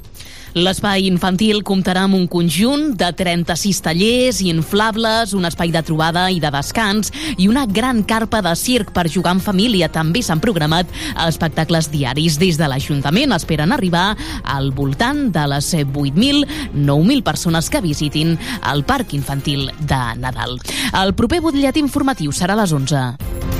L'espai 0.55 1.07
infantil 1.09 1.63
comptarà 1.67 2.05
amb 2.07 2.15
un 2.17 2.27
conjunt 2.31 2.93
de 2.97 3.09
36 3.17 3.81
tallers 3.83 4.39
inflables, 4.45 5.33
un 5.37 5.45
espai 5.49 5.73
de 5.73 5.81
trobada 5.85 6.27
i 6.31 6.39
de 6.43 6.51
descans 6.53 7.11
i 7.37 7.49
una 7.51 7.65
gran 7.67 8.03
carpa 8.07 8.41
de 8.45 8.53
circ 8.55 8.93
per 8.95 9.07
jugar 9.11 9.35
en 9.35 9.43
família. 9.43 9.91
També 9.91 10.23
s'han 10.23 10.43
programat 10.43 10.87
espectacles 11.27 11.91
diaris. 11.91 12.39
Des 12.39 12.57
de 12.57 12.69
l'Ajuntament 12.69 13.35
esperen 13.35 13.75
arribar 13.75 14.15
al 14.43 14.71
voltant 14.71 15.27
de 15.35 15.45
les 15.51 15.73
8.000-9.000 15.75 17.23
persones 17.23 17.69
que 17.69 17.83
visitin 17.83 18.37
el 18.71 18.85
Parc 18.87 19.13
Infantil 19.17 19.71
de 19.79 20.03
Nadal. 20.21 20.59
El 20.93 21.15
proper 21.17 21.41
butllet 21.43 21.77
informatiu 21.81 22.31
serà 22.31 22.55
a 22.57 22.63
les 22.63 22.73
11. 22.73 23.56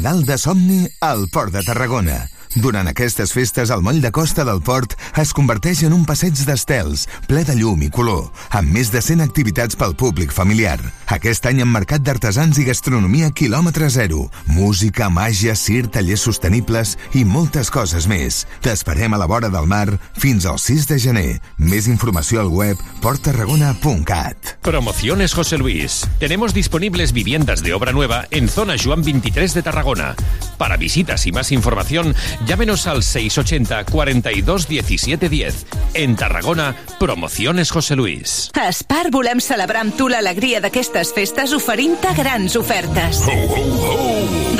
Final 0.00 0.24
de 0.24 0.38
somni 0.38 0.88
al 1.00 1.28
Port 1.28 1.52
de 1.52 1.62
Tarragona. 1.62 2.39
Durant 2.56 2.88
aquestes 2.90 3.30
festes, 3.30 3.70
el 3.70 3.82
moll 3.86 4.00
de 4.02 4.10
costa 4.10 4.42
del 4.42 4.58
port 4.66 4.96
es 5.22 5.30
converteix 5.36 5.84
en 5.86 5.92
un 5.94 6.02
passeig 6.06 6.34
d'estels, 6.48 7.04
ple 7.30 7.44
de 7.46 7.54
llum 7.54 7.84
i 7.86 7.90
color, 7.94 8.24
amb 8.58 8.74
més 8.74 8.90
de 8.90 8.98
100 8.98 9.22
activitats 9.22 9.78
pel 9.78 9.94
públic 9.94 10.34
familiar. 10.34 10.80
Aquest 11.14 11.46
any 11.46 11.60
en 11.62 11.70
mercat 11.70 12.02
d'artesans 12.02 12.58
i 12.58 12.66
gastronomia 12.66 13.30
quilòmetre 13.30 13.86
zero, 13.94 14.24
música, 14.50 15.06
màgia, 15.10 15.54
cir, 15.54 15.84
tallers 15.94 16.26
sostenibles 16.26 16.96
i 17.14 17.22
moltes 17.22 17.70
coses 17.70 18.08
més. 18.10 18.42
T'esperem 18.66 19.14
a 19.14 19.22
la 19.22 19.30
vora 19.30 19.50
del 19.50 19.70
mar 19.70 19.86
fins 20.18 20.46
al 20.46 20.58
6 20.58 20.90
de 20.90 20.98
gener. 20.98 21.30
Més 21.58 21.86
informació 21.86 22.42
al 22.42 22.50
web 22.50 22.82
porttarragona.cat. 23.00 24.56
Promociones 24.66 25.34
José 25.38 25.58
Luis. 25.58 26.02
Tenemos 26.18 26.52
disponibles 26.52 27.12
viviendas 27.12 27.62
de 27.62 27.74
obra 27.74 27.92
nueva 27.92 28.26
en 28.32 28.48
zona 28.48 28.74
Juan 28.74 29.02
23 29.02 29.54
de 29.54 29.62
Tarragona. 29.62 30.16
Para 30.58 30.76
visitas 30.76 31.26
y 31.26 31.32
más 31.32 31.52
información, 31.52 32.14
llámenos 32.46 32.86
al 32.86 33.02
680 33.02 33.84
42 33.84 34.68
17 34.68 35.28
10. 35.28 35.66
En 35.94 36.16
Tarragona, 36.16 36.76
Promociones 36.98 37.70
José 37.70 37.96
Luis. 37.96 38.50
A 38.54 38.70
Spar 38.72 39.10
volem 39.10 39.40
celebrar 39.40 39.82
amb 39.82 39.96
tu 39.96 40.08
l'alegria 40.08 40.60
d'aquestes 40.60 41.14
festes 41.16 41.54
oferint-te 41.56 42.12
grans 42.14 42.56
ofertes. 42.56 43.24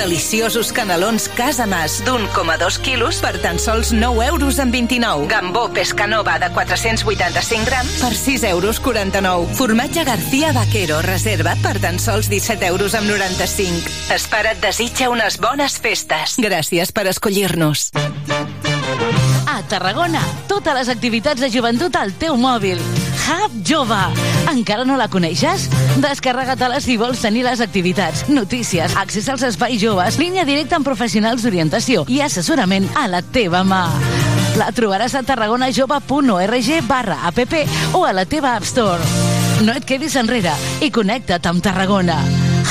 Deliciosos 0.00 0.72
canelons 0.72 1.28
Casa 1.36 1.66
Mas 1.68 2.00
d'1,2 2.06 2.78
quilos 2.80 3.20
per 3.20 3.34
tan 3.42 3.58
sols 3.60 3.92
9 3.92 4.26
euros 4.26 4.58
amb 4.58 4.72
29. 4.72 5.28
Gambó 5.28 5.68
Pescanova 5.76 6.38
de 6.40 6.48
485 6.50 7.68
grams 7.68 7.98
per 8.00 8.14
6 8.16 8.44
euros 8.50 8.80
49. 8.80 9.54
Formatge 9.54 10.04
García 10.04 10.52
Vaquero 10.56 11.02
reserva 11.02 11.54
per 11.62 11.78
tan 11.84 12.00
sols 12.00 12.30
17 12.32 12.66
euros 12.72 12.96
amb 12.96 13.12
95. 13.12 13.92
Spar 14.16 14.46
et 14.54 14.64
desitja 14.64 15.10
unes 15.12 15.38
bones 15.38 15.78
festes. 15.78 16.38
Gràcies 16.40 16.96
per 16.96 17.06
escollir-nos. 17.12 17.69
A 19.46 19.62
Tarragona, 19.68 20.22
totes 20.48 20.74
les 20.74 20.88
activitats 20.90 21.40
de 21.40 21.50
joventut 21.52 21.94
al 21.96 22.12
teu 22.18 22.36
mòbil. 22.40 22.80
Hub 23.30 23.52
Jove. 23.66 24.00
Encara 24.50 24.84
no 24.84 24.96
la 24.98 25.06
coneixes? 25.12 25.68
Descarrega-te-la 26.02 26.80
si 26.82 26.96
vols 26.98 27.22
tenir 27.22 27.44
les 27.46 27.62
activitats, 27.62 28.24
notícies, 28.28 28.96
accés 28.98 29.28
als 29.30 29.44
espais 29.46 29.78
joves, 29.82 30.18
línia 30.18 30.46
directa 30.48 30.80
amb 30.80 30.88
professionals 30.88 31.46
d'orientació 31.46 32.04
i 32.08 32.20
assessorament 32.24 32.88
a 32.98 33.06
la 33.12 33.22
teva 33.22 33.62
mà. 33.62 33.84
La 34.58 34.72
trobaràs 34.74 35.14
a 35.14 35.22
tarragonajove.org 35.22 36.70
barra 36.88 37.22
app 37.30 37.38
o 37.94 38.04
a 38.04 38.12
la 38.12 38.26
teva 38.26 38.56
App 38.56 38.66
Store. 38.66 39.02
No 39.62 39.76
et 39.76 39.86
quedis 39.86 40.16
enrere 40.18 40.56
i 40.82 40.90
connecta't 40.90 41.46
amb 41.46 41.62
Tarragona. 41.62 42.18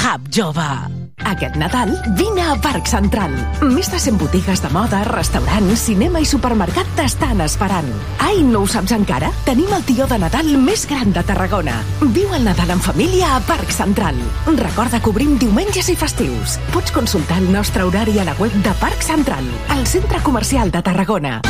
Hub 0.04 0.28
Jove. 0.34 0.99
Aquest 1.26 1.56
Nadal 1.56 1.94
vine 2.18 2.42
a 2.42 2.56
Parc 2.62 2.88
Central. 2.88 3.34
Més 3.62 3.90
de 3.92 4.00
100 4.00 4.18
botigues 4.22 4.64
de 4.64 4.72
moda, 4.74 5.04
restaurants, 5.08 5.86
cinema 5.88 6.20
i 6.20 6.28
supermercat 6.28 6.90
t'estan 6.98 7.42
esperant. 7.46 7.90
Ai, 8.26 8.42
no 8.44 8.64
ho 8.64 8.68
saps 8.68 8.94
encara? 8.98 9.32
Tenim 9.48 9.72
el 9.76 9.86
tió 9.88 10.08
de 10.10 10.20
Nadal 10.20 10.52
més 10.58 10.88
gran 10.90 11.14
de 11.16 11.24
Tarragona. 11.24 11.78
Viu 12.02 12.34
el 12.36 12.44
Nadal 12.50 12.76
en 12.76 12.84
família 12.84 13.36
a 13.36 13.42
Parc 13.48 13.72
Central. 13.76 14.20
Recorda 14.60 15.00
que 15.00 15.14
obrim 15.14 15.38
diumenges 15.40 15.94
i 15.94 15.98
festius. 16.00 16.58
Pots 16.74 16.92
consultar 16.96 17.40
el 17.44 17.52
nostre 17.54 17.88
horari 17.88 18.20
a 18.20 18.28
la 18.28 18.38
web 18.40 18.56
de 18.66 18.76
Parc 18.82 19.06
Central, 19.06 19.48
al 19.70 19.86
centre 19.88 20.20
comercial 20.26 20.72
de. 20.72 20.80
Tarragona 20.90 21.42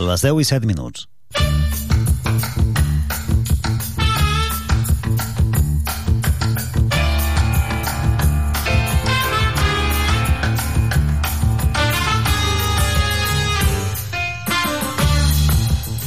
Les 0.00 0.22
10 0.24 0.38
i 0.40 0.44
7 0.48 0.64
minuts. 0.64 1.04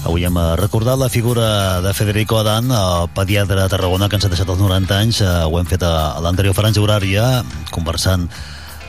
Avui 0.04 0.26
hem 0.26 0.36
eh, 0.38 0.56
recordat 0.58 0.98
la 0.98 1.08
figura 1.10 1.82
de 1.86 1.94
Federico 1.94 2.40
Adán, 2.42 2.74
el 2.74 3.08
pediatre 3.14 3.62
de 3.62 3.70
Tarragona 3.70 4.10
que 4.10 4.18
ens 4.18 4.26
ha 4.26 4.34
deixat 4.34 4.50
els 4.50 4.60
90 4.60 4.98
anys. 4.98 5.22
Eh, 5.22 5.30
Ho 5.46 5.62
hem 5.62 5.70
fet 5.70 5.86
a 5.86 6.20
l'anterior 6.26 6.58
franja 6.58 6.82
horària, 6.82 7.30
conversant 7.70 8.26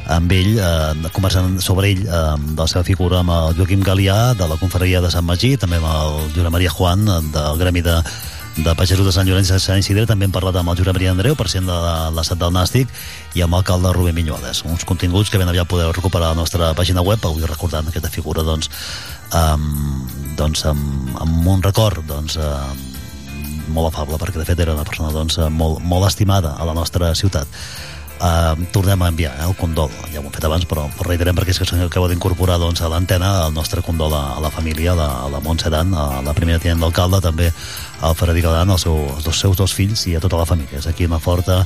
amb 0.07 0.33
ell, 0.33 0.59
eh, 0.59 1.11
conversant 1.13 1.61
sobre 1.63 1.91
ell, 1.93 2.05
eh, 2.05 2.37
de 2.37 2.61
la 2.61 2.69
seva 2.69 2.85
figura 2.85 3.21
amb 3.21 3.31
el 3.31 3.57
Joaquim 3.57 3.83
Galià, 3.83 4.35
de 4.37 4.49
la 4.49 4.59
confraria 4.61 5.01
de 5.01 5.11
Sant 5.11 5.25
Magí, 5.25 5.57
també 5.57 5.77
amb 5.81 5.89
el 5.89 6.31
Josep 6.35 6.53
Maria 6.53 6.71
Juan, 6.71 7.09
eh, 7.09 7.21
del 7.33 7.59
Gremi 7.59 7.81
de, 7.81 7.97
de 8.57 8.75
Pagesos 8.75 9.07
de 9.07 9.13
Sant 9.13 9.27
Llorenç 9.27 9.49
de 9.51 9.59
Sant 9.59 9.81
Isidre, 9.81 10.07
també 10.07 10.27
hem 10.27 10.35
parlat 10.35 10.57
amb 10.57 10.71
el 10.71 10.77
Josep 10.77 10.95
Maria 10.95 11.15
Andreu, 11.15 11.35
president 11.35 11.71
de 11.73 11.79
l'estat 12.17 12.39
del 12.39 12.53
Nàstic, 12.53 12.89
i 13.35 13.43
amb 13.43 13.57
l'alcalde 13.57 13.93
Rubén 13.93 14.15
Minyuades. 14.15 14.65
Uns 14.69 14.85
continguts 14.85 15.31
que 15.31 15.41
ben 15.41 15.49
aviat 15.49 15.69
podeu 15.69 15.93
recuperar 15.93 16.31
a 16.31 16.35
la 16.35 16.41
nostra 16.43 16.75
pàgina 16.75 17.03
web, 17.03 17.25
avui 17.25 17.47
recordant 17.49 17.89
aquesta 17.89 18.13
figura, 18.13 18.45
doncs, 18.45 18.69
um, 19.33 20.05
doncs 20.37 20.67
amb, 20.69 21.17
amb 21.21 21.49
un 21.49 21.65
record, 21.65 22.05
doncs, 22.07 22.37
um, 22.37 22.85
molt 23.73 23.89
afable, 23.89 24.21
perquè 24.21 24.37
de 24.37 24.45
fet 24.45 24.61
era 24.61 24.77
una 24.77 24.85
persona 24.85 25.11
doncs, 25.11 25.41
molt, 25.51 25.81
molt 25.81 26.07
estimada 26.07 26.55
a 26.59 26.69
la 26.69 26.77
nostra 26.77 27.15
ciutat. 27.17 27.49
Uh, 28.15 28.55
tornem 28.71 29.01
a 29.03 29.09
enviar 29.11 29.33
eh, 29.35 29.45
el 29.45 29.57
condol. 29.59 29.91
Ja 30.13 30.21
ho 30.21 30.23
hem 30.23 30.33
fet 30.33 30.45
abans 30.47 30.65
però, 30.71 30.85
però 30.95 31.09
reiterem 31.11 31.35
perquè 31.35 31.51
és 31.51 31.59
que 31.59 31.67
s'acaba 31.67 32.07
d'incorporar 32.09 32.61
doncs, 32.63 32.81
a 32.81 32.89
l'antena 32.89 33.33
el 33.49 33.57
nostre 33.57 33.83
condol 33.83 34.15
a, 34.15 34.37
a 34.37 34.41
la 34.41 34.53
família, 34.55 34.93
a 34.93 34.99
la, 35.01 35.09
a 35.25 35.33
la 35.33 35.43
Montse 35.43 35.69
Dan 35.69 35.91
a 35.99 36.23
la 36.23 36.33
primera 36.33 36.63
tinent 36.63 36.81
d'alcalde 36.81 37.21
també 37.25 37.51
al 38.07 38.15
Frederic 38.15 38.47
Dan, 38.47 38.71
als 38.71 38.87
seus 38.87 39.59
dos 39.59 39.75
fills 39.75 40.07
i 40.07 40.15
a 40.15 40.23
tota 40.23 40.39
la 40.39 40.47
família, 40.47 40.79
és 40.79 40.87
aquí 40.87 41.11
una 41.11 41.19
forta 41.19 41.65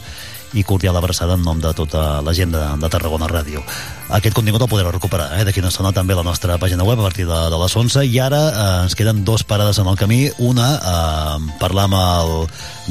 i 0.54 0.64
cordial 0.64 0.96
abraçada 0.96 1.34
en 1.34 1.42
nom 1.44 1.60
de 1.60 1.72
tota 1.76 2.20
la 2.24 2.34
gent 2.34 2.52
de, 2.54 2.62
de 2.80 2.88
Tarragona 2.88 3.28
Ràdio. 3.28 3.62
Aquest 4.08 4.32
contingut 4.32 4.62
el 4.64 4.70
podreu 4.70 4.88
recuperar 4.94 5.28
eh? 5.36 5.44
d'aquí 5.44 5.60
una 5.60 5.68
estona 5.68 5.92
també 5.92 6.14
a 6.14 6.20
la 6.22 6.24
nostra 6.24 6.56
pàgina 6.56 6.86
web 6.86 7.00
a 7.00 7.04
partir 7.04 7.26
de, 7.28 7.40
de 7.52 7.58
les 7.60 7.76
11 7.76 8.06
i 8.08 8.16
ara 8.24 8.40
eh, 8.48 8.66
ens 8.86 8.96
queden 8.96 9.24
dos 9.24 9.44
parades 9.44 9.78
en 9.78 9.90
el 9.90 9.98
camí. 10.00 10.30
Una, 10.38 10.68
eh, 10.78 11.52
parlar 11.60 11.88
amb 11.90 11.98
el 11.98 12.32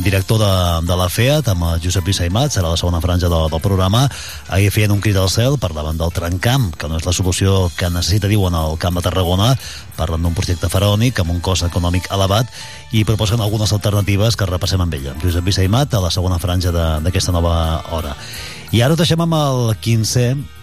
director 0.06 0.38
de, 0.38 0.52
de 0.86 0.98
la 1.00 1.10
FEAT, 1.10 1.50
amb 1.54 1.66
el 1.72 1.82
Josep 1.82 2.06
Lluís 2.06 2.22
Aimat, 2.22 2.54
serà 2.54 2.70
la 2.70 2.78
segona 2.78 3.02
franja 3.02 3.32
del, 3.34 3.50
del 3.50 3.64
programa. 3.66 4.06
Ahir 4.54 4.70
feien 4.72 4.94
un 4.94 5.02
crit 5.02 5.18
al 5.18 5.32
cel, 5.34 5.58
parlaven 5.58 5.98
del 5.98 6.14
trencamp, 6.14 6.70
que 6.78 6.90
no 6.92 7.02
és 7.02 7.10
la 7.10 7.16
solució 7.18 7.72
que 7.78 7.90
necessita, 7.90 8.30
diuen, 8.30 8.54
el 8.54 8.78
Camp 8.78 9.00
de 9.00 9.06
Tarragona, 9.10 9.56
parlen 9.98 10.22
d'un 10.22 10.38
projecte 10.38 10.70
faraònic 10.70 11.24
amb 11.24 11.34
un 11.34 11.42
cost 11.42 11.66
econòmic 11.66 12.12
elevat 12.14 12.54
i 12.92 13.04
proposen 13.06 13.42
algunes 13.42 13.74
alternatives 13.76 14.38
que 14.38 14.48
repassem 14.48 14.82
amb 14.82 14.94
ella. 14.96 15.16
Josep 15.24 15.44
Lluís 15.44 15.60
Aimat, 15.60 15.94
a 15.94 16.04
la 16.04 16.12
segona 16.14 16.40
franja 16.40 16.72
d'aquesta 16.72 17.36
nova 17.36 17.84
hora. 17.92 18.16
I 18.72 18.84
ara 18.84 18.96
ho 18.96 19.00
deixem 19.00 19.22
amb 19.24 19.36
el 19.36 19.74
15è 19.84 20.57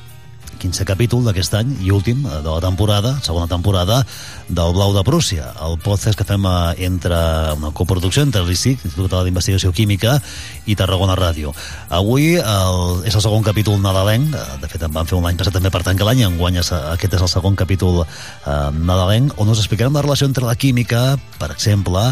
15 0.65 0.87
capítol 0.89 1.25
d'aquest 1.27 1.53
any 1.59 1.75
i 1.85 1.91
últim 1.93 2.23
eh, 2.25 2.41
de 2.41 2.49
la 2.49 2.61
temporada, 2.65 3.19
segona 3.25 3.49
temporada 3.51 4.01
del 4.49 4.73
Blau 4.73 4.95
de 4.97 5.03
Prússia, 5.05 5.51
el 5.67 5.77
podcast 5.85 6.17
que 6.17 6.25
fem 6.25 6.47
eh, 6.49 6.87
entre 6.89 7.19
una 7.59 7.73
coproducció 7.77 8.25
entre 8.25 8.45
l'ICIC, 8.47 8.81
Institut 8.81 9.11
Català 9.11 9.27
d'Investigació 9.27 9.75
Química 9.77 10.17
i 10.65 10.77
Tarragona 10.79 11.19
Ràdio. 11.21 11.53
Avui 11.93 12.39
el, 12.41 12.81
és 13.05 13.13
el 13.13 13.25
segon 13.25 13.45
capítol 13.45 13.77
nadalenc, 13.85 14.33
eh, 14.33 14.47
de 14.63 14.73
fet 14.73 14.89
en 14.89 14.95
van 14.95 15.11
fer 15.11 15.19
un 15.19 15.29
any 15.29 15.41
passat 15.41 15.59
també 15.59 15.73
per 15.75 15.85
tancar 15.85 16.09
l'any, 16.09 16.25
enguany 16.31 16.63
és, 16.63 16.73
aquest 16.95 17.19
és 17.19 17.27
el 17.29 17.33
segon 17.33 17.61
capítol 17.61 18.05
eh, 18.07 18.57
nadalenc, 18.73 19.37
on 19.37 19.53
us 19.53 19.61
explicarem 19.61 19.93
la 19.93 20.07
relació 20.07 20.31
entre 20.31 20.49
la 20.49 20.57
química, 20.57 21.11
per 21.41 21.53
exemple, 21.53 22.09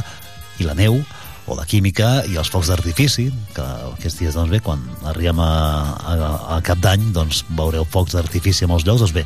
i 0.60 0.68
la 0.68 0.76
neu, 0.76 1.00
o 1.46 1.56
la 1.58 1.64
química 1.66 2.22
i 2.30 2.36
els 2.38 2.50
focs 2.52 2.70
d'artifici, 2.70 3.26
que 3.56 3.64
aquests 3.64 4.20
dies, 4.20 4.36
doncs 4.36 4.52
bé, 4.52 4.60
quan 4.62 4.82
arribem 5.10 5.40
a, 5.42 5.50
a, 5.98 6.16
a 6.56 6.58
cap 6.64 6.78
d'any, 6.82 7.08
doncs 7.14 7.42
veureu 7.58 7.86
focs 7.88 8.14
d'artifici 8.16 8.66
a 8.66 8.70
molts 8.70 8.86
llocs, 8.86 9.02
doncs 9.02 9.14
bé, 9.16 9.24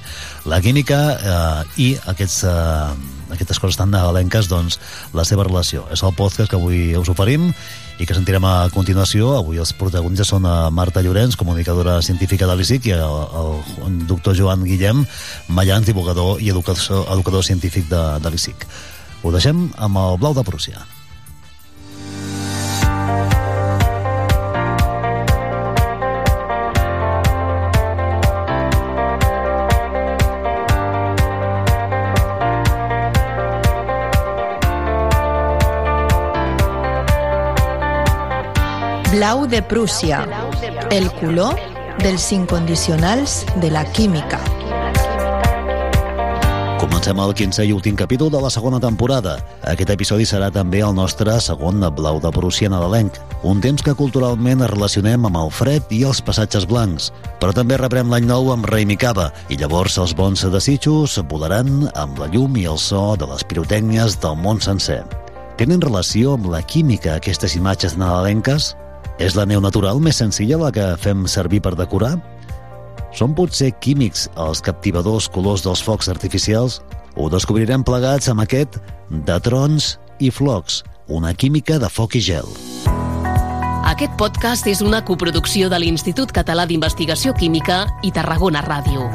la 0.48 0.60
química 0.64 1.00
eh, 1.16 1.82
i 1.84 1.88
aquests, 2.08 2.38
eh, 2.48 3.34
aquestes 3.36 3.60
coses 3.60 3.76
tan 3.80 3.92
nadalenques, 3.92 4.48
doncs 4.48 4.80
la 5.16 5.26
seva 5.28 5.44
relació. 5.44 5.84
És 5.92 6.02
el 6.06 6.16
podcast 6.16 6.50
que 6.50 6.58
avui 6.60 6.96
us 6.96 7.12
oferim 7.12 7.50
i 8.00 8.08
que 8.08 8.16
sentirem 8.16 8.44
a 8.48 8.68
continuació. 8.72 9.34
Avui 9.36 9.60
els 9.60 9.74
protagonistes 9.76 10.32
són 10.32 10.48
eh, 10.48 10.56
Marta 10.72 11.04
Llorenç, 11.04 11.36
comunicadora 11.36 12.00
científica 12.00 12.48
de 12.48 12.56
l'ICIC, 12.56 12.90
i 12.90 12.96
el, 12.96 13.56
el 13.84 14.02
doctor 14.08 14.36
Joan 14.38 14.64
Guillem 14.64 15.04
Mallans, 15.52 15.88
divulgador 15.88 16.40
i 16.40 16.52
educador, 16.54 17.08
educador 17.12 17.44
científic 17.44 17.90
de, 17.92 18.04
de 18.24 18.32
l'ICIC. 18.32 18.68
Ho 19.24 19.32
deixem 19.34 19.66
amb 19.76 20.00
el 20.00 20.22
Blau 20.22 20.36
de 20.36 20.44
Prússia. 20.46 20.95
Blau 39.16 39.46
de 39.46 39.62
Prússia, 39.62 40.26
el 40.90 41.10
color 41.12 41.56
dels 41.98 42.30
incondicionals 42.32 43.46
de 43.56 43.70
la 43.70 43.84
química. 43.90 44.55
Com 46.96 47.02
Comencem 47.04 47.18
el 47.20 47.34
15 47.36 47.64
i 47.68 47.72
últim 47.76 47.94
capítol 47.94 48.30
de 48.32 48.38
la 48.40 48.48
segona 48.48 48.78
temporada. 48.80 49.34
Aquest 49.68 49.90
episodi 49.92 50.24
serà 50.24 50.46
també 50.48 50.78
el 50.80 50.94
nostre 50.96 51.34
segon 51.44 51.84
blau 51.92 52.16
de 52.24 52.30
Prússia 52.32 52.70
nadalenc, 52.72 53.18
un 53.44 53.60
temps 53.60 53.84
que 53.84 53.92
culturalment 53.94 54.64
es 54.64 54.70
relacionem 54.72 55.26
amb 55.28 55.36
el 55.36 55.50
fred 55.52 55.92
i 55.92 56.00
els 56.08 56.22
passatges 56.24 56.64
blancs. 56.64 57.10
Però 57.36 57.52
també 57.52 57.76
rebrem 57.76 58.08
l'any 58.08 58.24
nou 58.24 58.48
amb 58.50 58.64
Rei 58.72 58.88
Micava, 58.88 59.28
i 59.52 59.58
llavors 59.60 59.98
els 60.00 60.14
bons 60.16 60.46
desitjos 60.48 61.18
volaran 61.28 61.84
amb 62.00 62.16
la 62.16 62.30
llum 62.32 62.56
i 62.56 62.64
el 62.64 62.80
so 62.80 63.12
de 63.20 63.28
les 63.28 63.44
pirotècnies 63.44 64.16
del 64.24 64.40
món 64.40 64.64
sencer. 64.64 65.02
Tenen 65.60 65.84
relació 65.84 66.32
amb 66.40 66.48
la 66.48 66.62
química 66.64 67.18
aquestes 67.20 67.58
imatges 67.60 67.98
nadalenques? 68.00 68.72
És 69.20 69.36
la 69.36 69.44
neu 69.44 69.60
natural 69.60 70.00
més 70.00 70.16
senzilla 70.24 70.64
la 70.64 70.72
que 70.72 70.94
fem 70.96 71.28
servir 71.28 71.60
per 71.60 71.76
decorar? 71.76 72.16
Són 73.16 73.34
potser 73.36 73.72
químics 73.80 74.26
els 74.36 74.60
captivadors 74.64 75.28
colors 75.32 75.64
dels 75.64 75.82
focs 75.82 76.10
artificials? 76.12 76.80
Ho 77.16 77.30
descobrirem 77.32 77.84
plegats 77.86 78.28
amb 78.28 78.44
aquest 78.44 78.80
de 79.08 79.38
trons 79.40 79.94
i 80.20 80.30
flocs, 80.30 80.82
una 81.08 81.32
química 81.34 81.78
de 81.80 81.88
foc 81.88 82.18
i 82.18 82.24
gel. 82.24 82.50
Aquest 83.86 84.16
podcast 84.18 84.66
és 84.66 84.82
una 84.82 84.98
coproducció 85.06 85.70
de 85.70 85.78
l'Institut 85.78 86.32
Català 86.34 86.66
d'Investigació 86.66 87.32
Química 87.38 87.84
i 88.02 88.10
Tarragona 88.12 88.64
Ràdio. 88.66 89.06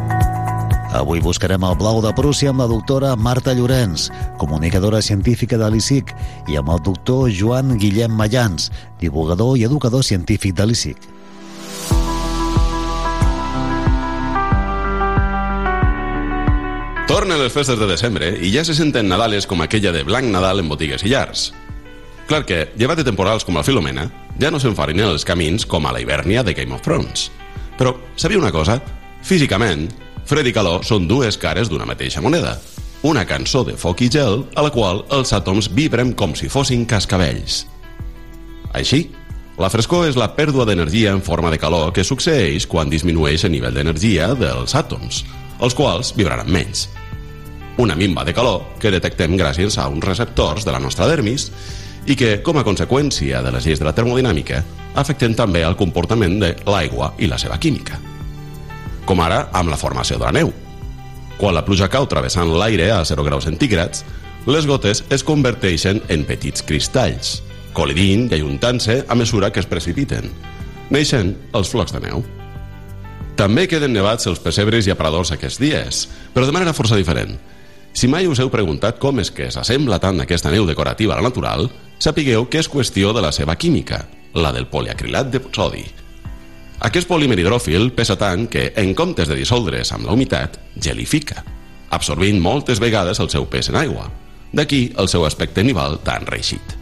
Avui 0.96 1.22
buscarem 1.24 1.64
el 1.64 1.76
blau 1.80 2.02
de 2.04 2.12
Prússia 2.16 2.52
amb 2.52 2.64
la 2.64 2.68
doctora 2.72 3.14
Marta 3.16 3.54
Llorenç, 3.56 4.10
comunicadora 4.40 5.00
científica 5.04 5.60
de 5.60 5.70
l'ICIC, 5.72 6.12
i 6.52 6.60
amb 6.60 6.72
el 6.74 6.82
doctor 6.88 7.30
Joan 7.32 7.78
Guillem 7.80 8.16
Mayans, 8.16 8.72
divulgador 9.00 9.58
i 9.60 9.68
educador 9.68 10.04
científic 10.08 10.56
de 10.56 10.68
l'ICIC. 10.68 11.11
Tornen 17.12 17.42
les 17.42 17.52
festes 17.52 17.76
de 17.76 17.88
desembre 17.90 18.30
i 18.40 18.54
ja 18.54 18.62
se 18.64 18.72
senten 18.72 19.10
Nadales 19.12 19.44
com 19.44 19.60
aquella 19.60 19.92
de 19.92 20.06
Blanc 20.08 20.30
Nadal 20.32 20.62
en 20.62 20.70
botigues 20.72 21.02
i 21.04 21.10
llars. 21.12 21.50
Clar 22.30 22.46
que, 22.48 22.70
llevat 22.80 23.02
de 23.02 23.04
temporals 23.04 23.44
com 23.44 23.58
la 23.60 23.66
Filomena, 23.68 24.06
ja 24.40 24.48
no 24.48 24.62
s'enfarinen 24.64 25.10
els 25.12 25.26
camins 25.28 25.66
com 25.68 25.84
a 25.84 25.92
la 25.92 26.00
Hivernia 26.00 26.40
de 26.48 26.54
Game 26.56 26.72
of 26.72 26.80
Thrones. 26.86 27.26
Però, 27.76 27.92
sabia 28.16 28.40
una 28.40 28.54
cosa? 28.56 28.78
Físicament, 29.28 29.90
fred 30.24 30.48
i 30.48 30.54
calor 30.56 30.86
són 30.88 31.10
dues 31.10 31.36
cares 31.36 31.68
d'una 31.68 31.90
mateixa 31.90 32.24
moneda. 32.24 32.56
Una 33.04 33.26
cançó 33.28 33.66
de 33.68 33.76
foc 33.76 34.06
i 34.06 34.08
gel 34.08 34.46
a 34.56 34.64
la 34.64 34.72
qual 34.72 35.04
els 35.12 35.36
àtoms 35.36 35.68
vibren 35.76 36.16
com 36.16 36.32
si 36.32 36.48
fossin 36.48 36.88
cascabells. 36.88 37.66
Així, 38.72 39.02
la 39.60 39.68
frescor 39.68 40.08
és 40.08 40.16
la 40.16 40.32
pèrdua 40.40 40.64
d'energia 40.64 41.12
en 41.12 41.20
forma 41.20 41.52
de 41.52 41.60
calor 41.60 41.92
que 41.92 42.08
succeeix 42.08 42.72
quan 42.72 42.88
disminueix 42.88 43.44
el 43.44 43.58
nivell 43.60 43.76
d'energia 43.76 44.32
dels 44.32 44.80
àtoms, 44.80 45.26
els 45.60 45.76
quals 45.76 46.16
vibraran 46.16 46.48
menys. 46.48 46.88
Una 47.78 47.96
minva 47.96 48.26
de 48.28 48.34
calor 48.36 48.66
que 48.82 48.92
detectem 48.92 49.38
gràcies 49.40 49.78
a 49.80 49.88
uns 49.88 50.04
receptors 50.04 50.66
de 50.68 50.74
la 50.74 50.80
nostra 50.84 51.08
dermis 51.08 51.50
i 52.06 52.18
que, 52.18 52.42
com 52.44 52.58
a 52.60 52.66
conseqüència 52.68 53.42
de 53.46 53.52
les 53.54 53.66
lleis 53.66 53.80
de 53.80 53.88
la 53.88 53.94
termodinàmica, 53.96 54.64
afecten 55.00 55.36
també 55.38 55.62
el 55.64 55.78
comportament 55.80 56.40
de 56.42 56.56
l'aigua 56.68 57.14
i 57.20 57.30
la 57.32 57.40
seva 57.40 57.60
química. 57.62 58.00
Com 59.06 59.22
ara 59.24 59.48
amb 59.56 59.72
la 59.72 59.80
formació 59.80 60.20
de 60.20 60.28
la 60.28 60.36
neu. 60.36 60.52
Quan 61.38 61.56
la 61.56 61.64
pluja 61.66 61.90
cau 61.90 62.06
travessant 62.10 62.52
l'aire 62.54 62.92
a 62.94 63.00
0 63.08 63.24
graus 63.26 63.48
centígrads, 63.48 64.04
les 64.46 64.68
gotes 64.68 65.04
es 65.10 65.24
converteixen 65.24 66.02
en 66.10 66.26
petits 66.26 66.66
cristalls, 66.66 67.40
col·lidint 67.78 68.28
i 68.30 68.40
ajuntant-se 68.40 69.04
a 69.08 69.16
mesura 69.16 69.52
que 69.54 69.62
es 69.62 69.70
precipiten. 69.70 70.28
Neixen 70.92 71.36
els 71.56 71.72
flocs 71.72 71.96
de 71.96 72.02
neu. 72.04 72.26
També 73.40 73.68
queden 73.70 73.94
nevats 73.96 74.28
els 74.30 74.42
pessebres 74.44 74.86
i 74.86 74.94
aparadors 74.94 75.32
aquests 75.34 75.62
dies, 75.62 76.04
però 76.34 76.46
de 76.46 76.54
manera 76.54 76.76
força 76.78 77.00
diferent. 77.00 77.38
Si 77.94 78.08
mai 78.08 78.28
us 78.28 78.40
heu 78.40 78.50
preguntat 78.50 79.00
com 79.00 79.20
és 79.20 79.32
que 79.36 79.50
s'assembla 79.52 80.00
tant 80.00 80.22
aquesta 80.24 80.52
neu 80.52 80.66
decorativa 80.68 81.16
a 81.16 81.20
la 81.20 81.28
natural, 81.30 81.68
sapigueu 82.00 82.48
que 82.50 82.62
és 82.62 82.70
qüestió 82.72 83.12
de 83.14 83.22
la 83.22 83.32
seva 83.36 83.56
química, 83.56 84.06
la 84.34 84.54
del 84.56 84.68
poliacrilat 84.72 85.32
de 85.34 85.42
sodi. 85.52 85.84
Aquest 86.82 87.08
polímer 87.08 87.38
hidròfil 87.38 87.92
pesa 87.94 88.16
tant 88.18 88.48
que, 88.50 88.72
en 88.76 88.96
comptes 88.98 89.30
de 89.30 89.38
dissoldre's 89.38 89.92
amb 89.94 90.08
la 90.08 90.16
humitat, 90.16 90.58
gelifica, 90.82 91.44
absorbint 91.92 92.40
moltes 92.42 92.80
vegades 92.82 93.20
el 93.20 93.30
seu 93.30 93.46
pes 93.46 93.70
en 93.70 93.78
aigua. 93.78 94.08
D'aquí 94.52 94.88
el 94.98 95.08
seu 95.12 95.26
aspecte 95.28 95.64
nival 95.64 96.00
tan 96.04 96.26
reixit. 96.26 96.74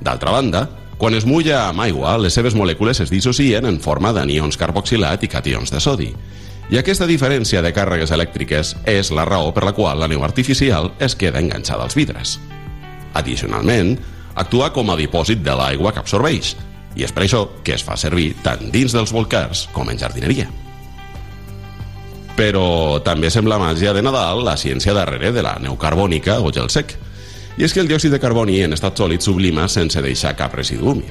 D'altra 0.00 0.30
banda, 0.36 0.68
quan 1.00 1.16
es 1.16 1.26
mulla 1.26 1.64
amb 1.66 1.80
aigua, 1.80 2.18
les 2.20 2.36
seves 2.36 2.54
molècules 2.54 3.00
es 3.00 3.10
dissocien 3.10 3.66
en 3.66 3.80
forma 3.80 4.12
d'anions 4.12 4.56
carboxilat 4.60 5.24
i 5.24 5.32
cations 5.32 5.72
de 5.72 5.80
sodi. 5.80 6.10
I 6.70 6.78
aquesta 6.78 7.06
diferència 7.10 7.64
de 7.66 7.72
càrregues 7.74 8.12
elèctriques 8.14 8.76
és 8.86 9.08
la 9.10 9.24
raó 9.26 9.50
per 9.50 9.64
la 9.66 9.72
qual 9.74 9.98
la 9.98 10.06
neu 10.06 10.22
artificial 10.22 10.92
es 11.02 11.16
queda 11.18 11.42
enganxada 11.42 11.82
als 11.82 11.96
vidres. 11.98 12.36
Addicionalment, 13.18 13.96
actua 14.38 14.68
com 14.70 14.92
a 14.92 14.98
dipòsit 15.00 15.42
de 15.42 15.56
l'aigua 15.58 15.90
que 15.90 15.98
absorbeix, 15.98 16.52
i 16.94 17.02
és 17.02 17.10
per 17.10 17.24
això 17.26 17.42
que 17.66 17.74
es 17.74 17.82
fa 17.82 17.98
servir 17.98 18.36
tant 18.44 18.70
dins 18.70 18.94
dels 18.94 19.10
volcars 19.10 19.66
com 19.74 19.90
en 19.90 19.98
jardineria. 19.98 20.46
Però 22.38 23.02
també 23.02 23.34
sembla 23.34 23.58
màgia 23.58 23.90
de 23.92 24.06
Nadal 24.06 24.44
la 24.46 24.54
ciència 24.54 24.94
darrere 24.94 25.34
de 25.34 25.42
la 25.42 25.58
neu 25.58 25.74
carbònica 25.74 26.38
o 26.38 26.54
gel 26.54 26.70
sec. 26.70 26.94
I 27.58 27.66
és 27.66 27.74
que 27.74 27.82
el 27.82 27.90
diòxid 27.90 28.14
de 28.14 28.22
carboni 28.22 28.62
en 28.62 28.78
estat 28.78 28.94
sòlid 28.94 29.26
sublima 29.26 29.66
sense 29.68 29.98
deixar 30.00 30.36
cap 30.38 30.54
residu 30.54 30.94
húmid. 30.94 31.10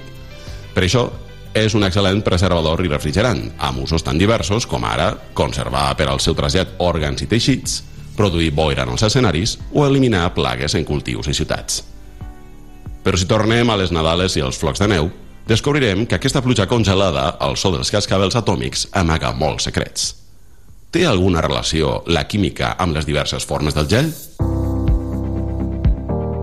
Per 0.73 0.87
això, 0.87 1.09
és 1.57 1.73
un 1.75 1.83
excel·lent 1.87 2.21
preservador 2.25 2.83
i 2.85 2.89
refrigerant, 2.91 3.41
amb 3.57 3.83
usos 3.83 4.03
tan 4.05 4.19
diversos 4.19 4.67
com 4.69 4.85
ara 4.85 5.11
conservar 5.33 5.91
per 5.97 6.09
al 6.09 6.21
seu 6.21 6.35
trasllat 6.37 6.75
òrgans 6.77 7.23
i 7.25 7.29
teixits, 7.29 7.81
produir 8.17 8.51
boira 8.53 8.83
en 8.83 8.93
els 8.93 9.05
escenaris 9.07 9.57
o 9.73 9.85
eliminar 9.87 10.33
plagues 10.35 10.75
en 10.75 10.85
cultius 10.85 11.31
i 11.31 11.33
ciutats. 11.33 11.81
Però 13.03 13.17
si 13.17 13.25
tornem 13.25 13.69
a 13.69 13.77
les 13.79 13.93
Nadales 13.95 14.35
i 14.37 14.43
als 14.43 14.59
flocs 14.59 14.81
de 14.83 14.89
neu, 14.91 15.09
descobrirem 15.47 16.05
que 16.05 16.19
aquesta 16.19 16.43
pluja 16.45 16.67
congelada 16.67 17.29
al 17.39 17.57
so 17.57 17.71
dels 17.73 17.89
cascabels 17.89 18.37
atòmics 18.37 18.89
amaga 18.93 19.31
molts 19.33 19.69
secrets. 19.71 20.13
Té 20.91 21.05
alguna 21.05 21.41
relació 21.41 22.03
la 22.09 22.27
química 22.27 22.75
amb 22.77 22.97
les 22.97 23.05
diverses 23.09 23.45
formes 23.45 23.77
del 23.77 23.89
gel? 23.89 24.13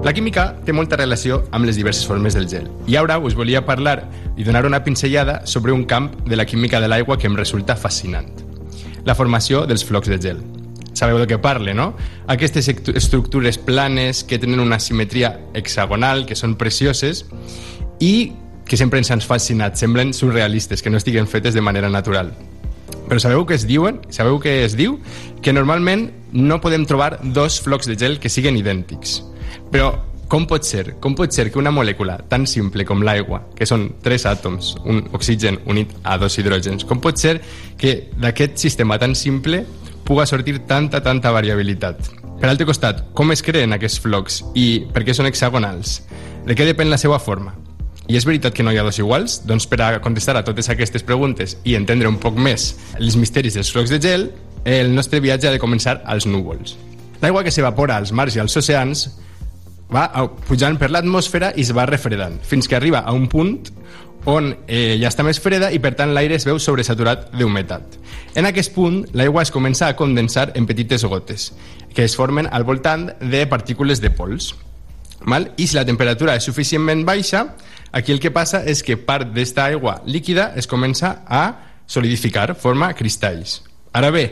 La 0.06 0.12
química 0.14 0.52
té 0.62 0.70
molta 0.70 0.94
relació 1.00 1.40
amb 1.50 1.66
les 1.66 1.74
diverses 1.74 2.06
formes 2.06 2.36
del 2.36 2.44
gel. 2.46 2.68
I 2.86 2.94
ara 3.00 3.16
us 3.18 3.34
volia 3.34 3.64
parlar 3.66 4.04
i 4.38 4.44
donar 4.46 4.62
una 4.68 4.84
pinzellada 4.84 5.40
sobre 5.50 5.72
un 5.74 5.82
camp 5.82 6.12
de 6.28 6.36
la 6.38 6.46
química 6.46 6.78
de 6.78 6.86
l'aigua 6.86 7.16
que 7.18 7.26
em 7.26 7.34
resulta 7.34 7.74
fascinant. 7.74 8.28
La 9.02 9.16
formació 9.18 9.64
dels 9.66 9.82
flocs 9.82 10.06
de 10.06 10.20
gel. 10.22 10.44
Sabeu 10.94 11.18
de 11.18 11.26
què 11.26 11.40
parle, 11.42 11.74
no? 11.74 11.88
Aquestes 12.30 12.70
estructures 12.70 13.58
planes 13.58 14.22
que 14.22 14.38
tenen 14.38 14.62
una 14.62 14.78
simetria 14.78 15.40
hexagonal, 15.58 16.22
que 16.24 16.38
són 16.38 16.54
precioses 16.54 17.24
i 17.98 18.30
que 18.62 18.78
sempre 18.78 19.02
ens 19.02 19.10
han 19.10 19.26
fascinat, 19.26 19.74
semblen 19.74 20.14
surrealistes, 20.14 20.86
que 20.86 20.90
no 20.90 21.02
estiguen 21.02 21.26
fetes 21.26 21.54
de 21.58 21.66
manera 21.66 21.90
natural. 21.90 22.30
Però 23.10 23.18
sabeu 23.18 23.42
què 23.42 23.58
es 23.58 23.66
diuen? 23.66 24.04
Sabeu 24.14 24.38
què 24.38 24.60
es 24.70 24.78
diu? 24.78 25.00
Que 25.42 25.50
normalment 25.50 26.12
no 26.30 26.62
podem 26.62 26.86
trobar 26.86 27.16
dos 27.24 27.58
flocs 27.58 27.90
de 27.90 27.98
gel 27.98 28.22
que 28.22 28.30
siguin 28.30 28.62
idèntics. 28.62 29.24
Però 29.72 29.90
com 30.28 30.46
pot 30.50 30.66
ser? 30.66 30.96
Com 30.98 31.14
pot 31.14 31.30
ser 31.30 31.52
que 31.52 31.60
una 31.60 31.70
molècula 31.70 32.16
tan 32.28 32.48
simple 32.50 32.84
com 32.84 33.04
l'aigua, 33.06 33.44
que 33.54 33.66
són 33.68 33.92
tres 34.02 34.24
àtoms, 34.26 34.72
un 34.82 35.04
oxigen 35.14 35.60
unit 35.70 35.92
a 36.02 36.16
dos 36.18 36.34
hidrògens, 36.40 36.82
com 36.84 36.98
pot 37.02 37.18
ser 37.20 37.36
que 37.78 38.10
d'aquest 38.18 38.58
sistema 38.58 38.98
tan 38.98 39.14
simple 39.14 39.62
puga 40.06 40.26
sortir 40.26 40.58
tanta, 40.66 40.98
tanta 41.02 41.30
variabilitat? 41.30 42.10
Per 42.40 42.50
altre 42.50 42.66
costat, 42.66 43.04
com 43.14 43.30
es 43.32 43.42
creen 43.42 43.72
aquests 43.72 44.00
flocs 44.02 44.40
i 44.58 44.66
per 44.92 45.04
què 45.06 45.14
són 45.14 45.28
hexagonals? 45.30 46.00
De 46.46 46.56
què 46.58 46.66
depèn 46.66 46.90
la 46.90 46.98
seva 46.98 47.20
forma? 47.22 47.54
I 48.06 48.18
és 48.18 48.26
veritat 48.26 48.54
que 48.54 48.66
no 48.66 48.74
hi 48.74 48.78
ha 48.78 48.84
dos 48.86 48.98
iguals? 48.98 49.40
Doncs 49.46 49.66
per 49.70 49.78
a 49.82 49.88
contestar 50.02 50.36
a 50.38 50.42
totes 50.46 50.68
aquestes 50.70 51.06
preguntes 51.06 51.56
i 51.64 51.74
entendre 51.78 52.10
un 52.10 52.18
poc 52.22 52.34
més 52.34 52.72
els 52.98 53.14
misteris 53.18 53.54
dels 53.54 53.70
flocs 53.70 53.94
de 53.94 54.00
gel, 54.02 54.26
el 54.66 54.90
nostre 54.94 55.22
viatge 55.22 55.46
ha 55.46 55.54
de 55.54 55.62
començar 55.62 56.00
als 56.04 56.26
núvols. 56.26 56.74
L'aigua 57.22 57.44
que 57.46 57.54
s'evapora 57.54 57.96
als 57.96 58.12
mars 58.12 58.34
i 58.36 58.42
als 58.42 58.58
oceans 58.58 59.06
va 59.92 60.08
pujant 60.48 60.78
per 60.80 60.90
l'atmosfera 60.90 61.52
i 61.54 61.62
es 61.62 61.72
va 61.76 61.86
refredant, 61.86 62.40
fins 62.42 62.68
que 62.68 62.76
arriba 62.76 63.04
a 63.06 63.14
un 63.14 63.28
punt 63.30 63.58
on 64.26 64.50
eh, 64.66 64.96
ja 64.98 65.08
està 65.08 65.22
més 65.22 65.38
freda 65.38 65.70
i 65.70 65.78
per 65.78 65.94
tant 65.94 66.10
l'aire 66.14 66.34
es 66.34 66.44
veu 66.46 66.58
sobresaturat 66.58 67.28
d'humetat. 67.38 67.96
En 68.34 68.48
aquest 68.48 68.74
punt, 68.74 69.04
l'aigua 69.14 69.44
es 69.46 69.52
comença 69.54 69.86
a 69.86 69.96
condensar 69.96 70.50
en 70.58 70.66
petites 70.66 71.06
gotes, 71.06 71.52
que 71.94 72.04
es 72.04 72.16
formen 72.18 72.48
al 72.50 72.66
voltant 72.66 73.12
de 73.20 73.44
partícules 73.46 74.02
de 74.02 74.10
pols. 74.10 74.52
Mal? 75.24 75.52
I 75.56 75.68
si 75.70 75.78
la 75.78 75.86
temperatura 75.86 76.34
és 76.36 76.44
suficientment 76.44 77.06
baixa, 77.06 77.46
aquí 77.92 78.12
el 78.12 78.20
que 78.20 78.34
passa 78.34 78.64
és 78.66 78.82
que 78.82 78.98
part 78.98 79.30
d'esta 79.32 79.70
aigua 79.70 80.00
líquida 80.04 80.50
es 80.58 80.66
comença 80.66 81.20
a 81.26 81.44
solidificar, 81.86 82.56
forma 82.58 82.92
cristalls. 82.98 83.60
Ara 83.94 84.10
bé, 84.10 84.26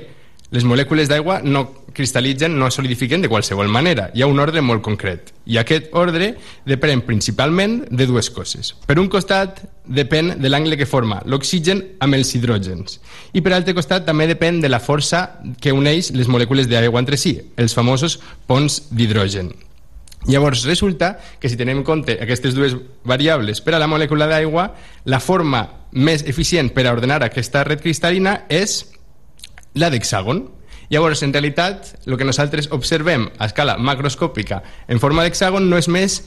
les 0.51 0.67
molècules 0.67 1.09
d'aigua 1.09 1.39
no 1.47 1.69
cristal·litzen 1.97 2.55
no 2.59 2.69
es 2.69 2.77
solidifiquen 2.77 3.23
de 3.23 3.31
qualsevol 3.33 3.71
manera. 3.73 4.09
Hi 4.15 4.23
ha 4.23 4.29
un 4.31 4.41
ordre 4.43 4.63
molt 4.63 4.83
concret. 4.85 5.33
I 5.47 5.59
aquest 5.61 5.91
ordre 5.97 6.35
depèn 6.69 7.05
principalment 7.07 7.81
de 7.91 8.07
dues 8.11 8.31
coses. 8.35 8.75
Per 8.89 8.99
un 9.01 9.09
costat, 9.13 9.63
depèn 9.85 10.35
de 10.41 10.51
l'angle 10.51 10.79
que 10.81 10.89
forma 10.89 11.21
l'oxigen 11.25 11.83
amb 12.05 12.19
els 12.19 12.35
hidrògens. 12.35 12.99
I 13.33 13.43
per 13.45 13.55
altre 13.57 13.77
costat 13.77 14.07
també 14.09 14.27
depèn 14.31 14.63
de 14.65 14.73
la 14.73 14.81
força 14.81 15.27
que 15.61 15.73
uneix 15.73 16.11
les 16.17 16.31
molècules 16.31 16.69
d'aigua 16.71 17.03
entre 17.03 17.21
si, 17.21 17.37
els 17.57 17.77
famosos 17.77 18.19
ponts 18.49 18.83
d'hidrogen. 18.91 19.53
Llavors, 20.27 20.65
resulta 20.65 21.19
que 21.39 21.51
si 21.53 21.57
tenem 21.61 21.83
en 21.83 21.85
compte 21.85 22.17
aquestes 22.17 22.55
dues 22.57 22.73
variables 23.05 23.61
per 23.61 23.75
a 23.77 23.81
la 23.83 23.89
molècula 23.91 24.29
d'aigua, 24.31 24.71
la 25.05 25.21
forma 25.21 25.67
més 25.93 26.25
eficient 26.25 26.73
per 26.73 26.87
a 26.87 26.95
ordenar 26.97 27.21
aquesta 27.23 27.65
red 27.69 27.83
cristal·lina 27.85 28.41
és 28.49 28.87
la 29.77 29.91
d'hexàgon. 29.93 30.47
Llavors, 30.95 31.25
en 31.27 31.33
realitat, 31.33 31.89
el 32.07 32.15
que 32.15 32.27
nosaltres 32.29 32.69
observem 32.71 33.25
a 33.43 33.49
escala 33.49 33.75
macroscòpica 33.83 34.61
en 34.87 35.01
forma 35.03 35.25
d'hexàgon 35.27 35.65
no 35.67 35.81
és 35.81 35.89
més 35.91 36.21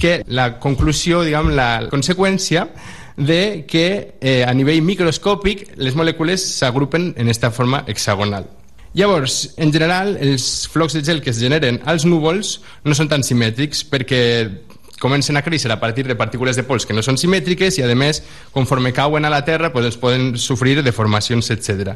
que 0.00 0.22
la 0.24 0.54
conclusió, 0.62 1.20
diguem, 1.26 1.50
la 1.52 1.90
conseqüència 1.92 2.64
de 3.18 3.66
que 3.68 3.84
eh, 4.16 4.40
a 4.48 4.54
nivell 4.56 4.80
microscòpic 4.86 5.74
les 5.76 5.92
molècules 5.92 6.40
s'agrupen 6.56 7.10
en 7.12 7.28
aquesta 7.28 7.52
forma 7.52 7.82
hexagonal. 7.86 8.48
Llavors, 8.96 9.52
en 9.60 9.74
general, 9.74 10.16
els 10.16 10.70
flocs 10.72 10.96
de 10.96 11.04
gel 11.04 11.20
que 11.20 11.34
es 11.34 11.42
generen 11.42 11.82
als 11.84 12.08
núvols 12.08 12.60
no 12.86 12.96
són 12.96 13.12
tan 13.12 13.26
simètrics 13.26 13.84
perquè 13.92 14.22
comencen 15.04 15.36
a 15.36 15.42
créixer 15.44 15.68
a 15.68 15.76
partir 15.80 16.06
de 16.08 16.16
partícules 16.16 16.56
de 16.56 16.64
pols 16.64 16.86
que 16.88 16.96
no 16.96 17.04
són 17.04 17.18
simètriques 17.20 17.76
i, 17.76 17.84
a 17.84 17.92
més, 17.92 18.22
conforme 18.56 18.94
cauen 18.96 19.28
a 19.28 19.32
la 19.32 19.42
Terra, 19.44 19.68
pues, 19.74 19.90
es 19.92 19.98
poden 20.00 20.38
sofrir 20.40 20.80
deformacions, 20.80 21.50
etc. 21.52 21.92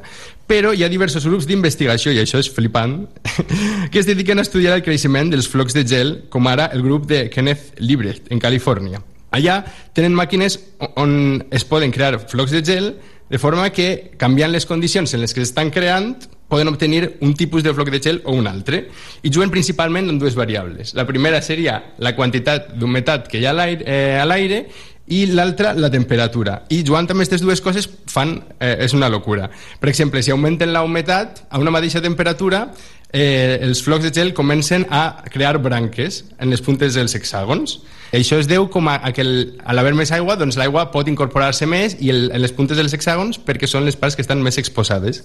Però 0.47 0.75
hi 0.77 0.85
ha 0.85 0.93
diversos 0.93 1.25
grups 1.25 1.49
d'investigació, 1.49 2.13
i 2.13 2.21
això 2.21 2.43
és 2.43 2.53
flipant, 2.53 2.99
que 3.93 4.03
es 4.03 4.09
dediquen 4.09 4.39
a 4.39 4.45
estudiar 4.45 4.77
el 4.77 4.85
creixement 4.85 5.33
dels 5.33 5.49
flocs 5.49 5.77
de 5.79 5.87
gel, 5.89 6.17
com 6.29 6.53
ara 6.53 6.69
el 6.77 6.85
grup 6.85 7.09
de 7.09 7.25
Kenneth 7.33 7.81
Liebrecht, 7.81 8.29
en 8.29 8.45
Califòrnia. 8.45 9.01
Allà 9.33 9.63
tenen 9.97 10.17
màquines 10.17 10.59
on 10.97 11.45
es 11.53 11.65
poden 11.69 11.93
crear 11.93 12.17
flocs 12.21 12.53
de 12.53 12.63
gel 12.65 12.93
de 13.29 13.39
forma 13.41 13.69
que, 13.73 14.13
canviant 14.21 14.53
les 14.53 14.65
condicions 14.69 15.13
en 15.13 15.21
les 15.21 15.35
que 15.37 15.45
s'estan 15.45 15.73
creant, 15.73 16.15
poden 16.49 16.69
obtenir 16.69 17.19
un 17.21 17.35
tipus 17.37 17.63
de 17.63 17.75
floc 17.75 17.91
de 17.93 18.01
gel 18.01 18.23
o 18.25 18.33
un 18.33 18.49
altre. 18.49 18.89
I 19.23 19.31
juguen 19.31 19.53
principalment 19.53 20.09
amb 20.09 20.21
dues 20.21 20.37
variables. 20.37 20.95
La 20.97 21.07
primera 21.07 21.43
seria 21.45 21.95
la 21.99 22.15
quantitat 22.17 22.73
d'humetat 22.75 23.29
que 23.29 23.41
hi 23.41 23.47
ha 23.47 23.53
a 23.53 24.25
l'aire 24.27 24.65
i 25.09 25.25
l'altra 25.33 25.73
la 25.75 25.91
temperatura. 25.91 26.63
I 26.69 26.83
jugant 26.85 27.09
amb 27.09 27.21
aquestes 27.21 27.45
dues 27.45 27.63
coses 27.65 27.89
fan, 28.09 28.37
eh, 28.61 28.77
és 28.85 28.93
una 28.93 29.09
locura. 29.09 29.49
Per 29.81 29.89
exemple, 29.89 30.23
si 30.23 30.31
augmenten 30.31 30.73
la 30.73 30.83
humetat 30.85 31.45
a 31.49 31.59
una 31.59 31.71
mateixa 31.71 32.03
temperatura, 32.05 32.69
eh, 33.13 33.59
els 33.63 33.83
flocs 33.83 34.05
de 34.05 34.13
gel 34.13 34.35
comencen 34.35 34.87
a 34.91 35.25
crear 35.33 35.59
branques 35.59 36.25
en 36.39 36.51
les 36.51 36.61
puntes 36.61 36.95
dels 36.95 37.15
hexàgons. 37.17 37.81
Això 38.13 38.39
es 38.41 38.49
deu 38.49 38.69
com 38.73 38.89
a, 38.89 38.99
a 39.05 39.13
que 39.13 39.25
el, 39.25 39.59
a 39.65 39.73
l'haver 39.77 39.95
més 39.95 40.13
aigua, 40.13 40.37
doncs 40.37 40.57
l'aigua 40.57 40.91
pot 40.93 41.09
incorporar-se 41.09 41.67
més 41.67 41.97
i 42.01 42.11
el, 42.13 42.31
en 42.33 42.41
les 42.41 42.53
puntes 42.53 42.77
dels 42.77 42.93
hexàgons 42.93 43.41
perquè 43.45 43.69
són 43.69 43.85
les 43.85 43.97
parts 43.97 44.17
que 44.17 44.25
estan 44.25 44.43
més 44.45 44.61
exposades. 44.61 45.25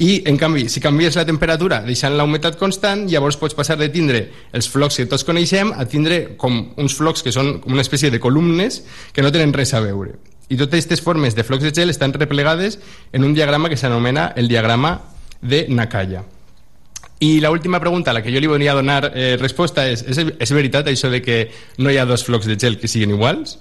I, 0.00 0.22
en 0.24 0.38
canvi, 0.40 0.70
si 0.72 0.80
canvies 0.80 1.12
la 1.18 1.26
temperatura 1.28 1.82
deixant 1.84 2.14
la 2.16 2.24
humitat 2.24 2.54
constant, 2.56 3.02
llavors 3.12 3.36
pots 3.36 3.52
passar 3.52 3.74
de 3.76 3.90
tindre 3.92 4.22
els 4.56 4.68
flocs 4.72 4.96
que 4.96 5.04
tots 5.10 5.26
coneixem 5.28 5.74
a 5.76 5.84
tindre 5.84 6.38
com 6.40 6.56
uns 6.80 6.96
flocs 6.96 7.20
que 7.26 7.34
són 7.36 7.58
una 7.68 7.84
espècie 7.84 8.08
de 8.08 8.20
columnes 8.22 8.80
que 9.12 9.20
no 9.20 9.28
tenen 9.28 9.52
res 9.52 9.74
a 9.76 9.82
veure. 9.84 10.14
I 10.48 10.56
totes 10.56 10.86
aquestes 10.86 11.04
formes 11.04 11.36
de 11.36 11.44
flocs 11.44 11.68
de 11.68 11.74
gel 11.76 11.92
estan 11.92 12.16
replegades 12.16 12.78
en 13.12 13.28
un 13.28 13.36
diagrama 13.36 13.68
que 13.68 13.76
s'anomena 13.76 14.30
el 14.40 14.48
diagrama 14.48 15.02
de 15.42 15.66
Nakaya. 15.68 16.24
I 17.20 17.44
la 17.44 17.52
última 17.52 17.78
pregunta 17.78 18.10
a 18.10 18.16
la 18.16 18.24
que 18.24 18.32
jo 18.32 18.40
li 18.40 18.48
volia 18.48 18.72
donar 18.72 19.12
eh, 19.12 19.36
resposta 19.36 19.84
és, 19.84 20.00
és 20.08 20.24
és 20.32 20.56
veritat 20.56 20.88
això 20.88 21.12
de 21.12 21.20
que 21.20 21.42
no 21.76 21.92
hi 21.92 22.00
ha 22.00 22.08
dos 22.08 22.24
flocs 22.24 22.48
de 22.48 22.56
gel 22.56 22.80
que 22.80 22.88
siguin 22.88 23.12
iguals? 23.12 23.58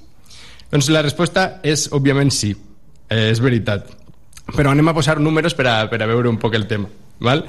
Doncs 0.71 0.87
la 0.87 1.03
resposta 1.03 1.59
és, 1.67 1.89
òbviament, 1.91 2.31
sí. 2.31 2.55
Eh, 3.09 3.33
és 3.33 3.43
veritat 3.43 3.98
però 4.55 4.71
anem 4.71 4.87
a 4.89 4.95
posar 4.95 5.19
números 5.19 5.55
per 5.57 5.67
a, 5.67 5.75
per 5.89 6.01
a 6.03 6.07
veure 6.09 6.29
un 6.29 6.39
poc 6.41 6.55
el 6.57 6.67
tema. 6.67 6.89
Val? 7.19 7.45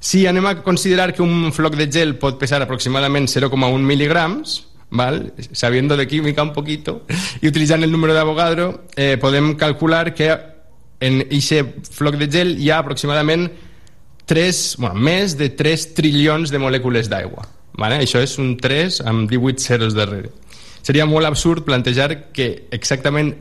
Si 0.00 0.24
anem 0.26 0.46
a 0.46 0.56
considerar 0.64 1.12
que 1.12 1.22
un 1.22 1.52
floc 1.52 1.76
de 1.76 1.90
gel 1.92 2.16
pot 2.18 2.38
pesar 2.40 2.62
aproximadament 2.64 3.28
0,1 3.28 3.84
mil·ligrams, 3.84 4.62
¿vale? 4.90 5.32
sabiendo 5.52 5.96
de 5.96 6.06
química 6.06 6.42
un 6.42 6.52
poquito 6.52 7.04
y 7.40 7.48
utilizando 7.48 7.84
el 7.86 7.92
número 7.92 8.14
de 8.14 8.74
eh, 8.96 9.18
podem 9.20 9.54
calcular 9.54 10.14
que 10.14 10.36
en 11.00 11.20
aquest 11.20 11.92
floc 11.92 12.16
de 12.16 12.28
gel 12.28 12.58
hi 12.58 12.70
ha 12.70 12.78
aproximadament 12.78 13.50
3, 14.26 14.76
bueno, 14.78 14.94
més 14.94 15.36
de 15.36 15.48
3 15.50 15.94
trilions 15.94 16.50
de 16.50 16.58
molècules 16.58 17.08
d'aigua. 17.10 17.48
¿vale? 17.80 18.00
Això 18.04 18.20
és 18.22 18.36
un 18.38 18.56
3 18.60 19.00
amb 19.08 19.30
18 19.30 19.58
zeros 19.62 19.96
darrere. 19.96 20.30
Seria 20.82 21.06
molt 21.06 21.26
absurd 21.28 21.64
plantejar 21.64 22.32
que 22.32 22.66
exactament 22.72 23.34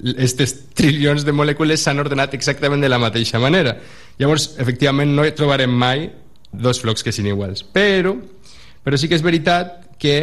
aquests 0.00 0.54
trilions 0.78 1.24
de 1.26 1.34
molècules 1.36 1.82
s'han 1.84 2.00
ordenat 2.00 2.34
exactament 2.34 2.82
de 2.82 2.90
la 2.90 3.00
mateixa 3.02 3.40
manera. 3.42 3.76
Llavors, 4.18 4.52
efectivament, 4.62 5.12
no 5.16 5.26
trobarem 5.36 5.70
mai 5.70 6.08
dos 6.52 6.80
flocs 6.80 7.04
que 7.04 7.12
siguin 7.12 7.32
iguals. 7.32 7.64
Però, 7.64 8.14
però 8.84 8.98
sí 8.98 9.08
que 9.08 9.18
és 9.18 9.24
veritat 9.24 9.96
que 10.00 10.16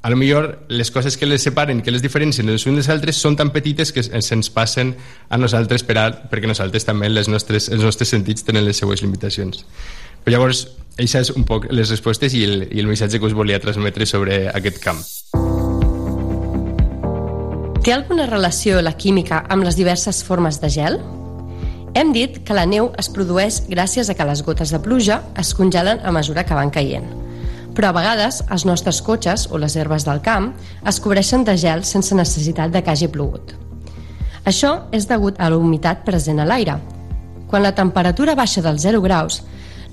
a 0.00 0.10
lo 0.10 0.16
millor 0.16 0.66
les 0.68 0.90
coses 0.90 1.16
que 1.16 1.26
les 1.26 1.42
separen, 1.42 1.82
que 1.82 1.90
les 1.90 2.02
diferencien 2.02 2.48
els 2.48 2.66
uns 2.66 2.78
dels 2.78 2.90
altres 2.92 3.18
són 3.18 3.36
tan 3.36 3.50
petites 3.50 3.90
que 3.92 4.04
se'ns 4.04 4.50
passen 4.54 4.94
a 5.28 5.38
nosaltres 5.40 5.82
per 5.84 5.98
a, 5.98 6.06
perquè 6.30 6.46
nosaltres 6.46 6.86
també 6.86 7.10
les 7.10 7.28
nostres, 7.28 7.68
els 7.68 7.82
nostres 7.84 8.14
sentits 8.14 8.46
tenen 8.46 8.64
les 8.64 8.78
seues 8.78 9.02
limitacions. 9.02 9.64
Però 10.22 10.36
llavors, 10.36 10.68
això 10.98 11.24
és 11.24 11.34
un 11.34 11.44
poc 11.48 11.68
les 11.72 11.90
respostes 11.90 12.34
i 12.34 12.44
el, 12.46 12.68
i 12.70 12.82
el 12.82 12.90
missatge 12.90 13.18
que 13.18 13.26
us 13.26 13.36
volia 13.36 13.60
transmetre 13.62 14.06
sobre 14.06 14.46
aquest 14.54 14.82
camp. 14.84 15.02
Té 17.78 17.92
alguna 17.94 18.26
relació 18.26 18.80
la 18.82 18.96
química 18.98 19.44
amb 19.48 19.62
les 19.62 19.76
diverses 19.78 20.18
formes 20.26 20.56
de 20.58 20.68
gel? 20.68 20.96
Hem 21.94 22.10
dit 22.12 22.40
que 22.44 22.54
la 22.56 22.64
neu 22.66 22.88
es 22.98 23.06
produeix 23.14 23.60
gràcies 23.70 24.10
a 24.10 24.16
que 24.18 24.26
les 24.26 24.42
gotes 24.42 24.72
de 24.74 24.80
pluja 24.82 25.20
es 25.38 25.52
congelen 25.54 26.00
a 26.02 26.12
mesura 26.12 26.42
que 26.44 26.56
van 26.58 26.72
caient. 26.74 27.06
Però 27.78 27.92
a 27.92 27.94
vegades 27.94 28.40
els 28.50 28.64
nostres 28.66 28.98
cotxes 29.06 29.46
o 29.54 29.60
les 29.62 29.76
herbes 29.78 30.04
del 30.04 30.18
camp 30.26 30.50
es 30.90 30.98
cobreixen 31.00 31.46
de 31.46 31.54
gel 31.56 31.84
sense 31.86 32.18
necessitat 32.18 32.74
de 32.74 32.82
que 32.82 32.90
hagi 32.90 33.08
plogut. 33.14 33.54
Això 34.44 34.72
és 34.90 35.06
degut 35.06 35.38
a 35.38 35.48
la 35.48 35.56
humitat 35.56 36.02
present 36.04 36.42
a 36.42 36.46
l'aire. 36.48 36.74
Quan 37.48 37.62
la 37.62 37.76
temperatura 37.78 38.34
baixa 38.34 38.64
dels 38.64 38.82
0 38.82 39.00
graus, 39.06 39.44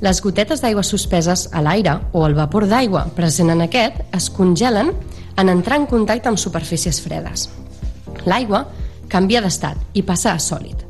les 0.01 0.23
gotetes 0.25 0.63
d'aigua 0.63 0.83
suspeses 0.83 1.47
a 1.53 1.61
l'aire 1.61 1.99
o 2.13 2.25
el 2.25 2.33
vapor 2.33 2.65
d'aigua 2.67 3.05
present 3.15 3.53
en 3.53 3.61
aquest 3.61 4.01
es 4.11 4.31
congelen 4.33 4.89
en 5.37 5.53
entrar 5.53 5.77
en 5.77 5.85
contacte 5.85 6.31
amb 6.31 6.41
superfícies 6.41 6.99
fredes. 7.03 7.45
L'aigua 8.25 8.65
canvia 9.09 9.41
d'estat 9.41 9.77
i 9.93 10.03
passa 10.03 10.33
a 10.33 10.41
sòlid. 10.41 10.81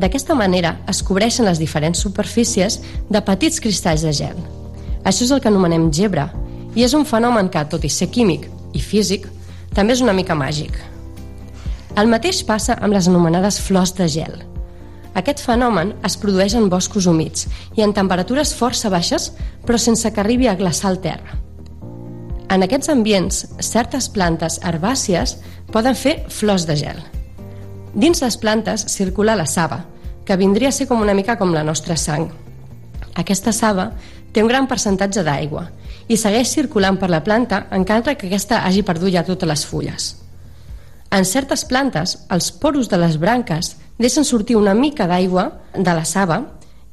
D'aquesta 0.00 0.36
manera 0.38 0.76
es 0.88 1.02
cobreixen 1.02 1.48
les 1.48 1.58
diferents 1.58 1.98
superfícies 1.98 2.78
de 3.10 3.20
petits 3.24 3.60
cristalls 3.60 4.04
de 4.06 4.12
gel. 4.16 4.36
Això 5.04 5.24
és 5.24 5.32
el 5.32 5.40
que 5.40 5.48
anomenem 5.50 5.90
gebre 5.92 6.28
i 6.76 6.84
és 6.86 6.94
un 6.94 7.04
fenomen 7.08 7.48
que, 7.50 7.64
tot 7.64 7.84
i 7.84 7.90
ser 7.90 8.10
químic 8.12 8.46
i 8.76 8.80
físic, 8.80 9.26
també 9.74 9.96
és 9.96 10.04
una 10.04 10.14
mica 10.14 10.36
màgic. 10.36 10.76
El 11.98 12.08
mateix 12.10 12.44
passa 12.46 12.76
amb 12.78 12.94
les 12.94 13.08
anomenades 13.10 13.58
flors 13.60 13.92
de 13.98 14.06
gel. 14.08 14.36
Aquest 15.18 15.42
fenomen 15.42 15.94
es 16.06 16.16
produeix 16.22 16.54
en 16.54 16.68
boscos 16.70 17.08
humits 17.10 17.48
i 17.76 17.82
en 17.82 17.92
temperatures 17.96 18.54
força 18.54 18.92
baixes, 18.92 19.32
però 19.66 19.78
sense 19.78 20.12
que 20.12 20.22
arribi 20.22 20.46
a 20.46 20.54
glaçar 20.54 20.92
el 20.92 21.00
terra. 21.02 21.40
En 22.50 22.64
aquests 22.66 22.90
ambients, 22.90 23.44
certes 23.62 24.08
plantes 24.10 24.58
herbàcies 24.66 25.36
poden 25.70 25.94
fer 25.94 26.16
flors 26.34 26.66
de 26.66 26.74
gel. 26.80 26.98
Dins 27.94 28.22
les 28.24 28.36
plantes 28.42 28.88
circula 28.90 29.36
la 29.38 29.46
saba, 29.46 29.84
que 30.26 30.36
vindria 30.36 30.70
a 30.70 30.74
ser 30.74 30.88
com 30.90 31.02
una 31.02 31.14
mica 31.14 31.36
com 31.38 31.54
la 31.54 31.62
nostra 31.62 31.94
sang. 31.96 32.26
Aquesta 33.14 33.52
saba 33.54 33.92
té 34.34 34.42
un 34.42 34.50
gran 34.50 34.66
percentatge 34.70 35.22
d'aigua 35.26 35.68
i 36.10 36.18
segueix 36.18 36.50
circulant 36.50 36.98
per 36.98 37.10
la 37.10 37.22
planta 37.22 37.64
encara 37.70 38.16
que 38.18 38.26
aquesta 38.26 38.64
hagi 38.66 38.82
perdut 38.82 39.14
ja 39.14 39.24
totes 39.26 39.50
les 39.50 39.64
fulles. 39.66 40.10
En 41.10 41.26
certes 41.26 41.64
plantes, 41.66 42.18
els 42.30 42.50
poros 42.50 42.90
de 42.90 42.98
les 42.98 43.18
branques 43.18 43.76
deixen 43.98 44.26
sortir 44.26 44.58
una 44.58 44.74
mica 44.74 45.06
d'aigua 45.06 45.50
de 45.74 45.94
la 45.94 46.04
saba 46.04 46.42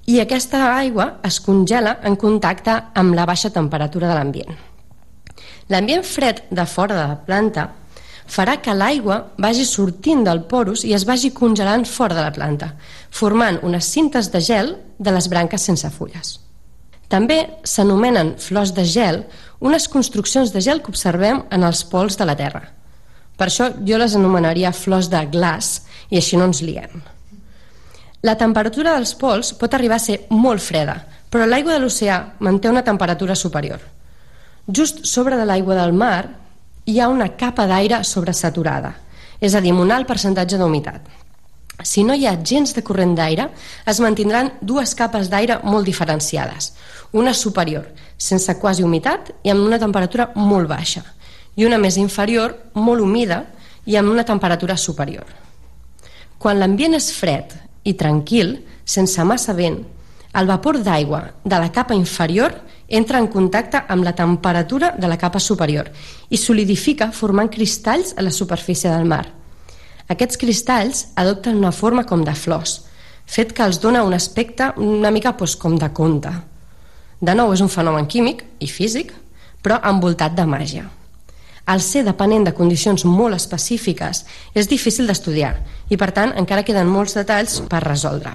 i 0.05 0.21
aquesta 0.21 0.67
aigua 0.77 1.15
es 1.25 1.41
congela 1.41 1.97
en 2.03 2.15
contacte 2.15 2.77
amb 2.93 3.17
la 3.17 3.25
baixa 3.25 3.53
temperatura 3.53 4.09
de 4.09 4.17
l'ambient. 4.17 4.66
L'ambient 5.67 6.05
fred 6.07 6.43
de 6.49 6.63
fora 6.65 6.95
de 6.95 7.07
la 7.09 7.19
planta 7.27 7.67
farà 8.27 8.57
que 8.63 8.75
l'aigua 8.75 9.17
vagi 9.39 9.65
sortint 9.67 10.23
del 10.23 10.43
porus 10.51 10.83
i 10.87 10.93
es 10.95 11.05
vagi 11.07 11.31
congelant 11.35 11.85
fora 11.87 12.15
de 12.15 12.23
la 12.23 12.33
planta, 12.35 12.73
formant 13.11 13.59
unes 13.63 13.87
cintes 13.87 14.31
de 14.31 14.41
gel 14.43 14.75
de 14.99 15.11
les 15.11 15.27
branques 15.31 15.63
sense 15.63 15.89
fulles. 15.95 16.37
També 17.07 17.39
s'anomenen 17.63 18.33
flors 18.39 18.73
de 18.75 18.83
gel 18.83 19.21
unes 19.63 19.87
construccions 19.87 20.51
de 20.51 20.61
gel 20.63 20.81
que 20.83 20.91
observem 20.91 21.43
en 21.51 21.63
els 21.63 21.83
pols 21.87 22.19
de 22.19 22.27
la 22.27 22.35
Terra. 22.35 22.63
Per 23.37 23.47
això 23.47 23.69
jo 23.87 23.99
les 23.99 24.15
anomenaria 24.15 24.73
flors 24.75 25.11
de 25.11 25.23
glaç 25.31 25.81
i 26.09 26.19
així 26.19 26.39
no 26.39 26.49
ens 26.49 26.63
liem. 26.63 27.03
La 28.23 28.35
temperatura 28.35 28.95
dels 28.97 29.13
pols 29.15 29.53
pot 29.55 29.75
arribar 29.77 29.99
a 29.99 30.03
ser 30.03 30.23
molt 30.33 30.63
freda, 30.63 30.97
però 31.29 31.45
l'aigua 31.45 31.75
de 31.75 31.83
l'oceà 31.83 32.17
manté 32.39 32.71
una 32.71 32.83
temperatura 32.83 33.35
superior. 33.35 33.79
Just 34.67 35.05
sobre 35.05 35.37
de 35.39 35.45
l'aigua 35.47 35.77
del 35.77 35.93
mar 35.95 36.27
hi 36.83 36.99
ha 36.99 37.07
una 37.07 37.29
capa 37.39 37.63
d'aire 37.69 38.01
sobresaturada, 38.03 38.91
és 39.39 39.55
a 39.55 39.61
dir, 39.63 39.71
amb 39.71 39.85
un 39.85 39.93
alt 39.95 40.07
percentatge 40.09 40.59
d'humitat. 40.59 41.05
Si 41.87 42.03
no 42.03 42.15
hi 42.17 42.25
ha 42.27 42.35
gens 42.43 42.73
de 42.75 42.83
corrent 42.83 43.13
d'aire, 43.15 43.47
es 43.87 44.01
mantindran 44.03 44.51
dues 44.59 44.91
capes 44.97 45.29
d'aire 45.31 45.61
molt 45.63 45.85
diferenciades. 45.87 46.73
Una 47.13 47.33
superior, 47.33 47.87
sense 48.17 48.57
quasi 48.59 48.83
humitat 48.83 49.31
i 49.43 49.53
amb 49.53 49.63
una 49.63 49.79
temperatura 49.79 50.31
molt 50.35 50.67
baixa, 50.67 51.05
i 51.55 51.63
una 51.63 51.79
més 51.79 51.95
inferior, 51.95 52.57
molt 52.73 53.01
humida 53.01 53.45
i 53.85 53.95
amb 53.95 54.11
una 54.11 54.25
temperatura 54.27 54.75
superior. 54.75 55.27
Quan 56.37 56.59
l'ambient 56.59 56.97
és 56.97 57.13
fred 57.15 57.55
i 57.87 57.95
tranquil, 57.95 58.57
sense 58.83 59.23
massa 59.23 59.55
vent, 59.55 59.79
el 60.37 60.49
vapor 60.49 60.81
d'aigua 60.83 61.23
de 61.45 61.57
la 61.57 61.71
capa 61.71 61.95
inferior 61.95 62.53
entra 62.87 63.19
en 63.19 63.27
contacte 63.27 63.81
amb 63.87 64.03
la 64.03 64.15
temperatura 64.15 64.93
de 64.97 65.07
la 65.07 65.17
capa 65.17 65.39
superior 65.39 65.89
i 66.29 66.37
solidifica 66.37 67.11
formant 67.11 67.49
cristalls 67.51 68.13
a 68.17 68.23
la 68.23 68.31
superfície 68.31 68.89
del 68.89 69.05
mar. 69.05 69.25
Aquests 70.07 70.39
cristalls 70.39 71.07
adopten 71.15 71.57
una 71.57 71.73
forma 71.75 72.05
com 72.07 72.23
de 72.23 72.33
flors, 72.35 72.81
fet 73.27 73.51
que 73.51 73.65
els 73.65 73.81
dona 73.83 74.05
un 74.07 74.13
aspecte 74.15 74.71
una 74.77 75.11
mica 75.11 75.33
doncs, 75.35 75.55
com 75.59 75.75
de 75.77 75.89
conte. 75.91 76.31
De 77.19 77.33
nou, 77.35 77.51
és 77.53 77.61
un 77.61 77.69
fenomen 77.69 78.07
químic 78.07 78.45
i 78.59 78.67
físic, 78.67 79.11
però 79.61 79.81
envoltat 79.83 80.35
de 80.37 80.45
màgia. 80.45 80.85
Al 81.67 81.81
ser 81.81 82.05
depenent 82.07 82.45
de 82.47 82.53
condicions 82.55 83.03
molt 83.03 83.35
específiques, 83.35 84.23
és 84.55 84.69
difícil 84.71 85.07
d'estudiar 85.07 85.57
i, 85.89 85.97
per 85.97 86.13
tant, 86.15 86.31
encara 86.39 86.63
queden 86.63 86.87
molts 86.87 87.17
detalls 87.17 87.59
per 87.67 87.83
resoldre. 87.83 88.31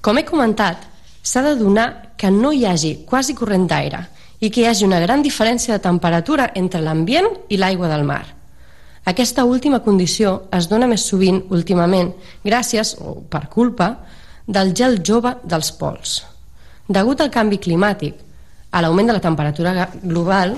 Com 0.00 0.16
he 0.16 0.24
comentat, 0.24 0.80
s'ha 1.26 1.42
de 1.42 1.56
donar 1.58 2.14
que 2.16 2.30
no 2.30 2.52
hi 2.54 2.62
hagi 2.70 2.92
quasi 3.08 3.34
corrent 3.34 3.66
d'aire 3.66 4.04
i 4.38 4.50
que 4.50 4.62
hi 4.62 4.66
hagi 4.70 4.86
una 4.86 5.00
gran 5.02 5.24
diferència 5.24 5.74
de 5.74 5.82
temperatura 5.82 6.52
entre 6.54 6.82
l'ambient 6.84 7.26
i 7.50 7.58
l'aigua 7.58 7.90
del 7.90 8.04
mar. 8.06 8.22
Aquesta 9.10 9.44
última 9.46 9.80
condició 9.82 10.36
es 10.54 10.68
dona 10.70 10.86
més 10.86 11.06
sovint 11.10 11.40
últimament 11.50 12.12
gràcies, 12.44 12.94
o 13.02 13.16
per 13.30 13.48
culpa, 13.50 13.90
del 14.46 14.72
gel 14.78 15.00
jove 15.02 15.34
dels 15.42 15.72
pols. 15.80 16.20
Degut 16.86 17.20
al 17.22 17.32
canvi 17.34 17.58
climàtic, 17.58 18.14
a 18.70 18.82
l'augment 18.82 19.10
de 19.10 19.16
la 19.16 19.22
temperatura 19.22 19.88
global, 20.02 20.54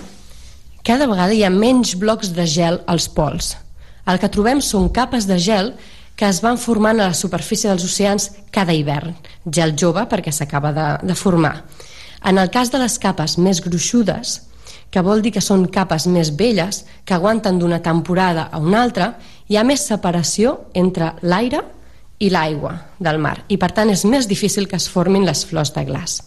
cada 0.84 1.08
vegada 1.08 1.32
hi 1.36 1.44
ha 1.44 1.52
menys 1.52 1.94
blocs 1.96 2.34
de 2.36 2.44
gel 2.44 2.82
als 2.86 3.08
pols. 3.08 3.54
El 4.08 4.20
que 4.20 4.32
trobem 4.32 4.60
són 4.64 4.88
capes 4.92 5.28
de 5.28 5.36
gel 5.40 5.72
que 6.18 6.26
es 6.26 6.40
van 6.42 6.58
formant 6.58 6.98
a 6.98 7.12
la 7.12 7.14
superfície 7.14 7.70
dels 7.70 7.84
oceans 7.86 8.32
cada 8.50 8.74
hivern. 8.74 9.14
Gel 9.46 9.76
jove 9.78 10.02
perquè 10.10 10.34
s'acaba 10.34 10.72
de, 10.74 10.88
de 11.06 11.14
formar. 11.14 11.62
En 12.26 12.42
el 12.42 12.50
cas 12.50 12.72
de 12.74 12.80
les 12.82 12.98
capes 12.98 13.36
més 13.38 13.62
gruixudes, 13.62 14.40
que 14.90 15.04
vol 15.04 15.22
dir 15.22 15.30
que 15.36 15.44
són 15.44 15.68
capes 15.70 16.08
més 16.10 16.32
velles, 16.34 16.82
que 17.04 17.14
aguanten 17.14 17.60
d'una 17.60 17.78
temporada 17.84 18.48
a 18.50 18.58
una 18.58 18.82
altra, 18.82 19.12
hi 19.46 19.56
ha 19.56 19.64
més 19.64 19.86
separació 19.86 20.56
entre 20.74 21.12
l'aire 21.22 21.62
i 22.18 22.32
l'aigua 22.34 22.74
del 22.98 23.22
mar, 23.22 23.36
i 23.46 23.58
per 23.60 23.70
tant 23.76 23.94
és 23.94 24.02
més 24.04 24.26
difícil 24.26 24.66
que 24.66 24.76
es 24.80 24.88
formin 24.90 25.26
les 25.28 25.44
flors 25.46 25.70
de 25.76 25.86
glaç. 25.86 26.18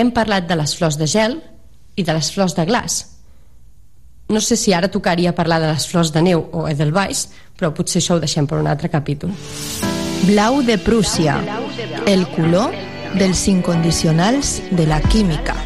Hem 0.00 0.14
parlat 0.16 0.48
de 0.48 0.56
les 0.56 0.72
flors 0.78 0.96
de 0.96 1.06
gel 1.10 1.36
i 1.96 2.06
de 2.06 2.16
les 2.16 2.32
flors 2.32 2.56
de 2.56 2.64
glaç. 2.64 3.02
No 4.30 4.40
sé 4.40 4.56
si 4.56 4.72
ara 4.72 4.88
tocaria 4.88 5.34
parlar 5.34 5.58
de 5.60 5.72
les 5.72 5.84
flors 5.90 6.12
de 6.14 6.22
neu 6.22 6.46
o 6.54 6.68
Edelweiss, 6.70 7.26
però 7.60 7.74
potser 7.76 8.00
això 8.00 8.16
ho 8.16 8.22
deixem 8.22 8.48
per 8.48 8.58
un 8.58 8.68
altre 8.70 8.88
capítol. 8.88 9.34
Blau 10.24 10.62
de 10.64 10.78
Prússia, 10.80 11.36
el 12.08 12.24
color 12.32 12.72
dels 13.20 13.46
incondicionals 13.48 14.58
de 14.70 14.86
la 14.88 15.00
química. 15.12 15.56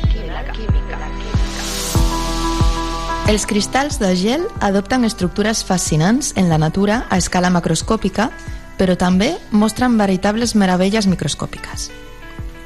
Els 3.31 3.47
cristalls 3.49 3.97
de 4.03 4.11
gel 4.21 4.43
adopten 4.61 5.07
estructures 5.07 5.63
fascinants 5.65 6.35
en 6.37 6.51
la 6.51 6.59
natura 6.59 7.05
a 7.09 7.17
escala 7.17 7.49
macroscòpica, 7.55 8.29
però 8.77 8.99
també 9.01 9.31
mostren 9.51 9.97
veritables 9.97 10.53
meravelles 10.59 11.07
microscòpiques. 11.09 11.89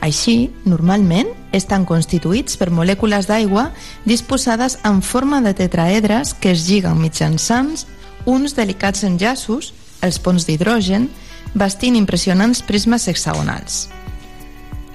Així, 0.00 0.50
normalment, 0.64 1.30
estan 1.52 1.84
constituïts 1.86 2.56
per 2.58 2.70
molècules 2.70 3.26
d'aigua 3.28 3.68
disposades 4.06 4.78
en 4.86 5.02
forma 5.02 5.40
de 5.42 5.54
tetraedres 5.58 6.34
que 6.34 6.52
es 6.54 6.68
lliguen 6.68 7.00
mitjançant 7.02 7.74
uns 8.28 8.52
delicats 8.52 9.06
enllaços, 9.08 9.72
els 10.04 10.20
ponts 10.20 10.44
d'hidrogen, 10.44 11.08
vestint 11.56 11.96
impressionants 11.96 12.60
prismes 12.62 13.08
hexagonals. 13.08 13.86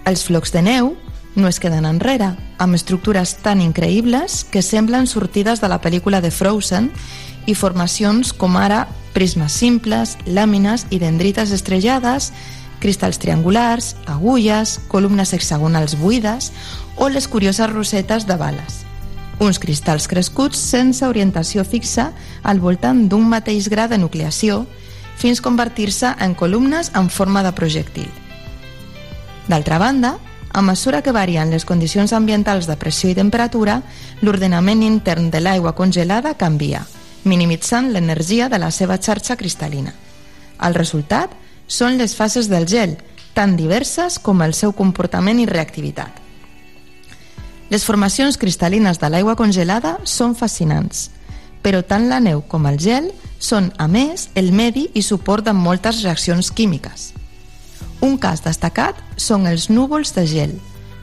Els 0.06 0.22
flocs 0.28 0.54
de 0.54 0.62
neu 0.62 0.94
no 1.36 1.50
es 1.50 1.58
queden 1.60 1.88
enrere, 1.90 2.36
amb 2.62 2.78
estructures 2.78 3.34
tan 3.42 3.62
increïbles 3.64 4.44
que 4.54 4.62
semblen 4.62 5.10
sortides 5.10 5.64
de 5.64 5.72
la 5.72 5.82
pel·lícula 5.82 6.22
de 6.22 6.30
Frozen 6.30 6.92
i 7.50 7.56
formacions 7.58 8.32
com 8.38 8.56
ara 8.60 8.86
prismes 9.18 9.58
simples, 9.58 10.18
làmines 10.26 10.86
i 10.94 11.02
dendrites 11.02 11.52
estrellades, 11.52 12.32
cristalls 12.84 13.18
triangulars, 13.18 13.96
agulles, 14.06 14.78
columnes 14.92 15.34
hexagonals 15.34 15.98
buides 15.98 16.52
o 16.98 17.10
les 17.10 17.28
curioses 17.28 17.72
rosetes 17.72 18.28
de 18.30 18.38
bales. 18.38 18.84
Uns 19.40 19.60
cristalls 19.60 20.08
crescuts 20.08 20.60
sense 20.60 21.06
orientació 21.08 21.64
fixa 21.66 22.12
al 22.44 22.60
voltant 22.62 23.08
d'un 23.10 23.26
mateix 23.30 23.70
gra 23.70 23.88
de 23.88 23.98
nucleació 23.98 24.64
fins 25.18 25.42
convertir-se 25.42 26.14
en 26.20 26.36
columnes 26.36 26.92
en 26.96 27.10
forma 27.10 27.44
de 27.44 27.52
projectil. 27.54 28.10
D'altra 29.48 29.78
banda, 29.78 30.18
a 30.54 30.62
mesura 30.62 31.02
que 31.02 31.12
varien 31.12 31.50
les 31.50 31.66
condicions 31.66 32.14
ambientals 32.14 32.68
de 32.70 32.78
pressió 32.78 33.10
i 33.10 33.18
temperatura, 33.18 33.82
l'ordenament 34.22 34.84
intern 34.86 35.32
de 35.34 35.42
l'aigua 35.42 35.74
congelada 35.76 36.36
canvia, 36.38 36.86
minimitzant 37.24 37.92
l'energia 37.92 38.50
de 38.50 38.60
la 38.62 38.70
seva 38.72 39.00
xarxa 39.02 39.38
cristal·lina. 39.38 39.94
El 40.62 40.78
resultat 40.78 41.34
són 41.68 41.98
les 41.98 42.16
fases 42.16 42.50
del 42.52 42.68
gel, 42.70 42.98
tan 43.34 43.58
diverses 43.58 44.20
com 44.20 44.46
el 44.46 44.54
seu 44.54 44.76
comportament 44.78 45.42
i 45.42 45.50
reactivitat. 45.50 46.23
Les 47.74 47.82
formacions 47.88 48.36
cristal·lines 48.38 49.00
de 49.02 49.08
l'aigua 49.10 49.34
congelada 49.34 49.96
són 50.06 50.36
fascinants, 50.38 51.08
però 51.66 51.80
tant 51.82 52.04
la 52.06 52.20
neu 52.22 52.44
com 52.46 52.68
el 52.70 52.76
gel 52.78 53.08
són, 53.42 53.72
a 53.82 53.88
més, 53.90 54.28
el 54.38 54.52
medi 54.54 54.84
i 54.94 55.02
suport 55.02 55.48
de 55.48 55.56
moltes 55.58 56.04
reaccions 56.04 56.52
químiques. 56.54 57.08
Un 58.06 58.20
cas 58.22 58.44
destacat 58.46 59.00
són 59.18 59.48
els 59.50 59.72
núvols 59.74 60.14
de 60.14 60.28
gel, 60.30 60.54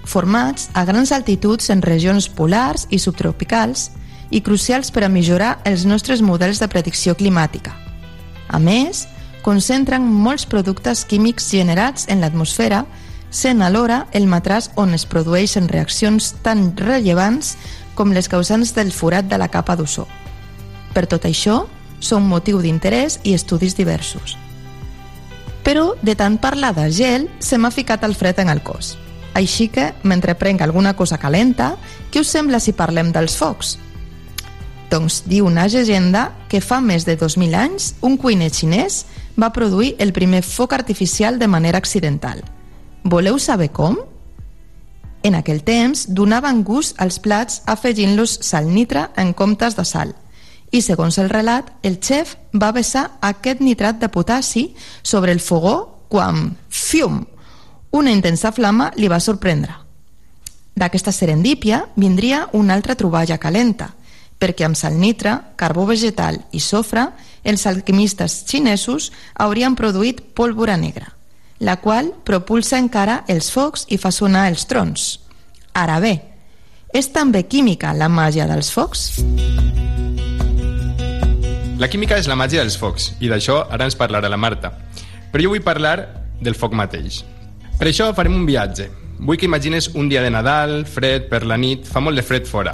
formats 0.06 0.68
a 0.78 0.84
grans 0.86 1.10
altituds 1.10 1.72
en 1.74 1.82
regions 1.82 2.28
polars 2.30 2.86
i 2.94 3.02
subtropicals 3.02 3.88
i 4.30 4.38
crucials 4.38 4.94
per 4.94 5.08
a 5.08 5.10
millorar 5.10 5.56
els 5.66 5.88
nostres 5.90 6.22
models 6.22 6.62
de 6.62 6.70
predicció 6.70 7.16
climàtica. 7.18 7.74
A 8.46 8.62
més, 8.62 9.08
concentren 9.42 10.06
molts 10.06 10.46
productes 10.46 11.02
químics 11.02 11.50
generats 11.50 12.06
en 12.06 12.22
l'atmosfera, 12.22 12.84
sent 13.30 13.62
alhora 13.62 14.06
el 14.12 14.26
matràs 14.26 14.70
on 14.76 14.94
es 14.94 15.06
produeixen 15.06 15.68
reaccions 15.70 16.34
tan 16.44 16.72
rellevants 16.76 17.56
com 17.94 18.12
les 18.12 18.28
causants 18.28 18.74
del 18.74 18.92
forat 18.92 19.28
de 19.30 19.38
la 19.38 19.48
capa 19.48 19.76
d'ozó. 19.76 20.06
Per 20.94 21.06
tot 21.06 21.26
això, 21.28 21.64
són 22.00 22.26
motiu 22.26 22.60
d'interès 22.62 23.20
i 23.22 23.34
estudis 23.36 23.76
diversos. 23.76 24.36
Però, 25.62 25.94
de 26.02 26.16
tant 26.16 26.38
parlar 26.40 26.72
de 26.74 26.88
gel, 26.90 27.28
se 27.38 27.58
m'ha 27.58 27.70
ficat 27.70 28.04
el 28.04 28.16
fred 28.16 28.40
en 28.40 28.48
el 28.48 28.62
cos. 28.64 28.96
Així 29.36 29.68
que, 29.68 29.92
mentre 30.02 30.34
prenc 30.34 30.62
alguna 30.64 30.96
cosa 30.96 31.18
calenta, 31.20 31.76
què 32.10 32.24
us 32.24 32.32
sembla 32.32 32.58
si 32.58 32.72
parlem 32.72 33.12
dels 33.12 33.36
focs? 33.38 33.76
Doncs 34.90 35.20
diu 35.30 35.46
una 35.46 35.68
llegenda 35.70 36.32
que 36.50 36.58
fa 36.60 36.80
més 36.82 37.06
de 37.06 37.14
2.000 37.18 37.54
anys 37.54 37.92
un 38.02 38.16
cuiner 38.18 38.50
xinès 38.50 39.04
va 39.38 39.52
produir 39.54 39.94
el 40.02 40.10
primer 40.12 40.42
foc 40.42 40.72
artificial 40.74 41.38
de 41.38 41.46
manera 41.46 41.78
accidental. 41.78 42.42
Voleu 43.04 43.38
saber 43.38 43.70
com? 43.72 43.96
En 45.22 45.36
aquell 45.36 45.62
temps 45.64 46.06
donaven 46.08 46.62
gust 46.64 46.96
als 47.00 47.18
plats 47.20 47.60
afegint-los 47.68 48.38
sal 48.44 48.68
nitra 48.68 49.10
en 49.20 49.34
comptes 49.36 49.76
de 49.76 49.84
sal 49.84 50.14
i, 50.70 50.80
segons 50.82 51.18
el 51.18 51.28
relat, 51.30 51.72
el 51.82 51.98
xef 51.98 52.36
va 52.54 52.70
vessar 52.72 53.08
aquest 53.26 53.60
nitrat 53.60 53.98
de 53.98 54.08
potassi 54.08 54.70
sobre 55.02 55.32
el 55.32 55.40
fogó 55.40 56.06
quan, 56.08 56.54
fium, 56.68 57.24
una 57.90 58.12
intensa 58.14 58.52
flama 58.52 58.90
li 58.96 59.08
va 59.10 59.20
sorprendre. 59.20 59.74
D'aquesta 60.78 61.12
serendípia 61.12 61.84
vindria 61.96 62.46
una 62.54 62.74
altra 62.74 62.94
troballa 62.94 63.38
calenta, 63.38 63.90
perquè 64.38 64.64
amb 64.64 64.78
salnitra, 64.78 65.52
carbó 65.56 65.84
vegetal 65.90 66.38
i 66.52 66.60
sofre, 66.62 67.10
els 67.44 67.66
alquimistes 67.66 68.44
xinesos 68.46 69.10
haurien 69.34 69.74
produït 69.76 70.22
pólvora 70.38 70.76
negra, 70.78 71.10
la 71.60 71.76
qual 71.76 72.14
propulsa 72.24 72.78
encara 72.80 73.20
els 73.28 73.50
focs 73.52 73.84
i 73.92 73.98
fa 74.00 74.08
sonar 74.10 74.46
els 74.48 74.64
trons. 74.64 75.20
Ara 75.76 75.98
bé, 76.00 76.14
és 76.96 77.10
també 77.12 77.44
química 77.44 77.92
la 77.92 78.08
màgia 78.08 78.46
dels 78.48 78.72
focs? 78.72 79.20
La 81.80 81.88
química 81.92 82.16
és 82.16 82.28
la 82.28 82.36
màgia 82.36 82.64
dels 82.64 82.78
focs, 82.80 83.12
i 83.20 83.28
d'això 83.28 83.60
ara 83.68 83.84
ens 83.84 83.96
parlarà 83.96 84.28
la 84.32 84.40
Marta. 84.40 84.72
Però 85.30 85.44
jo 85.44 85.52
vull 85.52 85.64
parlar 85.64 85.98
del 86.40 86.56
foc 86.56 86.72
mateix. 86.72 87.20
Per 87.76 87.88
això 87.88 88.08
farem 88.16 88.34
un 88.40 88.48
viatge. 88.48 88.88
Vull 89.20 89.36
que 89.36 89.48
imagines 89.48 89.90
un 89.92 90.08
dia 90.08 90.24
de 90.24 90.32
Nadal, 90.32 90.86
fred, 90.88 91.28
per 91.28 91.44
la 91.44 91.60
nit, 91.60 91.84
fa 91.84 92.00
molt 92.00 92.16
de 92.16 92.24
fred 92.24 92.48
fora. 92.48 92.72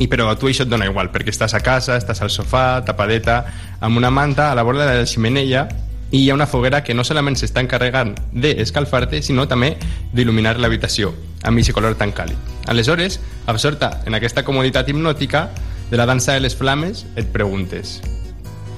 I 0.00 0.08
però 0.08 0.30
a 0.32 0.38
tu 0.40 0.48
això 0.48 0.64
et 0.64 0.72
dona 0.72 0.88
igual, 0.88 1.12
perquè 1.12 1.36
estàs 1.36 1.52
a 1.52 1.60
casa, 1.60 2.00
estàs 2.00 2.24
al 2.24 2.32
sofà, 2.32 2.80
tapadeta, 2.80 3.42
amb 3.84 4.00
una 4.00 4.08
manta 4.08 4.48
a 4.50 4.56
la 4.56 4.64
vora 4.64 4.88
de 4.88 5.02
la 5.02 5.06
ximeneia 5.08 5.68
i 6.10 6.24
hi 6.24 6.30
ha 6.30 6.34
una 6.34 6.46
foguera 6.46 6.82
que 6.84 6.94
no 6.94 7.04
solament 7.04 7.36
s'està 7.38 7.62
encarregant 7.62 8.14
d'escalfar-te, 8.32 9.22
sinó 9.22 9.46
també 9.48 9.76
d'il·luminar 10.14 10.58
l'habitació, 10.58 11.14
amb 11.42 11.58
aquest 11.58 11.76
color 11.76 11.94
tan 11.98 12.12
càlid. 12.12 12.38
Aleshores, 12.66 13.20
absorta 13.46 14.00
en 14.06 14.18
aquesta 14.18 14.44
comoditat 14.44 14.88
hipnòtica 14.88 15.48
de 15.90 15.98
la 15.98 16.06
dansa 16.06 16.34
de 16.34 16.46
les 16.46 16.56
flames, 16.56 17.06
et 17.16 17.30
preguntes 17.32 18.00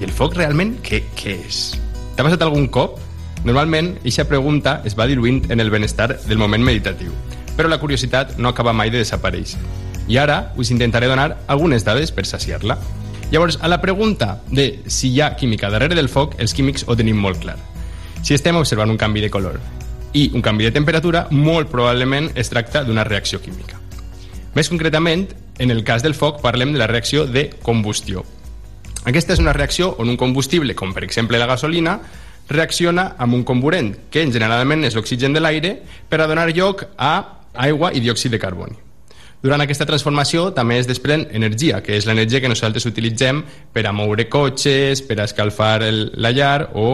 i 0.03 0.07
el 0.07 0.13
foc 0.13 0.35
realment 0.37 0.73
què, 0.83 1.01
què 1.17 1.37
és? 1.47 1.59
T'ha 2.17 2.25
passat 2.25 2.41
algun 2.45 2.67
cop? 2.73 2.97
Normalment, 3.47 3.93
aquesta 4.01 4.25
pregunta 4.29 4.77
es 4.87 4.97
va 4.99 5.07
diluint 5.09 5.41
en 5.51 5.63
el 5.63 5.71
benestar 5.71 6.09
del 6.25 6.39
moment 6.41 6.63
meditatiu, 6.63 7.13
però 7.57 7.69
la 7.69 7.79
curiositat 7.79 8.37
no 8.39 8.51
acaba 8.51 8.73
mai 8.73 8.91
de 8.91 9.01
desaparèixer. 9.03 9.61
I 10.07 10.19
ara 10.19 10.53
us 10.59 10.71
intentaré 10.75 11.07
donar 11.07 11.37
algunes 11.47 11.85
dades 11.87 12.11
per 12.11 12.25
saciar-la. 12.27 12.77
Llavors, 13.33 13.57
a 13.63 13.67
la 13.67 13.81
pregunta 13.81 14.43
de 14.51 14.83
si 14.85 15.09
hi 15.09 15.19
ha 15.19 15.35
química 15.35 15.71
darrere 15.73 15.95
del 15.97 16.07
foc, 16.07 16.35
els 16.37 16.51
químics 16.53 16.83
ho 16.85 16.93
tenim 16.93 17.17
molt 17.17 17.39
clar. 17.41 17.55
Si 18.21 18.35
estem 18.35 18.59
observant 18.59 18.93
un 18.93 18.99
canvi 19.01 19.23
de 19.23 19.31
color 19.33 19.57
i 20.13 20.27
un 20.37 20.43
canvi 20.45 20.67
de 20.67 20.71
temperatura, 20.75 21.23
molt 21.31 21.71
probablement 21.71 22.29
es 22.37 22.53
tracta 22.53 22.83
d'una 22.85 23.07
reacció 23.07 23.41
química. 23.41 23.81
Més 24.53 24.69
concretament, 24.69 25.25
en 25.57 25.73
el 25.73 25.81
cas 25.81 26.05
del 26.05 26.13
foc 26.13 26.43
parlem 26.45 26.75
de 26.77 26.83
la 26.83 26.85
reacció 26.85 27.25
de 27.25 27.47
combustió. 27.65 28.21
Aquesta 29.01 29.33
és 29.33 29.41
una 29.41 29.57
reacció 29.57 29.95
on 29.97 30.13
un 30.13 30.21
combustible, 30.21 30.77
com 30.77 30.93
per 30.93 31.01
exemple 31.01 31.41
la 31.41 31.49
gasolina, 31.49 31.97
reacciona 32.53 33.15
amb 33.17 33.33
un 33.33 33.41
comburent, 33.49 33.95
que 34.13 34.29
generalment 34.29 34.85
és 34.85 34.93
l'oxigen 34.93 35.33
de 35.33 35.41
l'aire, 35.41 35.79
per 36.05 36.21
a 36.21 36.29
donar 36.29 36.51
lloc 36.53 36.85
a 37.01 37.15
aigua 37.65 37.95
i 37.97 38.05
diòxid 38.05 38.37
de 38.37 38.45
carboni. 38.45 38.82
Durant 39.43 39.59
aquesta 39.59 39.83
transformació 39.83 40.45
també 40.55 40.77
es 40.79 40.87
desprèn 40.87 41.25
energia, 41.35 41.81
que 41.83 41.97
és 41.97 42.05
l'energia 42.07 42.39
que 42.39 42.47
nosaltres 42.47 42.85
utilitzem 42.87 43.41
per 43.75 43.83
a 43.83 43.91
moure 43.91 44.29
cotxes, 44.31 45.01
per 45.03 45.17
a 45.19 45.25
escalfar 45.27 45.81
el, 45.83 46.05
la 46.15 46.31
llar 46.31 46.69
o 46.79 46.87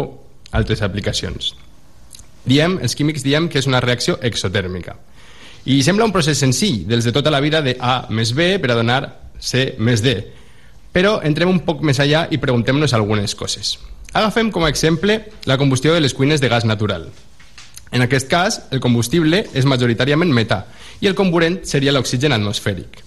altres 0.57 0.81
aplicacions. 0.81 1.53
Diem, 2.49 2.79
els 2.81 2.97
químics 2.97 3.21
diem 3.21 3.51
que 3.53 3.61
és 3.61 3.69
una 3.69 3.83
reacció 3.85 4.17
exotèrmica. 4.25 4.97
I 5.69 5.83
sembla 5.85 6.07
un 6.09 6.15
procés 6.15 6.41
senzill, 6.41 6.87
dels 6.89 7.05
de 7.05 7.13
tota 7.13 7.29
la 7.29 7.43
vida 7.43 7.61
de 7.61 7.75
A 7.77 8.07
més 8.09 8.33
B 8.33 8.55
per 8.57 8.73
a 8.73 8.79
donar 8.79 9.01
C 9.37 9.75
més 9.77 10.01
D. 10.01 10.17
Però 10.89 11.19
entrem 11.21 11.51
un 11.53 11.61
poc 11.67 11.83
més 11.85 12.01
allà 12.01 12.25
i 12.33 12.41
preguntem-nos 12.41 12.97
algunes 12.97 13.37
coses. 13.37 13.77
Agafem 14.09 14.49
com 14.49 14.65
a 14.65 14.73
exemple 14.73 15.21
la 15.45 15.59
combustió 15.61 15.93
de 15.93 16.01
les 16.01 16.17
cuines 16.17 16.41
de 16.41 16.49
gas 16.49 16.65
natural. 16.65 17.11
En 17.91 18.03
aquest 18.05 18.29
cas, 18.29 18.61
el 18.71 18.81
combustible 18.83 19.45
és 19.57 19.65
majoritàriament 19.65 20.31
metà 20.33 20.63
i 21.01 21.09
el 21.09 21.17
comburent 21.17 21.61
seria 21.65 21.93
l'oxigen 21.95 22.35
atmosfèric. 22.35 23.01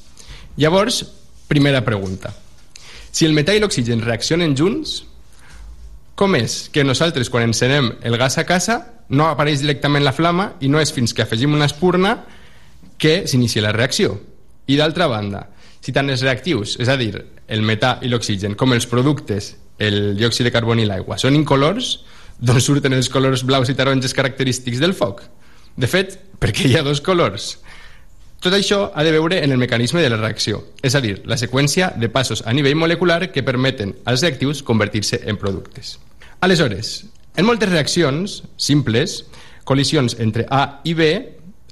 Llavors, 0.58 1.04
primera 1.48 1.84
pregunta. 1.84 2.32
Si 3.12 3.26
el 3.28 3.36
metà 3.36 3.54
i 3.54 3.60
l'oxigen 3.60 4.02
reaccionen 4.02 4.56
junts, 4.56 5.02
com 6.18 6.34
és 6.36 6.68
que 6.72 6.84
nosaltres, 6.84 7.30
quan 7.30 7.46
encenem 7.46 7.92
el 8.02 8.18
gas 8.20 8.38
a 8.40 8.46
casa, 8.48 8.78
no 9.12 9.28
apareix 9.28 9.62
directament 9.62 10.04
la 10.04 10.14
flama 10.16 10.52
i 10.60 10.70
no 10.72 10.80
és 10.80 10.92
fins 10.92 11.14
que 11.14 11.24
afegim 11.24 11.54
una 11.54 11.68
espurna 11.68 12.16
que 12.98 13.22
s'inicia 13.28 13.64
la 13.64 13.72
reacció? 13.76 14.16
I 14.66 14.78
d'altra 14.78 15.08
banda, 15.10 15.46
si 15.82 15.92
tant 15.92 16.10
els 16.10 16.22
reactius, 16.22 16.76
és 16.80 16.88
a 16.88 16.96
dir, 16.96 17.14
el 17.48 17.64
metà 17.66 17.96
i 18.02 18.10
l'oxigen, 18.10 18.54
com 18.56 18.72
els 18.72 18.86
productes, 18.86 19.54
el 19.82 20.16
diòxid 20.18 20.46
de 20.46 20.54
carboni 20.54 20.84
i 20.86 20.88
l'aigua, 20.88 21.18
són 21.18 21.36
incolors, 21.36 21.96
d'on 22.42 22.58
surten 22.60 22.92
els 22.96 23.08
colors 23.08 23.44
blaus 23.46 23.70
i 23.70 23.76
taronges 23.78 24.14
característics 24.18 24.82
del 24.82 24.96
foc? 24.98 25.22
De 25.78 25.86
fet, 25.86 26.18
perquè 26.42 26.66
hi 26.68 26.76
ha 26.76 26.82
dos 26.82 27.00
colors. 27.00 27.54
Tot 28.42 28.54
això 28.56 28.88
ha 28.90 29.04
de 29.06 29.12
veure 29.14 29.38
en 29.44 29.52
el 29.54 29.60
mecanisme 29.62 30.02
de 30.02 30.10
la 30.10 30.18
reacció, 30.18 30.64
és 30.82 30.96
a 30.98 31.00
dir, 31.00 31.20
la 31.30 31.38
seqüència 31.38 31.92
de 31.94 32.08
passos 32.10 32.42
a 32.42 32.52
nivell 32.52 32.74
molecular 32.74 33.30
que 33.30 33.44
permeten 33.46 33.94
als 34.04 34.24
reactius 34.26 34.64
convertir-se 34.66 35.20
en 35.30 35.38
productes. 35.38 36.00
Aleshores, 36.42 37.04
en 37.38 37.46
moltes 37.46 37.70
reaccions 37.70 38.40
simples, 38.58 39.20
col·lisions 39.64 40.18
entre 40.18 40.48
A 40.50 40.80
i 40.82 40.96
B, 40.98 41.12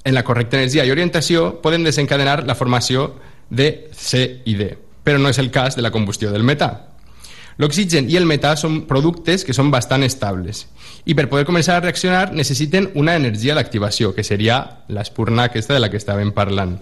en 0.04 0.14
la 0.14 0.22
correcta 0.22 0.60
energia 0.60 0.86
i 0.86 0.94
orientació, 0.94 1.56
poden 1.60 1.82
desencadenar 1.82 2.44
la 2.46 2.54
formació 2.54 3.16
de 3.50 3.90
C 3.90 4.40
i 4.46 4.54
D, 4.54 4.70
però 5.02 5.18
no 5.18 5.34
és 5.34 5.42
el 5.42 5.50
cas 5.50 5.74
de 5.74 5.82
la 5.82 5.90
combustió 5.90 6.30
del 6.30 6.46
metà. 6.46 6.89
L'oxigen 7.60 8.06
i 8.08 8.16
el 8.16 8.24
metà 8.24 8.54
són 8.56 8.86
productes 8.88 9.42
que 9.44 9.52
són 9.52 9.68
bastant 9.72 10.00
estables 10.06 10.62
i 11.04 11.12
per 11.16 11.26
poder 11.28 11.44
començar 11.44 11.76
a 11.76 11.82
reaccionar 11.84 12.30
necessiten 12.32 12.88
una 12.96 13.16
energia 13.18 13.54
d'activació, 13.56 14.14
que 14.16 14.24
seria 14.24 14.62
l'espurna 14.88 15.48
aquesta 15.48 15.76
de 15.76 15.82
la 15.82 15.90
que 15.92 16.00
estàvem 16.00 16.32
parlant. 16.32 16.78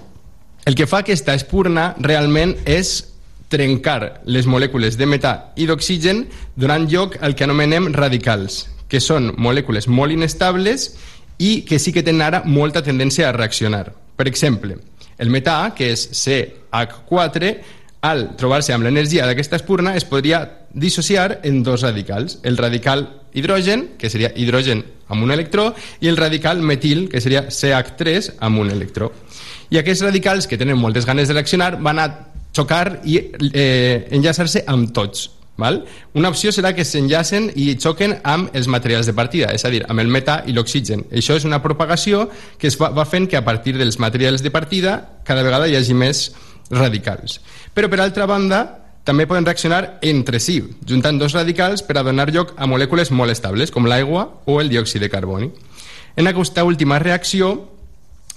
El 0.68 0.76
que 0.78 0.86
fa 0.86 1.00
aquesta 1.02 1.34
espurna 1.34 1.94
realment 1.98 2.54
és 2.66 2.92
trencar 3.50 4.20
les 4.28 4.46
molècules 4.46 4.98
de 5.00 5.08
metà 5.08 5.32
i 5.56 5.66
d'oxigen 5.66 6.26
donant 6.54 6.86
lloc 6.90 7.16
al 7.24 7.34
que 7.34 7.48
anomenem 7.48 7.90
radicals, 7.96 8.66
que 8.86 9.00
són 9.00 9.32
molècules 9.36 9.88
molt 9.88 10.14
inestables 10.14 10.92
i 11.38 11.62
que 11.66 11.78
sí 11.82 11.94
que 11.94 12.04
tenen 12.06 12.22
ara 12.26 12.42
molta 12.44 12.84
tendència 12.84 13.28
a 13.28 13.34
reaccionar. 13.34 13.88
Per 14.18 14.28
exemple, 14.28 14.76
el 15.18 15.30
metà, 15.34 15.72
que 15.74 15.90
és 15.90 16.04
CH4, 16.14 17.54
al 18.00 18.36
trobar-se 18.38 18.72
amb 18.74 18.86
l'energia 18.86 19.26
d'aquesta 19.26 19.58
espurna 19.58 19.96
es 19.98 20.06
podria 20.06 20.42
dissociar 20.72 21.40
en 21.42 21.62
dos 21.62 21.82
radicals, 21.82 22.38
el 22.42 22.56
radical 22.56 23.08
hidrogen, 23.34 23.94
que 23.98 24.10
seria 24.10 24.32
hidrogen 24.36 24.84
amb 25.08 25.24
un 25.24 25.32
electró, 25.32 25.72
i 26.00 26.08
el 26.08 26.16
radical 26.16 26.62
metil, 26.62 27.08
que 27.08 27.20
seria 27.20 27.48
CH3 27.48 28.34
amb 28.44 28.60
un 28.62 28.70
electró. 28.70 29.12
I 29.70 29.80
aquests 29.80 30.04
radicals, 30.04 30.46
que 30.46 30.58
tenen 30.60 30.78
moltes 30.78 31.06
ganes 31.06 31.28
de 31.28 31.34
reaccionar, 31.34 31.76
van 31.82 31.98
a 31.98 32.08
xocar 32.54 33.00
i 33.04 33.18
eh, 33.52 34.06
enllaçar-se 34.14 34.64
amb 34.66 34.94
tots. 34.94 35.30
Val? 35.58 35.80
Una 36.14 36.30
opció 36.30 36.52
serà 36.54 36.70
que 36.70 36.84
s'enllacen 36.86 37.48
i 37.58 37.72
xoquen 37.82 38.14
amb 38.22 38.54
els 38.54 38.68
materials 38.70 39.08
de 39.10 39.14
partida, 39.16 39.50
és 39.50 39.64
a 39.66 39.72
dir, 39.74 39.82
amb 39.90 39.98
el 39.98 40.06
metà 40.06 40.44
i 40.46 40.54
l'oxigen. 40.54 41.02
Això 41.10 41.34
és 41.34 41.46
una 41.48 41.58
propagació 41.64 42.28
que 42.62 42.70
es 42.70 42.78
va, 42.78 42.92
va 42.94 43.04
fent 43.10 43.26
que 43.26 43.36
a 43.36 43.42
partir 43.42 43.74
dels 43.74 43.98
materials 43.98 44.44
de 44.46 44.54
partida 44.54 45.00
cada 45.26 45.42
vegada 45.42 45.66
hi 45.66 45.74
hagi 45.74 45.98
més 45.98 46.28
radicals. 46.70 47.40
Però, 47.74 47.88
per 47.88 48.00
altra 48.00 48.26
banda, 48.26 48.62
també 49.08 49.24
poden 49.26 49.46
reaccionar 49.46 49.98
entre 50.04 50.40
si, 50.40 50.58
juntant 50.84 51.18
dos 51.18 51.32
radicals 51.32 51.82
per 51.86 51.96
a 51.96 52.04
donar 52.04 52.28
lloc 52.34 52.52
a 52.56 52.68
molècules 52.68 53.10
molt 53.10 53.32
estables, 53.32 53.72
com 53.72 53.88
l'aigua 53.88 54.26
o 54.44 54.60
el 54.60 54.68
diòxid 54.68 55.00
de 55.00 55.08
carboni. 55.08 55.48
En 56.16 56.28
aquesta 56.28 56.64
última 56.66 56.98
reacció 56.98 57.54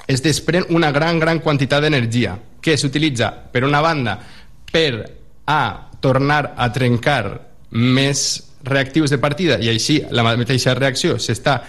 es 0.08 0.24
desprèn 0.24 0.70
una 0.70 0.92
gran, 0.92 1.20
gran 1.20 1.42
quantitat 1.44 1.84
d'energia 1.84 2.38
que 2.62 2.78
s'utilitza, 2.78 3.32
per 3.52 3.66
una 3.68 3.82
banda, 3.82 4.20
per 4.72 5.12
a 5.46 5.62
tornar 6.00 6.54
a 6.58 6.72
trencar 6.72 7.42
més 7.72 8.52
reactius 8.64 9.10
de 9.10 9.18
partida 9.18 9.58
i 9.60 9.70
així 9.72 10.02
la 10.14 10.24
mateixa 10.24 10.76
reacció 10.78 11.18
s'està 11.20 11.62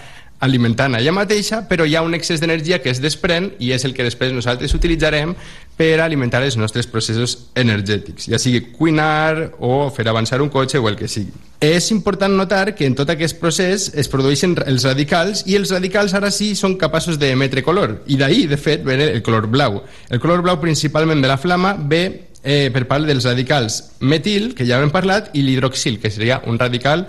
alimentant 0.43 0.97
ella 0.97 1.13
mateixa, 1.15 1.61
però 1.69 1.85
hi 1.87 1.95
ha 1.95 2.03
un 2.03 2.13
excés 2.17 2.41
d'energia 2.41 2.81
que 2.83 2.91
es 2.91 2.99
desprèn 3.01 3.53
i 3.63 3.71
és 3.71 3.85
el 3.87 3.93
que 3.95 4.03
després 4.03 4.33
nosaltres 4.35 4.73
utilitzarem 4.75 5.31
per 5.77 5.99
alimentar 6.03 6.43
els 6.45 6.57
nostres 6.59 6.85
processos 6.89 7.49
energètics, 7.57 8.27
ja 8.29 8.37
sigui 8.41 8.61
cuinar 8.75 9.55
o 9.59 9.89
fer 9.93 10.05
avançar 10.07 10.41
un 10.43 10.51
cotxe 10.53 10.77
o 10.77 10.89
el 10.89 10.97
que 10.99 11.09
sigui. 11.09 11.33
És 11.63 11.89
important 11.95 12.35
notar 12.35 12.75
que 12.75 12.85
en 12.85 12.95
tot 12.95 13.09
aquest 13.09 13.39
procés 13.39 13.87
es 13.95 14.09
produeixen 14.11 14.57
els 14.67 14.83
radicals 14.85 15.45
i 15.47 15.55
els 15.57 15.71
radicals 15.71 16.13
ara 16.13 16.29
sí 16.35 16.51
són 16.59 16.75
capaços 16.77 17.17
d'emetre 17.19 17.63
color 17.63 18.01
i 18.05 18.19
d'ahir, 18.19 18.45
de 18.51 18.59
fet, 18.59 18.83
ve 18.85 18.99
el 19.09 19.23
color 19.23 19.47
blau. 19.47 19.81
El 20.09 20.19
color 20.19 20.43
blau 20.43 20.59
principalment 20.61 21.23
de 21.23 21.31
la 21.31 21.39
flama 21.39 21.73
ve 21.79 22.03
eh, 22.43 22.69
per 22.73 22.85
part 22.85 23.07
dels 23.07 23.25
radicals 23.25 23.81
metil, 24.01 24.51
que 24.53 24.67
ja 24.67 24.81
hem 24.83 24.91
parlat, 24.93 25.31
i 25.33 25.41
l'hidroxil, 25.41 25.99
que 26.03 26.11
seria 26.11 26.41
un 26.45 26.59
radical 26.59 27.07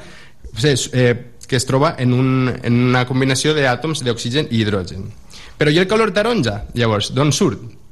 eh, 0.62 1.15
que 1.47 1.57
es 1.57 1.66
troba 1.66 1.97
en, 1.99 2.15
un, 2.15 2.49
en 2.62 2.82
una 2.89 3.05
combinació 3.11 3.53
d'àtoms 3.53 4.07
d'oxigen 4.07 4.49
i 4.51 4.62
hidrogen. 4.62 5.11
Però 5.59 5.70
i 5.70 5.82
el 5.82 5.91
color 5.91 6.15
taronja, 6.15 6.62
llavors, 6.78 7.12
d'on 7.15 7.35
surt? 7.35 7.84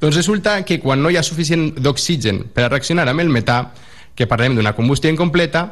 Doncs 0.00 0.16
resulta 0.16 0.58
que 0.64 0.80
quan 0.80 1.02
no 1.02 1.10
hi 1.10 1.18
ha 1.18 1.24
suficient 1.26 1.74
d'oxigen 1.78 2.44
per 2.54 2.66
a 2.66 2.70
reaccionar 2.70 3.08
amb 3.08 3.20
el 3.20 3.32
metà, 3.32 3.62
que 4.14 4.28
parlem 4.28 4.56
d'una 4.56 4.74
combustió 4.76 5.10
incompleta, 5.10 5.66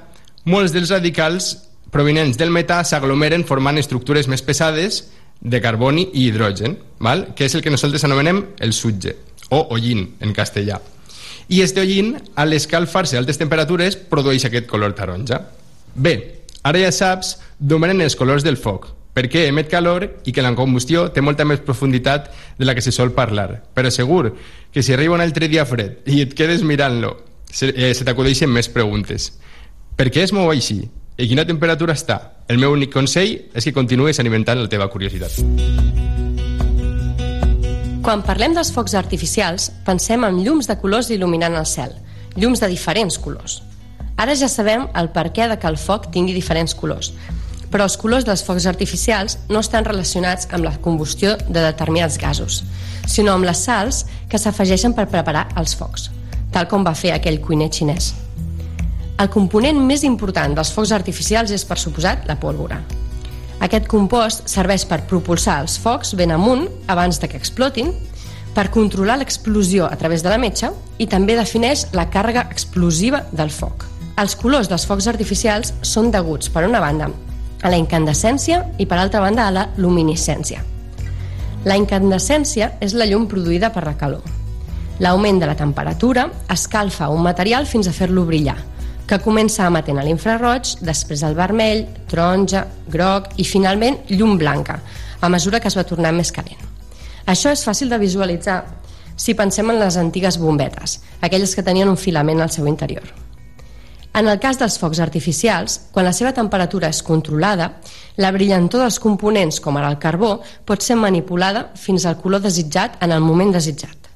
molts 0.48 0.72
dels 0.72 0.90
radicals 0.94 1.54
provenents 1.92 2.36
del 2.38 2.52
metà 2.52 2.82
s'aglomeren 2.84 3.46
formant 3.48 3.78
estructures 3.80 4.28
més 4.28 4.44
pesades 4.44 5.02
de 5.40 5.60
carboni 5.62 6.08
i 6.12 6.26
hidrogen, 6.28 6.76
val? 7.00 7.28
que 7.34 7.46
és 7.46 7.54
el 7.54 7.62
que 7.62 7.72
nosaltres 7.72 8.04
anomenem 8.04 8.42
el 8.60 8.72
sutge, 8.72 9.14
o 9.50 9.68
hollín 9.70 10.14
en 10.20 10.34
castellà. 10.36 10.80
I 11.48 11.62
este 11.64 11.80
hollín, 11.80 12.16
a 12.36 12.44
l'escalfar-se 12.44 13.16
a 13.16 13.22
altes 13.22 13.38
temperatures, 13.40 13.96
produeix 13.96 14.44
aquest 14.44 14.66
color 14.68 14.92
taronja. 14.98 15.40
Bé, 15.94 16.44
ara 16.62 16.82
ja 16.82 16.92
saps 16.92 17.38
d'on 17.58 17.80
venen 17.80 18.04
els 18.04 18.18
colors 18.18 18.44
del 18.44 18.60
foc, 18.60 18.90
perquè 19.18 19.48
emet 19.50 19.66
calor 19.66 20.06
i 20.30 20.32
que 20.32 20.44
la 20.44 20.54
combustió 20.54 21.08
té 21.10 21.24
molta 21.24 21.42
més 21.48 21.58
profunditat 21.66 22.30
de 22.58 22.68
la 22.68 22.76
que 22.76 22.84
se 22.84 22.94
sol 22.94 23.10
parlar. 23.16 23.64
Però 23.74 23.90
segur 23.90 24.36
que 24.70 24.84
si 24.84 24.94
arriba 24.94 25.16
un 25.16 25.24
altre 25.24 25.48
dia 25.50 25.66
fred 25.66 26.06
i 26.06 26.22
et 26.22 26.36
quedes 26.38 26.62
mirant-lo, 26.62 27.16
se, 27.50 27.72
eh, 27.74 27.90
se 27.98 28.06
t'acudeixen 28.06 28.50
més 28.52 28.70
preguntes. 28.70 29.32
Per 29.98 30.12
què 30.14 30.22
es 30.22 30.32
mou 30.32 30.52
així? 30.52 30.84
I 31.18 31.26
quina 31.26 31.46
temperatura 31.48 31.96
està? 31.98 32.20
El 32.46 32.60
meu 32.62 32.76
únic 32.76 32.92
consell 32.94 33.32
és 33.58 33.66
que 33.66 33.74
continuïs 33.74 34.20
alimentant 34.22 34.60
la 34.62 34.70
teva 34.70 34.86
curiositat. 34.92 35.34
Quan 38.06 38.22
parlem 38.22 38.54
dels 38.54 38.70
focs 38.72 38.94
artificials, 38.94 39.72
pensem 39.84 40.22
en 40.24 40.38
llums 40.44 40.70
de 40.70 40.78
colors 40.78 41.10
il·luminant 41.10 41.58
el 41.58 41.66
cel, 41.66 41.90
llums 42.38 42.62
de 42.62 42.70
diferents 42.70 43.18
colors. 43.18 43.58
Ara 44.18 44.38
ja 44.38 44.48
sabem 44.48 44.86
el 44.94 45.10
perquè 45.10 45.50
de 45.50 45.58
que 45.58 45.68
el 45.68 45.76
foc 45.76 46.08
tingui 46.14 46.32
diferents 46.34 46.74
colors, 46.78 47.12
però 47.72 47.84
els 47.88 47.96
colors 48.00 48.24
dels 48.24 48.42
focs 48.44 48.66
artificials 48.70 49.38
no 49.48 49.60
estan 49.60 49.84
relacionats 49.84 50.48
amb 50.52 50.64
la 50.64 50.76
combustió 50.84 51.36
de 51.48 51.60
determinats 51.60 52.18
gasos, 52.20 52.62
sinó 53.06 53.34
amb 53.34 53.48
les 53.48 53.64
sals 53.64 54.04
que 54.28 54.40
s'afegeixen 54.40 54.94
per 54.96 55.08
preparar 55.12 55.48
els 55.60 55.74
focs, 55.76 56.08
tal 56.52 56.68
com 56.68 56.86
va 56.86 56.96
fer 56.96 57.12
aquell 57.14 57.40
cuiner 57.44 57.70
xinès. 57.72 58.12
El 59.18 59.30
component 59.34 59.80
més 59.82 60.04
important 60.06 60.54
dels 60.54 60.70
focs 60.70 60.92
artificials 60.94 61.50
és, 61.50 61.64
per 61.66 61.78
suposat, 61.80 62.28
la 62.28 62.38
pólvora. 62.38 62.78
Aquest 63.64 63.88
compost 63.90 64.46
serveix 64.46 64.84
per 64.86 65.00
propulsar 65.10 65.58
els 65.64 65.74
focs 65.82 66.14
ben 66.14 66.30
amunt 66.30 66.68
abans 66.86 67.18
de 67.18 67.26
que 67.26 67.40
explotin, 67.40 67.90
per 68.54 68.70
controlar 68.74 69.18
l'explosió 69.18 69.86
a 69.86 69.96
través 69.98 70.22
de 70.22 70.30
la 70.30 70.38
metxa 70.38 70.72
i 70.98 71.06
també 71.10 71.36
defineix 71.38 71.88
la 71.94 72.08
càrrega 72.10 72.46
explosiva 72.50 73.24
del 73.32 73.50
foc. 73.54 73.84
Els 74.18 74.34
colors 74.38 74.70
dels 74.70 74.86
focs 74.86 75.06
artificials 75.10 75.74
són 75.82 76.12
deguts, 76.14 76.50
per 76.50 76.64
una 76.66 76.80
banda, 76.82 77.10
a 77.62 77.70
la 77.70 77.78
incandescència 77.78 78.62
i, 78.78 78.86
per 78.86 78.98
altra 78.98 79.20
banda, 79.20 79.46
a 79.48 79.54
la 79.54 79.68
luminiscència. 79.76 80.62
La 81.64 81.76
incandescència 81.76 82.74
és 82.80 82.94
la 82.94 83.06
llum 83.06 83.26
produïda 83.28 83.72
per 83.74 83.84
la 83.86 83.96
calor. 83.98 84.22
L'augment 85.02 85.38
de 85.38 85.46
la 85.46 85.56
temperatura 85.58 86.26
escalfa 86.50 87.10
un 87.14 87.22
material 87.22 87.66
fins 87.66 87.88
a 87.88 87.94
fer-lo 87.94 88.24
brillar, 88.26 88.56
que 89.08 89.20
comença 89.24 89.66
emetent 89.66 89.98
a 89.98 90.04
l'infraroig, 90.04 90.74
després 90.84 91.22
el 91.24 91.36
vermell, 91.38 91.86
taronja, 92.10 92.64
groc 92.90 93.30
i 93.38 93.46
finalment 93.46 94.02
llum 94.10 94.36
blanca, 94.38 94.80
a 95.20 95.30
mesura 95.32 95.60
que 95.60 95.70
es 95.70 95.78
va 95.78 95.86
tornant 95.86 96.16
més 96.16 96.32
calent. 96.34 96.60
Això 97.26 97.52
és 97.52 97.64
fàcil 97.64 97.90
de 97.92 97.98
visualitzar 98.00 98.62
si 99.18 99.34
pensem 99.34 99.70
en 99.70 99.80
les 99.80 99.96
antigues 99.98 100.38
bombetes, 100.38 101.00
aquelles 101.20 101.54
que 101.54 101.64
tenien 101.66 101.88
un 101.90 101.98
filament 101.98 102.40
al 102.40 102.54
seu 102.54 102.68
interior. 102.70 103.27
En 104.18 104.26
el 104.26 104.40
cas 104.42 104.56
dels 104.58 104.80
focs 104.82 104.98
artificials, 104.98 105.76
quan 105.94 106.02
la 106.08 106.12
seva 106.16 106.32
temperatura 106.34 106.88
és 106.90 107.04
controlada, 107.06 107.68
la 108.18 108.32
brillantor 108.34 108.82
dels 108.82 108.98
components, 108.98 109.60
com 109.62 109.76
ara 109.78 109.92
el 109.92 110.00
carbó, 110.02 110.32
pot 110.66 110.82
ser 110.82 110.96
manipulada 110.98 111.68
fins 111.78 112.02
al 112.02 112.16
color 112.18 112.42
desitjat 112.42 112.96
en 113.04 113.14
el 113.14 113.22
moment 113.22 113.54
desitjat. 113.54 114.10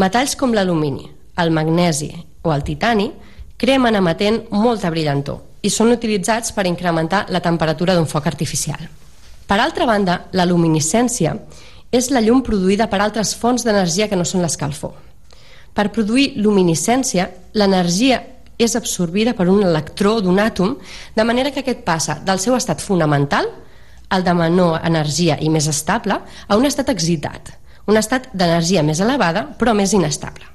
Metalls 0.00 0.38
com 0.40 0.56
l'alumini, 0.56 1.04
el 1.36 1.52
magnesi 1.52 2.08
o 2.40 2.54
el 2.54 2.64
titani 2.64 3.10
cremen 3.60 4.00
emetent 4.00 4.40
molta 4.56 4.88
brillantor 4.94 5.60
i 5.60 5.70
són 5.70 5.92
utilitzats 5.92 6.56
per 6.56 6.64
incrementar 6.64 7.26
la 7.28 7.44
temperatura 7.44 7.92
d'un 7.92 8.08
foc 8.08 8.26
artificial. 8.32 8.88
Per 9.44 9.60
altra 9.60 9.84
banda, 9.84 10.22
la 10.32 10.48
luminiscència 10.48 11.36
és 11.92 12.08
la 12.08 12.24
llum 12.24 12.40
produïda 12.40 12.88
per 12.88 13.04
altres 13.04 13.36
fonts 13.36 13.68
d'energia 13.68 14.08
que 14.08 14.16
no 14.16 14.24
són 14.24 14.40
l'escalfor. 14.40 14.96
Per 15.74 15.90
produir 15.92 16.38
luminiscència, 16.40 17.28
l'energia 17.52 18.22
és 18.58 18.76
absorbida 18.76 19.34
per 19.34 19.48
un 19.50 19.62
electró 19.64 20.20
d'un 20.22 20.38
àtom, 20.38 20.76
de 21.14 21.24
manera 21.24 21.50
que 21.50 21.64
aquest 21.64 21.82
passa 21.86 22.18
del 22.24 22.40
seu 22.42 22.56
estat 22.56 22.82
fonamental, 22.82 23.48
el 24.14 24.24
de 24.24 24.34
menor 24.36 24.80
energia 24.84 25.38
i 25.40 25.50
més 25.50 25.66
estable, 25.70 26.20
a 26.48 26.56
un 26.56 26.66
estat 26.66 26.90
excitat, 26.92 27.54
un 27.86 27.98
estat 27.98 28.30
d'energia 28.32 28.84
més 28.86 29.00
elevada 29.00 29.46
però 29.58 29.74
més 29.74 29.92
inestable. 29.92 30.46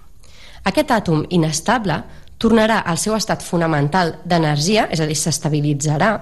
Aquest 0.70 0.92
àtom 0.92 1.26
inestable 1.30 2.02
tornarà 2.40 2.82
al 2.88 2.98
seu 2.98 3.16
estat 3.18 3.44
fonamental 3.44 4.16
d'energia, 4.26 4.88
és 4.92 5.02
a 5.02 5.08
dir, 5.08 5.18
s'estabilitzarà, 5.20 6.14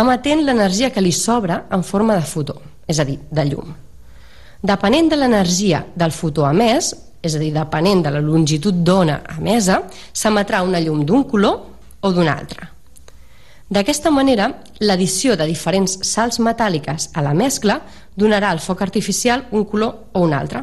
emetent 0.00 0.46
l'energia 0.46 0.90
que 0.90 1.04
li 1.04 1.12
sobra 1.12 1.66
en 1.70 1.84
forma 1.84 2.16
de 2.16 2.24
fotó, 2.24 2.56
és 2.88 2.98
a 2.98 3.04
dir, 3.04 3.18
de 3.30 3.44
llum. 3.50 3.74
Depenent 4.62 5.10
de 5.10 5.18
l'energia 5.18 5.82
del 5.98 6.14
fotó 6.14 6.46
emès, 6.48 6.94
és 7.22 7.34
a 7.34 7.40
dir, 7.40 7.52
depenent 7.54 8.02
de 8.02 8.10
la 8.10 8.20
longitud 8.20 8.82
d'ona 8.84 9.20
emesa, 9.36 9.82
s'emetrà 10.12 10.62
una 10.66 10.80
llum 10.82 11.04
d'un 11.06 11.24
color 11.24 11.60
o 12.02 12.12
d'un 12.12 12.28
altre. 12.28 12.68
D'aquesta 13.72 14.10
manera, 14.10 14.50
l'addició 14.84 15.36
de 15.38 15.46
diferents 15.48 15.94
sals 16.04 16.40
metàl·liques 16.44 17.08
a 17.14 17.22
la 17.24 17.32
mescla 17.32 17.78
donarà 18.18 18.50
al 18.50 18.60
foc 18.60 18.82
artificial 18.84 19.46
un 19.52 19.64
color 19.64 20.10
o 20.12 20.26
un 20.26 20.34
altre. 20.36 20.60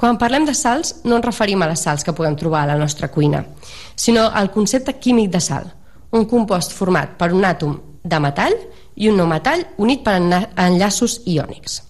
Quan 0.00 0.16
parlem 0.18 0.46
de 0.48 0.54
sals, 0.56 1.02
no 1.04 1.18
ens 1.18 1.26
referim 1.26 1.60
a 1.62 1.68
les 1.68 1.82
sals 1.84 2.06
que 2.06 2.14
podem 2.16 2.38
trobar 2.38 2.62
a 2.64 2.72
la 2.72 2.78
nostra 2.80 3.10
cuina, 3.12 3.44
sinó 3.94 4.30
al 4.32 4.50
concepte 4.50 4.96
químic 4.98 5.30
de 5.30 5.40
sal, 5.40 5.68
un 6.12 6.24
compost 6.30 6.72
format 6.72 7.18
per 7.18 7.32
un 7.36 7.44
àtom 7.44 7.76
de 8.02 8.18
metall 8.20 8.56
i 8.96 9.08
un 9.12 9.20
no 9.20 9.28
metall 9.28 9.66
unit 9.78 10.02
per 10.04 10.16
enllaços 10.16 11.20
iònics. 11.26 11.82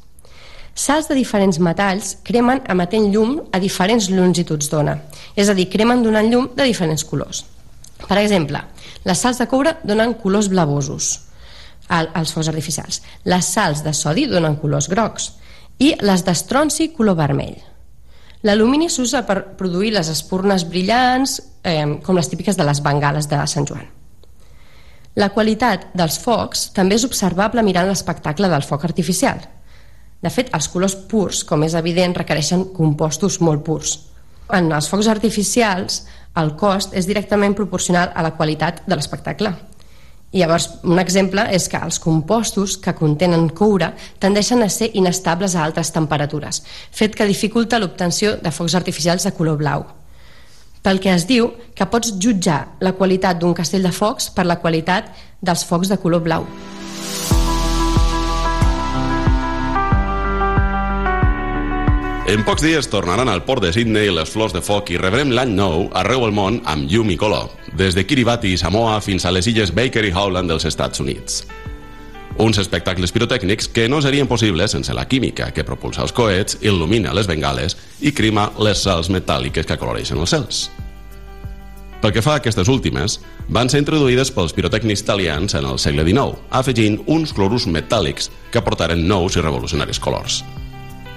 Sals 0.75 1.09
de 1.09 1.15
diferents 1.15 1.59
metalls 1.61 2.15
cremen 2.25 2.63
emetent 2.73 3.11
llum 3.13 3.37
a 3.53 3.61
diferents 3.61 4.09
longituds 4.11 4.71
d'ona, 4.73 4.97
és 5.37 5.49
a 5.49 5.55
dir, 5.55 5.69
cremen 5.69 6.03
donant 6.03 6.31
llum 6.31 6.49
de 6.57 6.65
diferents 6.65 7.05
colors. 7.05 7.45
Per 8.07 8.17
exemple, 8.19 8.61
les 9.05 9.21
sals 9.21 9.39
de 9.39 9.47
coure 9.51 9.77
donen 9.85 10.17
colors 10.23 10.49
blavosos 10.49 11.13
als 11.93 12.33
focs 12.33 12.49
artificials. 12.49 13.03
Les 13.29 13.45
sals 13.45 13.83
de 13.85 13.93
sodi 13.93 14.27
donen 14.31 14.57
colors 14.57 14.89
grocs 14.89 15.33
i 15.83 15.93
les 16.01 16.25
d'estronci 16.25 16.89
color 16.97 17.19
vermell. 17.19 17.59
L'alumini 18.43 18.89
s'usa 18.91 19.23
per 19.27 19.55
produir 19.59 19.93
les 19.95 20.09
espurnes 20.09 20.65
brillants, 20.67 21.41
eh, 21.63 21.99
com 22.03 22.17
les 22.17 22.29
típiques 22.29 22.57
de 22.57 22.65
les 22.65 22.81
bengales 22.83 23.29
de 23.29 23.39
Sant 23.47 23.69
Joan. 23.69 23.85
La 25.15 25.29
qualitat 25.29 25.91
dels 25.95 26.17
focs 26.19 26.71
també 26.73 26.97
és 26.97 27.05
observable 27.05 27.63
mirant 27.63 27.87
l'espectacle 27.87 28.49
del 28.49 28.65
foc 28.65 28.85
artificial. 28.85 29.39
De 30.23 30.31
fet, 30.31 30.53
els 30.55 30.69
colors 30.71 30.95
purs, 31.11 31.43
com 31.45 31.65
és 31.67 31.75
evident, 31.75 32.15
requereixen 32.15 32.69
compostos 32.77 33.41
molt 33.43 33.65
purs. 33.67 33.97
En 34.55 34.71
els 34.71 34.87
focs 34.91 35.09
artificials, 35.11 36.05
el 36.39 36.55
cost 36.61 36.95
és 36.97 37.09
directament 37.09 37.57
proporcional 37.59 38.13
a 38.15 38.23
la 38.23 38.33
qualitat 38.37 38.85
de 38.87 38.97
l'espectacle. 38.97 39.53
I 40.33 40.41
llavors, 40.41 40.69
un 40.89 41.01
exemple 41.03 41.43
és 41.53 41.67
que 41.69 41.81
els 41.85 41.99
compostos 42.01 42.79
que 42.81 42.95
contenen 42.97 43.51
coure 43.53 43.91
tendeixen 44.23 44.63
a 44.65 44.71
ser 44.73 44.89
inestables 44.97 45.57
a 45.57 45.65
altes 45.67 45.91
temperatures, 45.93 46.63
fet 46.91 47.19
que 47.19 47.29
dificulta 47.29 47.81
l'obtenció 47.83 48.39
de 48.41 48.55
focs 48.55 48.79
artificials 48.79 49.27
de 49.29 49.35
color 49.37 49.59
blau. 49.61 49.85
Pel 50.83 51.03
que 51.03 51.13
es 51.13 51.27
diu 51.29 51.51
que 51.77 51.87
pots 51.87 52.15
jutjar 52.19 52.79
la 52.81 52.95
qualitat 52.97 53.39
d'un 53.39 53.53
castell 53.55 53.85
de 53.85 53.93
focs 53.93 54.31
per 54.33 54.47
la 54.49 54.59
qualitat 54.63 55.13
dels 55.43 55.67
focs 55.69 55.93
de 55.93 56.01
color 56.01 56.25
blau. 56.25 56.49
En 62.33 62.47
pocs 62.49 62.63
dies 62.65 62.87
tornaran 62.89 63.29
al 63.29 63.43
port 63.45 63.61
de 63.61 63.75
Sydney 63.77 64.09
les 64.09 64.31
flors 64.33 64.55
de 64.57 64.63
foc 64.65 64.89
i 64.89 64.97
rebrem 64.97 65.35
l'any 65.37 65.51
nou 65.53 65.83
arreu 66.01 66.23
el 66.25 66.33
món 66.33 66.63
amb 66.73 66.89
llum 66.89 67.11
i 67.13 67.17
color, 67.21 67.51
des 67.77 67.93
de 67.93 68.07
Kiribati 68.09 68.55
i 68.55 68.61
Samoa 68.61 68.95
fins 69.05 69.27
a 69.29 69.33
les 69.37 69.51
illes 69.53 69.75
Baker 69.77 70.07
i 70.09 70.15
Howland 70.17 70.49
dels 70.49 70.65
Estats 70.71 71.05
Units. 71.05 71.43
Uns 72.41 72.57
espectacles 72.63 73.13
pirotècnics 73.13 73.69
que 73.69 73.85
no 73.93 74.01
serien 74.01 74.33
possibles 74.33 74.73
sense 74.73 74.97
la 74.97 75.05
química 75.05 75.51
que 75.53 75.67
propulsa 75.69 76.07
els 76.07 76.17
coets, 76.17 76.57
il·lumina 76.65 77.13
les 77.13 77.29
bengales 77.29 77.77
i 78.01 78.17
crima 78.17 78.49
les 78.65 78.81
sals 78.81 79.13
metàl·liques 79.13 79.69
que 79.69 79.77
acoloreixen 79.77 80.25
els 80.25 80.33
cels. 80.33 80.65
Pel 82.01 82.17
que 82.17 82.25
fa 82.25 82.39
a 82.39 82.41
aquestes 82.41 82.73
últimes, 82.73 83.21
van 83.53 83.69
ser 83.69 83.85
introduïdes 83.85 84.33
pels 84.33 84.57
pirotècnics 84.57 85.05
italians 85.05 85.53
en 85.53 85.69
el 85.69 85.77
segle 85.77 86.09
XIX, 86.09 86.41
afegint 86.49 87.03
uns 87.05 87.37
clorurs 87.37 87.69
metàl·lics 87.69 88.33
que 88.49 88.65
aportaren 88.65 89.05
nous 89.05 89.37
i 89.37 89.45
revolucionaris 89.45 90.01
colors. 90.01 90.47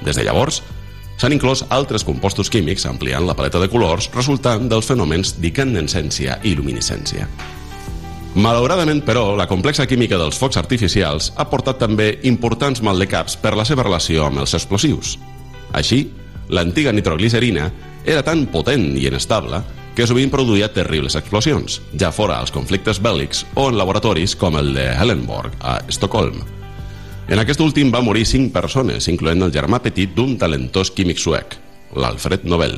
Des 0.04 0.20
de 0.20 0.28
llavors, 0.28 0.60
s'han 1.18 1.36
inclòs 1.36 1.66
altres 1.74 2.04
compostos 2.08 2.50
químics 2.52 2.86
ampliant 2.90 3.26
la 3.28 3.36
paleta 3.38 3.62
de 3.62 3.70
colors 3.72 4.10
resultant 4.16 4.68
dels 4.72 4.88
fenòmens 4.90 5.36
d'incandescència 5.40 6.40
i 6.44 6.56
luminescència. 6.58 7.28
Malauradament, 8.36 9.00
però, 9.08 9.30
la 9.40 9.48
complexa 9.48 9.86
química 9.88 10.18
dels 10.20 10.36
focs 10.36 10.60
artificials 10.60 11.30
ha 11.40 11.46
portat 11.48 11.80
també 11.80 12.10
importants 12.28 12.82
maldecaps 12.84 13.38
per 13.40 13.54
la 13.56 13.64
seva 13.64 13.86
relació 13.88 14.26
amb 14.28 14.44
els 14.44 14.58
explosius. 14.58 15.16
Així, 15.72 16.02
l'antiga 16.52 16.92
nitroglicerina 16.92 17.70
era 18.04 18.26
tan 18.28 18.44
potent 18.52 18.92
i 19.00 19.08
inestable 19.08 19.62
que 19.96 20.04
sovint 20.04 20.30
produïa 20.34 20.68
terribles 20.76 21.16
explosions, 21.16 21.80
ja 21.96 22.12
fora 22.12 22.42
als 22.42 22.52
conflictes 22.52 23.00
bèl·lics 23.00 23.46
o 23.56 23.70
en 23.72 23.80
laboratoris 23.80 24.36
com 24.36 24.60
el 24.60 24.74
de 24.76 24.90
Hellenborg, 24.92 25.56
a 25.64 25.80
Estocolm. 25.88 26.44
En 27.26 27.42
aquest 27.42 27.62
últim 27.64 27.90
va 27.90 28.04
morir 28.06 28.26
cinc 28.30 28.52
persones, 28.54 29.08
incloent 29.10 29.42
el 29.42 29.54
germà 29.54 29.80
petit 29.82 30.12
d'un 30.14 30.36
talentós 30.38 30.92
químic 30.94 31.18
suec, 31.18 31.56
l'Alfred 31.98 32.46
Nobel. 32.46 32.78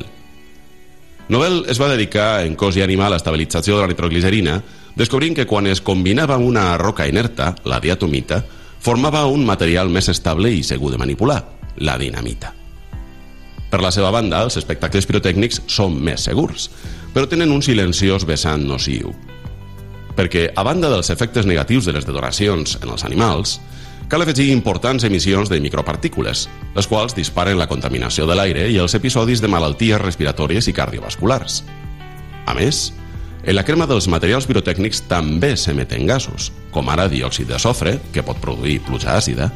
Nobel 1.28 1.66
es 1.68 1.76
va 1.76 1.90
dedicar 1.92 2.46
en 2.46 2.54
cos 2.56 2.78
i 2.78 2.82
animal 2.82 3.12
a 3.12 3.18
l'estabilització 3.18 3.76
de 3.76 3.82
la 3.82 3.90
nitroglicerina, 3.90 4.62
descobrint 4.96 5.36
que 5.36 5.46
quan 5.46 5.68
es 5.68 5.82
combinava 5.84 6.38
amb 6.38 6.48
una 6.48 6.70
roca 6.80 7.06
inerta, 7.06 7.52
la 7.68 7.80
diatomita, 7.84 8.40
formava 8.80 9.26
un 9.28 9.44
material 9.44 9.92
més 9.92 10.08
estable 10.08 10.54
i 10.54 10.64
segur 10.64 10.94
de 10.94 11.02
manipular, 11.02 11.42
la 11.84 11.98
dinamita. 12.00 12.54
Per 13.68 13.82
la 13.84 13.92
seva 13.92 14.08
banda, 14.10 14.40
els 14.46 14.56
espectacles 14.56 15.04
pirotècnics 15.04 15.66
són 15.68 16.00
més 16.00 16.24
segurs, 16.24 16.70
però 17.12 17.28
tenen 17.28 17.52
un 17.52 17.60
silenciós 17.60 18.24
vessant 18.24 18.64
nociu. 18.64 19.12
perquè, 20.18 20.48
a 20.50 20.64
banda 20.66 20.88
dels 20.90 21.10
efectes 21.14 21.46
negatius 21.46 21.84
de 21.86 21.92
les 21.94 22.04
detonacions 22.04 22.78
en 22.82 22.88
els 22.90 23.04
animals, 23.04 23.60
cal 24.08 24.22
afegir 24.24 24.48
importants 24.52 25.04
emissions 25.04 25.50
de 25.52 25.60
micropartícules, 25.60 26.46
les 26.74 26.88
quals 26.88 27.14
disparen 27.16 27.58
la 27.60 27.68
contaminació 27.68 28.26
de 28.26 28.36
l'aire 28.38 28.64
i 28.72 28.78
els 28.80 28.96
episodis 28.96 29.42
de 29.44 29.50
malalties 29.52 30.00
respiratòries 30.00 30.68
i 30.68 30.74
cardiovasculars. 30.76 31.62
A 32.48 32.54
més, 32.56 32.88
en 33.44 33.54
la 33.54 33.64
crema 33.68 33.86
dels 33.86 34.08
materials 34.08 34.48
pirotècnics 34.48 35.04
també 35.08 35.54
s'emeten 35.56 36.08
gasos, 36.08 36.50
com 36.72 36.88
ara 36.88 37.08
diòxid 37.08 37.52
de 37.52 37.60
sofre, 37.60 37.98
que 38.12 38.24
pot 38.24 38.40
produir 38.40 38.80
pluja 38.86 39.14
àcida, 39.18 39.50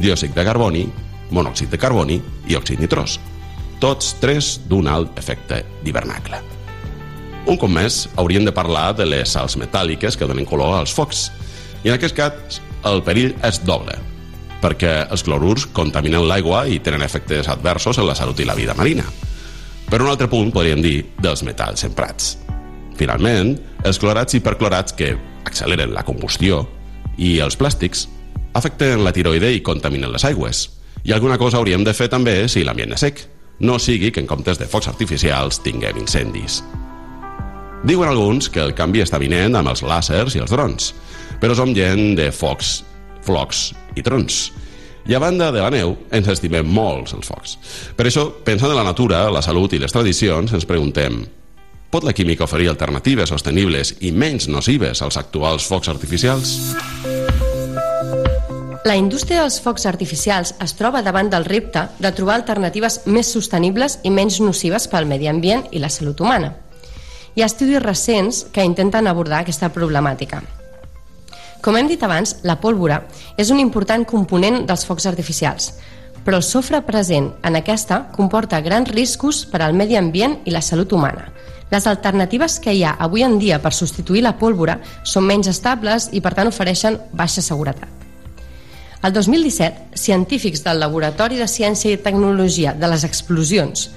diòxid 0.00 0.32
de 0.34 0.44
carboni, 0.44 0.86
monòxid 1.30 1.70
de 1.70 1.80
carboni 1.80 2.22
i 2.48 2.56
òxid 2.56 2.80
nitrós, 2.80 3.18
tots 3.78 4.14
tres 4.22 4.56
d'un 4.68 4.88
alt 4.88 5.18
efecte 5.20 5.62
d'hivernacle. 5.84 6.40
Un 7.48 7.56
cop 7.56 7.70
més, 7.72 8.06
hauríem 8.20 8.44
de 8.44 8.52
parlar 8.52 8.90
de 8.96 9.06
les 9.08 9.30
sals 9.32 9.56
metàl·liques 9.56 10.18
que 10.18 10.26
donen 10.28 10.48
color 10.48 10.74
als 10.76 10.92
focs. 10.92 11.28
I 11.84 11.90
en 11.90 11.94
aquest 11.94 12.16
cas, 12.16 12.60
el 12.88 13.02
perill 13.06 13.34
és 13.46 13.60
doble, 13.66 13.94
perquè 14.62 15.06
els 15.06 15.22
clorurs 15.26 15.68
contaminen 15.74 16.26
l'aigua 16.26 16.64
i 16.66 16.80
tenen 16.82 17.04
efectes 17.06 17.48
adversos 17.50 17.98
en 17.98 18.08
la 18.08 18.16
salut 18.18 18.40
i 18.40 18.46
la 18.48 18.56
vida 18.58 18.74
marina. 18.78 19.06
Per 19.88 20.02
un 20.02 20.10
altre 20.10 20.28
punt, 20.28 20.50
podríem 20.52 20.82
dir 20.84 20.98
dels 21.22 21.44
metalls 21.46 21.86
emprats. 21.86 22.36
Finalment, 22.98 23.54
els 23.86 24.00
clorats 24.02 24.34
i 24.34 24.42
perclorats 24.42 24.92
que 24.98 25.14
acceleren 25.46 25.94
la 25.94 26.04
combustió 26.04 26.64
i 27.16 27.38
els 27.42 27.56
plàstics 27.58 28.08
afecten 28.58 29.04
la 29.04 29.14
tiroide 29.14 29.52
i 29.54 29.62
contaminen 29.62 30.12
les 30.12 30.26
aigües. 30.26 30.66
I 31.06 31.14
alguna 31.14 31.38
cosa 31.38 31.60
hauríem 31.60 31.84
de 31.86 31.94
fer 31.94 32.08
també 32.10 32.42
si 32.50 32.64
l'ambient 32.66 32.92
és 32.96 33.06
sec. 33.06 33.22
No 33.60 33.78
sigui 33.78 34.10
que 34.14 34.20
en 34.22 34.28
comptes 34.30 34.58
de 34.58 34.66
focs 34.70 34.90
artificials 34.90 35.62
tinguem 35.62 35.98
incendis. 35.98 36.60
Diuen 37.86 38.10
alguns 38.10 38.50
que 38.50 38.60
el 38.62 38.74
canvi 38.74 39.04
està 39.04 39.18
vinent 39.22 39.54
amb 39.56 39.70
els 39.70 39.84
làsers 39.86 40.34
i 40.34 40.42
els 40.42 40.50
drons, 40.50 40.92
però 41.40 41.56
som 41.56 41.74
gent 41.76 42.14
de 42.18 42.30
focs, 42.34 42.82
flocs 43.26 43.70
i 43.96 44.04
trons. 44.06 44.48
I 45.08 45.16
a 45.16 45.22
banda 45.22 45.48
de 45.54 45.62
la 45.64 45.72
neu, 45.72 45.96
ens 46.12 46.28
estimem 46.28 46.68
molts 46.68 47.14
els 47.16 47.30
focs. 47.30 47.56
Per 47.96 48.06
això, 48.06 48.28
pensant 48.44 48.70
en 48.70 48.76
la 48.76 48.86
natura, 48.90 49.24
la 49.32 49.42
salut 49.42 49.72
i 49.72 49.80
les 49.80 49.94
tradicions, 49.94 50.52
ens 50.52 50.68
preguntem 50.68 51.22
pot 51.90 52.04
la 52.04 52.12
química 52.12 52.44
oferir 52.44 52.68
alternatives 52.68 53.30
sostenibles 53.32 53.94
i 54.04 54.12
menys 54.12 54.48
nocives 54.52 55.00
als 55.02 55.16
actuals 55.16 55.66
focs 55.68 55.88
artificials? 55.88 56.58
La 58.84 58.96
indústria 58.96 59.42
dels 59.42 59.58
focs 59.60 59.84
artificials 59.88 60.54
es 60.64 60.76
troba 60.76 61.02
davant 61.04 61.28
del 61.32 61.44
repte 61.48 61.88
de 61.98 62.12
trobar 62.12 62.38
alternatives 62.38 63.02
més 63.06 63.32
sostenibles 63.32 63.98
i 64.04 64.12
menys 64.12 64.38
nocives 64.40 64.88
pel 64.88 65.08
medi 65.08 65.28
ambient 65.28 65.66
i 65.72 65.82
la 65.82 65.92
salut 65.92 66.20
humana. 66.20 66.54
Hi 67.36 67.44
ha 67.44 67.48
estudis 67.50 67.82
recents 67.84 68.44
que 68.52 68.64
intenten 68.64 69.06
abordar 69.06 69.42
aquesta 69.42 69.72
problemàtica. 69.72 70.42
Com 71.62 71.76
hem 71.76 71.88
dit 71.90 72.02
abans, 72.06 72.36
la 72.46 72.58
pólvora 72.62 73.00
és 73.36 73.50
un 73.50 73.58
important 73.58 74.04
component 74.06 74.60
dels 74.66 74.84
focs 74.86 75.08
artificials, 75.10 75.72
però 76.24 76.38
el 76.38 76.46
sofre 76.46 76.80
present 76.86 77.32
en 77.42 77.58
aquesta 77.58 78.04
comporta 78.14 78.60
grans 78.62 78.90
riscos 78.94 79.42
per 79.50 79.62
al 79.64 79.74
medi 79.74 79.98
ambient 79.98 80.38
i 80.46 80.54
la 80.54 80.62
salut 80.62 80.92
humana. 80.92 81.26
Les 81.70 81.86
alternatives 81.86 82.58
que 82.64 82.72
hi 82.72 82.84
ha 82.86 82.94
avui 83.04 83.24
en 83.26 83.38
dia 83.42 83.58
per 83.60 83.74
substituir 83.76 84.22
la 84.24 84.36
pólvora 84.38 84.78
són 85.04 85.26
menys 85.28 85.50
estables 85.50 86.08
i 86.12 86.22
per 86.24 86.32
tant 86.38 86.48
ofereixen 86.48 86.96
baixa 87.12 87.44
seguretat. 87.44 87.88
El 89.02 89.12
2017, 89.12 89.98
científics 89.98 90.64
del 90.64 90.80
Laboratori 90.82 91.36
de 91.38 91.46
Ciència 91.46 91.92
i 91.92 92.00
Tecnologia 92.02 92.72
de 92.74 92.88
les 92.90 93.04
Explosions 93.06 93.90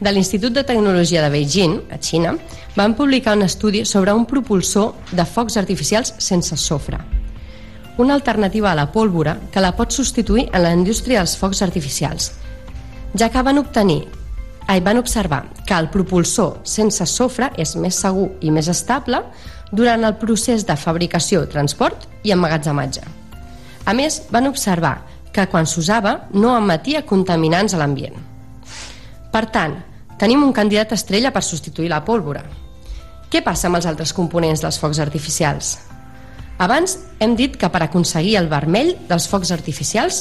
de 0.00 0.12
l'Institut 0.12 0.52
de 0.52 0.64
Tecnologia 0.64 1.22
de 1.22 1.30
Beijing, 1.30 1.78
a 1.90 1.98
Xina, 1.98 2.34
van 2.76 2.94
publicar 2.94 3.36
un 3.36 3.42
estudi 3.42 3.84
sobre 3.84 4.12
un 4.12 4.26
propulsor 4.26 4.94
de 5.12 5.24
focs 5.24 5.56
artificials 5.56 6.14
sense 6.18 6.56
sofre. 6.56 6.98
Una 7.98 8.14
alternativa 8.14 8.72
a 8.72 8.74
la 8.74 8.90
pólvora 8.90 9.38
que 9.52 9.62
la 9.62 9.72
pot 9.76 9.92
substituir 9.92 10.48
en 10.52 10.62
la 10.62 10.72
indústria 10.74 11.20
dels 11.22 11.36
focs 11.38 11.62
artificials, 11.62 12.32
ja 13.14 13.30
que 13.30 13.42
van 13.42 13.58
obtenir 13.58 14.02
ai, 14.66 14.80
van 14.80 14.98
observar 14.98 15.44
que 15.66 15.74
el 15.74 15.90
propulsor 15.90 16.60
sense 16.64 17.06
sofre 17.06 17.50
és 17.60 17.76
més 17.76 17.94
segur 17.94 18.30
i 18.40 18.50
més 18.50 18.68
estable 18.68 19.20
durant 19.72 20.04
el 20.04 20.16
procés 20.18 20.66
de 20.66 20.76
fabricació, 20.76 21.44
transport 21.50 22.08
i 22.24 22.32
emmagatzematge. 22.34 23.04
A 23.84 23.92
més, 23.92 24.22
van 24.32 24.48
observar 24.48 25.02
que 25.34 25.46
quan 25.50 25.66
s'usava 25.66 26.24
no 26.32 26.54
emetia 26.56 27.04
contaminants 27.06 27.74
a 27.74 27.82
l'ambient. 27.82 28.33
Per 29.34 29.48
tant, 29.50 29.72
tenim 30.14 30.44
un 30.46 30.52
candidat 30.54 30.92
estrella 30.94 31.32
per 31.34 31.42
substituir 31.42 31.88
la 31.90 32.04
pólvora. 32.06 32.44
Què 33.32 33.40
passa 33.42 33.66
amb 33.66 33.80
els 33.80 33.86
altres 33.90 34.12
components 34.14 34.60
dels 34.62 34.76
focs 34.78 35.00
artificials? 35.02 35.72
Abans 36.62 37.00
hem 37.18 37.32
dit 37.34 37.56
que 37.58 37.66
per 37.66 37.80
aconseguir 37.82 38.36
el 38.38 38.46
vermell 38.52 38.92
dels 39.08 39.24
focs 39.26 39.50
artificials 39.50 40.20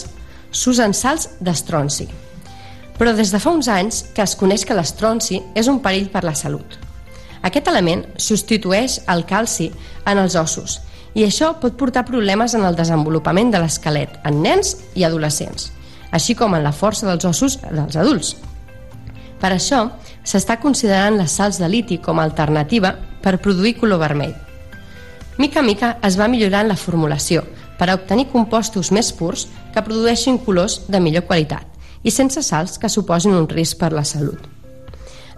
s'usen 0.49 0.95
salts 0.97 1.27
d'estronci. 1.45 2.07
Però 2.97 3.13
des 3.13 3.29
de 3.29 3.41
fa 3.43 3.53
uns 3.53 3.69
anys 3.69 3.99
que 4.15 4.23
es 4.25 4.33
coneix 4.39 4.65
que 4.65 4.73
l'estronci 4.73 5.37
és 5.53 5.69
un 5.69 5.77
perill 5.85 6.09
per 6.09 6.23
la 6.25 6.33
salut. 6.33 6.79
Aquest 7.45 7.69
element 7.69 8.01
substitueix 8.17 8.95
el 9.13 9.27
calci 9.29 9.67
en 10.09 10.23
els 10.23 10.33
ossos 10.39 10.79
i 11.13 11.27
això 11.27 11.51
pot 11.61 11.77
portar 11.77 12.05
problemes 12.07 12.57
en 12.57 12.65
el 12.65 12.79
desenvolupament 12.79 13.53
de 13.53 13.61
l'esquelet 13.61 14.17
en 14.25 14.41
nens 14.41 14.73
i 14.97 15.05
adolescents, 15.05 15.69
així 16.09 16.33
com 16.33 16.57
en 16.57 16.65
la 16.65 16.73
força 16.73 17.05
dels 17.05 17.29
ossos 17.29 17.59
dels 17.69 17.99
adults. 18.01 18.33
Per 19.43 19.51
això, 19.51 19.89
s'està 20.23 20.55
considerant 20.63 21.17
les 21.19 21.33
sals 21.35 21.59
de 21.59 21.67
liti 21.67 21.97
com 21.99 22.19
a 22.19 22.23
alternativa 22.23 22.93
per 23.23 23.41
produir 23.43 23.73
color 23.75 23.99
vermell. 23.99 24.31
Mica 25.35 25.59
a 25.59 25.65
mica 25.67 25.89
es 26.07 26.15
va 26.15 26.29
millorant 26.31 26.69
la 26.69 26.77
formulació 26.79 27.43
per 27.75 27.89
a 27.89 27.97
obtenir 27.97 28.29
compostos 28.31 28.93
més 28.95 29.09
purs 29.11 29.49
que 29.73 29.83
produeixin 29.83 30.37
colors 30.45 30.77
de 30.87 31.01
millor 31.03 31.25
qualitat 31.27 31.67
i 32.07 32.11
sense 32.11 32.39
sals 32.45 32.77
que 32.79 32.91
suposin 32.91 33.35
un 33.35 33.49
risc 33.49 33.81
per 33.81 33.91
la 33.91 34.05
salut. 34.07 34.39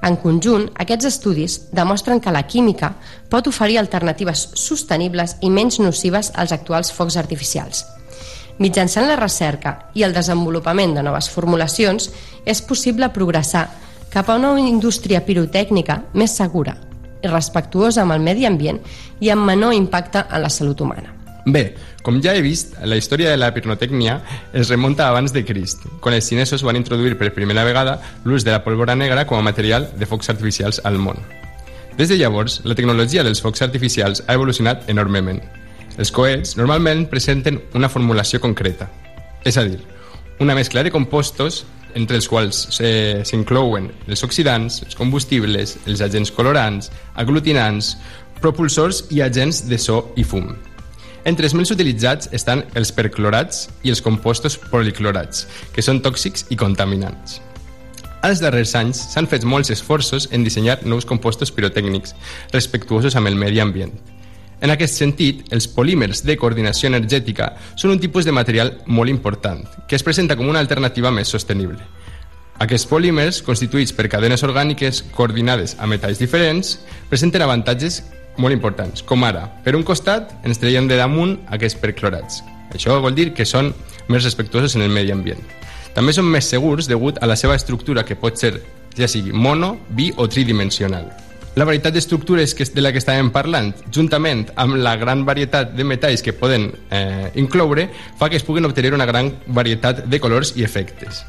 En 0.05 0.19
conjunt, 0.21 0.67
aquests 0.83 1.07
estudis 1.09 1.55
demostren 1.73 2.21
que 2.21 2.33
la 2.33 2.43
química 2.45 2.91
pot 3.31 3.47
oferir 3.49 3.79
alternatives 3.81 4.51
sostenibles 4.53 5.37
i 5.41 5.49
menys 5.49 5.79
nocives 5.81 6.29
als 6.35 6.53
actuals 6.53 6.91
focs 6.93 7.17
artificials. 7.17 7.85
Mitjançant 8.61 9.09
la 9.09 9.17
recerca 9.17 9.89
i 9.97 10.05
el 10.05 10.13
desenvolupament 10.13 10.93
de 10.93 11.01
noves 11.03 11.31
formulacions, 11.31 12.11
és 12.45 12.61
possible 12.61 13.09
progressar 13.09 13.65
cap 14.15 14.29
a 14.31 14.37
una 14.39 14.53
indústria 14.63 15.19
pirotècnica 15.27 15.97
més 16.15 16.37
segura 16.39 16.77
i 17.19 17.27
respectuosa 17.27 18.05
amb 18.05 18.15
el 18.15 18.21
medi 18.23 18.45
ambient 18.47 18.77
i 19.19 19.27
amb 19.33 19.43
menor 19.43 19.73
impacte 19.75 20.21
en 20.23 20.39
la 20.39 20.51
salut 20.53 20.79
humana. 20.79 21.11
Bé, 21.45 21.75
com 22.01 22.21
ja 22.23 22.31
he 22.31 22.39
vist, 22.41 22.77
la 22.87 22.95
història 22.95 23.33
de 23.33 23.41
la 23.41 23.51
pirotècnia 23.53 24.21
es 24.55 24.71
remunta 24.71 25.09
abans 25.09 25.35
de 25.35 25.43
Crist, 25.43 25.83
quan 25.99 26.15
els 26.15 26.29
xinesos 26.31 26.63
van 26.63 26.79
introduir 26.79 27.19
per 27.19 27.33
primera 27.35 27.67
vegada 27.67 27.97
l'ús 28.23 28.47
de 28.47 28.55
la 28.55 28.63
pólvora 28.63 28.95
negra 28.95 29.27
com 29.27 29.37
a 29.37 29.43
material 29.43 29.89
de 29.99 30.07
focs 30.07 30.31
artificials 30.31 30.79
al 30.87 30.95
món. 30.95 31.19
Des 31.99 32.07
de 32.07 32.15
llavors, 32.15 32.61
la 32.63 32.75
tecnologia 32.79 33.23
dels 33.27 33.43
focs 33.43 33.67
artificials 33.67 34.23
ha 34.27 34.39
evolucionat 34.39 34.87
enormement. 34.87 35.43
Els 35.99 36.15
coets 36.15 36.55
normalment 36.55 37.03
presenten 37.11 37.59
una 37.75 37.91
formulació 37.91 38.39
concreta, 38.39 38.87
és 39.43 39.59
a 39.59 39.67
dir, 39.67 39.81
una 40.39 40.55
mescla 40.55 40.87
de 40.87 40.91
compostos 40.91 41.65
entre 41.95 42.19
els 42.19 42.27
quals 42.29 42.65
s'inclouen 42.75 43.89
els 44.07 44.23
oxidants, 44.27 44.81
els 44.85 44.99
combustibles, 44.99 45.77
els 45.87 46.03
agents 46.05 46.31
colorants, 46.35 46.91
aglutinants, 47.15 47.95
propulsors 48.43 49.05
i 49.15 49.23
agents 49.25 49.63
de 49.69 49.79
so 49.81 50.01
i 50.15 50.23
fum. 50.27 50.51
Entre 51.25 51.47
els 51.47 51.55
més 51.57 51.71
utilitzats 51.73 52.29
estan 52.37 52.61
els 52.77 52.91
perclorats 52.93 53.65
i 53.81 53.89
els 53.89 54.03
compostos 54.05 54.59
policlorats, 54.69 55.47
que 55.73 55.81
són 55.81 56.03
tòxics 56.05 56.45
i 56.53 56.59
contaminants. 56.59 57.39
Als 58.25 58.41
darrers 58.41 58.75
anys 58.77 58.99
s'han 59.13 59.29
fet 59.29 59.43
molts 59.45 59.71
esforços 59.73 60.27
en 60.33 60.45
dissenyar 60.45 60.79
nous 60.85 61.05
compostos 61.05 61.51
pirotècnics 61.53 62.13
respectuosos 62.53 63.17
amb 63.17 63.29
el 63.29 63.37
medi 63.37 63.61
ambient. 63.61 63.93
En 64.61 64.71
aquest 64.71 64.95
sentit, 64.95 65.43
els 65.51 65.67
polímers 65.67 66.23
de 66.23 66.37
coordinació 66.39 66.87
energètica 66.87 67.51
són 67.75 67.95
un 67.95 67.99
tipus 67.99 68.25
de 68.25 68.33
material 68.35 68.71
molt 68.87 69.11
important, 69.11 69.65
que 69.89 69.97
es 69.97 70.03
presenta 70.03 70.37
com 70.39 70.47
una 70.47 70.61
alternativa 70.63 71.11
més 71.11 71.31
sostenible. 71.31 71.81
Aquests 72.63 72.87
polímers, 72.87 73.41
constituïts 73.43 73.91
per 73.91 74.07
cadenes 74.07 74.45
orgàniques 74.47 75.01
coordinades 75.15 75.75
a 75.75 75.89
metalls 75.91 76.21
diferents, 76.21 76.77
presenten 77.11 77.43
avantatges 77.43 77.99
molt 78.39 78.55
importants, 78.55 79.03
com 79.03 79.27
ara, 79.27 79.43
per 79.65 79.75
un 79.75 79.83
costat, 79.83 80.31
ens 80.47 80.59
traiem 80.61 80.87
de 80.87 80.99
damunt 80.99 81.35
aquests 81.51 81.81
perclorats. 81.83 82.39
Això 82.71 82.95
vol 83.03 83.15
dir 83.15 83.33
que 83.35 83.47
són 83.47 83.73
més 84.07 84.23
respectuosos 84.23 84.77
en 84.79 84.85
el 84.87 84.95
medi 84.95 85.11
ambient. 85.11 85.43
També 85.95 86.15
són 86.15 86.27
més 86.31 86.47
segurs 86.51 86.87
degut 86.91 87.19
a 87.21 87.27
la 87.27 87.37
seva 87.39 87.55
estructura 87.55 88.03
que 88.07 88.17
pot 88.19 88.39
ser 88.39 88.57
ja 88.95 89.07
sigui 89.11 89.35
mono, 89.35 89.75
bi 89.91 90.09
o 90.15 90.27
tridimensional. 90.27 91.11
La 91.55 91.63
varietat 91.63 91.93
d'estructures 91.95 92.51
que 92.51 92.65
de 92.67 92.81
la 92.83 92.89
que 92.91 92.99
estàvem 92.99 93.29
parlant, 93.31 93.69
juntament 93.95 94.41
amb 94.59 94.75
la 94.75 94.97
gran 94.99 95.21
varietat 95.23 95.69
de 95.71 95.85
metalls 95.87 96.19
que 96.21 96.33
poden 96.35 96.65
eh, 96.91 97.29
incloure, 97.39 97.85
fa 98.19 98.27
que 98.27 98.35
es 98.35 98.43
puguin 98.43 98.67
obtenir 98.67 98.91
una 98.93 99.07
gran 99.07 99.31
varietat 99.47 100.01
de 100.11 100.19
colors 100.19 100.51
i 100.59 100.65
efectes. 100.67 101.21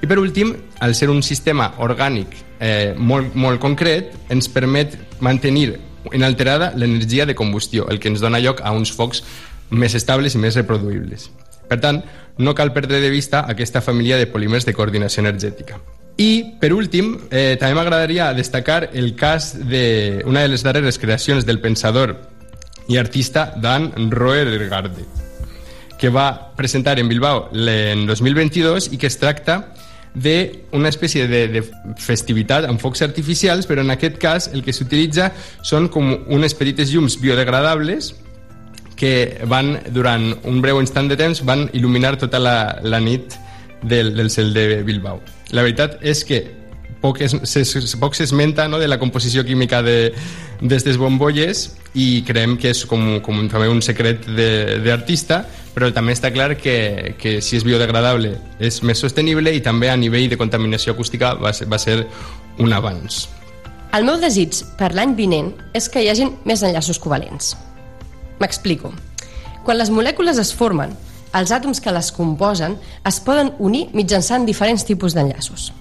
I 0.00 0.08
per 0.08 0.16
últim, 0.18 0.54
al 0.80 0.94
ser 0.96 1.10
un 1.12 1.20
sistema 1.22 1.74
orgànic 1.76 2.32
eh, 2.58 2.94
molt, 2.96 3.36
molt 3.36 3.60
concret, 3.60 4.14
ens 4.32 4.48
permet 4.48 4.96
mantenir 5.20 5.74
inalterada 6.12 6.70
l'energia 6.72 7.26
de 7.28 7.36
combustió, 7.36 7.84
el 7.92 8.00
que 8.00 8.08
ens 8.08 8.24
dona 8.24 8.40
lloc 8.40 8.62
a 8.64 8.72
uns 8.72 8.94
focs 8.96 9.20
més 9.68 9.96
estables 9.98 10.36
i 10.36 10.40
més 10.40 10.56
reproduïbles. 10.56 11.28
Per 11.68 11.80
tant, 11.84 12.00
no 12.38 12.56
cal 12.56 12.72
perdre 12.72 13.02
de 13.04 13.12
vista 13.12 13.44
aquesta 13.44 13.84
família 13.84 14.16
de 14.16 14.28
polímers 14.30 14.64
de 14.64 14.72
coordinació 14.72 15.20
energètica. 15.20 15.82
I, 16.16 16.56
per 16.60 16.72
últim, 16.72 17.12
eh, 17.30 17.56
també 17.60 17.76
m'agradaria 17.76 18.30
destacar 18.32 18.88
el 18.96 19.12
cas 19.20 19.52
d'una 19.58 20.46
de 20.46 20.48
les 20.48 20.64
darreres 20.64 20.96
creacions 20.98 21.44
del 21.44 21.60
pensador 21.60 22.14
i 22.88 22.96
artista 22.96 23.50
Dan 23.60 23.90
Roergarde, 24.10 25.04
que 25.98 26.08
va 26.08 26.54
presentar 26.56 26.98
en 27.00 27.08
Bilbao 27.08 27.50
en 27.52 28.06
2022 28.06 28.92
i 28.92 28.96
que 28.96 29.10
es 29.10 29.18
tracta 29.20 29.74
d'una 30.16 30.88
espècie 30.88 31.26
de, 31.28 31.42
de 31.52 31.62
festivitat 32.00 32.64
amb 32.64 32.80
focs 32.80 33.04
artificials, 33.04 33.68
però 33.68 33.84
en 33.84 33.92
aquest 33.92 34.16
cas 34.16 34.48
el 34.48 34.64
que 34.64 34.72
s'utilitza 34.72 35.34
són 35.60 35.90
com 35.92 36.14
unes 36.32 36.56
petites 36.56 36.94
llums 36.94 37.20
biodegradables 37.20 38.14
que 38.96 39.44
van, 39.44 39.74
durant 39.92 40.30
un 40.48 40.62
breu 40.64 40.80
instant 40.80 41.12
de 41.12 41.20
temps, 41.20 41.44
van 41.44 41.68
il·luminar 41.76 42.16
tota 42.16 42.40
la, 42.40 42.78
la 42.80 43.04
nit 43.04 43.36
del, 43.82 44.14
del 44.16 44.32
cel 44.32 44.54
de 44.56 44.80
Bilbao. 44.88 45.20
La 45.54 45.62
veritat 45.62 46.00
és 46.02 46.24
que 46.26 46.40
poc, 47.00 47.20
es, 47.22 47.36
se, 47.44 47.62
poc 48.00 48.16
s'esmenta 48.18 48.66
no, 48.68 48.80
de 48.82 48.88
la 48.88 48.98
composició 48.98 49.44
química 49.46 49.82
d'aquestes 49.84 50.98
bombolles 50.98 51.68
i 51.94 52.22
creiem 52.26 52.56
que 52.60 52.72
és 52.74 52.82
com, 52.88 53.18
com 53.24 53.46
també 53.52 53.68
un 53.70 53.82
secret 53.84 54.26
d'artista, 54.84 55.44
però 55.76 55.90
també 55.94 56.16
està 56.16 56.32
clar 56.34 56.54
que, 56.58 57.14
que 57.20 57.38
si 57.44 57.58
és 57.60 57.66
biodegradable 57.66 58.34
és 58.58 58.80
més 58.82 59.00
sostenible 59.02 59.52
i 59.54 59.62
també 59.64 59.90
a 59.92 59.96
nivell 60.00 60.30
de 60.32 60.40
contaminació 60.40 60.96
acústica 60.96 61.34
va 61.38 61.52
ser, 61.56 61.68
va 61.70 61.78
ser 61.78 62.02
un 62.58 62.72
avanç. 62.72 63.26
El 63.96 64.04
meu 64.04 64.18
desig 64.20 64.58
per 64.76 64.90
l'any 64.96 65.14
vinent 65.16 65.52
és 65.76 65.86
que 65.88 66.02
hi 66.02 66.10
hagin 66.10 66.34
més 66.48 66.64
enllaços 66.66 66.98
covalents. 67.00 67.54
M'explico. 68.40 68.90
Quan 69.64 69.78
les 69.78 69.90
molècules 69.90 70.38
es 70.38 70.52
formen, 70.54 70.92
els 71.34 71.50
àtoms 71.52 71.80
que 71.82 71.92
les 71.92 72.12
composen 72.12 72.76
es 73.06 73.18
poden 73.20 73.52
unir 73.58 73.88
mitjançant 73.94 74.46
diferents 74.46 74.84
tipus 74.84 75.14
d'enllaços. 75.16 75.72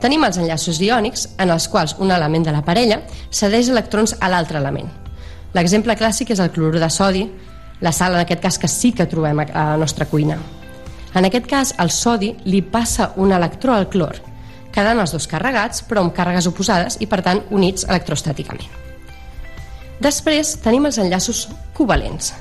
Tenim 0.00 0.24
els 0.26 0.36
enllaços 0.36 0.80
iònics, 0.82 1.28
en 1.40 1.50
els 1.50 1.68
quals 1.72 1.96
un 1.98 2.12
element 2.12 2.44
de 2.44 2.52
la 2.52 2.62
parella 2.62 3.00
cedeix 3.30 3.70
electrons 3.72 4.16
a 4.20 4.28
l'altre 4.28 4.60
element. 4.60 4.90
L'exemple 5.56 5.96
clàssic 5.96 6.34
és 6.34 6.42
el 6.42 6.52
clorur 6.52 6.80
de 6.82 6.90
sodi, 6.92 7.24
la 7.80 7.92
sal 7.92 8.14
en 8.14 8.20
aquest 8.20 8.42
cas 8.42 8.58
que 8.58 8.68
sí 8.68 8.92
que 8.92 9.08
trobem 9.08 9.40
a 9.40 9.48
la 9.54 9.76
nostra 9.80 10.06
cuina. 10.06 10.36
En 11.16 11.24
aquest 11.24 11.46
cas, 11.48 11.72
el 11.80 11.90
sodi 11.90 12.34
li 12.44 12.60
passa 12.60 13.12
un 13.16 13.32
electró 13.32 13.72
al 13.72 13.88
clor, 13.88 14.20
quedant 14.72 15.00
els 15.00 15.14
dos 15.16 15.26
carregats 15.30 15.80
però 15.88 16.02
amb 16.04 16.12
càrregues 16.16 16.48
oposades 16.50 16.98
i 17.00 17.08
per 17.08 17.22
tant 17.24 17.40
units 17.50 17.86
electrostàticament. 17.88 18.68
Després 20.04 20.58
tenim 20.60 20.84
els 20.84 20.98
enllaços 21.00 21.46
covalents, 21.76 22.34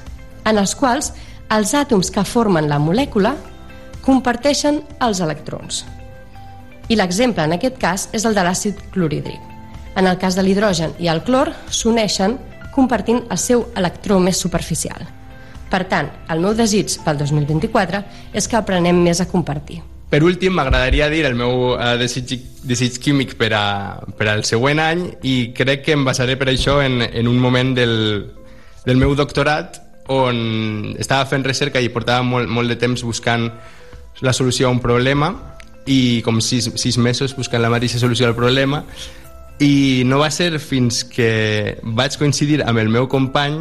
en 0.44 0.60
els 0.60 0.76
quals 0.76 1.14
els 1.54 1.74
àtoms 1.78 2.10
que 2.12 2.24
formen 2.26 2.70
la 2.70 2.80
molècula 2.82 3.36
comparteixen 4.06 4.82
els 5.02 5.22
electrons. 5.22 5.84
I 6.90 6.98
l'exemple 6.98 7.46
en 7.46 7.56
aquest 7.56 7.78
cas 7.82 8.10
és 8.14 8.26
el 8.26 8.38
de 8.38 8.44
l'àcid 8.46 8.82
clorhídric. 8.94 9.42
En 9.96 10.08
el 10.08 10.18
cas 10.22 10.36
de 10.36 10.44
l'hidrogen 10.44 10.94
i 11.00 11.10
el 11.10 11.24
clor 11.24 11.54
s'uneixen 11.70 12.38
compartint 12.76 13.24
el 13.32 13.40
seu 13.40 13.66
electró 13.76 14.20
més 14.20 14.38
superficial. 14.42 15.06
Per 15.72 15.86
tant, 15.90 16.12
el 16.30 16.42
meu 16.44 16.54
desig 16.54 17.00
pel 17.06 17.18
2024 17.18 18.02
és 18.34 18.48
que 18.48 18.58
aprenem 18.60 19.00
més 19.02 19.22
a 19.22 19.30
compartir. 19.30 19.82
Per 20.12 20.22
últim, 20.24 20.54
m'agradaria 20.54 21.08
dir 21.10 21.24
el 21.26 21.34
meu 21.36 21.74
eh, 21.74 21.96
desig, 21.98 22.36
desig 22.64 23.00
químic 23.02 23.34
per, 23.40 23.50
a, 23.58 23.66
per 24.18 24.30
al 24.30 24.46
següent 24.46 24.80
any 24.84 25.08
i 25.26 25.36
crec 25.58 25.88
que 25.88 25.96
em 25.98 26.06
basaré 26.06 26.38
per 26.38 26.52
això 26.52 26.78
en, 26.84 27.02
en 27.02 27.28
un 27.28 27.40
moment 27.42 27.74
del, 27.76 27.96
del 28.86 29.02
meu 29.02 29.16
doctorat 29.18 29.82
on 30.12 30.96
estava 31.00 31.26
fent 31.30 31.46
recerca 31.46 31.82
i 31.82 31.90
portava 31.90 32.24
molt, 32.26 32.50
molt 32.50 32.70
de 32.70 32.78
temps 32.80 33.04
buscant 33.06 33.50
la 34.22 34.34
solució 34.34 34.70
a 34.70 34.74
un 34.74 34.80
problema 34.80 35.34
i 35.86 36.22
com 36.26 36.42
sis, 36.42 36.70
sis 36.80 36.98
mesos 36.98 37.36
buscant 37.38 37.62
la 37.62 37.72
mateixa 37.74 38.00
solució 38.02 38.28
al 38.28 38.36
problema. 38.38 38.84
I 39.62 40.04
no 40.06 40.20
va 40.20 40.30
ser 40.34 40.58
fins 40.60 41.04
que 41.08 41.78
vaig 41.84 42.18
coincidir 42.20 42.62
amb 42.66 42.82
el 42.82 42.90
meu 42.92 43.08
company 43.08 43.60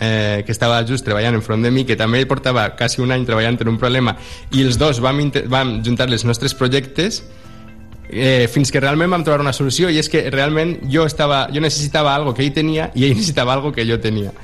eh, 0.00 0.42
que 0.44 0.52
estava 0.52 0.82
just 0.86 1.06
treballant 1.06 1.38
enfront 1.38 1.64
de 1.64 1.70
mi, 1.72 1.86
que 1.88 1.96
també 1.96 2.24
portava 2.28 2.68
quasi 2.76 3.00
un 3.00 3.14
any 3.14 3.24
treballant 3.24 3.58
en 3.62 3.72
un 3.72 3.78
problema, 3.80 4.16
i 4.52 4.66
els 4.66 4.76
dos 4.76 5.00
vam, 5.00 5.22
vam 5.48 5.78
juntar 5.86 6.10
els 6.10 6.26
nostres 6.28 6.54
projectes 6.54 7.22
eh, 8.10 8.46
fins 8.52 8.70
que 8.70 8.82
realment 8.82 9.10
vam 9.10 9.24
trobar 9.24 9.46
una 9.46 9.54
solució 9.56 9.90
i 9.90 9.98
és 10.02 10.10
que 10.12 10.26
realment 10.30 10.76
jo, 10.92 11.06
estava, 11.06 11.46
jo 11.52 11.64
necessitava 11.64 12.14
algo 12.14 12.34
que 12.34 12.44
ell 12.44 12.52
tenia 12.54 12.90
i 12.94 13.06
ell 13.06 13.16
necessitava 13.16 13.56
algo 13.56 13.72
que 13.72 13.86
jo 13.88 13.98
tenia 14.02 14.34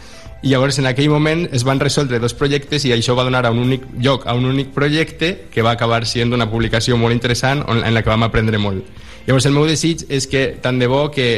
i 0.43 0.51
llavors 0.51 0.78
en 0.82 0.89
aquell 0.90 1.10
moment 1.10 1.44
es 1.55 1.62
van 1.62 1.81
resoldre 1.81 2.19
dos 2.19 2.35
projectes 2.35 2.85
i 2.85 2.93
això 2.94 3.14
va 3.14 3.24
donar 3.27 3.44
a 3.47 3.52
un 3.55 3.60
únic 3.62 3.85
lloc 4.02 4.27
a 4.27 4.35
un 4.35 4.47
únic 4.51 4.73
projecte 4.74 5.47
que 5.52 5.62
va 5.62 5.77
acabar 5.77 6.02
sent 6.06 6.35
una 6.35 6.51
publicació 6.51 6.97
molt 6.98 7.14
interessant 7.14 7.62
en 7.69 7.94
la 7.94 8.02
que 8.02 8.10
vam 8.10 8.27
aprendre 8.27 8.59
molt. 8.59 8.82
Llavors 9.27 9.47
el 9.47 9.55
meu 9.55 9.69
desig 9.70 10.02
és 10.10 10.27
que 10.27 10.48
tant 10.62 10.81
de 10.82 10.89
bo 10.90 11.05
que 11.14 11.28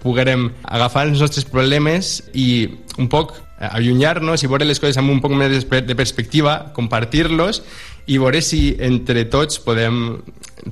poguérem 0.00 0.48
agafar 0.64 1.06
els 1.08 1.20
nostres 1.20 1.44
problemes 1.44 2.22
i 2.32 2.64
un 2.96 3.10
poc 3.12 3.34
allunyar-nos 3.56 4.42
i 4.44 4.48
veure 4.48 4.68
les 4.68 4.80
coses 4.80 4.96
amb 5.00 5.12
un 5.12 5.20
poc 5.24 5.32
més 5.36 5.64
de 5.68 5.96
perspectiva, 5.96 6.72
compartir-los 6.76 7.62
i 8.06 8.18
veure 8.22 8.40
si 8.44 8.76
entre 8.80 9.24
tots 9.32 9.58
podem 9.64 10.20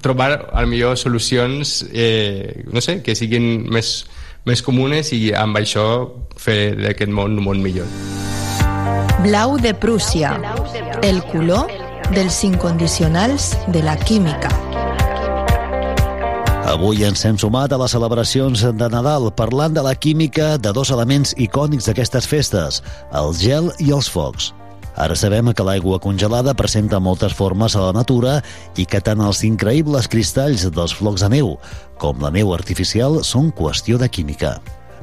trobar 0.02 0.50
al 0.52 0.68
millor 0.70 0.98
solucions 0.98 1.82
eh, 1.92 2.64
no 2.72 2.80
sé, 2.80 3.00
que 3.02 3.16
siguin 3.18 3.66
més, 3.72 4.04
més 4.44 4.62
comunes 4.62 5.12
i 5.16 5.32
amb 5.36 5.56
això 5.60 5.86
fer 6.36 6.74
d'aquest 6.76 7.12
món 7.12 7.38
un 7.38 7.44
món 7.44 7.62
millor. 7.64 7.88
Blau 9.24 9.56
de 9.56 9.72
Prússia, 9.74 10.34
el 11.02 11.22
color 11.30 11.70
dels 12.12 12.42
incondicionals 12.44 13.54
de 13.72 13.82
la 13.82 13.96
química. 13.96 14.52
Avui 16.64 17.04
ens 17.04 17.22
hem 17.28 17.36
sumat 17.38 17.72
a 17.72 17.78
les 17.80 17.92
celebracions 17.92 18.64
de 18.64 18.88
Nadal 18.92 19.30
parlant 19.36 19.76
de 19.76 19.84
la 19.84 19.94
química 19.94 20.54
de 20.58 20.72
dos 20.72 20.90
elements 20.90 21.34
icònics 21.36 21.88
d'aquestes 21.88 22.28
festes, 22.28 22.82
el 23.12 23.32
gel 23.36 23.70
i 23.84 23.92
els 23.92 24.08
focs. 24.10 24.52
Ara 24.94 25.16
sabem 25.18 25.50
que 25.52 25.66
l'aigua 25.66 25.98
congelada 25.98 26.54
presenta 26.54 27.00
moltes 27.02 27.34
formes 27.34 27.74
a 27.74 27.88
la 27.88 27.94
natura 27.96 28.38
i 28.78 28.86
que 28.86 29.00
tant 29.02 29.22
els 29.24 29.42
increïbles 29.46 30.06
cristalls 30.10 30.68
dels 30.70 30.94
flocs 30.94 31.24
de 31.26 31.32
neu 31.34 31.56
com 31.98 32.22
la 32.22 32.30
neu 32.34 32.52
artificial 32.54 33.22
són 33.26 33.50
qüestió 33.56 33.98
de 33.98 34.08
química. 34.08 34.60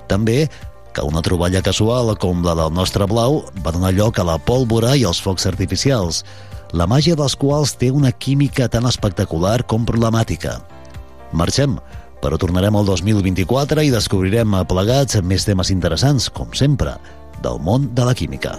També 0.08 0.46
que 0.94 1.04
una 1.08 1.24
troballa 1.24 1.62
casual 1.64 2.14
com 2.20 2.44
la 2.44 2.56
del 2.56 2.72
nostre 2.76 3.08
blau 3.08 3.42
va 3.66 3.72
donar 3.76 3.94
lloc 3.96 4.20
a 4.20 4.28
la 4.28 4.38
pólvora 4.40 4.96
i 4.96 5.06
els 5.08 5.22
focs 5.24 5.48
artificials, 5.48 6.24
la 6.72 6.88
màgia 6.88 7.18
dels 7.20 7.36
quals 7.36 7.76
té 7.80 7.92
una 7.92 8.12
química 8.12 8.68
tan 8.72 8.88
espectacular 8.88 9.62
com 9.68 9.88
problemàtica. 9.88 10.60
Marxem, 11.32 11.78
però 12.22 12.38
tornarem 12.40 12.76
al 12.76 12.88
2024 12.88 13.84
i 13.88 13.92
descobrirem 13.92 14.56
plegats 14.70 15.20
més 15.24 15.48
temes 15.48 15.72
interessants, 15.74 16.30
com 16.30 16.52
sempre, 16.56 16.96
del 17.42 17.60
món 17.60 17.90
de 17.96 18.08
la 18.08 18.16
química. 18.16 18.56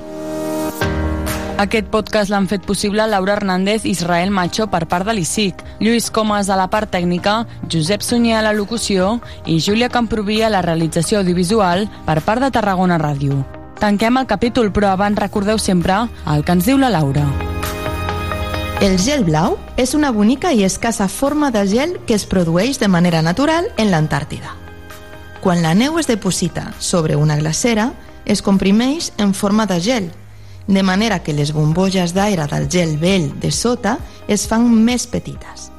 Aquest 1.61 1.91
podcast 1.93 2.33
l'han 2.33 2.47
fet 2.49 2.65
possible 2.65 3.05
Laura 3.07 3.35
Hernández 3.37 3.85
i 3.85 3.93
Israel 3.93 4.31
Macho 4.33 4.67
per 4.73 4.87
part 4.89 5.07
de 5.07 5.13
l'ICIC, 5.15 5.61
Lluís 5.85 6.09
Comas 6.11 6.49
a 6.49 6.57
la 6.57 6.69
part 6.73 6.91
tècnica, 6.91 7.43
Josep 7.71 8.03
Sunyer 8.03 8.39
a 8.39 8.43
la 8.47 8.55
locució 8.57 9.19
i 9.45 9.59
Júlia 9.61 9.91
Camproví 9.93 10.41
a 10.43 10.51
la 10.51 10.63
realització 10.65 11.21
audiovisual 11.21 11.89
per 12.07 12.23
part 12.25 12.43
de 12.43 12.51
Tarragona 12.51 12.99
Ràdio. 12.99 13.43
Tanquem 13.79 14.17
el 14.17 14.27
capítol, 14.27 14.73
però 14.73 14.95
abans 14.95 15.19
recordeu 15.19 15.59
sempre 15.59 16.07
el 16.33 16.45
que 16.45 16.57
ens 16.57 16.67
diu 16.67 16.81
la 16.81 16.91
Laura. 16.91 17.27
El 18.83 18.97
gel 18.99 19.23
blau 19.23 19.59
és 19.77 19.93
una 19.95 20.11
bonica 20.11 20.51
i 20.57 20.65
escassa 20.65 21.07
forma 21.07 21.53
de 21.55 21.67
gel 21.69 21.99
que 22.07 22.17
es 22.17 22.25
produeix 22.27 22.81
de 22.81 22.89
manera 22.89 23.21
natural 23.23 23.69
en 23.77 23.93
l'Antàrtida. 23.93 24.57
Quan 25.43 25.63
la 25.63 25.75
neu 25.75 26.01
es 26.01 26.09
deposita 26.09 26.73
sobre 26.79 27.15
una 27.15 27.37
glacera, 27.37 27.93
es 28.25 28.43
comprimeix 28.43 29.13
en 29.19 29.35
forma 29.35 29.67
de 29.67 29.81
gel, 29.83 30.11
de 30.67 30.83
manera 30.83 31.21
que 31.23 31.35
les 31.35 31.53
bombolles 31.53 32.15
d'aire 32.15 32.47
del 32.51 32.69
gel 32.71 32.97
vell 32.99 33.31
de 33.41 33.51
sota 33.51 33.99
es 34.29 34.47
fan 34.47 34.69
més 34.71 35.07
petites. 35.07 35.71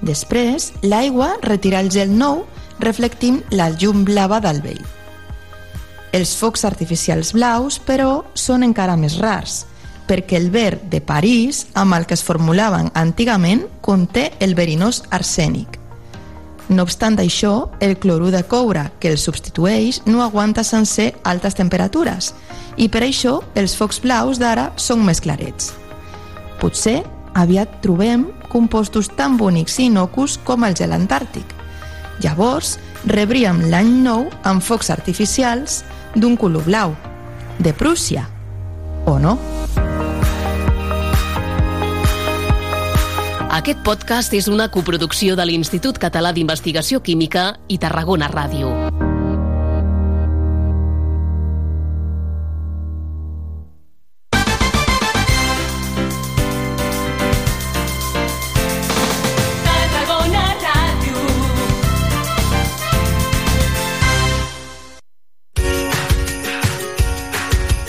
Després, 0.00 0.72
l'aigua 0.82 1.34
retira 1.42 1.80
el 1.80 1.90
gel 1.92 2.12
nou, 2.12 2.44
reflectint 2.80 3.42
la 3.50 3.70
llum 3.70 4.04
blava 4.04 4.40
del 4.40 4.62
vell. 4.64 4.84
Els 6.12 6.34
focs 6.36 6.64
artificials 6.66 7.34
blaus, 7.36 7.78
però, 7.78 8.24
són 8.34 8.64
encara 8.66 8.96
més 8.96 9.18
rars, 9.20 9.64
perquè 10.10 10.40
el 10.40 10.50
verd 10.50 10.88
de 10.90 11.00
París, 11.00 11.66
amb 11.74 11.94
el 11.94 12.06
que 12.06 12.16
es 12.18 12.24
formulaven 12.26 12.90
antigament, 12.98 13.66
conté 13.80 14.32
el 14.40 14.56
verinós 14.58 15.04
arsènic. 15.10 15.79
No 16.70 16.84
obstant 16.86 17.18
això, 17.18 17.68
el 17.82 17.96
clorur 17.98 18.30
de 18.30 18.44
coure 18.46 18.84
que 19.02 19.10
el 19.10 19.18
substitueix 19.18 20.04
no 20.06 20.22
aguanta 20.22 20.62
sencer 20.62 21.16
altes 21.26 21.56
temperatures 21.58 22.30
i 22.78 22.86
per 22.88 23.02
això 23.02 23.40
els 23.58 23.74
focs 23.74 23.98
blaus 24.04 24.38
d'ara 24.38 24.70
són 24.78 25.02
més 25.02 25.18
clarets. 25.20 25.72
Potser 26.62 27.00
aviat 27.34 27.80
trobem 27.82 28.28
compostos 28.50 29.10
tan 29.18 29.36
bonics 29.40 29.80
i 29.80 29.88
innocus 29.90 30.38
com 30.46 30.62
el 30.66 30.78
gel 30.78 30.94
antàrtic. 30.94 31.56
Llavors, 32.22 32.76
rebríem 33.08 33.64
l'any 33.72 33.90
nou 34.04 34.28
amb 34.46 34.62
focs 34.62 34.90
artificials 34.94 35.82
d'un 36.14 36.36
color 36.36 36.66
blau, 36.68 36.94
de 37.58 37.74
Prússia, 37.74 38.28
o 39.06 39.18
no? 39.18 39.38
Aquest 43.50 43.80
podcast 43.82 44.30
és 44.38 44.46
una 44.46 44.68
coproducció 44.70 45.34
de 45.34 45.42
l'Institut 45.42 45.96
Català 45.98 46.30
d'Investigació 46.30 47.00
Química 47.02 47.48
i 47.66 47.80
Tarragona 47.82 48.28
Ràdio. 48.30 48.68
Tarragona 59.66 60.44
Ràdio. 60.62 61.24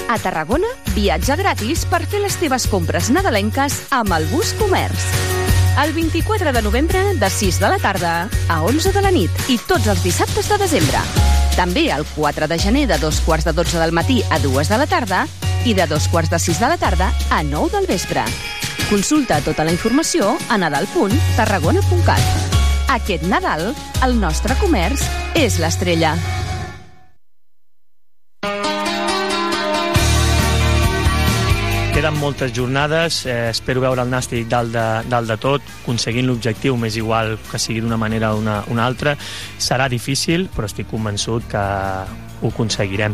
A 0.09 0.17
Tarragona, 0.25 0.73
viatge 0.97 1.37
gratis 1.37 1.85
per 1.85 2.01
fer 2.09 2.25
les 2.25 2.41
teves 2.41 2.65
compres 2.65 3.13
nadalenques 3.13 3.77
amb 3.93 4.17
el 4.17 4.25
Bus 4.33 4.57
Comerç. 4.57 5.40
El 5.79 5.93
24 5.93 6.51
de 6.51 6.61
novembre, 6.61 7.15
de 7.15 7.29
6 7.29 7.59
de 7.59 7.69
la 7.69 7.77
tarda 7.79 8.29
a 8.49 8.61
11 8.61 8.91
de 8.91 9.01
la 9.01 9.09
nit 9.09 9.31
i 9.49 9.57
tots 9.57 9.87
els 9.87 10.03
dissabtes 10.03 10.49
de 10.51 10.57
desembre. 10.59 10.99
També 11.55 11.87
el 11.95 12.03
4 12.15 12.47
de 12.51 12.57
gener 12.59 12.83
de 12.91 12.97
dos 12.99 13.21
quarts 13.25 13.47
de 13.47 13.53
12 13.55 13.79
del 13.79 13.95
matí 13.95 14.21
a 14.29 14.37
2 14.39 14.69
de 14.69 14.77
la 14.77 14.85
tarda 14.85 15.25
i 15.65 15.73
de 15.73 15.87
dos 15.87 16.07
quarts 16.11 16.29
de 16.29 16.39
6 16.39 16.59
de 16.59 16.67
la 16.73 16.77
tarda 16.77 17.11
a 17.29 17.41
9 17.43 17.71
del 17.77 17.87
vespre. 17.87 18.25
Consulta 18.89 19.39
tota 19.41 19.63
la 19.63 19.71
informació 19.71 20.35
a 20.49 20.57
nadal.tarragona.cat. 20.59 22.51
Aquest 22.91 23.23
Nadal, 23.23 23.71
el 24.03 24.19
nostre 24.19 24.59
comerç 24.59 25.07
és 25.39 25.57
l'estrella. 25.63 26.17
Queden 32.01 32.17
moltes 32.17 32.51
jornades, 32.51 33.27
eh, 33.27 33.51
espero 33.51 33.83
veure 33.83 34.01
el 34.01 34.09
Nàstic 34.09 34.47
dalt 34.49 34.73
de, 34.73 34.85
dalt 35.05 35.29
de 35.29 35.35
tot, 35.37 35.67
aconseguint 35.83 36.25
l'objectiu, 36.25 36.73
més 36.73 36.97
igual 36.97 37.35
que 37.51 37.61
sigui 37.61 37.83
d'una 37.85 37.99
manera 38.01 38.31
o 38.33 38.39
una, 38.41 38.63
una 38.73 38.87
altra. 38.89 39.13
Serà 39.61 39.85
difícil, 39.85 40.47
però 40.55 40.65
estic 40.65 40.89
convençut 40.89 41.45
que 41.51 41.61
ho 41.61 42.49
aconseguirem. 42.49 43.13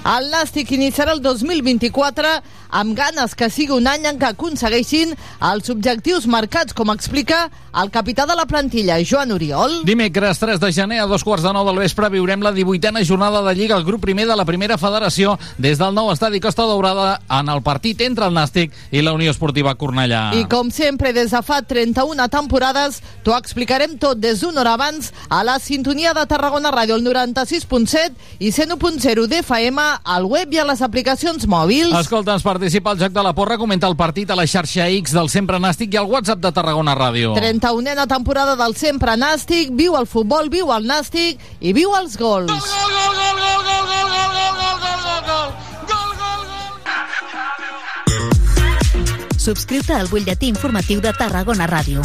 El 0.00 0.30
Nàstic 0.32 0.70
iniciarà 0.72 1.12
el 1.12 1.20
2024 1.20 2.28
amb 2.70 2.94
ganes 2.96 3.34
que 3.34 3.50
sigui 3.52 3.74
un 3.74 3.88
any 3.90 4.06
en 4.08 4.18
què 4.20 4.30
aconsegueixin 4.30 5.12
els 5.50 5.68
objectius 5.72 6.26
marcats, 6.30 6.72
com 6.72 6.92
explica 6.92 7.48
el 7.82 7.90
capità 7.92 8.24
de 8.26 8.34
la 8.38 8.46
plantilla, 8.50 8.96
Joan 9.06 9.34
Oriol. 9.34 9.80
Dimecres 9.86 10.40
3 10.40 10.60
de 10.62 10.70
gener 10.72 11.00
a 11.02 11.08
dos 11.10 11.24
quarts 11.26 11.44
de 11.44 11.52
nou 11.54 11.66
del 11.66 11.82
vespre 11.82 12.08
viurem 12.14 12.42
la 12.42 12.52
18a 12.54 13.04
jornada 13.04 13.42
de 13.44 13.54
Lliga 13.58 13.76
al 13.76 13.84
grup 13.84 14.02
primer 14.06 14.26
de 14.26 14.36
la 14.38 14.46
primera 14.46 14.78
federació 14.78 15.36
des 15.58 15.78
del 15.78 15.94
nou 15.94 16.10
estadi 16.14 16.40
Costa 16.40 16.66
Daurada 16.66 17.20
en 17.28 17.50
el 17.52 17.62
partit 17.66 18.00
entre 18.06 18.26
el 18.26 18.34
Nàstic 18.34 18.72
i 18.90 19.02
la 19.04 19.12
Unió 19.12 19.34
Esportiva 19.34 19.74
Cornellà. 19.76 20.30
I 20.38 20.46
com 20.50 20.70
sempre, 20.70 21.12
des 21.12 21.34
de 21.34 21.42
fa 21.44 21.60
31 21.62 22.28
temporades, 22.32 23.00
t'ho 23.24 23.36
explicarem 23.36 23.98
tot 24.00 24.18
des 24.18 24.40
d'una 24.40 24.62
hora 24.62 24.74
abans 24.78 25.12
a 25.28 25.42
la 25.44 25.58
sintonia 25.60 26.14
de 26.16 26.26
Tarragona 26.30 26.72
Ràdio, 26.72 26.96
el 26.96 27.04
96.7 27.04 28.40
i 28.40 28.50
101.0 28.54 29.26
d'FM, 29.30 29.89
al 30.04 30.26
web 30.30 30.52
i 30.54 30.60
a 30.62 30.64
les 30.68 30.82
aplicacions 30.82 31.46
mòbils. 31.50 31.94
Escolta'ns, 32.00 32.44
participa 32.46 32.94
al 32.94 33.00
Joc 33.00 33.14
de 33.16 33.24
la 33.26 33.34
Porra, 33.36 33.58
comenta 33.60 33.88
el 33.90 33.96
partit 33.98 34.30
a 34.30 34.38
la 34.38 34.46
xarxa 34.46 34.88
X 35.00 35.14
del 35.16 35.30
Sempre 35.32 35.60
Nàstic 35.62 35.94
i 35.94 36.00
al 36.00 36.08
WhatsApp 36.10 36.42
de 36.42 36.52
Tarragona 36.56 36.94
Ràdio. 36.98 37.34
31a 37.38 38.06
temporada 38.10 38.56
del 38.56 38.76
Sempre 38.76 39.16
Nàstic, 39.20 39.74
viu 39.76 39.96
el 39.98 40.06
futbol, 40.06 40.50
viu 40.52 40.72
el 40.74 40.86
Nàstic 40.88 41.40
i 41.60 41.74
viu 41.76 41.94
els 41.98 42.16
gols. 42.20 42.50
Subscriu-te 49.40 49.94
al 49.96 50.10
butlletí 50.12 50.50
informatiu 50.52 51.00
de 51.00 51.14
Tarragona 51.16 51.66
Ràdio. 51.66 52.04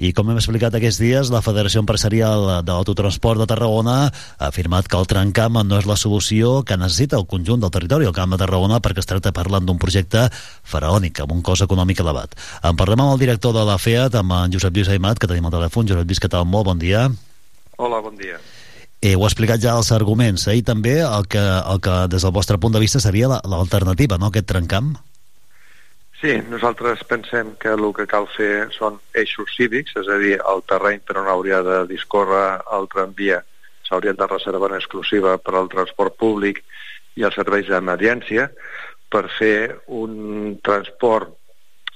I 0.00 0.14
com 0.16 0.30
hem 0.32 0.38
explicat 0.40 0.72
aquests 0.72 0.96
dies, 1.02 1.28
la 1.28 1.42
Federació 1.44 1.82
Empresarial 1.82 2.46
de 2.64 2.72
l'Autotransport 2.72 3.36
de 3.42 3.46
Tarragona 3.50 3.96
ha 4.08 4.46
afirmat 4.46 4.86
que 4.88 4.96
el 4.96 5.04
trencamp 5.10 5.58
no 5.68 5.76
és 5.76 5.84
la 5.84 5.96
solució 6.00 6.62
que 6.64 6.78
necessita 6.80 7.18
el 7.20 7.26
conjunt 7.28 7.60
del 7.60 7.72
territori, 7.74 8.06
el 8.08 8.14
Camp 8.16 8.32
de 8.32 8.38
Tarragona, 8.40 8.78
perquè 8.80 9.02
es 9.04 9.10
tracta 9.10 9.34
parlant 9.36 9.66
d'un 9.68 9.76
projecte 9.82 10.22
faraònic, 10.64 11.20
amb 11.20 11.34
un 11.36 11.42
cost 11.44 11.66
econòmic 11.66 12.00
elevat. 12.00 12.32
En 12.64 12.78
parlem 12.80 13.02
amb 13.04 13.12
el 13.12 13.20
director 13.26 13.52
de 13.52 13.66
la 13.68 13.76
FEAT, 13.76 14.16
amb 14.22 14.32
en 14.38 14.56
Josep 14.56 14.72
Lluís 14.72 14.88
Aimat, 14.88 15.20
que 15.20 15.28
tenim 15.28 15.50
al 15.50 15.52
telèfon. 15.58 15.92
Josep 15.92 16.08
Lluís, 16.08 16.22
què 16.24 16.32
tal? 16.32 16.48
Molt 16.48 16.70
bon 16.70 16.80
dia. 16.80 17.04
Hola, 17.76 18.00
bon 18.00 18.16
dia. 18.16 18.40
Eh, 19.04 19.14
ho 19.16 19.24
ha 19.24 19.28
explicat 19.28 19.60
ja 19.60 19.76
els 19.76 19.92
arguments, 19.92 20.46
eh? 20.48 20.56
i 20.60 20.64
també 20.64 20.96
el 21.04 21.28
que, 21.28 21.40
el 21.44 21.84
que 21.84 22.00
des 22.12 22.24
del 22.24 22.32
vostre 22.32 22.56
punt 22.60 22.72
de 22.72 22.80
vista 22.80 23.00
seria 23.04 23.28
la- 23.28 23.42
l'alternativa, 23.44 24.16
no?, 24.16 24.32
aquest 24.32 24.48
trencamp. 24.48 24.96
Sí, 26.20 26.34
nosaltres 26.52 27.00
pensem 27.08 27.54
que 27.56 27.70
el 27.72 27.86
que 27.96 28.04
cal 28.04 28.26
fer 28.34 28.68
són 28.74 28.98
eixos 29.16 29.54
cívics, 29.56 29.94
és 29.96 30.08
a 30.12 30.18
dir, 30.20 30.34
el 30.52 30.60
terreny 30.68 31.00
per 31.00 31.16
on 31.16 31.30
hauria 31.32 31.62
de 31.64 31.78
discórrer 31.88 32.60
el 32.76 32.88
tramvia 32.92 33.38
s'hauria 33.88 34.12
de 34.12 34.26
reservar 34.28 34.68
en 34.70 34.76
exclusiva 34.76 35.38
per 35.40 35.54
al 35.56 35.70
transport 35.72 36.18
públic 36.20 36.60
i 37.16 37.24
els 37.24 37.38
serveis 37.40 37.70
d'emergència 37.72 38.50
per 39.10 39.24
fer 39.38 39.80
un 40.02 40.58
transport 40.62 41.32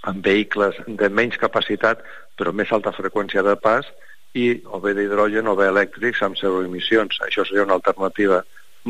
amb 0.09 0.25
vehicles 0.25 0.81
de 0.89 1.13
menys 1.21 1.37
capacitat 1.41 2.01
però 2.41 2.57
més 2.57 2.73
alta 2.73 2.97
freqüència 2.97 3.45
de 3.45 3.55
pas 3.61 3.87
i 4.35 4.49
o 4.65 4.81
bé 4.81 4.97
d'hidrogen 4.97 5.53
o 5.53 5.55
bé 5.55 5.69
elèctrics 5.71 6.25
amb 6.27 6.41
zero 6.41 6.65
emissions. 6.65 7.21
Això 7.29 7.45
seria 7.45 7.69
una 7.69 7.77
alternativa 7.77 8.41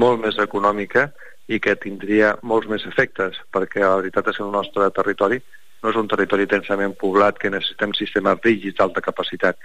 molt 0.01 0.23
més 0.23 0.39
econòmica 0.39 1.11
i 1.49 1.61
que 1.61 1.77
tindria 1.77 2.35
molts 2.43 2.69
més 2.71 2.87
efectes, 2.89 3.37
perquè 3.53 3.83
la 3.85 3.99
veritat 4.01 4.31
és 4.31 4.39
que 4.39 4.45
el 4.47 4.55
nostre 4.55 4.89
territori 4.97 5.41
no 5.85 5.93
és 5.93 5.99
un 6.01 6.09
territori 6.09 6.47
densament 6.49 6.95
poblat 6.97 7.39
que 7.41 7.53
necessitem 7.53 7.93
sistemes 7.97 8.41
rígids 8.45 8.79
d'alta 8.79 9.03
capacitat. 9.05 9.59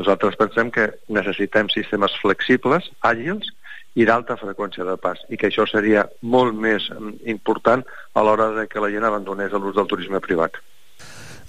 Nosaltres 0.00 0.38
pensem 0.40 0.70
que 0.72 0.86
necessitem 1.12 1.68
sistemes 1.72 2.16
flexibles, 2.22 2.88
àgils 3.04 3.52
i 3.96 4.06
d'alta 4.08 4.38
freqüència 4.40 4.84
de 4.88 4.96
pas, 5.00 5.20
i 5.32 5.36
que 5.40 5.50
això 5.50 5.66
seria 5.68 6.06
molt 6.22 6.56
més 6.56 6.88
mm, 6.92 7.20
important 7.32 7.84
a 8.14 8.24
l'hora 8.24 8.50
de 8.56 8.66
que 8.72 8.80
la 8.80 8.90
gent 8.92 9.04
abandonés 9.08 9.52
l'ús 9.52 9.76
del 9.76 9.88
turisme 9.92 10.20
privat. 10.24 10.56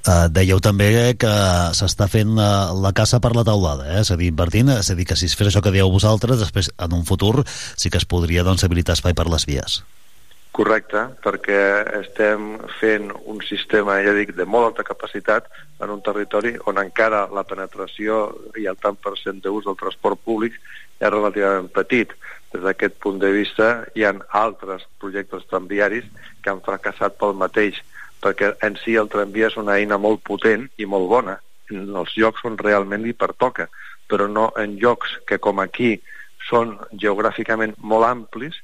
Uh, 0.07 0.29
dèieu 0.31 0.61
també 0.63 0.87
que 1.19 1.31
s'està 1.75 2.05
fent 2.07 2.37
uh, 2.39 2.71
la 2.79 2.93
caça 2.95 3.19
per 3.19 3.33
la 3.35 3.43
taulada, 3.43 3.89
eh? 3.91 3.99
és 4.05 4.11
a 4.13 4.15
dir, 4.15 4.29
invertint, 4.31 4.69
és 4.71 4.87
a 4.93 4.95
dir, 4.95 5.03
que 5.09 5.17
si 5.19 5.27
es 5.27 5.35
fes 5.35 5.49
això 5.49 5.59
que 5.59 5.73
dieu 5.75 5.89
vosaltres, 5.91 6.39
després, 6.39 6.69
en 6.79 6.93
un 6.95 7.03
futur, 7.03 7.43
sí 7.75 7.91
que 7.91 7.99
es 7.99 8.07
podria 8.07 8.45
doncs, 8.47 8.63
habilitar 8.63 8.95
espai 8.95 9.17
per 9.17 9.25
les 9.27 9.43
vies. 9.49 9.81
Correcte, 10.55 11.03
perquè 11.21 11.59
estem 11.99 12.55
fent 12.79 13.11
un 13.27 13.43
sistema, 13.45 13.99
ja 14.05 14.15
dic, 14.15 14.31
de 14.37 14.47
molt 14.47 14.69
alta 14.69 14.87
capacitat 14.87 15.51
en 15.83 15.91
un 15.93 15.99
territori 16.05 16.55
on 16.71 16.79
encara 16.81 17.25
la 17.35 17.43
penetració 17.45 18.23
i 18.57 18.65
el 18.71 18.79
tant 18.79 18.95
per 18.95 19.17
cent 19.19 19.43
d'ús 19.43 19.67
del 19.67 19.77
transport 19.77 20.23
públic 20.23 20.55
és 20.55 21.11
relativament 21.11 21.67
petit. 21.75 22.15
Des 22.55 22.63
d'aquest 22.63 22.95
punt 23.03 23.19
de 23.19 23.29
vista 23.35 23.83
hi 23.93 24.07
ha 24.07 24.15
altres 24.39 24.87
projectes 25.03 25.45
tramviaris 25.51 26.07
que 26.41 26.55
han 26.55 26.63
fracassat 26.63 27.19
pel 27.19 27.35
mateix, 27.37 27.83
perquè 28.23 28.53
en 28.65 28.77
si 28.83 28.95
el 28.99 29.09
tramvia 29.13 29.51
és 29.51 29.57
una 29.61 29.77
eina 29.77 29.99
molt 30.01 30.23
potent 30.25 30.67
i 30.77 30.85
molt 30.89 31.09
bona 31.11 31.37
en 31.71 31.95
els 32.01 32.13
llocs 32.15 32.45
on 32.47 32.57
realment 32.59 33.03
li 33.03 33.13
pertoca, 33.13 33.67
però 34.07 34.27
no 34.31 34.51
en 34.57 34.77
llocs 34.81 35.17
que 35.27 35.39
com 35.43 35.59
aquí 35.59 35.97
són 36.47 36.77
geogràficament 36.95 37.75
molt 37.77 38.07
amplis 38.07 38.55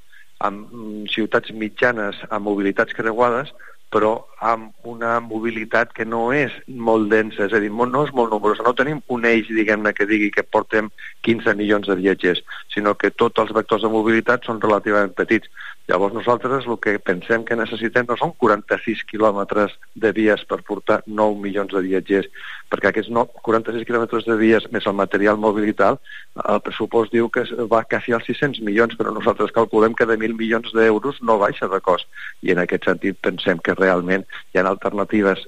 amb 0.43 0.71
mm, 0.71 1.05
ciutats 1.11 1.51
mitjanes 1.51 2.19
amb 2.29 2.47
mobilitats 2.47 2.95
creuades, 2.95 3.51
però 3.93 4.13
amb 4.41 4.87
una 4.89 5.19
mobilitat 5.21 5.91
que 5.93 6.05
no 6.05 6.31
és 6.33 6.53
molt 6.65 7.11
densa, 7.11 7.45
és 7.45 7.53
a 7.53 7.59
dir, 7.61 7.69
no 7.69 8.01
és 8.01 8.13
molt 8.17 8.33
nombrosa. 8.33 8.65
No 8.65 8.73
tenim 8.73 9.03
un 9.13 9.27
eix, 9.29 9.51
diguem-ne, 9.53 9.93
que 9.93 10.07
digui 10.09 10.31
que 10.33 10.41
portem 10.43 10.89
15 11.27 11.53
milions 11.59 11.85
de 11.87 11.99
viatgers, 11.99 12.41
sinó 12.73 12.95
que 12.97 13.13
tots 13.13 13.43
els 13.43 13.53
vectors 13.53 13.85
de 13.85 13.93
mobilitat 13.93 14.49
són 14.49 14.63
relativament 14.63 15.13
petits. 15.13 15.51
Llavors 15.91 16.13
nosaltres 16.15 16.63
el 16.63 16.77
que 16.79 16.93
pensem 17.03 17.41
que 17.43 17.57
necessitem 17.59 18.05
no 18.07 18.15
són 18.15 18.31
46 18.39 19.01
quilòmetres 19.09 19.73
de 19.99 20.13
vies 20.15 20.45
per 20.47 20.61
portar 20.63 21.01
9 21.05 21.41
milions 21.43 21.73
de 21.75 21.81
viatgers, 21.83 22.29
perquè 22.71 22.93
aquests 22.93 23.11
no, 23.11 23.25
46 23.43 23.83
quilòmetres 23.89 24.23
de 24.29 24.37
vies 24.39 24.69
més 24.71 24.87
el 24.87 24.95
material 24.95 25.41
mòbil 25.43 25.67
i 25.67 25.75
tal, 25.81 25.99
el 26.39 26.61
pressupost 26.63 27.11
diu 27.11 27.27
que 27.27 27.43
va 27.73 27.83
quasi 27.83 28.15
als 28.15 28.29
600 28.31 28.63
milions, 28.63 28.95
però 28.95 29.11
nosaltres 29.11 29.51
calculem 29.51 29.97
que 29.99 30.07
de 30.07 30.15
1.000 30.15 30.39
milions 30.39 30.71
d'euros 30.71 31.19
no 31.19 31.37
baixa 31.43 31.67
de 31.67 31.81
cost. 31.83 32.07
I 32.47 32.55
en 32.55 32.63
aquest 32.63 32.87
sentit 32.87 33.19
pensem 33.19 33.59
que 33.59 33.75
realment 33.75 34.23
hi 34.53 34.63
ha 34.63 34.67
alternatives 34.71 35.43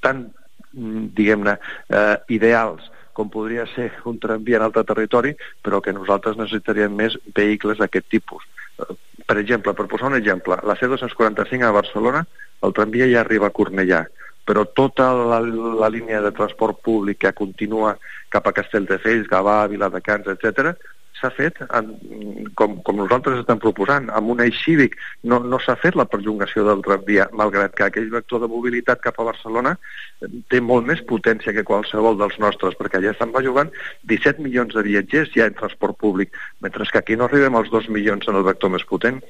tan, 0.00 0.28
mm, 0.78 1.10
diguem-ne, 1.18 1.58
eh, 1.90 2.16
ideals 2.30 2.86
com 3.12 3.28
podria 3.28 3.66
ser 3.74 3.90
un 4.08 4.18
tramvia 4.18 4.56
en 4.56 4.70
altre 4.70 4.84
territori, 4.84 5.34
però 5.62 5.82
que 5.82 5.92
nosaltres 5.92 6.38
necessitaríem 6.38 6.94
més 6.94 7.18
vehicles 7.34 7.78
d'aquest 7.78 8.08
tipus. 8.08 8.46
Eh, 8.78 8.94
Per 9.22 9.36
exemple, 9.38 9.72
per 9.72 9.86
posar 9.86 10.08
un 10.10 10.16
exemple, 10.16 10.56
la 10.66 10.74
C245 10.74 11.64
a 11.64 11.74
Barcelona, 11.76 12.20
el 12.66 12.72
tramvia 12.76 13.06
ja 13.08 13.20
arriba 13.20 13.46
a 13.48 13.54
Cornellà, 13.54 14.00
però 14.44 14.64
tota 14.74 15.12
la, 15.14 15.38
la 15.82 15.88
línia 15.94 16.20
de 16.24 16.32
transport 16.34 16.80
públic 16.82 17.20
que 17.22 17.32
continua 17.32 17.94
cap 18.34 18.48
a 18.50 18.52
Castelldefels, 18.56 19.28
Gavà, 19.30 19.60
Viladecans, 19.70 20.26
etc 20.34 20.74
s'ha 21.22 21.30
fet 21.34 21.60
en, 21.68 21.92
com, 22.58 22.76
com 22.86 22.98
nosaltres 22.98 23.40
estem 23.40 23.60
proposant, 23.62 24.10
amb 24.12 24.34
un 24.34 24.42
eix 24.44 24.58
cívic. 24.64 24.96
No, 25.30 25.38
no 25.46 25.60
s'ha 25.62 25.76
fet 25.80 25.96
la 25.98 26.08
perllongació 26.10 26.66
del 26.66 26.82
tramvia, 26.84 27.28
malgrat 27.38 27.76
que 27.78 27.86
aquell 27.86 28.10
vector 28.12 28.42
de 28.42 28.50
mobilitat 28.50 29.02
cap 29.04 29.20
a 29.22 29.28
Barcelona 29.30 29.76
eh, 29.78 30.30
té 30.52 30.60
molt 30.60 30.88
més 30.88 31.04
potència 31.08 31.54
que 31.54 31.66
qualsevol 31.68 32.18
dels 32.20 32.38
nostres, 32.42 32.76
perquè 32.78 33.00
allà 33.00 33.14
estan 33.14 33.32
jugant 33.46 33.72
17 34.10 34.42
milions 34.42 34.74
de 34.74 34.84
viatgers 34.86 35.32
ja 35.36 35.48
en 35.48 35.56
transport 35.58 35.98
públic, 36.02 36.36
mentre 36.60 36.84
que 36.92 36.98
aquí 36.98 37.16
no 37.16 37.28
arribem 37.28 37.56
als 37.56 37.70
2 37.70 37.88
milions 37.88 38.28
en 38.28 38.36
el 38.36 38.46
vector 38.46 38.72
més 38.74 38.84
potent. 38.88 39.22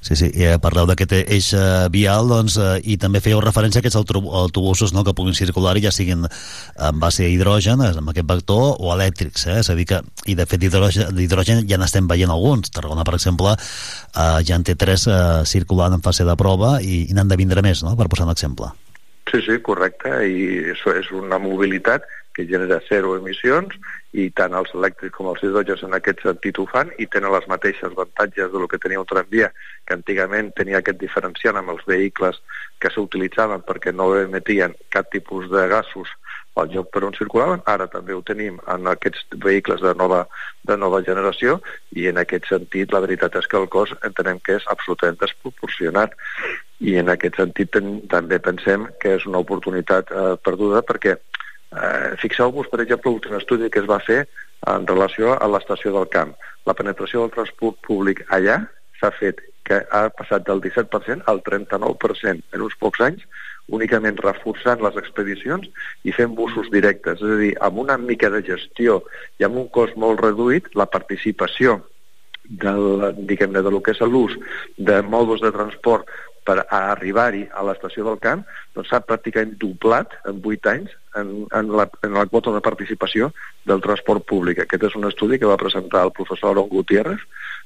Sí, 0.00 0.16
sí, 0.16 0.30
i 0.32 0.46
eh, 0.48 0.56
parleu 0.56 0.86
d'aquest 0.88 1.12
eix 1.18 1.50
eh, 1.52 1.88
vial 1.92 2.30
doncs, 2.30 2.54
eh, 2.56 2.78
i 2.88 2.96
també 2.96 3.20
fèieu 3.20 3.40
referència 3.44 3.80
a 3.80 3.82
aquests 3.84 3.98
autobu- 4.00 4.32
autobusos 4.32 4.94
no, 4.96 5.04
que 5.04 5.12
puguin 5.16 5.36
circular 5.36 5.74
i 5.76 5.82
ja 5.84 5.92
siguin 5.92 6.24
en 6.24 7.00
base 7.02 7.26
a 7.26 7.28
hidrogen, 7.28 7.82
eh, 7.84 7.92
amb 8.00 8.08
aquest 8.08 8.28
vector, 8.30 8.78
o 8.80 8.94
elèctrics, 8.94 9.44
eh? 9.52 9.58
és 9.60 9.68
a 9.68 9.76
dir 9.76 9.84
que, 9.90 10.00
i 10.24 10.38
de 10.38 10.46
fet 10.48 10.64
d'hidrogen 10.64 11.68
ja 11.68 11.78
n'estem 11.80 12.08
veient 12.08 12.32
alguns, 12.32 12.72
Tarragona 12.72 13.04
per 13.04 13.18
exemple 13.18 13.52
eh, 13.52 14.40
ja 14.40 14.56
en 14.56 14.64
té 14.64 14.74
tres 14.80 15.04
eh, 15.04 15.44
circulant 15.44 15.98
en 15.98 16.04
fase 16.04 16.24
de 16.24 16.36
prova 16.40 16.78
i, 16.80 17.04
i 17.10 17.16
n'han 17.16 17.28
de 17.28 17.36
vindre 17.36 17.60
més, 17.60 17.84
no?, 17.84 17.92
per 18.00 18.08
posar 18.08 18.24
un 18.24 18.32
exemple. 18.32 18.72
Sí, 19.30 19.38
sí, 19.44 19.60
correcte, 19.62 20.10
i 20.26 20.72
això 20.72 20.96
és 20.96 21.12
una 21.14 21.38
mobilitat 21.38 22.08
que 22.08 22.19
genera 22.48 22.80
zero 22.88 23.16
emissions 23.18 23.76
i 24.12 24.28
tant 24.34 24.54
els 24.58 24.72
elèctrics 24.74 25.14
com 25.16 25.28
els 25.30 25.42
hidrògens 25.44 25.84
en 25.86 25.94
aquest 25.98 26.22
sentit 26.26 26.58
ho 26.58 26.66
fan 26.70 26.90
i 26.98 27.06
tenen 27.06 27.32
les 27.34 27.46
mateixes 27.50 27.92
avantatges 27.92 28.50
del 28.52 28.66
que 28.70 28.80
tenia 28.82 29.02
un 29.02 29.08
tramvia, 29.10 29.52
que 29.86 29.96
antigament 29.98 30.50
tenia 30.56 30.80
aquest 30.80 30.98
diferencial 31.02 31.60
amb 31.60 31.74
els 31.74 31.84
vehicles 31.86 32.40
que 32.80 32.90
s'utilitzaven 32.90 33.62
perquè 33.66 33.94
no 33.94 34.10
emetien 34.18 34.74
cap 34.90 35.10
tipus 35.14 35.50
de 35.52 35.68
gasos 35.70 36.10
al 36.60 36.70
lloc 36.74 36.90
per 36.92 37.04
on 37.06 37.14
circulaven, 37.16 37.62
ara 37.70 37.86
també 37.90 38.14
ho 38.14 38.22
tenim 38.26 38.58
en 38.74 38.88
aquests 38.90 39.22
vehicles 39.44 39.82
de 39.84 39.92
nova, 39.94 40.24
de 40.66 40.76
nova 40.76 41.00
generació 41.06 41.58
i 41.96 42.08
en 42.10 42.18
aquest 42.22 42.48
sentit 42.50 42.92
la 42.92 43.02
veritat 43.04 43.38
és 43.40 43.46
que 43.46 43.58
el 43.60 43.68
cost 43.72 43.94
entenem 44.06 44.40
que 44.44 44.58
és 44.58 44.66
absolutament 44.74 45.20
desproporcionat. 45.20 46.16
I 46.80 46.96
en 46.96 47.12
aquest 47.12 47.36
sentit 47.36 47.70
ten, 47.76 48.00
també 48.08 48.40
pensem 48.42 48.86
que 49.00 49.14
és 49.18 49.26
una 49.28 49.42
oportunitat 49.44 50.10
eh, 50.10 50.34
perduda 50.42 50.82
perquè 50.86 51.18
Eh, 51.70 52.16
Fixeu-vos, 52.18 52.66
per 52.70 52.80
exemple, 52.82 53.12
l'últim 53.12 53.36
estudi 53.38 53.70
que 53.70 53.82
es 53.82 53.88
va 53.90 54.00
fer 54.02 54.24
en 54.72 54.86
relació 54.90 55.36
a 55.36 55.46
l'estació 55.48 55.92
del 55.94 56.08
camp. 56.10 56.34
La 56.66 56.74
penetració 56.74 57.22
del 57.22 57.34
transport 57.36 57.78
públic 57.86 58.24
allà 58.36 58.58
s'ha 59.00 59.12
fet 59.16 59.38
que 59.68 59.78
ha 59.94 60.08
passat 60.18 60.44
del 60.48 60.60
17% 60.64 61.28
al 61.30 61.42
39% 61.46 62.56
en 62.56 62.66
uns 62.66 62.74
pocs 62.80 63.04
anys, 63.06 63.22
únicament 63.70 64.18
reforçant 64.18 64.82
les 64.82 64.98
expedicions 64.98 65.68
i 66.02 66.14
fent 66.16 66.34
busos 66.34 66.72
directes. 66.74 67.22
És 67.22 67.36
a 67.36 67.38
dir, 67.38 67.52
amb 67.62 67.78
una 67.84 67.96
mica 68.02 68.32
de 68.34 68.42
gestió 68.42 68.98
i 69.38 69.46
amb 69.46 69.62
un 69.62 69.70
cost 69.70 69.94
molt 69.94 70.24
reduït, 70.26 70.72
la 70.74 70.90
participació 70.90 71.78
del, 72.50 73.14
diguem-ne, 73.30 73.62
de 73.62 73.70
lo 73.70 73.78
que 73.84 73.94
és 73.94 74.02
l'ús 74.02 74.34
de 74.76 74.98
mòduls 75.06 75.44
de 75.44 75.52
transport 75.54 76.10
per 76.46 76.64
arribar-hi 76.66 77.44
a 77.52 77.64
l'estació 77.66 78.06
del 78.06 78.18
camp, 78.22 78.44
doncs 78.76 78.90
s'ha 78.90 79.02
pràcticament 79.04 79.56
doblat 79.60 80.16
en 80.28 80.40
8 80.40 80.72
anys 80.72 80.96
en, 81.20 81.32
en, 81.56 81.72
la, 81.76 81.86
en 82.06 82.16
la 82.16 82.26
quota 82.30 82.54
de 82.54 82.62
participació 82.64 83.30
del 83.68 83.82
transport 83.84 84.26
públic. 84.26 84.62
Aquest 84.62 84.88
és 84.90 84.96
un 84.98 85.08
estudi 85.08 85.38
que 85.38 85.50
va 85.50 85.60
presentar 85.60 86.04
el 86.06 86.14
professor 86.16 86.52
Aaron 86.52 86.70
Gutiérrez 86.72 87.24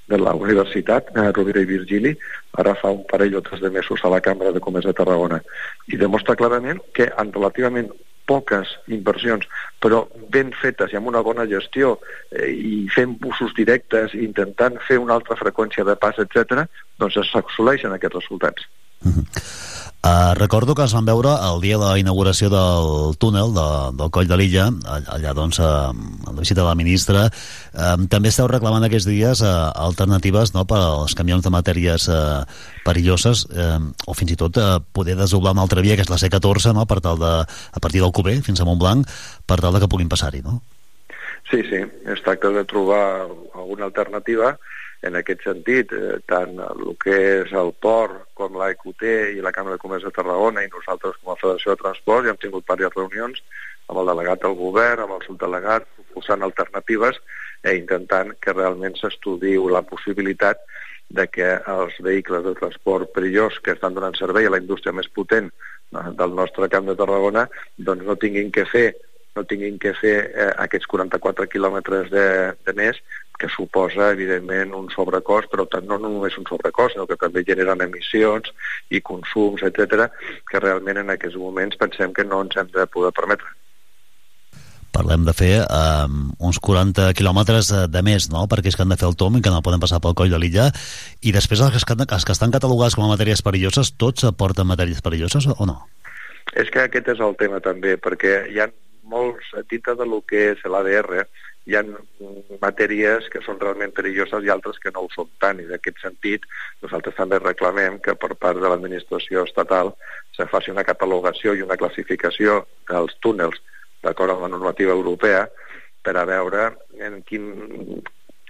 de 0.09 0.19
la 0.21 0.35
Universitat 0.37 1.13
eh, 1.17 1.31
Rovira 1.33 1.63
i 1.65 1.69
Virgili 1.69 2.13
ara 2.61 2.75
fa 2.81 2.93
un 2.93 3.05
parell 3.11 3.39
o 3.39 3.45
tres 3.45 3.63
de 3.65 3.71
mesos 3.73 4.05
a 4.05 4.11
la 4.13 4.21
Cambra 4.25 4.53
de 4.53 4.61
Comerç 4.65 4.91
de 4.91 4.97
Tarragona 4.97 5.41
i 5.89 6.01
demostra 6.01 6.37
clarament 6.37 6.83
que 6.93 7.09
en 7.09 7.33
relativament 7.33 7.89
poques 8.27 8.71
inversions, 8.89 9.47
però 9.83 10.05
ben 10.33 10.53
fetes 10.61 10.93
i 10.93 10.99
amb 11.01 11.11
una 11.11 11.23
bona 11.27 11.47
gestió 11.51 11.99
eh, 12.31 12.49
i 12.51 12.77
fent 12.95 13.19
busos 13.21 13.53
directes 13.59 14.15
i 14.17 14.25
intentant 14.25 14.81
fer 14.89 15.01
una 15.03 15.17
altra 15.19 15.37
freqüència 15.41 15.85
de 15.85 15.97
pas, 16.01 16.19
etc, 16.23 16.65
doncs 17.01 17.21
s'assoleixen 17.31 17.93
aquests 17.97 18.21
resultats. 18.23 18.69
Uh, 20.05 20.35
recordo 20.36 20.74
que 20.74 20.85
es 20.85 20.93
van 20.93 21.06
veure 21.09 21.31
el 21.32 21.62
dia 21.62 21.78
de 21.81 21.86
la 21.86 21.97
inauguració 21.97 22.51
del 22.52 23.16
túnel 23.16 23.55
de, 23.56 23.68
del 23.97 24.10
Coll 24.12 24.28
de 24.28 24.36
l'Illa, 24.36 24.66
allà 24.85 25.32
doncs 25.32 25.56
uh, 25.64 25.94
a 25.97 26.28
la 26.28 26.43
visita 26.43 26.60
de 26.60 26.66
la 26.66 26.74
ministra. 26.76 27.22
Uh, 27.72 27.94
també 28.12 28.28
esteu 28.28 28.44
reclamant 28.51 28.85
aquests 28.85 29.09
dies 29.09 29.40
uh, 29.40 29.72
alternatives 29.86 30.52
no, 30.52 30.66
per 30.68 30.82
als 30.82 31.16
camions 31.16 31.40
de 31.40 31.55
matèries 31.55 32.05
uh, 32.12 32.44
perilloses 32.85 33.47
uh, 33.48 33.81
o 34.05 34.18
fins 34.18 34.35
i 34.35 34.39
tot 34.44 34.60
uh, 34.60 34.76
poder 34.93 35.16
desoblar 35.16 35.56
una 35.56 35.64
altra 35.64 35.81
via, 35.81 35.97
que 35.97 36.05
és 36.05 36.12
la 36.12 36.20
C14, 36.20 36.76
no, 36.76 36.85
per 36.85 37.01
tal 37.01 37.16
de, 37.24 37.32
a 37.48 37.81
partir 37.81 38.05
del 38.05 38.12
Cuber 38.12 38.43
fins 38.44 38.60
a 38.60 38.68
Montblanc, 38.68 39.09
per 39.48 39.62
tal 39.64 39.72
de 39.72 39.81
que 39.81 39.89
puguin 39.89 40.12
passar-hi, 40.12 40.44
no? 40.44 40.60
Sí, 41.48 41.64
sí, 41.70 41.81
es 42.12 42.20
tracta 42.28 42.52
de 42.52 42.68
trobar 42.68 43.24
alguna 43.56 43.89
alternativa 43.89 44.59
en 45.05 45.18
aquest 45.18 45.44
sentit, 45.44 45.93
eh, 45.93 46.18
tant 46.31 46.56
el 46.64 46.94
que 47.02 47.14
és 47.43 47.52
el 47.52 47.72
port 47.85 48.24
com 48.39 48.56
la 48.60 48.70
i 48.72 49.43
la 49.44 49.52
Càmera 49.52 49.76
de 49.76 49.82
Comerç 49.82 50.05
de 50.06 50.12
Tarragona 50.16 50.64
i 50.64 50.72
nosaltres 50.72 51.18
com 51.20 51.32
a 51.32 51.39
Federació 51.40 51.74
de 51.74 51.82
Transport 51.82 52.24
ja 52.24 52.32
hem 52.32 52.40
tingut 52.40 52.64
diverses 52.68 52.97
reunions 52.97 53.43
amb 53.89 54.01
el 54.01 54.09
delegat 54.12 54.43
del 54.43 54.56
govern, 54.56 55.05
amb 55.05 55.16
el 55.18 55.24
subdelegat, 55.26 55.86
proposant 55.97 56.43
alternatives 56.43 57.20
e 57.64 57.76
intentant 57.76 58.32
que 58.40 58.56
realment 58.56 58.97
s'estudi 58.97 59.56
la 59.70 59.82
possibilitat 59.82 60.60
de 61.14 61.26
que 61.28 61.51
els 61.68 61.97
vehicles 62.01 62.44
de 62.44 62.55
transport 62.56 63.12
perillós 63.12 63.60
que 63.60 63.74
estan 63.76 63.94
donant 63.94 64.16
servei 64.16 64.48
a 64.48 64.52
la 64.55 64.60
indústria 64.62 64.97
més 64.97 65.09
potent 65.09 65.51
eh, 65.51 66.06
del 66.18 66.35
nostre 66.35 66.68
camp 66.72 66.89
de 66.89 66.97
Tarragona 66.97 67.48
doncs 67.76 68.06
no 68.09 68.16
tinguin 68.16 68.51
que 68.51 68.64
fer 68.64 68.89
no 69.35 69.44
tinguin 69.51 69.78
que 69.82 69.93
fer 69.98 70.16
eh, 70.31 70.51
aquests 70.64 70.89
44 70.90 71.48
quilòmetres 71.51 72.10
de, 72.12 72.26
de 72.66 72.74
més, 72.78 73.01
que 73.39 73.48
suposa, 73.51 74.12
evidentment, 74.12 74.74
un 74.78 74.86
sobrecost, 74.94 75.51
però 75.51 75.66
no 75.82 75.98
només 75.98 76.36
un 76.39 76.47
sobrecost, 76.48 76.94
sinó 76.94 77.06
que 77.11 77.19
també 77.20 77.43
generen 77.47 77.82
emissions 77.82 78.52
i 78.90 79.01
consums, 79.02 79.65
etc, 79.66 80.09
que 80.51 80.62
realment 80.62 81.02
en 81.02 81.11
aquests 81.15 81.36
moments 81.40 81.78
pensem 81.81 82.15
que 82.15 82.24
no 82.24 82.44
ens 82.44 82.56
hem 82.56 82.70
de 82.74 82.86
poder 82.86 83.12
permetre. 83.16 83.51
Parlem 84.94 85.24
de 85.27 85.35
fer 85.35 85.55
um, 85.66 86.28
uns 86.39 86.61
40 86.62 87.09
quilòmetres 87.19 87.73
de, 87.90 88.02
més, 88.06 88.28
no?, 88.31 88.44
perquè 88.47 88.70
és 88.70 88.78
que 88.78 88.85
han 88.86 88.94
de 88.94 88.98
fer 89.01 89.09
el 89.11 89.19
tom 89.19 89.35
i 89.35 89.43
que 89.43 89.51
no 89.51 89.65
poden 89.66 89.82
passar 89.82 89.98
pel 89.98 90.15
coll 90.15 90.31
de 90.31 90.39
l'illa, 90.39 90.69
i 91.20 91.35
després 91.35 91.65
els 91.66 91.82
que, 91.82 91.98
els 92.06 92.24
que 92.28 92.36
estan 92.36 92.55
catalogats 92.55 92.94
com 92.94 93.09
a 93.09 93.11
matèries 93.11 93.43
perilloses, 93.43 93.97
tots 93.98 94.28
aporten 94.31 94.70
matèries 94.70 95.02
perilloses 95.02 95.51
o 95.51 95.66
no? 95.66 95.81
És 96.55 96.70
que 96.70 96.85
aquest 96.86 97.11
és 97.11 97.24
el 97.24 97.35
tema 97.40 97.59
també, 97.65 97.97
perquè 97.98 98.44
hi 98.52 98.62
ha 98.62 98.70
molts, 99.11 99.51
dintre 99.70 99.97
de 99.98 100.06
lo 100.06 100.23
que 100.23 100.52
és 100.52 100.62
l'ADR, 100.62 101.24
hi 101.65 101.77
ha 101.78 101.82
matèries 102.62 103.28
que 103.32 103.41
són 103.45 103.61
realment 103.61 103.95
perilloses 103.97 104.45
i 104.45 104.53
altres 104.53 104.81
que 104.82 104.93
no 104.93 105.05
ho 105.05 105.11
són 105.15 105.31
tant, 105.41 105.61
i 105.61 105.69
d'aquest 105.69 106.03
sentit 106.03 106.45
nosaltres 106.85 107.16
també 107.16 107.41
reclamem 107.41 108.01
que 108.05 108.16
per 108.20 108.35
part 108.35 108.61
de 108.61 108.69
l'administració 108.69 109.47
estatal 109.49 109.95
se 110.36 110.47
faci 110.51 110.74
una 110.74 110.85
catalogació 110.85 111.55
i 111.55 111.65
una 111.65 111.78
classificació 111.81 112.65
dels 112.91 113.16
túnels 113.24 113.61
d'acord 114.05 114.35
amb 114.35 114.45
la 114.45 114.53
normativa 114.57 114.93
europea 114.93 115.47
per 116.05 116.19
a 116.20 116.27
veure 116.28 116.66
en 117.01 117.23
quin, 117.24 117.49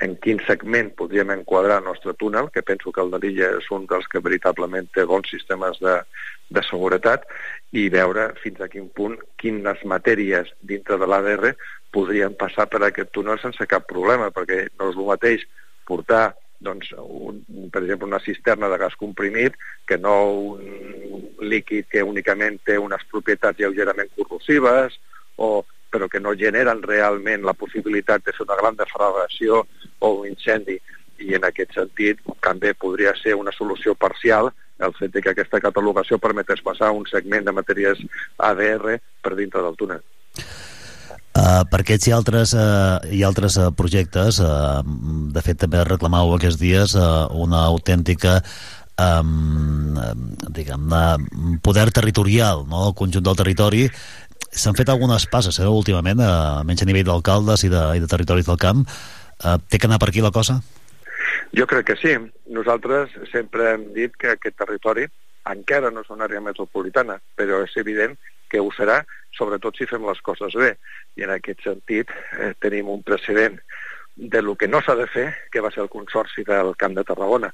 en 0.02 0.16
quin 0.24 0.40
segment 0.48 0.90
podríem 0.98 1.30
enquadrar 1.36 1.78
el 1.78 1.86
nostre 1.86 2.16
túnel, 2.18 2.50
que 2.50 2.66
penso 2.66 2.90
que 2.90 3.02
el 3.04 3.12
de 3.14 3.20
l'illa 3.22 3.52
és 3.60 3.70
un 3.70 3.86
dels 3.90 4.08
que 4.10 4.22
veritablement 4.24 4.90
té 4.90 5.04
bons 5.06 5.30
sistemes 5.30 5.78
de, 5.84 5.94
de 6.50 6.64
seguretat, 6.66 7.28
i 7.70 7.86
veure 7.94 8.32
fins 8.42 8.58
a 8.60 8.68
quin 8.72 8.90
punt 8.98 9.16
quines 9.38 9.86
matèries 9.86 10.50
dintre 10.66 10.98
de 10.98 11.06
l'ADR 11.06 11.54
podrien 11.94 12.34
passar 12.38 12.66
per 12.70 12.82
aquest 12.82 13.12
túnel 13.14 13.38
sense 13.42 13.66
cap 13.70 13.86
problema, 13.90 14.32
perquè 14.34 14.64
no 14.78 14.90
és 14.90 14.98
el 14.98 15.06
mateix 15.08 15.44
portar 15.88 16.32
doncs, 16.64 16.90
un, 16.96 17.42
per 17.70 17.82
exemple, 17.82 18.08
una 18.08 18.22
cisterna 18.24 18.70
de 18.72 18.78
gas 18.80 18.96
comprimit 18.96 19.56
que 19.86 19.98
no 20.00 20.14
un 20.32 21.28
líquid 21.44 21.90
que 21.92 22.02
únicament 22.02 22.58
té 22.64 22.78
unes 22.80 23.04
propietats 23.10 23.60
lleugerament 23.60 24.10
corrosives 24.16 24.98
o 25.36 25.64
però 25.94 26.08
que 26.10 26.18
no 26.18 26.34
generen 26.34 26.82
realment 26.82 27.44
la 27.46 27.54
possibilitat 27.54 28.24
de 28.24 28.32
fer 28.34 28.42
una 28.48 28.58
gran 28.58 28.78
deflagració 28.80 29.62
o 30.00 30.12
un 30.20 30.28
incendi. 30.32 30.80
i 31.22 31.36
en 31.36 31.44
aquest 31.46 31.76
sentit 31.76 32.18
també 32.42 32.72
podria 32.74 33.12
ser 33.14 33.36
una 33.38 33.52
solució 33.54 33.94
parcial 33.94 34.50
el 34.82 34.94
fet 34.98 35.14
que 35.22 35.30
aquesta 35.30 35.60
catalogació 35.62 36.18
permetés 36.18 36.62
passar 36.66 36.90
un 36.90 37.06
segment 37.06 37.46
de 37.46 37.54
matèries 37.54 38.02
ADR 38.50 38.98
per 39.22 39.36
dintre 39.38 39.62
del 39.62 39.78
túnel. 39.78 40.02
Uh, 41.34 41.64
per 41.66 41.80
aquests 41.82 42.06
i 42.06 42.12
altres, 42.14 42.52
uh, 42.54 43.02
i 43.10 43.24
altres 43.26 43.56
uh, 43.58 43.72
projectes, 43.74 44.38
uh, 44.38 44.84
de 45.34 45.42
fet 45.42 45.58
també 45.58 45.82
reclamau 45.82 46.30
aquests 46.36 46.60
dies 46.60 46.94
uh, 46.94 47.26
una 47.34 47.64
autèntica 47.66 48.36
um, 49.02 49.98
diguem 50.54 50.94
poder 51.62 51.88
territorial, 51.90 52.62
no? 52.70 52.86
el 52.86 52.94
conjunt 52.94 53.26
del 53.26 53.40
territori 53.40 53.88
s'han 54.54 54.78
fet 54.78 54.92
algunes 54.92 55.26
passes 55.26 55.58
eh, 55.58 55.66
últimament, 55.66 56.22
uh, 56.22 56.62
menys 56.66 56.84
a 56.84 56.88
nivell 56.88 57.08
d'alcaldes 57.08 57.66
i, 57.66 57.72
de, 57.72 57.82
i 57.98 58.02
de 58.02 58.10
territoris 58.10 58.46
del 58.46 58.60
camp 58.60 58.84
uh, 58.86 59.58
té 59.66 59.80
que 59.80 59.90
anar 59.90 59.98
per 59.98 60.12
aquí 60.12 60.22
la 60.22 60.32
cosa? 60.34 60.60
Jo 61.54 61.66
crec 61.70 61.90
que 61.90 61.98
sí. 61.98 62.14
Nosaltres 62.54 63.10
sempre 63.30 63.74
hem 63.74 63.88
dit 63.94 64.14
que 64.18 64.34
aquest 64.34 64.56
territori 64.58 65.06
encara 65.50 65.90
no 65.90 66.02
és 66.02 66.10
una 66.10 66.26
àrea 66.26 66.42
metropolitana, 66.42 67.18
però 67.36 67.62
és 67.66 67.74
evident 67.80 68.16
que 68.50 68.62
ho 68.62 68.70
serà, 68.74 69.02
sobretot 69.36 69.76
si 69.78 69.88
fem 69.90 70.04
les 70.06 70.20
coses 70.24 70.54
bé. 70.58 70.74
I 71.18 71.26
en 71.26 71.34
aquest 71.34 71.64
sentit 71.66 72.10
eh, 72.38 72.52
tenim 72.62 72.90
un 72.92 73.02
precedent 73.06 73.58
de 74.16 74.42
lo 74.42 74.54
que 74.54 74.68
no 74.68 74.80
s'ha 74.82 74.94
de 74.94 75.06
fer, 75.10 75.26
que 75.50 75.62
va 75.62 75.72
ser 75.74 75.82
el 75.84 75.90
Consorci 75.90 76.44
del 76.46 76.74
Camp 76.78 76.94
de 76.94 77.04
Tarragona. 77.04 77.50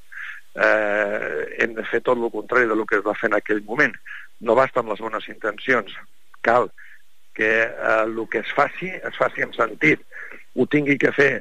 Eh, 0.54 1.56
hem 1.62 1.74
de 1.76 1.84
fer 1.88 2.02
tot 2.04 2.18
el 2.18 2.30
contrari 2.32 2.68
de 2.68 2.76
lo 2.76 2.84
que 2.86 2.98
es 3.00 3.06
va 3.06 3.16
fer 3.16 3.30
en 3.30 3.38
aquell 3.38 3.62
moment. 3.64 3.94
No 4.40 4.56
basta 4.58 4.82
amb 4.82 4.92
les 4.92 5.00
bones 5.00 5.28
intencions, 5.32 5.94
cal 6.44 6.70
que 7.34 7.50
eh, 7.62 8.02
el 8.02 8.18
que 8.28 8.44
es 8.44 8.52
faci, 8.56 8.90
es 8.90 9.16
faci 9.16 9.46
amb 9.46 9.56
sentit. 9.56 10.04
Ho 10.56 10.66
tingui 10.66 10.98
que 11.00 11.14
fer 11.16 11.32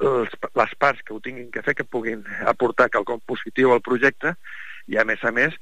els, 0.00 0.32
les 0.56 0.74
parts 0.78 1.02
que 1.02 1.14
ho 1.14 1.20
tinguin 1.24 1.50
que 1.52 1.62
fer 1.66 1.74
que 1.76 1.84
puguin 1.84 2.24
aportar 2.48 2.90
quelcom 2.92 3.20
positiu 3.26 3.74
al 3.74 3.84
projecte 3.84 4.34
i 4.88 4.98
a 4.98 5.04
més 5.04 5.22
a 5.24 5.32
més 5.34 5.56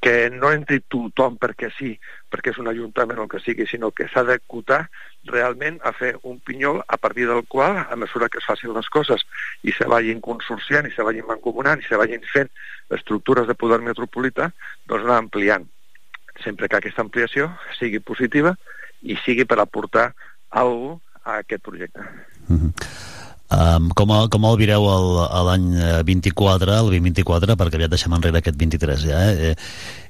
que 0.00 0.30
no 0.30 0.50
entri 0.54 0.78
tothom 0.88 1.36
perquè 1.40 1.68
sí, 1.76 1.90
perquè 2.32 2.54
és 2.54 2.60
un 2.62 2.70
ajuntament 2.70 3.18
o 3.20 3.26
el 3.26 3.30
que 3.32 3.40
sigui, 3.44 3.66
sinó 3.68 3.90
que 3.92 4.08
s'ha 4.08 4.22
d'acotar 4.24 4.86
realment 5.28 5.76
a 5.84 5.92
fer 5.92 6.14
un 6.22 6.38
pinyol 6.40 6.80
a 6.86 6.96
partir 6.96 7.26
del 7.28 7.44
qual, 7.48 7.76
a 7.84 7.96
mesura 7.96 8.30
que 8.32 8.38
es 8.40 8.48
facin 8.48 8.72
les 8.74 8.88
coses 8.88 9.26
i 9.62 9.74
se 9.76 9.88
vagin 9.90 10.22
consorciant 10.24 10.88
i 10.88 10.94
se 10.94 11.04
vagin 11.04 11.28
mancomunant 11.28 11.82
i 11.82 11.88
se 11.88 12.00
vagin 12.00 12.24
fent 12.32 12.48
estructures 12.96 13.48
de 13.48 13.58
poder 13.58 13.82
metropolità, 13.84 14.52
doncs 14.86 15.04
anar 15.04 15.20
ampliant. 15.24 15.66
Sempre 16.44 16.68
que 16.68 16.78
aquesta 16.78 17.04
ampliació 17.04 17.50
sigui 17.78 18.00
positiva 18.00 18.54
i 19.02 19.16
sigui 19.24 19.44
per 19.44 19.60
aportar 19.60 20.12
alguna 20.50 21.00
a 21.26 21.40
aquest 21.42 21.62
projecte. 21.62 22.00
Mm 22.48 22.56
-hmm. 22.56 23.25
Um, 23.46 23.92
com, 23.94 24.10
a, 24.10 24.24
com 24.26 24.42
el 24.48 24.56
vireu 24.58 24.82
l'any 25.46 25.68
24, 26.08 26.66
el 26.80 26.88
2024, 26.90 27.54
perquè 27.54 27.78
aviat 27.78 27.92
deixem 27.92 28.14
enrere 28.16 28.40
aquest 28.40 28.56
23 28.58 29.04
ja, 29.06 29.20
eh? 29.30 29.52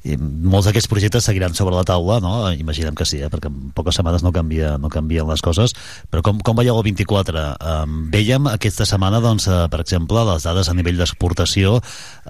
I 0.07 0.17
molts 0.17 0.69
d'aquests 0.69 0.89
projectes 0.89 1.27
seguiran 1.29 1.53
sobre 1.59 1.75
la 1.77 1.85
taula, 1.85 2.17
no? 2.23 2.47
Imaginem 2.57 2.95
que 2.97 3.05
sí, 3.05 3.19
eh? 3.21 3.29
perquè 3.29 3.51
en 3.51 3.73
poques 3.77 3.99
setmanes 3.99 4.23
no, 4.25 4.33
canvia, 4.33 4.77
no 4.81 4.89
canvien 4.93 5.29
les 5.29 5.43
coses, 5.45 5.75
però 6.09 6.23
com, 6.25 6.39
com 6.41 6.57
veieu 6.57 6.79
el 6.79 6.87
24? 6.87 7.43
Um, 7.59 7.99
veiem 8.15 8.49
aquesta 8.53 8.87
setmana, 8.89 9.21
doncs, 9.21 9.51
per 9.73 9.83
exemple, 9.83 10.23
les 10.31 10.47
dades 10.47 10.71
a 10.71 10.77
nivell 10.79 11.03
d'exportació 11.03 11.81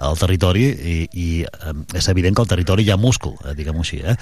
al 0.09 0.19
territori 0.19 0.65
i, 0.67 0.97
i 1.13 1.29
um, 1.69 1.85
és 1.95 2.09
evident 2.11 2.35
que 2.35 2.43
el 2.43 2.51
territori 2.51 2.87
hi 2.87 2.91
ha 2.91 2.99
múscul, 2.99 3.37
eh, 3.45 3.55
diguem-ho 3.55 3.85
així, 3.85 4.01
eh? 4.03 4.17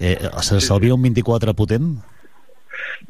eh 0.00 0.16
S'estalvia 0.40 0.96
un 0.96 1.04
24 1.04 1.52
potent? 1.58 1.92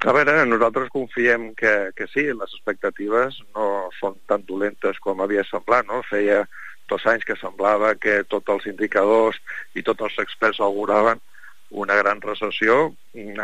A 0.06 0.14
veure, 0.16 0.36
nosaltres 0.48 0.90
confiem 0.94 1.50
que, 1.58 1.74
que 1.96 2.06
sí, 2.12 2.26
les 2.32 2.54
expectatives 2.56 3.40
no 3.54 3.90
són 3.98 4.18
tan 4.30 4.44
dolentes 4.48 4.98
com 5.04 5.20
havia 5.20 5.44
semblat, 5.48 5.88
no? 5.88 6.02
Feia 6.08 6.44
dos 6.90 7.06
anys 7.06 7.24
que 7.26 7.38
semblava 7.38 7.94
que 7.94 8.22
tots 8.26 8.50
els 8.50 8.66
indicadors 8.70 9.38
i 9.78 9.84
tots 9.86 10.08
els 10.08 10.18
experts 10.24 10.60
auguraven 10.64 11.20
una 11.70 11.94
gran 11.94 12.20
recessió 12.20 12.90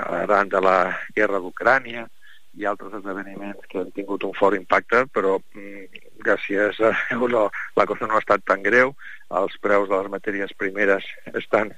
arran 0.03 0.51
de 0.51 0.61
la 0.61 0.79
guerra 1.15 1.39
d'Ucrània 1.39 2.09
i 2.57 2.67
altres 2.67 2.95
esdeveniments 2.99 3.69
que 3.71 3.79
han 3.83 3.93
tingut 3.95 4.25
un 4.25 4.35
fort 4.35 4.57
impacte, 4.57 5.05
però 5.13 5.37
mm, 5.39 6.03
gràcies 6.25 6.81
a 6.81 6.93
no, 7.21 7.47
la 7.77 7.87
cosa 7.87 8.09
no 8.09 8.17
ha 8.17 8.23
estat 8.25 8.43
tan 8.49 8.65
greu, 8.65 8.95
els 9.41 9.59
preus 9.63 9.91
de 9.91 9.99
les 9.99 10.11
matèries 10.11 10.55
primeres 10.59 11.07
estan, 11.35 11.75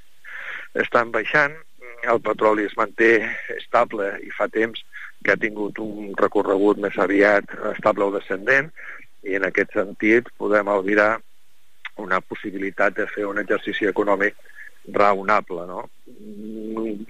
estan 0.79 1.11
baixant, 1.13 1.57
el 2.03 2.21
petroli 2.23 2.67
es 2.69 2.77
manté 2.79 3.13
estable 3.57 4.13
i 4.25 4.31
fa 4.35 4.49
temps 4.53 4.83
que 5.25 5.35
ha 5.35 5.41
tingut 5.41 5.79
un 5.83 6.13
recorregut 6.19 6.79
més 6.83 6.97
aviat 7.03 7.51
estable 7.73 8.07
o 8.07 8.15
descendent 8.15 8.71
i 9.27 9.35
en 9.39 9.47
aquest 9.49 9.75
sentit 9.75 10.29
podem 10.39 10.71
albirar 10.71 11.17
una 11.99 12.21
possibilitat 12.21 12.95
de 12.97 13.09
fer 13.11 13.27
un 13.27 13.41
exercici 13.43 13.89
econòmic 13.91 14.37
raonable. 14.95 15.67
No? 15.67 15.89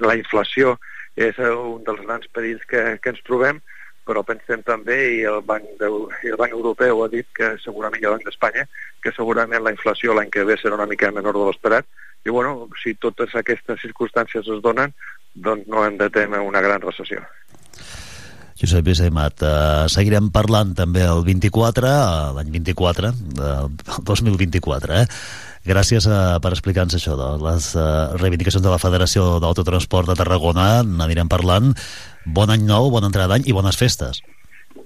La 0.01 0.17
inflació 0.17 0.79
és 1.17 1.37
un 1.43 1.85
dels 1.85 2.01
grans 2.07 2.31
perills 2.33 2.65
que, 2.71 2.97
que 3.03 3.13
ens 3.13 3.21
trobem, 3.27 3.61
però 4.09 4.23
pensem 4.25 4.63
també, 4.65 4.97
i 5.19 5.25
el 5.29 5.43
Banc, 5.45 5.67
de, 5.81 5.89
el 6.31 6.39
Banc 6.41 6.55
Europeu 6.57 7.03
ha 7.05 7.11
dit 7.13 7.29
que 7.37 7.53
segurament, 7.61 8.01
i 8.01 8.09
el 8.09 8.17
Banc 8.17 8.25
d'Espanya, 8.25 8.65
que 9.05 9.13
segurament 9.13 9.65
la 9.65 9.75
inflació 9.75 10.17
l'any 10.17 10.31
que 10.33 10.47
ve 10.49 10.57
serà 10.57 10.79
una 10.79 10.89
mica 10.89 11.13
menor 11.13 11.37
de 11.37 11.45
l'esperat, 11.45 11.85
i 12.27 12.31
bueno, 12.31 12.69
si 12.83 12.95
totes 12.95 13.35
aquestes 13.39 13.81
circumstàncies 13.85 14.49
es 14.49 14.63
donen, 14.65 14.95
doncs 15.35 15.69
no 15.71 15.85
hem 15.87 15.99
de 16.01 16.11
temer 16.11 16.41
una 16.45 16.63
gran 16.65 16.83
recessió. 16.83 17.23
Josep 18.59 18.83
Bisemat, 18.89 19.39
uh, 19.47 19.85
seguirem 19.87 20.33
parlant 20.35 20.73
també 20.75 21.05
el 21.07 21.23
24, 21.23 21.87
uh, 21.87 22.33
l'any 22.35 22.49
24, 22.57 23.13
del 23.39 23.69
uh, 23.71 24.01
2024, 24.09 24.97
eh? 24.99 25.05
Gràcies 25.69 26.09
uh, 26.11 26.41
per 26.43 26.51
explicar-nos 26.57 26.97
això 26.99 27.15
de 27.19 27.29
les 27.45 27.69
uh, 27.77 28.17
reivindicacions 28.19 28.65
de 28.65 28.73
la 28.73 28.81
Federació 28.83 29.37
d'Autotransport 29.43 30.11
de 30.11 30.17
Tarragona. 30.19 30.83
N'anirem 30.83 31.31
parlant. 31.31 31.71
Bon 32.27 32.51
any 32.51 32.67
nou, 32.67 32.91
bona 32.95 33.13
entrada 33.13 33.37
d'any 33.37 33.47
i 33.47 33.55
bones 33.55 33.79
festes. 33.79 34.23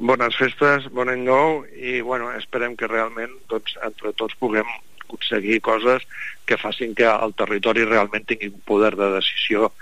Bones 0.02 0.36
festes, 0.36 0.88
bon 0.92 1.08
any 1.12 1.24
nou 1.24 1.62
i 1.72 2.00
bueno, 2.04 2.28
esperem 2.36 2.76
que 2.76 2.90
realment 2.90 3.32
tots, 3.48 3.76
entre 3.86 4.12
tots 4.18 4.36
puguem 4.40 4.68
aconseguir 5.12 5.60
coses 5.60 6.02
que 6.46 6.56
facin 6.56 6.94
que 6.94 7.06
el 7.06 7.34
territori 7.38 7.84
realment 7.84 8.26
tingui 8.26 8.50
un 8.50 8.60
poder 8.66 8.94
de 8.96 9.12
decisió 9.14 9.72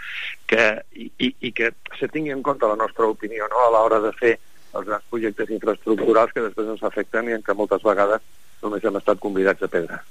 que, 0.50 0.82
i, 0.92 1.10
i, 1.18 1.34
i 1.48 1.52
que 1.52 1.72
se 1.98 2.08
tingui 2.08 2.34
en 2.34 2.42
compte 2.42 2.66
la 2.66 2.76
nostra 2.76 3.06
opinió 3.06 3.48
no? 3.48 3.64
a 3.64 3.70
l'hora 3.74 4.00
de 4.04 4.12
fer 4.18 4.36
els 4.74 4.86
grans 4.86 5.06
projectes 5.10 5.50
infraestructurals 5.50 6.32
que 6.34 6.44
després 6.46 6.74
ens 6.74 6.86
afecten 6.86 7.30
i 7.30 7.38
en 7.38 7.46
què 7.46 7.56
moltes 7.56 7.82
vegades 7.86 8.22
només 8.62 8.84
hem 8.84 8.98
estat 9.00 9.22
convidats 9.22 9.62
a 9.62 9.70
pedra. 9.72 10.02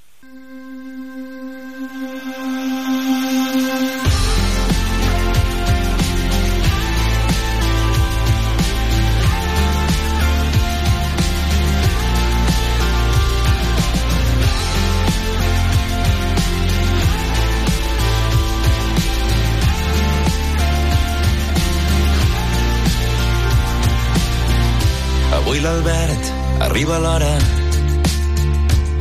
Avui 25.49 25.63
l'Albert 25.65 26.27
arriba 26.61 26.99
l'hora, 27.01 27.29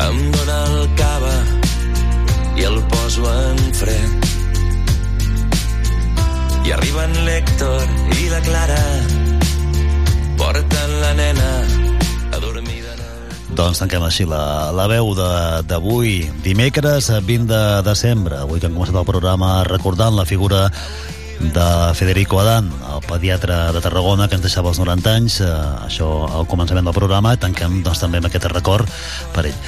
em 0.01 0.21
dóna 0.33 0.55
el 0.65 0.87
cava 0.97 1.33
i 2.57 2.65
el 2.65 2.79
poso 2.89 3.27
en 3.29 3.61
fred. 3.77 4.25
I 6.65 6.73
arriben 6.73 7.13
l'Hèctor 7.27 7.85
i 8.17 8.31
la 8.33 8.41
Clara, 8.49 8.81
porten 10.41 10.97
la 11.05 11.13
nena 11.21 11.53
doncs 13.59 13.81
tanquem 13.83 14.05
així 14.07 14.25
la, 14.25 14.71
la 14.73 14.85
veu 14.89 15.13
d'avui, 15.19 16.31
dimecres 16.45 17.11
20 17.27 17.49
de 17.51 17.63
desembre, 17.83 18.39
avui 18.47 18.63
que 18.63 18.71
hem 18.71 18.77
començat 18.79 18.97
el 19.03 19.09
programa 19.09 19.65
recordant 19.69 20.15
la 20.17 20.25
figura 20.25 20.71
de 21.41 21.95
Federico 21.95 22.41
Adán, 22.41 22.71
el 22.95 23.05
pediatre 23.07 23.55
de 23.73 23.81
Tarragona 23.81 24.29
que 24.29 24.37
ens 24.39 24.45
deixava 24.45 24.73
els 24.73 24.81
90 24.81 25.15
anys, 25.15 25.41
eh, 25.41 25.53
això 25.87 26.09
al 26.27 26.49
començament 26.51 26.85
del 26.89 26.97
programa, 26.97 27.37
tanquem 27.37 27.83
doncs, 27.83 28.03
també 28.03 28.19
amb 28.19 28.27
aquest 28.27 28.49
record 28.51 28.91
per 29.35 29.47
ell. 29.47 29.63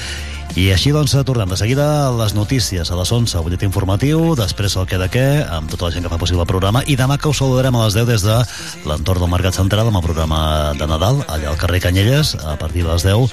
I 0.59 0.65
així 0.75 0.91
doncs 0.91 1.13
tornem 1.23 1.47
de 1.47 1.55
seguida 1.55 1.85
a 2.09 2.11
les 2.11 2.33
notícies. 2.35 2.89
A 2.91 2.97
les 2.99 3.11
11, 3.11 3.37
el 3.37 3.45
butlletí 3.45 3.63
informatiu, 3.69 4.33
després 4.35 4.75
el 4.75 4.87
que 4.89 4.99
de 4.99 5.07
què, 5.07 5.25
amb 5.47 5.71
tota 5.71 5.87
la 5.87 5.95
gent 5.95 6.03
que 6.03 6.11
fa 6.11 6.19
possible 6.19 6.43
el 6.43 6.49
programa, 6.49 6.83
i 6.91 6.97
demà 6.99 7.15
que 7.17 7.31
us 7.31 7.39
saludarem 7.39 7.77
a 7.79 7.85
les 7.85 7.95
10 7.95 8.09
des 8.09 8.25
de 8.27 8.35
l'entorn 8.83 9.23
del 9.23 9.31
Mercat 9.31 9.55
Central 9.55 9.87
amb 9.87 10.01
el 10.01 10.03
programa 10.03 10.41
de 10.75 10.87
Nadal, 10.91 11.23
allà 11.31 11.53
al 11.53 11.59
carrer 11.61 11.79
Canyelles, 11.87 12.35
a 12.43 12.57
partir 12.59 12.83
de 12.83 12.91
les 12.91 13.07
10, 13.07 13.31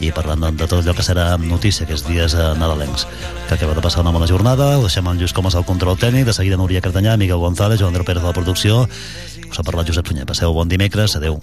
i 0.00 0.10
parlant 0.12 0.42
de, 0.44 0.50
de 0.52 0.66
tot 0.66 0.80
allò 0.80 0.94
que 0.96 1.04
serà 1.06 1.28
notícia 1.40 1.86
aquests 1.86 2.06
dies 2.08 2.34
eh, 2.36 2.48
nadalencs 2.60 3.06
que 3.48 3.54
acaba 3.54 3.76
de 3.76 3.84
passar 3.84 4.04
una 4.04 4.12
bona 4.14 4.28
jornada 4.30 4.74
ho 4.78 4.84
deixem 4.84 5.06
en 5.06 5.20
Lluís 5.20 5.34
Comas 5.36 5.56
al 5.56 5.64
control 5.68 5.98
tècnic 6.00 6.26
de 6.28 6.34
seguida 6.36 6.58
Núria 6.60 6.82
Cartanyà, 6.84 7.16
Miguel 7.16 7.40
González, 7.42 7.80
Joan 7.80 7.94
Andreu 7.94 8.04
Pérez 8.08 8.22
de 8.22 8.28
la 8.28 8.36
producció 8.36 8.84
us 9.46 9.58
ha 9.58 9.64
parlat 9.64 9.88
Josep 9.88 10.08
Sunyer 10.08 10.28
passeu 10.28 10.52
bon 10.52 10.68
dimecres, 10.68 11.16
adeu 11.16 11.40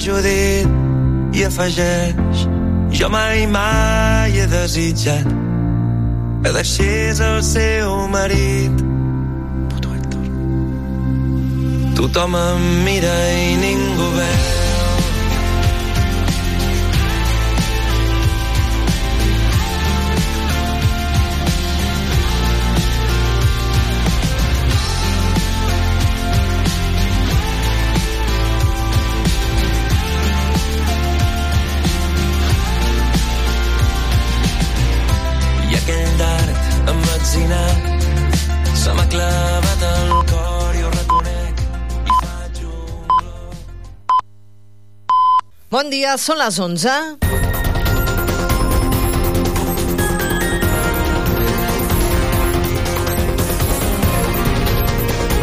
Judit 0.00 1.36
i 1.36 1.46
afegeix 1.46 2.46
Jo 2.92 3.08
mai, 3.08 3.46
mai 3.46 4.36
he 4.36 4.46
desitjat 4.46 5.24
que 6.44 6.52
deixés 6.52 7.20
el 7.20 7.42
seu 7.42 8.08
marit. 8.08 8.84
Puto 9.70 9.94
Héctor. 9.94 10.26
Tothom 11.96 12.36
em 12.36 12.68
mira 12.84 13.16
i 13.32 13.56
ningú 13.62 14.10
veu. 14.18 14.41
Emmetzinat 37.32 38.76
se 38.76 38.92
m'ha 38.92 39.06
clavat 39.08 39.82
al 39.82 40.24
cor 40.28 40.74
i 40.76 40.82
ho 40.82 40.90
reconec 40.90 41.62
i 42.04 42.18
faig 42.20 42.62
un... 42.66 43.56
Bon 45.70 45.90
dia, 45.90 46.16
són 46.18 46.38
les 46.42 46.58
11. 46.60 47.51